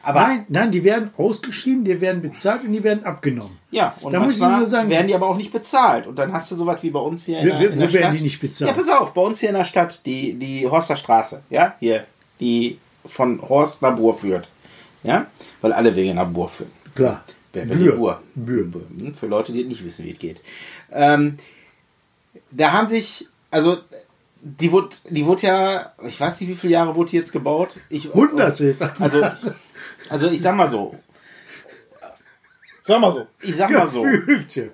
Aber, 0.04 0.20
Nein, 0.22 0.46
nein, 0.48 0.70
die 0.72 0.82
werden 0.82 1.10
ausgeschrieben, 1.16 1.84
die 1.84 2.00
werden 2.00 2.22
bezahlt 2.22 2.64
und 2.64 2.72
die 2.72 2.82
werden 2.82 3.04
abgenommen. 3.04 3.58
ja, 3.70 3.94
und 4.00 4.12
Da 4.12 4.18
muss 4.20 4.32
ich 4.34 4.40
nur 4.40 4.66
sagen- 4.66 4.90
werden 4.90 5.06
die 5.06 5.14
aber 5.14 5.28
auch 5.28 5.36
nicht 5.36 5.52
bezahlt. 5.52 6.06
Und 6.08 6.18
dann 6.18 6.32
hast 6.32 6.50
du 6.50 6.56
sowas 6.56 6.82
wie 6.82 6.90
bei 6.90 6.98
uns 6.98 7.24
hier 7.26 7.38
in, 7.40 7.46
Wo- 7.46 7.58
der, 7.58 7.60
in 7.70 7.76
wo 7.76 7.80
der 7.82 7.92
werden 7.92 8.02
Stadt. 8.02 8.14
die 8.18 8.22
nicht 8.22 8.40
bezahlt? 8.40 8.70
Ja, 8.70 8.76
pass 8.76 8.88
auf, 8.88 9.14
bei 9.14 9.20
uns 9.22 9.38
hier 9.38 9.50
in 9.50 9.54
der 9.54 9.64
Stadt, 9.64 10.00
die, 10.04 10.34
die 10.34 10.68
Horster 10.68 10.96
ja, 11.50 11.76
hier, 11.78 12.04
die 12.40 12.78
von 13.06 13.40
Horst 13.48 13.80
nach 13.82 13.94
Bur 13.94 14.16
führt. 14.16 14.48
Ja, 15.04 15.26
weil 15.60 15.72
alle 15.72 15.94
Wege 15.94 16.14
nach 16.14 16.28
Bur 16.28 16.48
führen. 16.48 16.70
Klar. 16.94 17.22
Will 17.52 17.64
Bür. 17.66 18.20
Bür. 18.34 19.14
Für 19.18 19.26
Leute, 19.26 19.52
die 19.52 19.64
nicht 19.64 19.84
wissen, 19.84 20.04
wie 20.04 20.12
es 20.12 20.18
geht. 20.18 20.40
Ähm, 20.90 21.36
da 22.50 22.72
haben 22.72 22.88
sich, 22.88 23.28
also 23.50 23.78
die 24.40 24.72
wurde, 24.72 24.88
die 25.08 25.24
wurde 25.24 25.46
ja, 25.46 25.92
ich 26.06 26.20
weiß 26.20 26.40
nicht, 26.40 26.50
wie 26.50 26.54
viele 26.56 26.72
Jahre 26.72 26.96
wurde 26.96 27.10
die 27.10 27.16
jetzt 27.16 27.32
gebaut? 27.32 27.76
Ich, 27.88 28.12
Hunderte. 28.12 28.74
Also, 28.98 29.22
also 30.08 30.30
ich 30.30 30.42
sag 30.42 30.56
mal 30.56 30.68
so, 30.70 30.96
Sag 32.82 33.00
mal 33.00 33.12
so. 33.12 33.26
ich 33.40 33.54
sag 33.54 33.70
mal 33.70 33.86
so, 33.86 34.02
Gefühlte. 34.02 34.72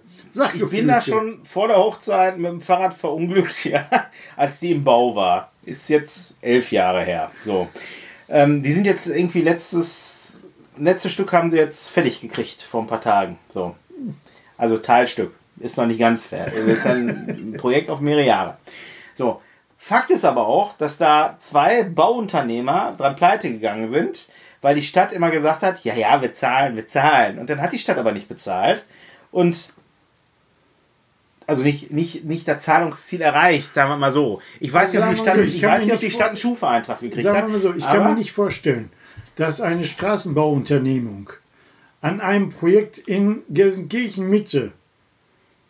ich 0.55 0.67
bin 0.67 0.89
da 0.89 1.01
schon 1.01 1.45
vor 1.45 1.69
der 1.69 1.77
Hochzeit 1.77 2.39
mit 2.39 2.51
dem 2.51 2.61
Fahrrad 2.61 2.95
verunglückt, 2.95 3.65
ja, 3.67 3.87
als 4.37 4.61
die 4.61 4.73
im 4.73 4.85
Bau 4.85 5.15
war. 5.15 5.53
Ist 5.65 5.91
jetzt 5.91 6.37
elf 6.41 6.73
Jahre 6.73 7.03
her. 7.03 7.31
So. 7.45 7.69
Ähm, 8.31 8.63
die 8.63 8.73
sind 8.73 8.87
jetzt 8.87 9.07
irgendwie 9.07 9.43
letztes, 9.43 10.18
letztes 10.79 11.13
Stück 11.13 11.33
haben 11.33 11.51
sie 11.51 11.57
jetzt 11.57 11.89
fertig 11.89 12.21
gekriegt 12.21 12.63
vor 12.63 12.83
ein 12.83 12.87
paar 12.87 13.01
Tagen. 13.01 13.39
So. 13.49 13.75
Also 14.57 14.79
Teilstück. 14.79 15.35
Ist 15.61 15.77
noch 15.77 15.87
nicht 15.87 15.99
ganz 15.99 16.25
fertig. 16.25 16.55
Das 16.67 16.79
ist 16.79 16.87
ein 16.87 17.57
Projekt 17.59 17.91
auf 17.91 18.01
mehrere 18.01 18.25
Jahre. 18.25 18.59
So. 19.17 19.41
Fakt 19.77 20.11
ist 20.11 20.25
aber 20.25 20.47
auch, 20.47 20.77
dass 20.77 20.99
da 20.99 21.39
zwei 21.41 21.85
Bauunternehmer 21.85 22.95
dran 22.99 23.17
pleite 23.17 23.51
gegangen 23.51 23.91
sind, 23.91 24.29
weil 24.61 24.75
die 24.75 24.83
Stadt 24.83 25.13
immer 25.13 25.31
gesagt 25.31 25.63
hat, 25.63 25.85
ja, 25.85 25.95
ja, 25.95 26.21
wir 26.21 26.35
zahlen, 26.35 26.77
wir 26.77 26.87
zahlen. 26.89 27.39
Und 27.39 27.49
dann 27.49 27.61
hat 27.61 27.73
die 27.73 27.79
Stadt 27.79 27.97
aber 27.97 28.13
nicht 28.13 28.29
bezahlt. 28.29 28.85
Und 29.31 29.73
also 31.47 31.63
nicht, 31.63 31.91
nicht, 31.91 32.25
nicht 32.25 32.47
das 32.47 32.61
Zahlungsziel 32.61 33.23
erreicht, 33.23 33.73
sagen 33.73 33.91
wir 33.91 33.97
mal 33.97 34.13
so. 34.13 34.43
Ich 34.61 34.71
weiß 34.71 34.93
nicht, 34.93 35.03
ob 35.03 35.09
die 35.09 35.17
Stadt, 35.17 35.35
so, 35.37 35.41
ich, 35.41 35.57
ich 35.57 35.63
weiß 35.63 35.85
nicht, 35.85 35.95
ob 35.95 36.01
die 36.01 36.11
Stadt 36.11 36.29
einen 36.29 36.37
Schufa-Eintrag 36.37 37.01
gekriegt 37.01 37.25
sagen 37.25 37.39
hat. 37.39 37.49
Mal 37.49 37.59
so, 37.59 37.75
ich 37.75 37.85
kann 37.85 38.05
mir 38.05 38.15
nicht 38.15 38.33
vorstellen, 38.33 38.91
dass 39.39 39.61
eine 39.61 39.85
Straßenbauunternehmung 39.85 41.31
an 42.01 42.21
einem 42.21 42.51
Projekt 42.51 42.99
in 42.99 43.43
Gelsenkirchen 43.49 44.29
Mitte 44.29 44.73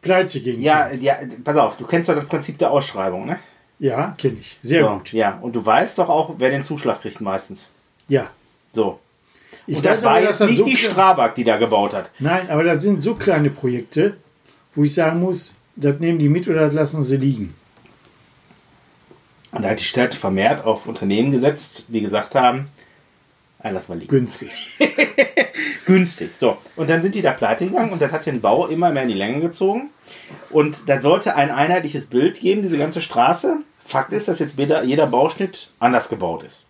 pleite 0.01 0.40
ging. 0.40 0.61
Ja, 0.61 0.90
ja, 0.93 1.16
pass 1.45 1.59
auf, 1.59 1.77
du 1.77 1.85
kennst 1.85 2.09
doch 2.09 2.15
das 2.15 2.24
Prinzip 2.24 2.57
der 2.57 2.70
Ausschreibung, 2.70 3.27
ne? 3.27 3.39
Ja, 3.78 4.15
kenne 4.16 4.39
ich. 4.40 4.59
Sehr 4.62 4.85
so, 4.85 4.90
gut. 4.95 5.12
Ja, 5.12 5.39
und 5.43 5.55
du 5.55 5.65
weißt 5.65 5.99
doch 5.99 6.09
auch, 6.09 6.36
wer 6.39 6.51
den 6.51 6.65
Zuschlag 6.65 7.03
kriegt 7.03 7.20
meistens. 7.20 7.69
Ja. 8.09 8.31
So. 8.73 9.01
Ich 9.66 9.77
und 9.77 9.85
das 9.85 10.03
war 10.03 10.20
jetzt 10.20 10.40
nicht 10.40 10.57
so 10.57 10.65
die 10.65 10.77
Strabag, 10.77 11.35
die 11.35 11.45
da 11.45 11.59
gebaut 11.59 11.93
hat. 11.93 12.11
Nein, 12.19 12.49
aber 12.49 12.65
das 12.65 12.82
sind 12.82 13.03
so 13.03 13.16
kleine 13.16 13.51
Projekte, 13.51 14.16
wo 14.74 14.85
ich 14.85 14.95
sagen 14.95 15.20
muss, 15.20 15.57
das 15.77 16.01
nehmen 16.01 16.19
die 16.19 16.31
mit 16.31 16.49
oder 16.49 16.66
das 16.66 16.74
lassen 16.74 17.03
sie 17.03 17.19
liegen. 17.19 17.55
Und 19.53 19.62
da 19.62 19.70
hat 19.70 19.81
die 19.81 19.85
Stadt 19.85 20.15
vermehrt 20.15 20.65
auf 20.65 20.86
Unternehmen 20.86 21.32
gesetzt, 21.32 21.85
die 21.89 22.01
gesagt 22.01 22.35
haben, 22.35 22.69
ah, 23.59 23.70
lass 23.70 23.89
mal 23.89 23.98
liegen. 23.98 24.10
Günstig. 24.10 24.51
Günstig. 25.86 26.30
So. 26.39 26.59
Und 26.76 26.90
dann 26.90 27.02
sind 27.02 27.14
die 27.14 27.22
da 27.22 27.32
pleite 27.32 27.66
gegangen 27.66 27.93
und 27.93 28.01
das 28.01 28.12
hat 28.12 28.26
den 28.26 28.40
Bau 28.40 28.66
immer 28.66 28.90
mehr 28.90 29.05
in 29.05 29.09
die 29.09 29.14
Länge 29.14 29.40
gezogen. 29.40 29.90
Und 30.51 30.89
da 30.89 31.01
sollte 31.01 31.36
ein 31.36 31.51
einheitliches 31.51 32.06
Bild 32.06 32.40
geben, 32.40 32.62
diese 32.62 32.78
ganze 32.78 33.01
Straße. 33.01 33.59
Fakt 33.85 34.12
ist, 34.12 34.28
dass 34.28 34.39
jetzt 34.39 34.59
jeder 34.59 35.06
Bauschnitt 35.06 35.70
anders 35.78 36.09
gebaut 36.09 36.43
ist. 36.43 36.68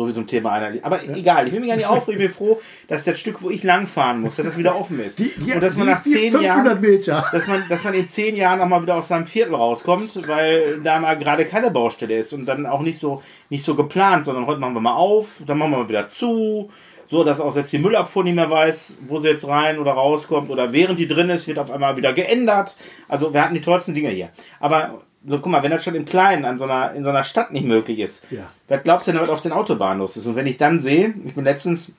So 0.00 0.08
wie 0.08 0.12
so 0.12 0.20
ein 0.20 0.26
Thema 0.26 0.52
einer. 0.52 0.82
Aber 0.82 1.04
ja. 1.04 1.14
egal, 1.14 1.46
ich 1.46 1.52
will 1.52 1.60
mich 1.60 1.68
gar 1.68 1.76
nicht 1.76 1.86
aufregen, 1.86 2.22
ich 2.22 2.28
bin 2.28 2.34
froh, 2.34 2.58
dass 2.88 3.04
das 3.04 3.20
Stück, 3.20 3.42
wo 3.42 3.50
ich 3.50 3.62
langfahren 3.64 4.22
muss, 4.22 4.36
dass 4.36 4.46
das 4.46 4.56
wieder 4.56 4.74
offen 4.74 4.98
ist. 4.98 5.18
Die, 5.18 5.30
die, 5.44 5.52
und 5.52 5.62
dass 5.62 5.76
man 5.76 5.88
nach 5.88 6.02
zehn 6.02 6.40
Jahren. 6.40 6.80
Meter. 6.80 7.26
Dass 7.30 7.46
man, 7.46 7.64
dass 7.68 7.84
man 7.84 7.92
in 7.92 8.08
zehn 8.08 8.34
Jahren 8.34 8.60
nochmal 8.60 8.80
wieder 8.80 8.96
aus 8.96 9.08
seinem 9.08 9.26
Viertel 9.26 9.54
rauskommt, 9.54 10.26
weil 10.26 10.80
da 10.80 11.00
mal 11.00 11.18
gerade 11.18 11.44
keine 11.44 11.70
Baustelle 11.70 12.18
ist 12.18 12.32
und 12.32 12.46
dann 12.46 12.64
auch 12.64 12.80
nicht 12.80 12.98
so, 12.98 13.22
nicht 13.50 13.62
so 13.62 13.74
geplant, 13.74 14.24
sondern 14.24 14.46
heute 14.46 14.58
machen 14.58 14.72
wir 14.72 14.80
mal 14.80 14.94
auf, 14.94 15.32
dann 15.46 15.58
machen 15.58 15.72
wir 15.72 15.78
mal 15.80 15.88
wieder 15.90 16.08
zu. 16.08 16.70
So, 17.04 17.22
dass 17.22 17.38
auch 17.38 17.52
selbst 17.52 17.70
die 17.74 17.78
Müllabfuhr 17.78 18.24
nicht 18.24 18.36
mehr 18.36 18.50
weiß, 18.50 18.96
wo 19.06 19.18
sie 19.18 19.28
jetzt 19.28 19.46
rein 19.46 19.78
oder 19.78 19.92
rauskommt. 19.92 20.48
Oder 20.48 20.72
während 20.72 20.98
die 20.98 21.08
drin 21.08 21.28
ist, 21.28 21.46
wird 21.46 21.58
auf 21.58 21.70
einmal 21.70 21.98
wieder 21.98 22.14
geändert. 22.14 22.74
Also 23.06 23.34
wir 23.34 23.44
hatten 23.44 23.52
die 23.52 23.60
tollsten 23.60 23.92
Dinge 23.92 24.08
hier. 24.08 24.30
Aber 24.60 25.02
so, 25.26 25.38
guck 25.38 25.52
mal, 25.52 25.62
wenn 25.62 25.70
das 25.70 25.84
schon 25.84 25.94
im 25.94 26.04
Kleinen 26.04 26.44
an 26.44 26.58
so 26.58 26.64
einer, 26.64 26.92
in 26.94 27.04
so 27.04 27.10
einer 27.10 27.24
Stadt 27.24 27.52
nicht 27.52 27.66
möglich 27.66 27.98
ist, 27.98 28.24
ja. 28.30 28.50
was 28.68 28.82
glaubst 28.82 29.06
du 29.06 29.12
denn, 29.12 29.20
was 29.20 29.28
auf 29.28 29.42
den 29.42 29.52
Autobahnen 29.52 29.98
los 29.98 30.16
ist? 30.16 30.26
Und 30.26 30.36
wenn 30.36 30.46
ich 30.46 30.56
dann 30.56 30.80
sehe, 30.80 31.14
ich 31.24 31.34
bin 31.34 31.44
letztens 31.44 31.92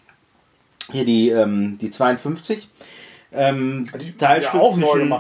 hier 0.92 1.06
die, 1.06 1.30
ähm, 1.30 1.78
die 1.78 1.92
52, 1.92 2.70
ähm, 3.34 3.90
die, 4.00 4.18
Teilstück 4.18 4.62
ja 4.62 4.72
zwischen, 4.72 5.14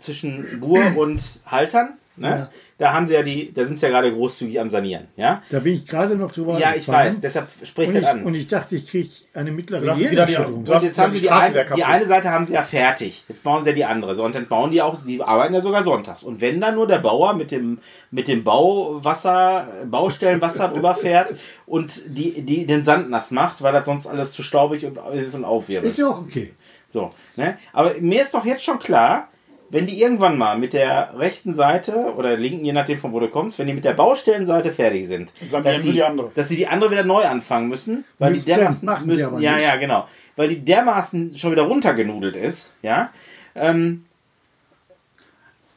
zwischen 0.00 0.60
Bur 0.60 0.96
und 0.96 1.40
Haltern, 1.46 1.94
ne? 2.16 2.28
Ja 2.28 2.50
da 2.76 2.92
haben 2.92 3.06
sie 3.06 3.14
ja 3.14 3.22
die, 3.22 3.52
da 3.54 3.64
sind 3.66 3.78
sie 3.78 3.86
ja 3.86 3.92
gerade 3.92 4.12
großzügig 4.12 4.58
am 4.60 4.68
Sanieren, 4.68 5.06
ja? 5.16 5.42
Da 5.48 5.60
bin 5.60 5.74
ich 5.74 5.86
gerade 5.86 6.16
noch 6.16 6.32
drüber 6.32 6.58
Ja, 6.58 6.74
ich 6.76 6.88
weiß, 6.88 7.20
deshalb 7.20 7.46
spricht 7.62 7.94
das 7.94 8.04
an. 8.04 8.24
Und 8.24 8.34
ich 8.34 8.48
dachte, 8.48 8.74
ich 8.74 8.88
kriege 8.88 9.10
eine 9.32 9.52
mittlere 9.52 9.94
Gehirnerschütterung. 9.94 10.64
Und 10.64 10.82
jetzt 10.82 10.98
haben 10.98 11.12
sie 11.12 11.20
die, 11.20 11.30
ein, 11.30 11.54
die 11.76 11.84
eine 11.84 12.08
Seite 12.08 12.30
haben 12.30 12.46
sie 12.46 12.54
ja 12.54 12.62
fertig. 12.62 13.24
Jetzt 13.28 13.44
bauen 13.44 13.62
sie 13.62 13.70
ja 13.70 13.76
die 13.76 13.84
andere. 13.84 14.16
So, 14.16 14.24
und 14.24 14.34
dann 14.34 14.48
bauen 14.48 14.72
die 14.72 14.82
auch, 14.82 14.96
die 15.06 15.22
arbeiten 15.22 15.54
ja 15.54 15.60
sogar 15.60 15.84
sonntags. 15.84 16.24
Und 16.24 16.40
wenn 16.40 16.60
dann 16.60 16.74
nur 16.74 16.88
der 16.88 16.98
Bauer 16.98 17.34
mit 17.34 17.52
dem, 17.52 17.78
mit 18.10 18.26
dem 18.26 18.42
Bauwasser, 18.42 19.68
Baustellenwasser 19.86 20.68
drüber 20.68 20.96
fährt 20.96 21.34
und 21.66 21.92
die, 22.06 22.42
die 22.42 22.66
den 22.66 22.84
Sand 22.84 23.08
nass 23.08 23.30
macht, 23.30 23.62
weil 23.62 23.72
das 23.72 23.86
sonst 23.86 24.08
alles 24.08 24.32
zu 24.32 24.42
staubig 24.42 24.84
und 24.84 24.98
ist 25.14 25.34
und 25.34 25.44
aufwirbelt. 25.44 25.92
Ist 25.92 25.98
ja 25.98 26.08
auch 26.08 26.18
okay. 26.18 26.54
So, 26.88 27.12
ne? 27.36 27.56
Aber 27.72 27.94
mir 28.00 28.22
ist 28.22 28.34
doch 28.34 28.44
jetzt 28.44 28.64
schon 28.64 28.78
klar, 28.78 29.28
wenn 29.70 29.86
die 29.86 30.00
irgendwann 30.00 30.38
mal 30.38 30.58
mit 30.58 30.72
der 30.72 31.18
rechten 31.18 31.54
Seite 31.54 32.14
oder 32.16 32.36
linken, 32.36 32.64
je 32.64 32.72
nachdem 32.72 32.98
von 32.98 33.12
wo 33.12 33.20
du 33.20 33.28
kommst, 33.28 33.58
wenn 33.58 33.66
die 33.66 33.72
mit 33.72 33.84
der 33.84 33.94
Baustellenseite 33.94 34.70
fertig 34.70 35.08
sind, 35.08 35.30
dass 35.62 35.82
sie, 35.82 35.92
die 35.92 36.02
andere. 36.02 36.30
dass 36.34 36.48
sie 36.48 36.56
die 36.56 36.66
andere 36.66 36.90
wieder 36.90 37.04
neu 37.04 37.22
anfangen 37.22 37.68
müssen, 37.68 38.04
weil 38.18 38.30
müssen, 38.30 38.46
die 38.46 38.54
dermaßen 38.54 38.86
machen 38.86 39.06
müssen, 39.06 39.18
sie 39.18 39.24
aber 39.24 39.40
ja, 39.40 39.56
nicht. 39.56 39.64
ja, 39.64 39.76
genau, 39.76 40.08
weil 40.36 40.48
die 40.48 40.60
dermaßen 40.60 41.36
schon 41.36 41.52
wieder 41.52 41.62
runtergenudelt 41.62 42.36
ist, 42.36 42.74
ja. 42.82 43.10
Ähm, 43.54 44.04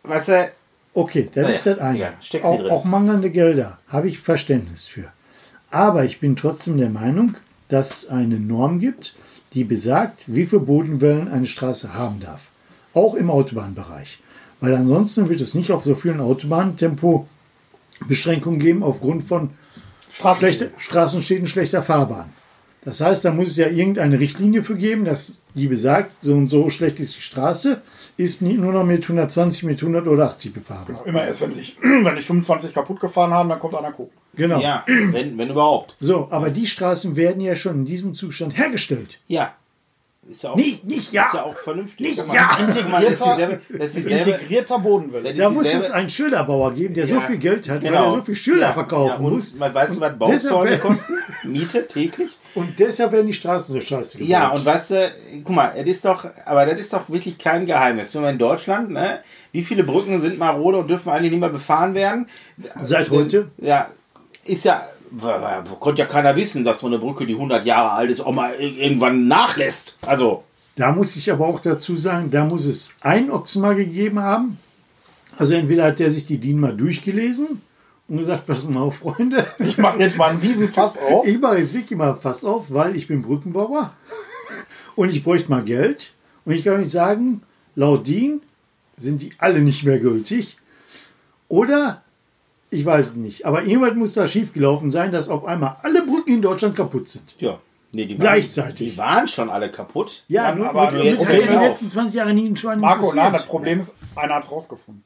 weißt 0.03 0.29
du, 0.29 0.51
Okay, 0.93 1.29
das 1.31 1.51
ist 1.51 1.65
das 1.67 1.77
eine. 1.77 1.99
Ja, 1.99 2.13
auch, 2.41 2.71
auch 2.71 2.83
mangelnde 2.83 3.29
Gelder 3.29 3.77
habe 3.87 4.09
ich 4.09 4.17
Verständnis 4.17 4.87
für. 4.87 5.11
Aber 5.69 6.05
ich 6.05 6.19
bin 6.19 6.35
trotzdem 6.35 6.75
der 6.77 6.89
Meinung, 6.89 7.35
dass 7.67 7.91
es 7.91 8.09
eine 8.09 8.39
Norm 8.39 8.79
gibt, 8.79 9.13
die 9.53 9.63
besagt, 9.63 10.23
wie 10.25 10.47
viele 10.47 10.61
Bodenwellen 10.61 11.27
eine 11.27 11.45
Straße 11.45 11.93
haben 11.93 12.19
darf 12.19 12.46
auch 12.97 13.13
im 13.15 13.29
Autobahnbereich. 13.29 14.19
Weil 14.59 14.75
ansonsten 14.75 15.29
wird 15.29 15.41
es 15.41 15.53
nicht 15.53 15.71
auf 15.71 15.83
so 15.83 15.95
vielen 15.95 16.19
Autobahnen 16.19 16.77
Tempo 16.77 17.27
Beschränkungen 18.07 18.59
geben 18.59 18.83
aufgrund 18.83 19.23
von 19.23 19.51
Straßenstädten, 20.09 20.79
Straßenstädten 20.79 21.47
schlechter 21.47 21.81
Fahrbahn. 21.83 22.29
Das 22.83 23.01
heißt, 23.01 23.25
da 23.25 23.31
muss 23.31 23.49
es 23.49 23.57
ja 23.57 23.67
irgendeine 23.67 24.19
Richtlinie 24.19 24.63
für 24.63 24.77
geben, 24.77 25.03
dass 25.03 25.37
die 25.55 25.67
besagt, 25.67 26.11
so 26.21 26.33
und 26.33 26.47
so 26.47 26.69
schlecht 26.69 26.99
ist 26.99 27.17
die 27.17 27.21
Straße, 27.21 27.81
ist 28.15 28.41
nur 28.41 28.71
noch 28.71 28.85
mit 28.85 29.03
120, 29.03 29.63
mit 29.63 29.81
100 29.81 30.07
oder 30.07 30.25
80 30.25 30.53
befahren. 30.53 30.85
Genau, 30.87 31.03
immer 31.03 31.25
erst, 31.25 31.41
wenn 31.41 31.51
sich, 31.51 31.77
wenn 31.81 32.15
ich 32.15 32.25
25 32.25 32.73
kaputt 32.73 32.99
gefahren 32.99 33.31
haben, 33.31 33.49
dann 33.49 33.59
kommt 33.59 33.75
einer 33.75 33.91
gucken. 33.91 34.17
Genau. 34.35 34.59
Ja, 34.61 34.85
wenn, 34.87 35.37
wenn 35.37 35.49
überhaupt. 35.49 35.95
So, 35.99 36.27
aber 36.29 36.49
die 36.49 36.67
Straßen 36.67 37.15
werden 37.15 37.41
ja 37.41 37.55
schon 37.55 37.75
in 37.75 37.85
diesem 37.85 38.13
Zustand 38.13 38.57
hergestellt. 38.57 39.19
Ja. 39.27 39.53
Ist 40.29 40.43
ja 40.43 40.49
auch, 40.49 40.55
nicht, 40.55 40.83
nicht 40.83 41.13
ja. 41.13 41.27
Ist 41.27 41.33
ja 41.35 41.43
auch 41.43 41.55
vernünftig. 41.55 42.17
Nicht 42.17 42.33
ja. 42.33 42.57
Integrierter, 42.59 43.59
integrierter 43.79 44.79
Bodenwelle. 44.79 45.33
Da 45.33 45.49
muss 45.49 45.73
es 45.73 45.89
einen 45.89 46.09
Schilderbauer 46.09 46.73
geben, 46.73 46.93
der 46.93 47.05
ja. 47.05 47.15
so 47.15 47.21
viel 47.21 47.37
Geld 47.37 47.69
hat, 47.69 47.79
genau. 47.79 47.93
weil 47.93 48.03
er 48.03 48.11
so 48.11 48.21
viel 48.23 48.35
Schilder 48.35 48.61
ja. 48.67 48.73
verkaufen 48.73 49.23
ja. 49.23 49.29
muss. 49.29 49.57
weißt 49.57 49.95
du, 49.95 50.01
was 50.01 50.17
Bauzäune 50.17 50.79
kosten? 50.79 51.13
Miete 51.43 51.87
täglich? 51.87 52.31
Und 52.55 52.77
deshalb 52.77 53.13
werden 53.13 53.27
die 53.27 53.33
Straßen 53.33 53.73
so 53.73 53.79
scheiße 53.79 54.17
gebaut. 54.17 54.29
Ja, 54.29 54.49
und 54.49 54.65
weißt 54.65 54.91
du, 54.91 55.11
guck 55.43 55.55
mal, 55.55 55.73
das 55.77 55.85
ist 55.85 56.03
doch, 56.03 56.25
aber 56.45 56.65
das 56.65 56.81
ist 56.81 56.91
doch 56.91 57.09
wirklich 57.09 57.37
kein 57.37 57.65
Geheimnis. 57.65 58.13
Wenn 58.13 58.23
man 58.23 58.33
in 58.33 58.39
Deutschland, 58.39 58.91
ne, 58.91 59.19
wie 59.53 59.63
viele 59.63 59.83
Brücken 59.83 60.19
sind 60.19 60.37
marode 60.37 60.79
und 60.79 60.89
dürfen 60.89 61.09
eigentlich 61.09 61.31
nicht 61.31 61.39
mehr 61.39 61.49
befahren 61.49 61.93
werden? 61.93 62.27
Seit 62.81 63.09
heute? 63.11 63.49
Ja, 63.59 63.87
ist 64.43 64.65
ja 64.65 64.87
konnte 65.79 66.01
ja 66.01 66.07
keiner 66.07 66.35
wissen, 66.35 66.63
dass 66.63 66.79
so 66.79 66.87
eine 66.87 66.99
Brücke, 66.99 67.25
die 67.25 67.35
100 67.35 67.65
Jahre 67.65 67.91
alt 67.91 68.09
ist, 68.09 68.21
auch 68.21 68.33
mal 68.33 68.53
irgendwann 68.55 69.27
nachlässt. 69.27 69.97
Also. 70.05 70.43
Da 70.75 70.91
muss 70.91 71.15
ich 71.15 71.31
aber 71.31 71.47
auch 71.47 71.59
dazu 71.59 71.97
sagen, 71.97 72.29
da 72.29 72.45
muss 72.45 72.65
es 72.65 72.91
ein 73.01 73.31
Ochsen 73.31 73.63
mal 73.63 73.75
gegeben 73.75 74.19
haben. 74.19 74.59
Also 75.35 75.55
entweder 75.55 75.85
hat 75.85 75.97
der 75.97 76.11
sich 76.11 76.27
die 76.27 76.37
DIN 76.37 76.59
mal 76.59 76.77
durchgelesen 76.77 77.61
und 78.07 78.17
gesagt, 78.17 78.45
pass 78.45 78.63
mal 78.63 78.81
auf, 78.81 78.97
Freunde. 78.97 79.45
Ich 79.59 79.77
mache 79.77 79.99
jetzt 79.99 80.17
mal 80.17 80.29
einen 80.29 80.39
Riesenfass 80.39 80.97
auf. 81.09 81.25
Ich 81.25 81.39
mache 81.39 81.57
jetzt 81.57 81.73
wirklich 81.73 81.97
mal 81.97 82.15
Fass 82.15 82.45
auf, 82.45 82.65
weil 82.69 82.95
ich 82.95 83.07
bin 83.07 83.23
Brückenbauer 83.23 83.93
und 84.95 85.09
ich 85.09 85.23
bräuchte 85.23 85.49
mal 85.49 85.63
Geld. 85.63 86.13
Und 86.45 86.53
ich 86.53 86.63
kann 86.63 86.75
euch 86.75 86.91
sagen, 86.91 87.41
laut 87.75 88.07
DIN 88.07 88.41
sind 88.97 89.21
die 89.21 89.31
alle 89.37 89.59
nicht 89.61 89.83
mehr 89.83 89.99
gültig. 89.99 90.57
Oder 91.47 92.03
ich 92.69 92.85
weiß 92.85 93.09
es 93.09 93.15
nicht. 93.15 93.45
Aber 93.45 93.63
irgendwas 93.63 93.95
muss 93.95 94.13
da 94.13 94.27
schiefgelaufen 94.27 94.91
sein, 94.91 95.11
dass 95.11 95.29
auf 95.29 95.45
einmal 95.45 95.77
alle 95.83 96.01
Brücken 96.05 96.33
in 96.33 96.41
Deutschland 96.41 96.75
kaputt 96.75 97.09
sind. 97.09 97.35
Ja. 97.39 97.59
Nee, 97.91 98.05
die 98.05 98.15
waren, 98.15 98.19
Gleichzeitig. 98.19 98.91
Die 98.91 98.97
waren 98.97 99.27
schon 99.27 99.49
alle 99.49 99.71
kaputt. 99.71 100.23
Ja, 100.27 100.53
nur, 100.53 100.69
aber 100.69 100.91
nur 100.91 101.03
jetzt 101.03 101.21
die 101.21 101.35
letzten 101.35 101.87
20 101.87 102.15
Jahre 102.15 102.33
nie 102.33 102.47
ein 102.47 102.57
Schwein 102.57 102.79
Marco, 102.79 103.13
nein, 103.13 103.31
das 103.31 103.45
Problem 103.45 103.79
ist, 103.79 103.93
einer 104.15 104.35
hat 104.35 104.43
es 104.43 104.51
rausgefunden. 104.51 105.03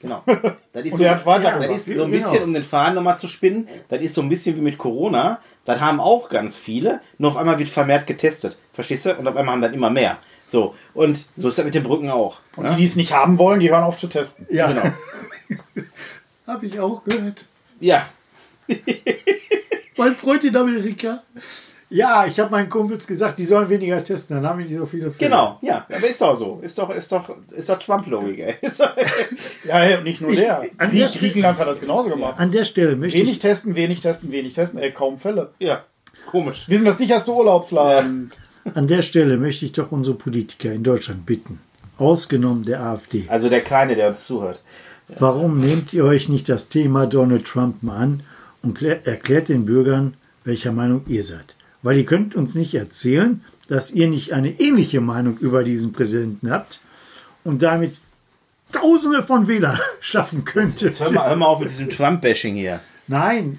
Genau. 0.00 0.22
Das 0.72 0.84
ist, 0.84 0.96
so, 0.96 1.02
ja, 1.02 1.14
das 1.14 1.66
ist 1.66 1.96
so 1.96 2.04
ein 2.04 2.12
bisschen, 2.12 2.32
genau. 2.34 2.44
um 2.44 2.54
den 2.54 2.62
Faden 2.62 2.94
nochmal 2.94 3.18
zu 3.18 3.26
spinnen, 3.26 3.66
das 3.88 4.00
ist 4.00 4.14
so 4.14 4.22
ein 4.22 4.28
bisschen 4.28 4.54
wie 4.54 4.60
mit 4.60 4.78
Corona. 4.78 5.40
Das 5.64 5.80
haben 5.80 5.98
auch 5.98 6.28
ganz 6.28 6.56
viele, 6.56 7.00
nur 7.18 7.32
auf 7.32 7.36
einmal 7.36 7.58
wird 7.58 7.68
vermehrt 7.68 8.06
getestet. 8.06 8.56
Verstehst 8.72 9.06
du? 9.06 9.16
Und 9.16 9.26
auf 9.26 9.34
einmal 9.34 9.54
haben 9.54 9.62
dann 9.62 9.74
immer 9.74 9.90
mehr. 9.90 10.18
So. 10.46 10.76
Und 10.94 11.26
so 11.36 11.48
ist 11.48 11.58
das 11.58 11.64
mit 11.64 11.74
den 11.74 11.82
Brücken 11.82 12.08
auch. 12.08 12.38
Und 12.54 12.66
ja? 12.66 12.70
die, 12.70 12.76
die 12.76 12.84
es 12.84 12.94
nicht 12.94 13.12
haben 13.12 13.36
wollen, 13.38 13.58
die 13.58 13.68
hören 13.68 13.82
auf 13.82 13.98
zu 13.98 14.06
testen. 14.06 14.46
Ja, 14.48 14.68
genau. 14.68 14.94
Habe 16.50 16.66
ich 16.66 16.80
auch 16.80 17.04
gehört. 17.04 17.46
Ja. 17.78 18.08
mein 19.96 20.16
Freund 20.16 20.42
in 20.42 20.56
Amerika, 20.56 21.22
Ja, 21.90 22.26
ich 22.26 22.40
habe 22.40 22.50
meinen 22.50 22.68
Kumpels 22.68 23.06
gesagt, 23.06 23.38
die 23.38 23.44
sollen 23.44 23.68
weniger 23.68 24.02
testen, 24.02 24.36
dann 24.36 24.46
haben 24.48 24.58
wir 24.58 24.66
nicht 24.66 24.76
so 24.76 24.84
viele 24.84 25.12
Fälle. 25.12 25.30
Genau, 25.30 25.58
ja, 25.62 25.86
aber 25.88 26.08
ist 26.08 26.20
doch 26.20 26.36
so. 26.36 26.58
Ist 26.60 26.76
doch, 26.76 26.90
ist 26.90 27.12
doch, 27.12 27.30
ist 27.52 27.68
doch 27.68 27.78
Trump-Logik, 27.78 28.38
ey. 28.40 28.56
ja, 29.64 30.00
nicht 30.00 30.20
nur 30.20 30.32
der. 30.32 30.64
Ich, 30.64 30.72
an 30.80 30.90
der 30.90 31.08
Griechenland 31.08 31.56
hat 31.56 31.68
das 31.68 31.80
genauso 31.80 32.08
gemacht. 32.08 32.34
An 32.38 32.50
der 32.50 32.64
Stelle 32.64 32.96
möchte 32.96 33.18
wenig 33.18 33.34
ich... 33.34 33.38
testen, 33.38 33.76
wenig 33.76 34.00
testen, 34.00 34.32
wenig 34.32 34.54
testen, 34.54 34.80
ey, 34.80 34.90
kaum 34.90 35.18
Fälle. 35.18 35.52
Ja, 35.60 35.84
komisch. 36.26 36.68
Wir 36.68 36.78
sind 36.78 36.86
das 36.86 36.98
sicherste 36.98 37.32
Urlaubsland. 37.32 38.32
Ja. 38.64 38.72
An 38.74 38.88
der 38.88 39.02
Stelle 39.02 39.36
möchte 39.36 39.66
ich 39.66 39.72
doch 39.72 39.92
unsere 39.92 40.16
Politiker 40.16 40.72
in 40.72 40.82
Deutschland 40.82 41.26
bitten, 41.26 41.60
ausgenommen 41.96 42.64
der 42.64 42.80
AfD. 42.82 43.24
Also 43.28 43.48
der 43.48 43.62
keine, 43.62 43.94
der 43.94 44.08
uns 44.08 44.26
zuhört. 44.26 44.60
Warum 45.18 45.60
nehmt 45.60 45.92
ihr 45.92 46.04
euch 46.04 46.28
nicht 46.28 46.48
das 46.48 46.68
Thema 46.68 47.06
Donald 47.06 47.46
Trump 47.46 47.82
mal 47.82 47.96
an 47.96 48.22
und 48.62 48.80
erklärt 48.82 49.48
den 49.48 49.64
Bürgern, 49.66 50.14
welcher 50.44 50.72
Meinung 50.72 51.02
ihr 51.06 51.22
seid? 51.22 51.56
Weil 51.82 51.96
ihr 51.96 52.04
könnt 52.04 52.34
uns 52.34 52.54
nicht 52.54 52.74
erzählen, 52.74 53.44
dass 53.68 53.90
ihr 53.90 54.08
nicht 54.08 54.32
eine 54.32 54.60
ähnliche 54.60 55.00
Meinung 55.00 55.38
über 55.38 55.64
diesen 55.64 55.92
Präsidenten 55.92 56.50
habt 56.50 56.80
und 57.44 57.62
damit 57.62 57.98
Tausende 58.72 59.22
von 59.22 59.48
Wählern 59.48 59.78
schaffen 60.00 60.44
könntet. 60.44 60.82
Jetzt 60.82 61.00
hör, 61.00 61.10
mal, 61.10 61.28
hör 61.28 61.36
mal 61.36 61.46
auf 61.46 61.60
mit 61.60 61.70
diesem 61.70 61.90
Trump-Bashing 61.90 62.54
hier. 62.54 62.80
Nein. 63.08 63.58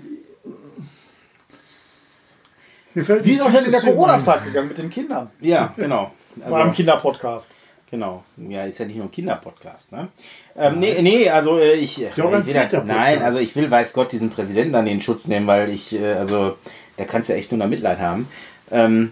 Wie 2.94 3.00
ist 3.34 3.42
euch 3.42 3.54
denn 3.54 3.66
in 3.66 3.72
der 3.72 3.82
Corona-Zeit 3.82 4.46
gegangen 4.46 4.68
mit 4.70 4.78
den 4.78 4.90
Kindern? 4.90 5.30
Ja, 5.40 5.74
genau. 5.76 6.14
Also, 6.40 6.52
War 6.52 6.66
im 6.66 6.72
Kinderpodcast. 6.74 7.56
Genau. 7.92 8.24
Ja, 8.38 8.64
ist 8.64 8.80
ja 8.80 8.86
nicht 8.86 8.96
nur 8.96 9.06
ein 9.06 9.12
Kinderpodcast, 9.12 9.92
ne? 9.92 10.08
Ähm, 10.56 10.80
nee, 10.80 11.02
nee, 11.02 11.30
also 11.30 11.60
äh, 11.60 11.74
ich, 11.74 12.02
ich 12.02 12.18
will, 12.18 12.84
nein, 12.86 13.22
also 13.22 13.40
ich 13.42 13.54
will, 13.56 13.70
weiß 13.70 13.92
Gott, 13.92 14.14
diesen 14.14 14.30
Präsidenten 14.30 14.76
an 14.76 14.86
den 14.86 15.02
Schutz 15.02 15.28
nehmen, 15.28 15.46
weil 15.46 15.70
ich, 15.70 15.94
äh, 15.94 16.14
also 16.14 16.56
da 16.96 17.04
kannst 17.04 17.28
du 17.28 17.34
ja 17.34 17.40
echt 17.40 17.52
nur 17.52 17.60
noch 17.60 17.68
Mitleid 17.68 18.00
haben. 18.00 18.30
Ähm, 18.72 19.12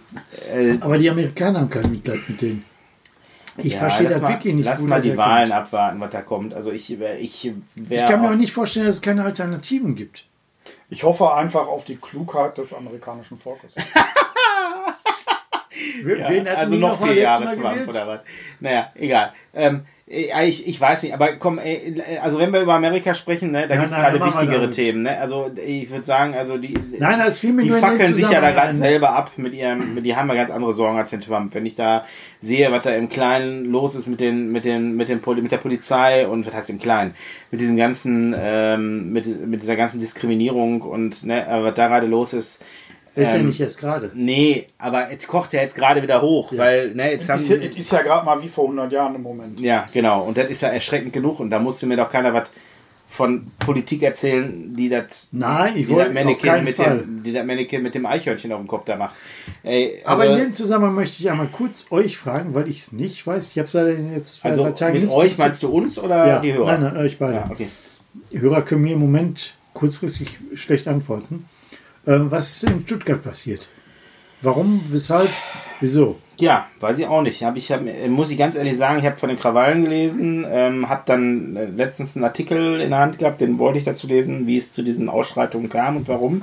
äh, 0.53 0.77
Aber 0.80 0.97
die 0.97 1.10
Amerikaner 1.10 1.60
haben 1.60 1.69
kein 1.69 1.91
Mitleid 1.91 2.19
mit 2.30 2.41
denen. 2.41 2.64
Ich 3.57 3.73
ja, 3.73 3.80
verstehe 3.80 4.07
das 4.07 4.22
wirklich 4.22 4.53
nicht. 4.53 4.64
Lass 4.64 4.81
mal 4.81 5.01
die 5.01 5.18
Wahlen 5.18 5.49
kommt. 5.49 5.61
abwarten, 5.61 5.99
was 5.99 6.11
da 6.11 6.22
kommt. 6.22 6.53
Also 6.53 6.72
ich, 6.72 6.97
ich, 6.97 7.51
ich 7.89 8.06
kann 8.06 8.22
mir 8.22 8.30
auch 8.30 8.35
nicht 8.35 8.53
vorstellen, 8.53 8.85
dass 8.85 8.95
es 8.95 9.01
keine 9.01 9.26
Alternativen 9.26 9.95
gibt. 9.95 10.26
Ich 10.89 11.03
hoffe 11.03 11.34
einfach 11.34 11.68
auf 11.68 11.84
die 11.84 11.97
Klugheit 11.97 12.57
des 12.57 12.73
amerikanischen 12.73 13.38
Volkes. 13.38 13.73
ja, 16.06 16.53
also 16.56 16.76
noch 16.76 17.03
vier 17.03 17.15
Jahre 17.15 17.45
Trump 17.56 17.88
oder 17.88 18.07
was. 18.07 18.19
Naja, 18.60 18.91
egal. 18.95 19.34
Ähm, 19.53 19.81
ich, 20.11 20.68
ich 20.68 20.81
weiß 20.81 21.03
nicht, 21.03 21.14
aber 21.14 21.34
komm, 21.34 21.60
also 22.23 22.39
wenn 22.39 22.51
wir 22.51 22.61
über 22.61 22.73
Amerika 22.73 23.14
sprechen, 23.14 23.51
ne, 23.51 23.68
da 23.68 23.76
gibt 23.76 23.91
es 23.91 23.95
gerade 23.95 24.19
wichtigere 24.19 24.72
Themen. 24.72 25.03
Ne? 25.03 25.15
Also 25.22 25.51
ich 25.64 25.91
würde 25.91 26.03
sagen, 26.03 26.34
also 26.34 26.57
die, 26.57 26.73
nein, 26.97 27.19
das 27.19 27.38
fiel 27.38 27.53
mir 27.53 27.61
die 27.61 27.69
fackeln 27.69 28.15
sich 28.15 28.27
ja 28.27 28.41
da 28.41 28.49
gerade 28.49 28.76
selber 28.76 29.11
ab 29.11 29.34
mit 29.35 29.53
ihrem, 29.53 30.01
die 30.01 30.15
haben 30.15 30.27
ja 30.30 30.34
ganz 30.34 30.49
andere 30.49 30.73
Sorgen 30.73 30.97
als 30.97 31.11
den 31.11 31.22
Trump. 31.22 31.53
Wenn 31.53 31.68
ich 31.68 31.76
da 31.76 32.06
sehe, 32.41 32.72
was 32.72 32.81
da 32.81 32.89
im 32.89 33.07
Kleinen 33.07 33.65
los 33.65 33.93
ist 33.93 34.07
mit 34.07 34.19
den, 34.19 34.51
mit 34.51 34.65
den, 34.65 34.95
mit 34.95 35.10
den, 35.10 35.22
mit 35.23 35.51
der 35.51 35.57
Polizei 35.57 36.27
und 36.27 36.47
was 36.47 36.56
heißt 36.56 36.72
im 36.72 36.80
Kleinen, 36.80 37.14
mit 37.51 37.61
diesem 37.61 37.77
ganzen, 37.77 38.35
ähm, 38.35 39.14
mit, 39.14 39.47
mit 39.47 39.61
dieser 39.61 39.76
ganzen 39.76 39.99
Diskriminierung 39.99 40.81
und 40.81 41.23
ne, 41.23 41.45
was 41.47 41.76
da 41.76 41.88
gerade 41.88 42.07
los 42.07 42.34
ist, 42.34 42.65
ist 43.19 43.33
ähm, 43.33 43.41
ja 43.41 43.47
nicht 43.47 43.59
erst 43.59 43.79
gerade. 43.79 44.11
Nee, 44.13 44.67
aber 44.77 45.07
es 45.11 45.27
kocht 45.27 45.53
ja 45.53 45.61
jetzt 45.61 45.75
gerade 45.75 46.01
wieder 46.01 46.21
hoch, 46.21 46.51
ja. 46.51 46.57
weil, 46.57 46.95
ne, 46.95 47.11
jetzt 47.11 47.29
haben. 47.29 47.39
Es 47.39 47.49
ist, 47.49 47.75
ist 47.75 47.91
ja 47.91 48.01
gerade 48.01 48.25
mal 48.25 48.41
wie 48.41 48.47
vor 48.47 48.65
100 48.65 48.91
Jahren 48.91 49.15
im 49.15 49.21
Moment. 49.21 49.59
Ja, 49.61 49.87
genau. 49.91 50.23
Und 50.23 50.37
das 50.37 50.49
ist 50.49 50.61
ja 50.61 50.69
erschreckend 50.69 51.13
genug 51.13 51.39
und 51.39 51.49
da 51.49 51.59
musste 51.59 51.85
mir 51.85 51.97
doch 51.97 52.09
keiner 52.09 52.33
was 52.33 52.49
von 53.09 53.47
Politik 53.57 54.03
erzählen, 54.03 54.75
die 54.75 54.87
das 54.87 55.29
Nein, 55.31 55.75
ich 55.75 55.89
wollte 55.89 56.11
Mannequin 56.11 56.63
mit 56.63 56.75
Fall. 56.75 56.99
dem 56.99 57.23
die 57.23 57.33
das 57.33 57.43
Mannequin 57.43 57.81
mit 57.81 57.95
dem 57.95 58.05
Eichhörnchen 58.05 58.51
auf 58.51 58.59
dem 58.59 58.67
Kopf 58.67 58.85
da 58.85 58.97
macht. 58.97 59.15
Ey, 59.63 59.99
also, 60.05 60.23
Aber 60.23 60.25
in 60.27 60.37
dem 60.37 60.53
Zusammenhang 60.53 60.93
möchte 60.93 61.21
ich 61.21 61.29
einmal 61.29 61.47
kurz 61.47 61.87
euch 61.89 62.17
fragen, 62.17 62.53
weil 62.53 62.69
ich 62.69 62.77
es 62.77 62.91
nicht 62.91 63.25
weiß. 63.25 63.49
Ich 63.49 63.57
habe 63.57 63.65
es 63.65 63.73
leider 63.73 63.97
jetzt 64.15 64.45
also 64.45 64.63
mit 64.63 65.09
euch 65.09 65.37
meinst 65.39 65.63
du 65.63 65.69
uns 65.69 65.97
oder 65.97 66.27
ja, 66.27 66.39
die 66.39 66.53
Hörer? 66.53 66.77
Nein, 66.77 66.93
nein, 66.93 66.97
euch 66.97 67.17
beide. 67.17 67.33
Ja, 67.33 67.49
okay. 67.49 67.67
Die 68.31 68.41
Hörer 68.41 68.61
können 68.61 68.83
mir 68.83 68.93
im 68.93 68.99
Moment 68.99 69.55
kurzfristig 69.73 70.37
schlecht 70.53 70.87
antworten. 70.87 71.45
Ähm, 72.10 72.31
was 72.31 72.49
ist 72.49 72.64
in 72.64 72.81
Stuttgart 72.81 73.22
passiert? 73.22 73.68
Warum, 74.41 74.81
weshalb, 74.90 75.30
wieso? 75.80 76.18
Ja, 76.40 76.68
weiß 76.80 76.98
ich 76.98 77.06
auch 77.06 77.22
nicht. 77.22 77.44
Hab 77.44 77.56
ich 77.56 77.72
hab, 77.72 77.81
muss 78.07 78.31
ich 78.31 78.38
ganz 78.38 78.56
ehrlich 78.56 78.77
sagen, 78.77 78.98
ich 78.98 79.06
habe 79.06 79.18
von 79.18 79.30
den 79.30 79.38
Krawallen 79.38 79.84
gelesen, 79.84 80.44
ähm, 80.49 80.90
habe 80.90 81.03
dann 81.06 81.56
äh, 81.56 81.65
letztens 81.65 82.15
einen 82.15 82.26
Artikel 82.26 82.81
in 82.81 82.90
der 82.90 82.99
Hand 82.99 83.19
gehabt, 83.19 83.41
den 83.41 83.60
wollte 83.60 83.77
ich 83.77 83.86
dazu 83.86 84.07
lesen, 84.07 84.48
wie 84.48 84.57
es 84.57 84.73
zu 84.73 84.81
diesen 84.81 85.07
Ausschreitungen 85.07 85.69
kam 85.69 85.98
und 85.98 86.07
warum. 86.07 86.41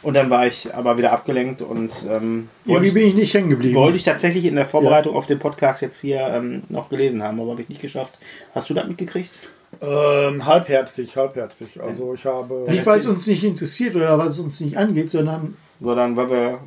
Und 0.00 0.14
dann 0.14 0.30
war 0.30 0.46
ich 0.46 0.74
aber 0.74 0.96
wieder 0.96 1.12
abgelenkt 1.12 1.60
und 1.60 1.90
ähm, 2.08 2.48
irgendwie 2.64 2.92
bin 2.92 3.08
ich 3.08 3.14
nicht 3.14 3.34
hängen 3.34 3.50
geblieben. 3.50 3.74
Wollte 3.74 3.96
ich 3.96 4.04
tatsächlich 4.04 4.46
in 4.46 4.54
der 4.54 4.64
Vorbereitung 4.64 5.12
ja. 5.12 5.18
auf 5.18 5.26
den 5.26 5.40
Podcast 5.40 5.82
jetzt 5.82 6.00
hier 6.00 6.20
ähm, 6.20 6.62
noch 6.70 6.88
gelesen 6.88 7.22
haben, 7.22 7.38
aber 7.40 7.50
habe 7.50 7.62
ich 7.62 7.68
nicht 7.68 7.82
geschafft. 7.82 8.16
Hast 8.54 8.70
du 8.70 8.74
das 8.74 8.86
mitgekriegt? 8.86 9.32
Ähm, 9.80 10.46
halbherzig, 10.46 11.16
halbherzig. 11.16 11.80
Also 11.82 12.14
ich 12.14 12.24
habe. 12.24 12.66
Nicht, 12.68 12.86
weil 12.86 12.98
es 12.98 13.06
uns 13.06 13.26
nicht 13.26 13.44
interessiert 13.44 13.94
oder 13.96 14.18
weil 14.18 14.28
es 14.28 14.38
uns 14.38 14.60
nicht 14.60 14.76
angeht, 14.76 15.10
sondern. 15.10 15.56
Sondern 15.80 16.16
weil 16.16 16.30
wir 16.30 16.60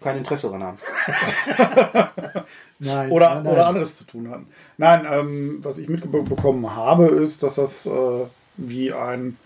kein 0.00 0.18
Interesse 0.18 0.48
daran 0.48 0.62
haben. 0.62 0.78
nein, 2.78 3.10
oder, 3.10 3.34
nein, 3.34 3.44
nein. 3.44 3.52
oder 3.52 3.66
anderes 3.66 3.96
zu 3.98 4.04
tun 4.04 4.30
haben. 4.30 4.46
Nein, 4.76 5.06
ähm, 5.08 5.58
was 5.62 5.78
ich 5.78 5.88
mitbekommen 5.88 6.74
habe, 6.74 7.06
ist, 7.06 7.42
dass 7.42 7.54
das, 7.54 7.86
äh, 7.86 8.26
wie 8.56 8.92
ein 8.92 9.36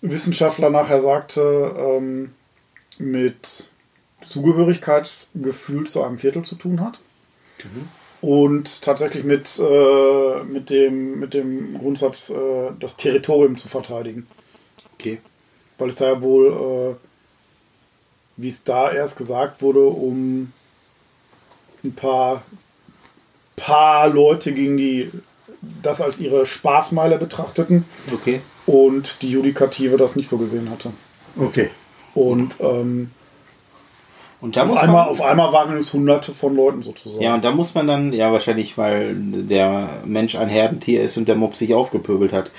Wissenschaftler 0.00 0.70
nachher 0.70 1.00
sagte, 1.00 1.74
ähm, 1.76 2.32
mit 2.98 3.68
Zugehörigkeitsgefühl 4.22 5.86
zu 5.86 6.02
einem 6.02 6.18
Viertel 6.18 6.42
zu 6.42 6.56
tun 6.56 6.80
hat. 6.80 7.00
Mhm 7.62 7.88
und 8.20 8.82
tatsächlich 8.82 9.24
mit, 9.24 9.58
äh, 9.58 10.42
mit, 10.44 10.70
dem, 10.70 11.20
mit 11.20 11.34
dem 11.34 11.78
Grundsatz, 11.78 12.30
äh, 12.30 12.70
das 12.78 12.96
Territorium 12.96 13.56
zu 13.56 13.68
verteidigen. 13.68 14.26
Okay. 14.94 15.18
Weil 15.78 15.90
es 15.90 15.96
da 15.96 16.12
ja 16.12 16.22
wohl, 16.22 16.52
äh, 16.52 17.06
wie 18.36 18.48
es 18.48 18.64
da 18.64 18.90
erst 18.90 19.16
gesagt 19.16 19.62
wurde, 19.62 19.80
um 19.84 20.52
ein 21.84 21.94
paar, 21.94 22.42
paar 23.56 24.08
Leute 24.08 24.52
ging, 24.52 24.76
die 24.76 25.10
das 25.82 26.00
als 26.00 26.18
ihre 26.18 26.46
Spaßmeile 26.46 27.18
betrachteten. 27.18 27.84
Okay. 28.12 28.40
Und 28.66 29.22
die 29.22 29.30
Judikative 29.30 29.96
das 29.96 30.16
nicht 30.16 30.28
so 30.28 30.38
gesehen 30.38 30.70
hatte. 30.70 30.92
Okay. 31.36 31.70
Und 32.14 32.56
ähm, 32.60 33.12
und 34.40 34.56
da 34.56 34.62
auf, 34.64 34.76
einmal, 34.76 35.04
man, 35.04 35.08
auf 35.08 35.20
einmal 35.20 35.52
waren 35.52 35.76
es 35.76 35.92
hunderte 35.92 36.32
von 36.32 36.54
Leuten 36.54 36.82
sozusagen. 36.82 37.22
Ja, 37.22 37.34
und 37.34 37.44
da 37.44 37.50
muss 37.50 37.74
man 37.74 37.86
dann, 37.86 38.12
ja, 38.12 38.32
wahrscheinlich, 38.32 38.78
weil 38.78 39.14
der 39.14 40.00
Mensch 40.04 40.36
ein 40.36 40.48
Herdentier 40.48 41.02
ist 41.02 41.16
und 41.16 41.26
der 41.26 41.34
Mob 41.34 41.56
sich 41.56 41.74
aufgepöbelt 41.74 42.32
hat. 42.32 42.50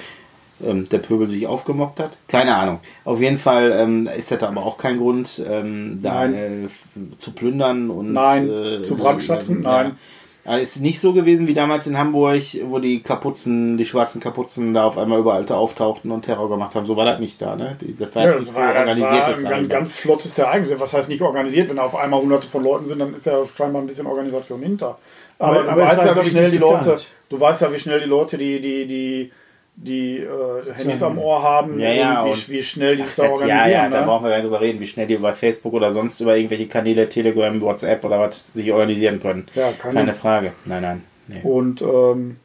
Ähm, 0.61 0.89
der 0.89 0.97
Pöbel 0.97 1.30
sich 1.30 1.47
aufgemobbt 1.47 2.01
hat. 2.01 2.18
Keine 2.27 2.53
Ahnung. 2.53 2.80
Auf 3.06 3.22
jeden 3.22 3.38
Fall 3.38 3.72
ähm, 3.72 4.10
ist 4.18 4.30
das 4.30 4.43
aber 4.43 4.65
auch 4.65 4.77
kein 4.77 4.97
Grund, 4.97 5.41
ähm, 5.49 6.01
da 6.01 6.26
äh, 6.26 6.68
zu 7.18 7.31
plündern 7.31 7.89
und. 7.89 8.11
Nein, 8.11 8.49
äh, 8.49 8.81
zu 8.81 8.97
Brandschatzen, 8.97 9.60
äh, 9.60 9.64
nein. 9.64 9.97
Also 10.45 10.63
ist 10.63 10.81
nicht 10.81 10.99
so 10.99 11.13
gewesen 11.13 11.47
wie 11.47 11.53
damals 11.53 11.85
in 11.85 11.97
Hamburg, 11.97 12.41
wo 12.63 12.79
die 12.79 13.01
Kapuzen, 13.01 13.77
die 13.77 13.85
schwarzen 13.85 14.21
Kapuzen 14.21 14.73
da 14.73 14.85
auf 14.85 14.97
einmal 14.97 15.19
überall 15.19 15.45
auftauchten 15.51 16.11
und 16.11 16.23
Terror 16.23 16.49
gemacht 16.49 16.75
haben. 16.75 16.85
So 16.85 16.95
war 16.95 17.05
das 17.05 17.19
nicht 17.19 17.41
da, 17.41 17.55
ne? 17.55 17.77
Das 17.99 18.15
war, 18.15 18.25
ja, 18.25 18.39
nicht 18.39 18.51
so 18.51 18.59
organisiertes 18.59 19.43
war 19.43 19.51
ein 19.51 19.67
ganz, 19.67 19.69
ganz 19.69 19.95
flottes 19.95 20.37
Ereignis. 20.37 20.73
Was 20.79 20.93
heißt 20.93 21.09
nicht 21.09 21.21
organisiert? 21.21 21.69
Wenn 21.69 21.75
da 21.75 21.83
auf 21.83 21.95
einmal 21.95 22.21
hunderte 22.21 22.47
von 22.47 22.63
Leuten 22.63 22.87
sind, 22.87 22.99
dann 22.99 23.13
ist 23.13 23.25
ja 23.25 23.37
scheinbar 23.45 23.81
ein 23.81 23.87
bisschen 23.87 24.07
Organisation 24.07 24.61
hinter. 24.61 24.97
Aber, 25.37 25.61
aber 25.61 25.81
du 25.81 25.87
weißt 25.87 26.05
ja, 26.05 26.23
wie 26.23 26.29
schnell 26.29 26.51
die 26.51 26.57
Leute, 26.57 26.97
du 27.29 27.39
weißt 27.39 27.61
ja, 27.61 27.73
wie 27.73 27.79
schnell 27.79 27.99
die 27.99 28.07
Leute, 28.07 28.37
die, 28.37 28.59
die, 28.59 28.87
die 28.87 29.31
die 29.81 30.18
äh, 30.18 30.73
Handys 30.73 31.01
am 31.03 31.18
Ohr 31.18 31.41
haben 31.41 31.80
ja, 31.80 31.91
ja, 31.91 32.26
wie, 32.26 32.47
wie 32.49 32.64
schnell 32.64 32.97
die 32.97 33.03
sich 33.03 33.15
da 33.15 33.30
organisieren. 33.30 33.57
Ja, 33.57 33.68
ja, 33.68 33.89
ne? 33.89 33.95
da 33.95 34.06
brauchen 34.06 34.26
wir 34.26 34.30
gar 34.30 34.38
nicht 34.38 34.45
drüber 34.45 34.60
reden, 34.60 34.80
wie 34.81 34.88
schnell 34.88 35.07
die 35.07 35.14
über 35.14 35.34
Facebook 35.34 35.73
oder 35.73 35.93
sonst 35.93 36.19
über 36.19 36.35
irgendwelche 36.35 36.68
Kanäle, 36.68 37.07
Telegram, 37.07 37.61
WhatsApp 37.61 38.03
oder 38.03 38.19
was 38.19 38.53
sich 38.53 38.72
organisieren 38.73 39.22
können. 39.22 39.47
Ja, 39.56 39.72
keine, 39.72 39.93
keine 39.93 40.14
Frage. 40.14 40.51
Nein, 40.65 40.81
nein. 40.81 41.03
Nee. 41.27 41.41
Und 41.43 41.81
ähm, 41.81 42.38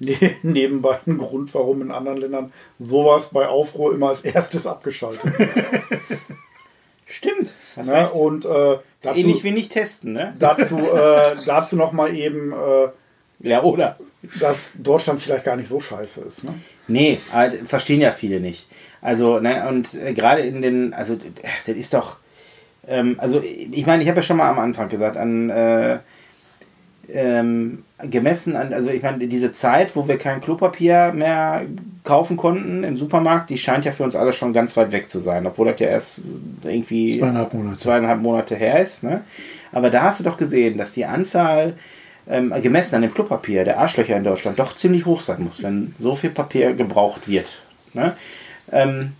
nebenbei 0.42 0.98
ein 1.06 1.18
Grund, 1.18 1.54
warum 1.54 1.82
in 1.82 1.92
anderen 1.92 2.18
Ländern 2.18 2.52
sowas 2.80 3.30
bei 3.32 3.46
Aufruhr 3.46 3.94
immer 3.94 4.08
als 4.08 4.22
erstes 4.22 4.66
abgeschaltet 4.66 5.38
wird. 5.38 5.50
Stimmt. 7.06 7.50
Ne? 7.76 8.10
Und 8.10 8.44
äh, 8.44 8.78
dazu, 9.02 9.20
ähnlich 9.20 9.44
wie 9.44 9.52
nicht 9.52 9.70
testen, 9.70 10.14
ne? 10.14 10.34
Dazu, 10.40 10.78
äh, 10.78 11.36
dazu 11.46 11.76
nochmal 11.76 12.14
eben. 12.16 12.52
Äh, 12.52 12.88
ja, 13.48 13.62
oder? 13.62 13.98
Dass 14.40 14.72
Deutschland 14.78 15.20
vielleicht 15.20 15.44
gar 15.44 15.56
nicht 15.56 15.68
so 15.68 15.80
scheiße 15.80 16.22
ist. 16.22 16.44
Ne? 16.44 16.54
Nee, 16.88 17.18
verstehen 17.64 18.00
ja 18.00 18.10
viele 18.10 18.40
nicht. 18.40 18.68
Also, 19.00 19.40
ne, 19.40 19.66
und 19.68 19.94
äh, 19.94 20.14
gerade 20.14 20.42
in 20.42 20.62
den, 20.62 20.94
also, 20.94 21.18
das 21.66 21.76
ist 21.76 21.94
doch, 21.94 22.16
ähm, 22.88 23.16
also, 23.18 23.42
ich 23.42 23.86
meine, 23.86 24.02
ich 24.02 24.08
habe 24.08 24.18
ja 24.18 24.22
schon 24.22 24.36
mal 24.36 24.50
am 24.50 24.58
Anfang 24.58 24.88
gesagt, 24.88 25.16
an, 25.16 25.50
äh, 25.50 25.98
ähm, 27.12 27.84
gemessen 28.10 28.56
an, 28.56 28.72
also 28.72 28.90
ich 28.90 29.02
meine, 29.02 29.26
diese 29.26 29.52
Zeit, 29.52 29.94
wo 29.94 30.08
wir 30.08 30.18
kein 30.18 30.40
Klopapier 30.40 31.12
mehr 31.14 31.62
kaufen 32.04 32.36
konnten 32.36 32.84
im 32.84 32.96
Supermarkt, 32.96 33.50
die 33.50 33.58
scheint 33.58 33.84
ja 33.84 33.92
für 33.92 34.02
uns 34.02 34.16
alle 34.16 34.32
schon 34.32 34.52
ganz 34.52 34.76
weit 34.76 34.92
weg 34.92 35.10
zu 35.10 35.18
sein, 35.18 35.46
obwohl 35.46 35.70
das 35.70 35.80
ja 35.80 35.88
erst 35.88 36.20
irgendwie 36.64 37.18
zweieinhalb 37.18 37.54
Monate, 37.54 37.76
zweieinhalb 37.76 38.20
Monate 38.20 38.56
her 38.56 38.82
ist. 38.82 39.02
Ne? 39.02 39.22
Aber 39.72 39.90
da 39.90 40.02
hast 40.02 40.20
du 40.20 40.24
doch 40.24 40.36
gesehen, 40.36 40.78
dass 40.78 40.92
die 40.92 41.04
Anzahl 41.04 41.74
ähm, 42.28 42.52
gemessen 42.62 42.96
an 42.96 43.02
dem 43.02 43.14
Klopapier 43.14 43.64
der 43.64 43.78
Arschlöcher 43.78 44.16
in 44.16 44.24
Deutschland 44.24 44.58
doch 44.58 44.74
ziemlich 44.74 45.06
hoch 45.06 45.20
sein 45.20 45.44
muss, 45.44 45.62
wenn 45.62 45.94
so 45.98 46.14
viel 46.14 46.30
Papier 46.30 46.74
gebraucht 46.74 47.28
wird. 47.28 47.58
Ne? 47.92 48.16
Ähm, 48.72 49.12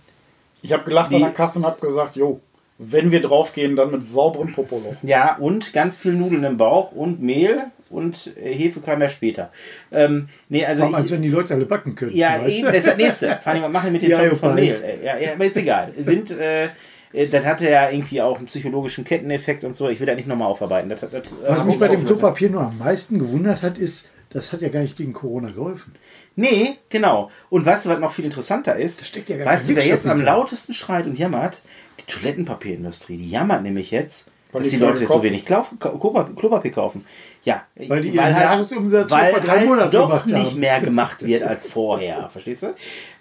ich 0.61 0.73
habe 0.73 0.83
gelacht 0.83 1.11
die, 1.11 1.15
an 1.15 1.21
der 1.21 1.31
Kasse 1.31 1.59
und 1.59 1.65
habe 1.65 1.79
gesagt, 1.79 2.15
jo, 2.15 2.41
wenn 2.77 3.11
wir 3.11 3.21
draufgehen, 3.21 3.75
dann 3.75 3.91
mit 3.91 4.03
sauberem 4.03 4.53
Popoloch. 4.53 4.95
Ja, 5.01 5.35
und 5.37 5.73
ganz 5.73 5.97
viel 5.97 6.13
Nudeln 6.13 6.43
im 6.43 6.57
Bauch 6.57 6.91
und 6.91 7.21
Mehl 7.21 7.65
und 7.89 8.33
äh, 8.37 8.53
Hefe 8.53 8.81
kam 8.81 9.01
ja 9.01 9.09
später. 9.09 9.51
Ähm, 9.91 10.29
nee, 10.49 10.65
also 10.65 10.81
Warum, 10.81 10.95
als 10.95 11.11
wenn 11.11 11.21
die 11.21 11.29
Leute 11.29 11.53
alle 11.53 11.65
backen 11.65 11.95
können. 11.95 12.15
Ja, 12.15 12.35
eben, 12.45 12.65
das 12.65 12.75
ist 12.75 12.87
das 12.87 12.97
nächste. 12.97 13.39
Vor 13.41 13.53
allem, 13.53 13.63
was 13.63 13.71
machen 13.71 13.85
wir 13.85 13.91
mit 13.93 14.01
den 14.03 14.11
ja, 14.11 14.17
Tonnen 14.17 14.37
von 14.37 14.55
Mehl? 14.55 14.75
Ja, 15.03 15.17
ja, 15.17 15.33
aber 15.33 15.45
ist 15.45 15.57
egal. 15.57 15.93
Sind, 15.97 16.31
äh, 16.31 16.69
das 17.13 17.45
hatte 17.45 17.69
ja 17.69 17.89
irgendwie 17.89 18.21
auch 18.21 18.37
einen 18.37 18.47
psychologischen 18.47 19.03
Ketteneffekt 19.03 19.63
und 19.63 19.75
so. 19.75 19.89
Ich 19.89 19.99
will 19.99 20.07
da 20.07 20.15
nicht 20.15 20.27
nochmal 20.27 20.47
aufarbeiten. 20.47 20.89
Das, 20.89 21.01
das, 21.01 21.11
was 21.47 21.63
mich 21.63 21.79
bei 21.79 21.87
dem 21.87 22.05
Klopapier 22.05 22.49
nur 22.49 22.63
am 22.63 22.77
meisten 22.77 23.19
gewundert 23.19 23.61
hat, 23.61 23.77
ist, 23.77 24.09
das 24.29 24.51
hat 24.51 24.61
ja 24.61 24.69
gar 24.69 24.81
nicht 24.81 24.97
gegen 24.97 25.13
Corona 25.13 25.49
geholfen. 25.49 25.95
Nee, 26.35 26.77
genau. 26.89 27.31
Und 27.49 27.65
weißt 27.65 27.85
du, 27.85 27.89
was 27.89 27.99
noch 27.99 28.11
viel 28.11 28.25
interessanter 28.25 28.75
ist? 28.75 29.01
Ja 29.27 29.45
weißt 29.45 29.69
du, 29.69 29.75
wer 29.75 29.85
jetzt 29.85 30.07
am 30.07 30.21
lautesten 30.21 30.73
schreit 30.73 31.07
und 31.07 31.17
jammert? 31.17 31.61
Die 31.99 32.11
Toilettenpapierindustrie. 32.11 33.17
Die 33.17 33.29
jammert 33.29 33.63
nämlich 33.63 33.89
jetzt, 33.89 34.25
weil 34.51 34.61
dass 34.61 34.71
die 34.71 34.77
Leute 34.77 35.07
so 35.07 35.23
wenig 35.23 35.45
Klopapier 35.45 36.71
kaufen. 36.71 37.05
Ja, 37.43 37.65
weil 37.75 38.01
die 38.01 38.09
ihren 38.09 38.25
halt, 38.25 38.43
Jahresumsatz 38.43 39.09
weil 39.09 39.31
vor 39.31 39.39
drei 39.41 39.59
halt 39.59 39.67
Monaten 39.67 39.91
doch 39.91 40.25
nicht 40.25 40.51
haben. 40.51 40.59
mehr 40.59 40.81
gemacht 40.81 41.25
wird 41.25 41.43
als 41.43 41.65
vorher. 41.65 42.29
Verstehst 42.31 42.63
du? 42.63 42.75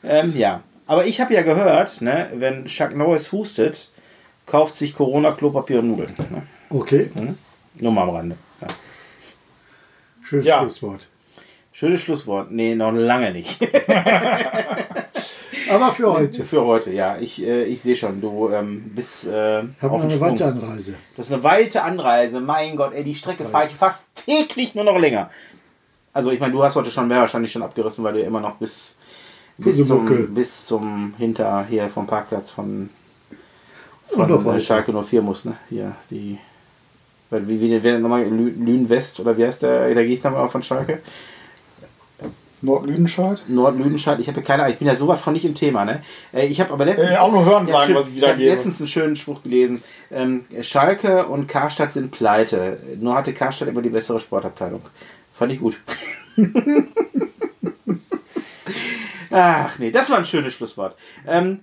Ähm, 0.04 0.34
ja. 0.36 0.62
Aber 0.86 1.04
ich 1.06 1.20
habe 1.20 1.34
ja 1.34 1.42
gehört, 1.42 2.00
ne, 2.00 2.30
wenn 2.34 2.66
Chuck 2.66 2.94
Norris 2.94 3.32
hustet, 3.32 3.90
kauft 4.46 4.76
sich 4.76 4.94
Corona 4.94 5.32
Klopapier 5.32 5.80
und 5.80 5.90
Nudeln. 5.90 6.14
Ne? 6.30 6.46
Okay. 6.70 7.10
Mhm. 7.14 7.36
Nur 7.74 7.92
mal 7.92 8.02
am 8.02 8.10
Rande. 8.10 8.36
Ja. 8.60 8.68
Schönes 10.22 10.46
ja. 10.46 10.60
Schlusswort. 10.60 11.08
Schönes 11.72 12.00
Schlusswort. 12.00 12.50
Nee, 12.50 12.74
noch 12.74 12.92
lange 12.92 13.32
nicht. 13.32 13.58
Aber 15.70 15.92
für 15.92 16.12
heute. 16.12 16.44
Für 16.44 16.64
heute, 16.64 16.92
ja. 16.92 17.18
Ich, 17.18 17.42
äh, 17.42 17.64
ich 17.64 17.82
sehe 17.82 17.96
schon, 17.96 18.20
du 18.20 18.50
ähm, 18.50 18.92
bist 18.94 19.26
äh, 19.26 19.64
auf 19.80 20.02
eine 20.02 20.20
weite 20.20 20.46
Anreise. 20.46 20.94
Das 21.16 21.26
ist 21.26 21.32
eine 21.32 21.42
weite 21.42 21.82
Anreise. 21.82 22.40
Mein 22.40 22.76
Gott, 22.76 22.94
ey, 22.94 23.04
die 23.04 23.14
Strecke 23.14 23.44
fahre 23.44 23.66
ich 23.66 23.74
fast 23.74 24.06
täglich 24.14 24.74
nur 24.74 24.84
noch 24.84 24.98
länger. 24.98 25.30
Also 26.12 26.30
ich 26.30 26.40
meine, 26.40 26.52
du 26.52 26.62
hast 26.62 26.76
heute 26.76 26.90
schon 26.90 27.10
wahrscheinlich 27.10 27.52
schon 27.52 27.62
abgerissen, 27.62 28.02
weil 28.04 28.14
du 28.14 28.20
immer 28.20 28.40
noch 28.40 28.56
bis, 28.56 28.94
bis, 29.58 29.86
zum, 29.86 30.34
bis 30.34 30.66
zum 30.66 31.14
Hinter 31.18 31.66
hier 31.68 31.88
vom 31.88 32.06
Parkplatz 32.06 32.50
von, 32.50 32.90
von 34.06 34.60
Schalke 34.60 34.92
04 34.92 35.22
muss, 35.22 35.44
ne? 35.44 35.56
Hier, 35.68 35.94
die. 36.10 36.38
Wie, 37.30 37.60
wie, 37.60 37.82
wie 37.82 37.98
nochmal 37.98 38.24
Lünen 38.24 38.88
West 38.88 39.18
oder 39.18 39.36
wie 39.36 39.44
heißt 39.44 39.62
der? 39.62 39.92
Da 39.94 40.02
gehe 40.02 40.14
ich 40.14 40.22
nochmal 40.22 40.48
von 40.48 40.62
Schalke. 40.62 41.00
Nordlüdenscheid? 42.62 43.42
Nordlüdenscheid, 43.48 44.18
ich 44.20 44.28
habe 44.28 44.42
keine 44.42 44.62
Ahnung, 44.62 44.72
ich 44.74 44.78
bin 44.78 44.88
ja 44.88 44.96
sowas 44.96 45.20
von 45.20 45.32
nicht 45.32 45.44
im 45.44 45.54
Thema. 45.54 45.84
Ne? 45.84 46.02
Äh, 46.32 46.46
ich 46.46 46.60
habe 46.60 46.72
aber 46.72 46.84
letztens. 46.84 47.10
Äh, 47.10 47.16
auch 47.16 47.32
nur 47.32 47.44
hören 47.44 47.66
sagen, 47.66 47.88
schön, 47.88 47.96
was 47.96 48.08
ich 48.08 48.16
wieder 48.16 48.34
ich 48.34 48.40
letztens 48.40 48.80
einen 48.80 48.88
schönen 48.88 49.16
Spruch 49.16 49.42
gelesen. 49.42 49.82
Ähm, 50.10 50.44
Schalke 50.62 51.26
und 51.26 51.48
Karstadt 51.48 51.92
sind 51.92 52.12
pleite. 52.12 52.78
Nur 52.98 53.14
hatte 53.14 53.32
Karstadt 53.34 53.68
immer 53.68 53.82
die 53.82 53.90
bessere 53.90 54.20
Sportabteilung. 54.20 54.80
Fand 55.34 55.52
ich 55.52 55.60
gut. 55.60 55.78
Ach 59.38 59.78
nee, 59.78 59.90
das 59.90 60.08
war 60.10 60.18
ein 60.18 60.24
schönes 60.24 60.54
Schlusswort. 60.54 60.96
Ähm, 61.26 61.60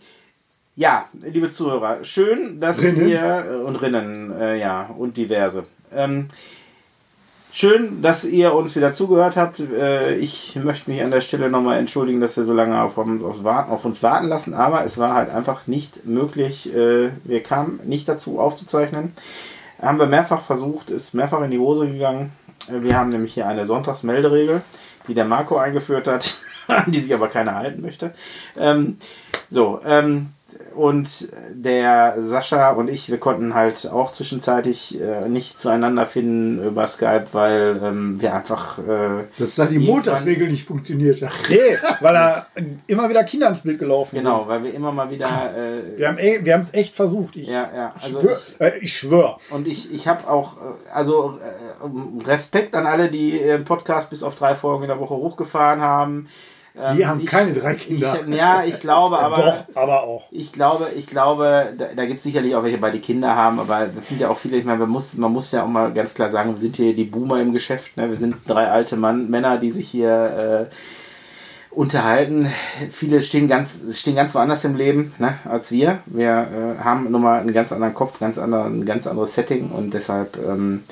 ja, 0.75 1.07
liebe 1.21 1.51
Zuhörer, 1.51 2.03
schön, 2.03 2.59
dass 2.59 2.81
Rinnen. 2.81 3.07
ihr 3.07 3.45
äh, 3.49 3.55
und 3.63 3.75
Rinnen, 3.77 4.31
äh, 4.39 4.59
ja, 4.59 4.89
und 4.97 5.17
diverse. 5.17 5.65
Ähm, 5.93 6.27
Schön, 7.55 8.01
dass 8.01 8.25
ihr 8.25 8.55
uns 8.55 8.75
wieder 8.75 8.93
zugehört 8.93 9.37
habt. 9.37 9.59
Äh, 9.59 10.15
ich 10.15 10.55
möchte 10.55 10.89
mich 10.89 11.03
an 11.03 11.11
der 11.11 11.21
Stelle 11.21 11.51
nochmal 11.51 11.77
entschuldigen, 11.77 12.19
dass 12.19 12.35
wir 12.35 12.45
so 12.45 12.53
lange 12.53 12.81
auf 12.81 12.97
uns, 12.97 13.21
auf 13.23 13.85
uns 13.85 14.01
warten 14.01 14.27
lassen, 14.27 14.55
aber 14.55 14.83
es 14.85 14.97
war 14.97 15.13
halt 15.13 15.29
einfach 15.29 15.67
nicht 15.67 16.03
möglich. 16.07 16.73
Äh, 16.75 17.11
wir 17.23 17.43
kamen 17.43 17.79
nicht 17.85 18.09
dazu 18.09 18.39
aufzuzeichnen. 18.39 19.13
Haben 19.79 19.99
wir 19.99 20.07
mehrfach 20.07 20.41
versucht, 20.41 20.89
ist 20.89 21.13
mehrfach 21.13 21.43
in 21.43 21.51
die 21.51 21.59
Hose 21.59 21.87
gegangen. 21.87 22.31
Äh, 22.69 22.81
wir 22.81 22.97
haben 22.97 23.09
nämlich 23.09 23.35
hier 23.35 23.45
eine 23.45 23.67
Sonntagsmelderegel, 23.67 24.63
die 25.07 25.13
der 25.13 25.25
Marco 25.25 25.55
eingeführt 25.55 26.07
hat, 26.07 26.39
die 26.87 26.99
sich 26.99 27.13
aber 27.13 27.27
keiner 27.27 27.55
halten 27.55 27.81
möchte. 27.81 28.13
Ähm, 28.57 28.97
so, 29.49 29.79
ähm, 29.85 30.29
und 30.75 31.27
der 31.53 32.15
Sascha 32.19 32.71
und 32.71 32.89
ich, 32.89 33.09
wir 33.09 33.17
konnten 33.17 33.53
halt 33.53 33.87
auch 33.87 34.11
zwischenzeitlich 34.11 34.99
äh, 34.99 35.27
nicht 35.27 35.59
zueinander 35.59 36.05
finden 36.05 36.63
über 36.63 36.87
Skype, 36.87 37.25
weil 37.31 37.79
ähm, 37.83 38.21
wir 38.21 38.33
einfach. 38.33 38.79
Äh, 38.79 39.25
Selbst 39.37 39.59
da 39.59 39.65
die 39.65 39.79
Montagsregel 39.79 40.49
nicht 40.49 40.67
funktioniert 40.67 41.21
hat. 41.21 41.31
Nee, 41.49 41.77
weil 42.01 42.13
da 42.13 42.47
immer 42.87 43.09
wieder 43.09 43.23
Kinder 43.23 43.49
ins 43.49 43.61
Bild 43.61 43.79
gelaufen 43.79 44.17
genau, 44.17 44.39
sind. 44.39 44.39
Genau, 44.39 44.51
weil 44.51 44.63
wir 44.63 44.73
immer 44.73 44.91
mal 44.91 45.09
wieder. 45.09 45.53
Äh, 45.55 45.97
wir 45.97 46.07
haben 46.07 46.17
e, 46.17 46.43
wir 46.43 46.57
es 46.57 46.73
echt 46.73 46.95
versucht. 46.95 47.35
Ich, 47.35 47.47
ja, 47.47 47.69
ja. 47.75 47.95
Also 48.01 48.21
schwör, 48.21 48.37
ich, 48.37 48.61
äh, 48.61 48.77
ich 48.79 48.97
schwöre. 48.97 49.37
Und 49.49 49.67
ich, 49.67 49.93
ich 49.93 50.07
habe 50.07 50.29
auch, 50.29 50.57
äh, 50.57 50.91
also 50.93 51.37
äh, 51.39 52.27
Respekt 52.27 52.75
an 52.75 52.85
alle, 52.85 53.09
die 53.09 53.39
ihren 53.39 53.63
Podcast 53.63 54.09
bis 54.09 54.23
auf 54.23 54.35
drei 54.35 54.55
Folgen 54.55 54.83
in 54.83 54.89
der 54.89 54.99
Woche 54.99 55.15
hochgefahren 55.15 55.81
haben. 55.81 56.27
Die 56.75 57.01
ähm, 57.01 57.07
haben 57.07 57.19
ich, 57.19 57.27
keine 57.27 57.53
drei 57.53 57.75
Kinder. 57.75 58.17
Ich, 58.27 58.35
ja, 58.35 58.63
ich 58.63 58.79
glaube, 58.79 59.19
aber. 59.19 59.35
Doch, 59.37 59.75
aber 59.75 60.03
auch. 60.03 60.25
Ich 60.31 60.51
glaube, 60.51 60.87
ich 60.97 61.05
glaube, 61.05 61.73
da, 61.77 61.87
da 61.95 62.05
gibt 62.05 62.17
es 62.17 62.23
sicherlich 62.23 62.55
auch 62.55 62.63
welche, 62.63 62.79
bei 62.79 62.89
die 62.89 62.99
Kinder 62.99 63.35
haben, 63.35 63.59
aber 63.59 63.87
das 63.87 64.07
sind 64.07 64.19
ja 64.19 64.29
auch 64.29 64.37
viele, 64.37 64.57
ich 64.57 64.65
meine, 64.65 64.79
man 64.79 64.89
muss, 64.89 65.15
man 65.15 65.31
muss 65.31 65.51
ja 65.51 65.63
auch 65.63 65.67
mal 65.67 65.93
ganz 65.93 66.15
klar 66.15 66.31
sagen, 66.31 66.51
wir 66.51 66.57
sind 66.57 66.75
hier 66.75 66.95
die 66.95 67.05
Boomer 67.05 67.39
im 67.39 67.53
Geschäft, 67.53 67.95
ne? 67.95 68.09
Wir 68.09 68.17
sind 68.17 68.37
drei 68.47 68.69
alte 68.69 68.97
Mann, 68.97 69.29
Männer, 69.29 69.59
die 69.59 69.71
sich 69.71 69.87
hier 69.87 70.69
äh, 70.69 70.75
unterhalten. 71.75 72.47
Viele 72.89 73.21
stehen 73.21 73.47
ganz, 73.47 73.81
stehen 73.93 74.15
ganz 74.15 74.33
woanders 74.33 74.65
im 74.65 74.75
Leben 74.75 75.13
ne, 75.19 75.37
als 75.45 75.71
wir. 75.71 75.99
Wir 76.05 76.77
äh, 76.79 76.83
haben 76.83 77.11
nun 77.11 77.21
mal 77.21 77.39
einen 77.39 77.53
ganz 77.53 77.71
anderen 77.71 77.93
Kopf, 77.93 78.19
ganz 78.19 78.37
anderen, 78.37 78.79
ein 78.79 78.85
ganz 78.85 79.07
anderes 79.07 79.33
Setting 79.33 79.69
und 79.69 79.93
deshalb 79.93 80.37
ähm, 80.37 80.83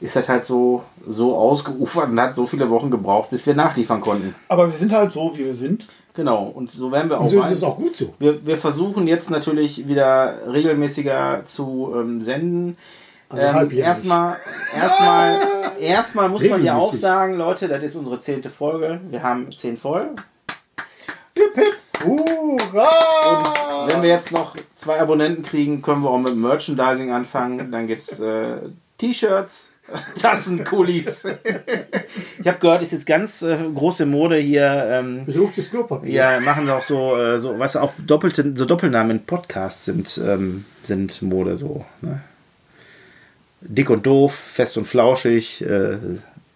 ist 0.00 0.16
das 0.16 0.28
halt 0.28 0.44
so, 0.44 0.84
so 1.06 1.36
ausgeufert 1.36 2.10
und 2.10 2.20
hat 2.20 2.34
so 2.34 2.46
viele 2.46 2.70
Wochen 2.70 2.90
gebraucht, 2.90 3.30
bis 3.30 3.46
wir 3.46 3.54
nachliefern 3.54 4.00
konnten. 4.00 4.34
Aber 4.48 4.70
wir 4.70 4.76
sind 4.76 4.92
halt 4.92 5.12
so, 5.12 5.32
wie 5.34 5.44
wir 5.44 5.54
sind. 5.54 5.88
Genau, 6.14 6.44
und 6.44 6.70
so 6.70 6.90
werden 6.90 7.10
wir 7.10 7.18
auch. 7.18 7.22
Und 7.22 7.28
so 7.28 7.38
ist 7.38 7.50
es 7.50 7.62
auch 7.62 7.76
gut 7.76 7.96
so. 7.96 8.14
Wir, 8.18 8.44
wir 8.44 8.58
versuchen 8.58 9.06
jetzt 9.06 9.30
natürlich 9.30 9.86
wieder 9.88 10.52
regelmäßiger 10.52 11.42
zu 11.46 11.94
ähm, 11.96 12.20
senden. 12.20 12.76
Also 13.28 13.42
ähm, 13.42 13.70
erstmal, 13.70 14.36
erstmal, 14.74 15.40
erstmal 15.80 16.28
muss 16.28 16.48
man 16.48 16.64
ja 16.64 16.76
auch 16.76 16.92
sagen, 16.92 17.34
Leute, 17.34 17.68
das 17.68 17.82
ist 17.82 17.94
unsere 17.94 18.18
zehnte 18.20 18.50
Folge. 18.50 19.00
Wir 19.10 19.22
haben 19.22 19.50
zehn 19.52 19.76
voll. 19.76 20.10
Hip, 21.34 21.54
hip. 21.54 21.76
Hurra! 22.04 23.82
Und 23.82 23.92
wenn 23.92 24.02
wir 24.02 24.08
jetzt 24.08 24.32
noch 24.32 24.56
zwei 24.76 25.00
Abonnenten 25.00 25.42
kriegen, 25.42 25.82
können 25.82 26.02
wir 26.02 26.10
auch 26.10 26.18
mit 26.18 26.36
Merchandising 26.36 27.10
anfangen. 27.10 27.72
Dann 27.72 27.86
gibt 27.86 28.02
es 28.02 28.20
äh, 28.20 28.58
T-Shirts, 28.98 29.72
Tassen, 30.20 30.64
Kulis. 30.64 31.24
ich 32.38 32.46
habe 32.46 32.58
gehört, 32.58 32.82
ist 32.82 32.92
jetzt 32.92 33.06
ganz 33.06 33.42
äh, 33.42 33.56
große 33.74 34.06
Mode 34.06 34.36
hier. 34.36 34.86
Ähm, 34.90 35.24
Bedrucktes 35.24 35.70
Klopapier. 35.70 36.10
Ja, 36.10 36.40
machen 36.40 36.68
auch 36.68 36.82
so, 36.82 37.16
äh, 37.16 37.40
so 37.40 37.58
was 37.58 37.76
auch 37.76 37.92
doppelte, 37.98 38.52
so 38.56 38.64
Doppelnamen 38.64 39.18
in 39.18 39.24
Podcasts 39.24 39.84
sind, 39.84 40.20
ähm, 40.22 40.64
sind 40.82 41.22
Mode 41.22 41.56
so. 41.56 41.84
Ne? 42.00 42.22
Dick 43.60 43.90
und 43.90 44.06
doof, 44.06 44.34
fest 44.34 44.76
und 44.76 44.86
flauschig, 44.86 45.62
äh, 45.62 45.98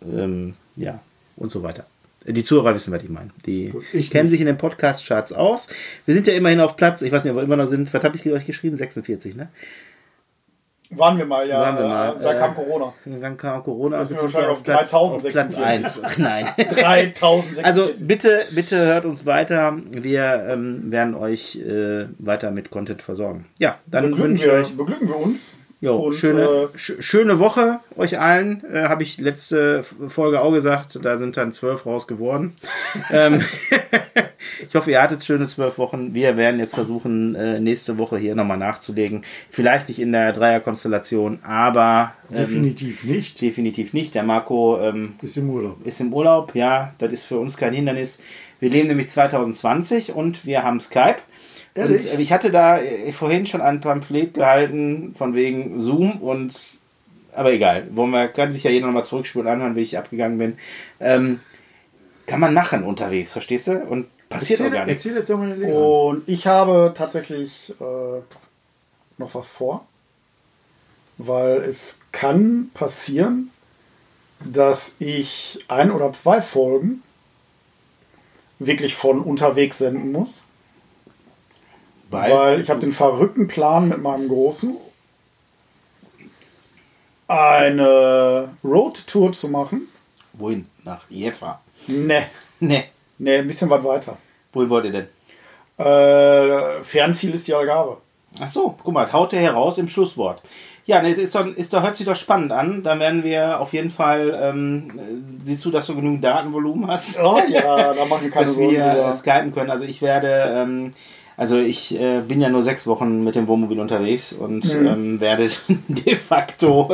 ähm, 0.02 0.54
ja, 0.76 1.00
und 1.36 1.50
so 1.50 1.62
weiter. 1.62 1.86
Die 2.24 2.44
Zuhörer 2.44 2.74
wissen, 2.74 2.92
was 2.92 3.02
ich 3.02 3.08
meine. 3.08 3.30
Die 3.46 3.72
ich 3.92 4.10
kennen 4.10 4.24
nicht. 4.26 4.32
sich 4.32 4.40
in 4.40 4.46
den 4.46 4.58
Podcast-Charts 4.58 5.32
aus. 5.32 5.68
Wir 6.06 6.14
sind 6.14 6.28
ja 6.28 6.34
immerhin 6.34 6.60
auf 6.60 6.76
Platz, 6.76 7.02
ich 7.02 7.10
weiß 7.10 7.24
nicht, 7.24 7.32
ob 7.32 7.38
wir 7.38 7.42
immer 7.42 7.56
noch 7.56 7.68
sind, 7.68 7.92
was 7.92 8.04
habe 8.04 8.16
ich 8.16 8.30
euch 8.30 8.46
geschrieben? 8.46 8.76
46, 8.76 9.34
ne? 9.34 9.48
Waren 10.96 11.18
wir 11.18 11.24
mal, 11.24 11.48
ja. 11.48 11.60
Waren 11.60 11.78
wir 11.78 11.86
mal. 11.86 12.16
Da 12.20 12.32
äh, 12.32 12.38
kam 12.38 12.54
Corona. 12.54 12.92
Dann 13.04 13.36
kam 13.36 13.62
Corona. 13.62 13.98
Also 13.98 14.18
sind 14.18 14.34
wir 14.34 14.50
auf 14.50 14.62
Platz, 14.62 14.90
3000 14.90 15.32
Platz 15.32 15.54
1. 15.54 16.02
Nein. 16.18 16.46
3000 16.56 17.64
Also 17.64 17.90
bitte, 18.00 18.44
bitte 18.50 18.78
hört 18.78 19.04
uns 19.04 19.24
weiter. 19.26 19.76
Wir 19.90 20.46
ähm, 20.48 20.90
werden 20.90 21.14
euch 21.14 21.56
äh, 21.56 22.06
weiter 22.18 22.50
mit 22.50 22.70
Content 22.70 23.02
versorgen. 23.02 23.46
Ja, 23.58 23.78
dann 23.86 24.10
beglücken 24.10 24.40
wir, 24.40 24.52
euch, 24.52 24.76
beglücken 24.76 25.08
wir 25.08 25.16
uns. 25.16 25.56
Jo, 25.82 25.96
und, 25.96 26.14
schöne, 26.14 26.42
äh, 26.42 26.78
sch 26.78 26.92
schöne 27.00 27.40
Woche 27.40 27.80
euch 27.96 28.20
allen. 28.20 28.62
Äh, 28.72 28.84
Habe 28.84 29.02
ich 29.02 29.18
letzte 29.18 29.82
Folge 29.82 30.40
auch 30.40 30.52
gesagt. 30.52 30.96
Da 31.02 31.18
sind 31.18 31.36
dann 31.36 31.50
zwölf 31.50 31.86
raus 31.86 32.06
geworden. 32.06 32.54
ähm, 33.10 33.42
ich 34.68 34.72
hoffe, 34.76 34.92
ihr 34.92 35.02
hattet 35.02 35.24
schöne 35.24 35.48
zwölf 35.48 35.78
Wochen. 35.78 36.14
Wir 36.14 36.36
werden 36.36 36.60
jetzt 36.60 36.76
versuchen, 36.76 37.34
äh, 37.34 37.58
nächste 37.58 37.98
Woche 37.98 38.16
hier 38.16 38.36
nochmal 38.36 38.58
nachzulegen. 38.58 39.24
Vielleicht 39.50 39.88
nicht 39.88 39.98
in 39.98 40.12
der 40.12 40.32
Dreierkonstellation, 40.32 41.40
aber. 41.42 42.14
Ähm, 42.30 42.36
definitiv 42.36 43.02
nicht. 43.02 43.40
Definitiv 43.40 43.92
nicht. 43.92 44.14
Der 44.14 44.22
Marco 44.22 44.78
ähm, 44.80 45.14
ist 45.20 45.36
im 45.36 45.50
Urlaub. 45.50 45.84
Ist 45.84 46.00
im 46.00 46.14
Urlaub, 46.14 46.54
ja. 46.54 46.94
Das 46.98 47.10
ist 47.10 47.24
für 47.24 47.40
uns 47.40 47.56
kein 47.56 47.74
Hindernis. 47.74 48.20
Wir 48.60 48.70
leben 48.70 48.86
nämlich 48.86 49.10
2020 49.10 50.12
und 50.12 50.46
wir 50.46 50.62
haben 50.62 50.78
Skype. 50.78 51.16
Ehrlich? 51.74 52.10
Und 52.10 52.18
äh, 52.18 52.22
ich 52.22 52.32
hatte 52.32 52.50
da 52.50 52.78
äh, 52.78 53.12
vorhin 53.12 53.46
schon 53.46 53.60
ein 53.60 53.80
Pamphlet 53.80 54.34
gehalten 54.34 55.14
von 55.16 55.34
wegen 55.34 55.80
Zoom 55.80 56.20
und 56.20 56.52
aber 57.34 57.52
egal. 57.52 57.88
Wo 57.92 58.06
man 58.06 58.32
kann 58.32 58.52
sich 58.52 58.64
ja 58.64 58.70
jeder 58.70 58.86
nochmal 58.86 59.04
zurückspulen 59.04 59.48
anhören, 59.48 59.76
wie 59.76 59.80
ich 59.80 59.98
abgegangen 59.98 60.38
bin. 60.38 60.58
Ähm, 61.00 61.40
kann 62.26 62.40
man 62.40 62.54
machen 62.54 62.84
unterwegs, 62.84 63.32
verstehst 63.32 63.68
du? 63.68 63.78
Und 63.80 64.06
passiert 64.28 64.60
erzähl, 64.60 64.72
auch 64.72 64.76
gar 64.78 64.86
nichts. 64.86 65.06
Erzähl 65.06 65.22
doch 65.22 65.38
mal 65.38 65.62
Und 65.64 66.28
ich 66.28 66.46
habe 66.46 66.92
tatsächlich 66.96 67.72
äh, 67.80 68.20
noch 69.18 69.34
was 69.34 69.50
vor. 69.50 69.86
Weil 71.18 71.58
es 71.62 71.98
kann 72.10 72.70
passieren, 72.74 73.50
dass 74.40 74.94
ich 74.98 75.64
ein 75.68 75.90
oder 75.90 76.12
zwei 76.12 76.42
Folgen 76.42 77.02
wirklich 78.58 78.94
von 78.94 79.20
unterwegs 79.20 79.78
senden 79.78 80.12
muss. 80.12 80.44
Weil, 82.12 82.30
Weil 82.30 82.60
ich 82.60 82.68
habe 82.68 82.80
den 82.80 82.92
verrückten 82.92 83.48
Plan 83.48 83.88
mit 83.88 83.98
meinem 84.02 84.28
Großen, 84.28 84.76
eine 87.26 88.50
Roadtour 88.62 89.32
zu 89.32 89.48
machen. 89.48 89.88
Wohin? 90.34 90.66
Nach 90.84 91.00
Jefa? 91.08 91.60
Ne. 91.86 92.24
Ne. 92.60 92.84
Ne, 93.18 93.38
ein 93.38 93.46
bisschen 93.46 93.70
weit 93.70 93.84
weiter. 93.84 94.18
Wohin 94.52 94.68
wollt 94.68 94.84
ihr 94.86 94.92
denn? 94.92 95.06
Äh, 95.84 96.82
Fernziel 96.82 97.34
ist 97.34 97.46
die 97.48 97.54
Algarve. 97.54 97.98
Ach 98.40 98.48
so, 98.48 98.76
guck 98.82 98.92
mal, 98.92 99.10
haut 99.12 99.32
er 99.32 99.40
heraus 99.40 99.78
im 99.78 99.88
Schlusswort. 99.88 100.42
Ja, 100.84 101.00
ne, 101.00 101.10
ist 101.12 101.34
doch, 101.34 101.46
ist 101.46 101.72
doch, 101.72 101.82
hört 101.82 101.96
sich 101.96 102.06
doch 102.06 102.16
spannend 102.16 102.50
an. 102.52 102.82
Dann 102.82 102.98
werden 103.00 103.24
wir 103.24 103.60
auf 103.60 103.72
jeden 103.72 103.90
Fall, 103.90 104.38
ähm, 104.42 104.90
siehst 105.44 105.64
du, 105.64 105.70
dass 105.70 105.86
du 105.86 105.94
genug 105.94 106.20
Datenvolumen 106.20 106.88
hast? 106.88 107.18
Oh 107.22 107.38
ja, 107.48 107.94
da 107.94 108.04
machen 108.04 108.24
wir 108.24 108.30
keine 108.30 108.46
Dass 108.46 108.58
wir 108.58 108.68
drüber. 108.68 109.12
skypen 109.12 109.54
können. 109.54 109.70
Also 109.70 109.84
ich 109.84 110.02
werde, 110.02 110.28
ähm, 110.54 110.90
also 111.42 111.58
ich 111.58 111.98
äh, 111.98 112.20
bin 112.20 112.40
ja 112.40 112.48
nur 112.50 112.62
sechs 112.62 112.86
Wochen 112.86 113.24
mit 113.24 113.34
dem 113.34 113.48
Wohnmobil 113.48 113.80
unterwegs 113.80 114.32
und 114.32 114.64
mhm. 114.64 114.86
ähm, 114.86 115.20
werde 115.20 115.50
de 115.88 116.14
facto 116.14 116.88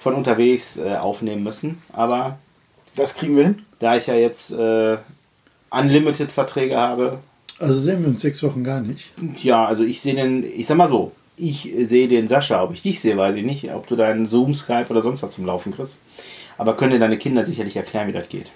von 0.00 0.14
unterwegs 0.14 0.76
äh, 0.76 0.96
aufnehmen 0.96 1.44
müssen. 1.44 1.80
Aber 1.92 2.40
das 2.96 3.14
kriegen 3.14 3.36
wir 3.36 3.44
hin. 3.44 3.62
Da 3.78 3.96
ich 3.96 4.08
ja 4.08 4.14
jetzt 4.14 4.50
äh, 4.50 4.96
Unlimited-Verträge 5.70 6.76
habe. 6.76 7.20
Also 7.60 7.74
sehen 7.74 8.00
wir 8.00 8.08
uns 8.08 8.22
sechs 8.22 8.42
Wochen 8.42 8.64
gar 8.64 8.80
nicht. 8.80 9.12
Ja, 9.40 9.66
also 9.66 9.84
ich 9.84 10.00
sehe 10.00 10.16
den, 10.16 10.42
ich 10.42 10.66
sag 10.66 10.78
mal 10.78 10.88
so, 10.88 11.12
ich 11.36 11.72
sehe 11.82 12.08
den 12.08 12.26
Sascha. 12.26 12.60
Ob 12.64 12.72
ich 12.72 12.82
dich 12.82 13.00
sehe, 13.00 13.16
weiß 13.16 13.36
ich 13.36 13.44
nicht. 13.44 13.72
Ob 13.72 13.86
du 13.86 13.94
deinen 13.94 14.26
Zoom, 14.26 14.56
Skype 14.56 14.86
oder 14.88 15.02
sonst 15.02 15.22
was 15.22 15.32
zum 15.32 15.46
Laufen 15.46 15.72
kriegst. 15.72 16.00
Aber 16.58 16.74
können 16.74 16.94
dir 16.94 16.98
deine 16.98 17.18
Kinder 17.18 17.44
sicherlich 17.44 17.76
erklären, 17.76 18.08
wie 18.08 18.12
das 18.12 18.28
geht. 18.28 18.50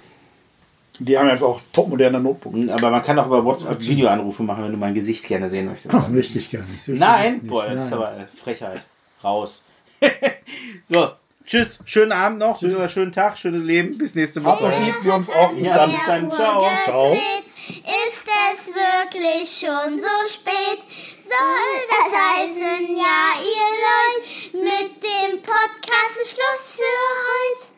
Die 0.98 1.18
haben 1.18 1.28
jetzt 1.28 1.42
auch 1.42 1.60
topmoderne 1.72 2.20
Notebooks. 2.20 2.58
Hm, 2.58 2.70
aber 2.70 2.90
man 2.90 3.02
kann 3.02 3.18
auch 3.18 3.26
über 3.26 3.44
WhatsApp 3.44 3.80
Videoanrufe 3.80 4.42
machen, 4.42 4.64
wenn 4.64 4.72
du 4.72 4.78
mein 4.78 4.94
Gesicht 4.94 5.26
gerne 5.26 5.50
sehen 5.50 5.66
möchtest. 5.66 5.94
Ach, 5.94 6.08
möchte 6.08 6.38
ich 6.38 6.50
gar 6.50 6.62
nicht. 6.62 6.82
So 6.82 6.92
Nein, 6.92 7.34
nicht. 7.34 7.46
boah, 7.48 7.66
das 7.66 7.86
ist 7.86 7.92
aber 7.92 8.26
Frechheit. 8.34 8.82
Raus. 9.22 9.62
so, 10.84 11.10
tschüss, 11.44 11.78
schönen 11.84 12.12
Abend 12.12 12.38
noch, 12.38 12.58
tschüss. 12.58 12.74
oder 12.74 12.88
schönen 12.88 13.12
Tag, 13.12 13.38
schönes 13.38 13.62
Leben, 13.62 13.98
bis 13.98 14.14
nächste 14.14 14.44
Woche. 14.44 14.70
Habt 14.70 14.84
lieb, 14.84 14.94
wir 15.02 15.14
uns 15.14 15.30
auch. 15.30 15.52
Bis 15.52 15.68
dann, 15.68 15.90
bis 15.90 16.00
dann, 16.06 16.32
ciao. 16.32 16.64
Ciao. 16.84 17.12
Ist 17.12 18.26
es 18.54 18.68
wirklich 18.68 19.50
schon 19.50 19.98
so 19.98 20.06
spät? 20.28 20.80
Soll 21.18 21.76
das 21.88 22.12
heißen, 22.12 22.96
ja, 22.96 23.32
ihr 23.42 23.70
Leute, 23.82 24.64
mit 24.64 25.02
dem 25.02 25.42
Podcast 25.42 26.16
Schluss 26.24 26.72
für 26.72 26.82
heute? 26.82 27.75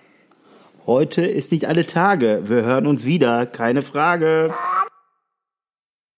Heute 0.89 1.21
ist 1.21 1.53
nicht 1.53 1.67
alle 1.67 1.85
Tage. 1.85 2.45
Wir 2.47 2.63
hören 2.63 2.87
uns 2.87 3.05
wieder, 3.05 3.45
keine 3.45 3.83
Frage. 3.83 4.55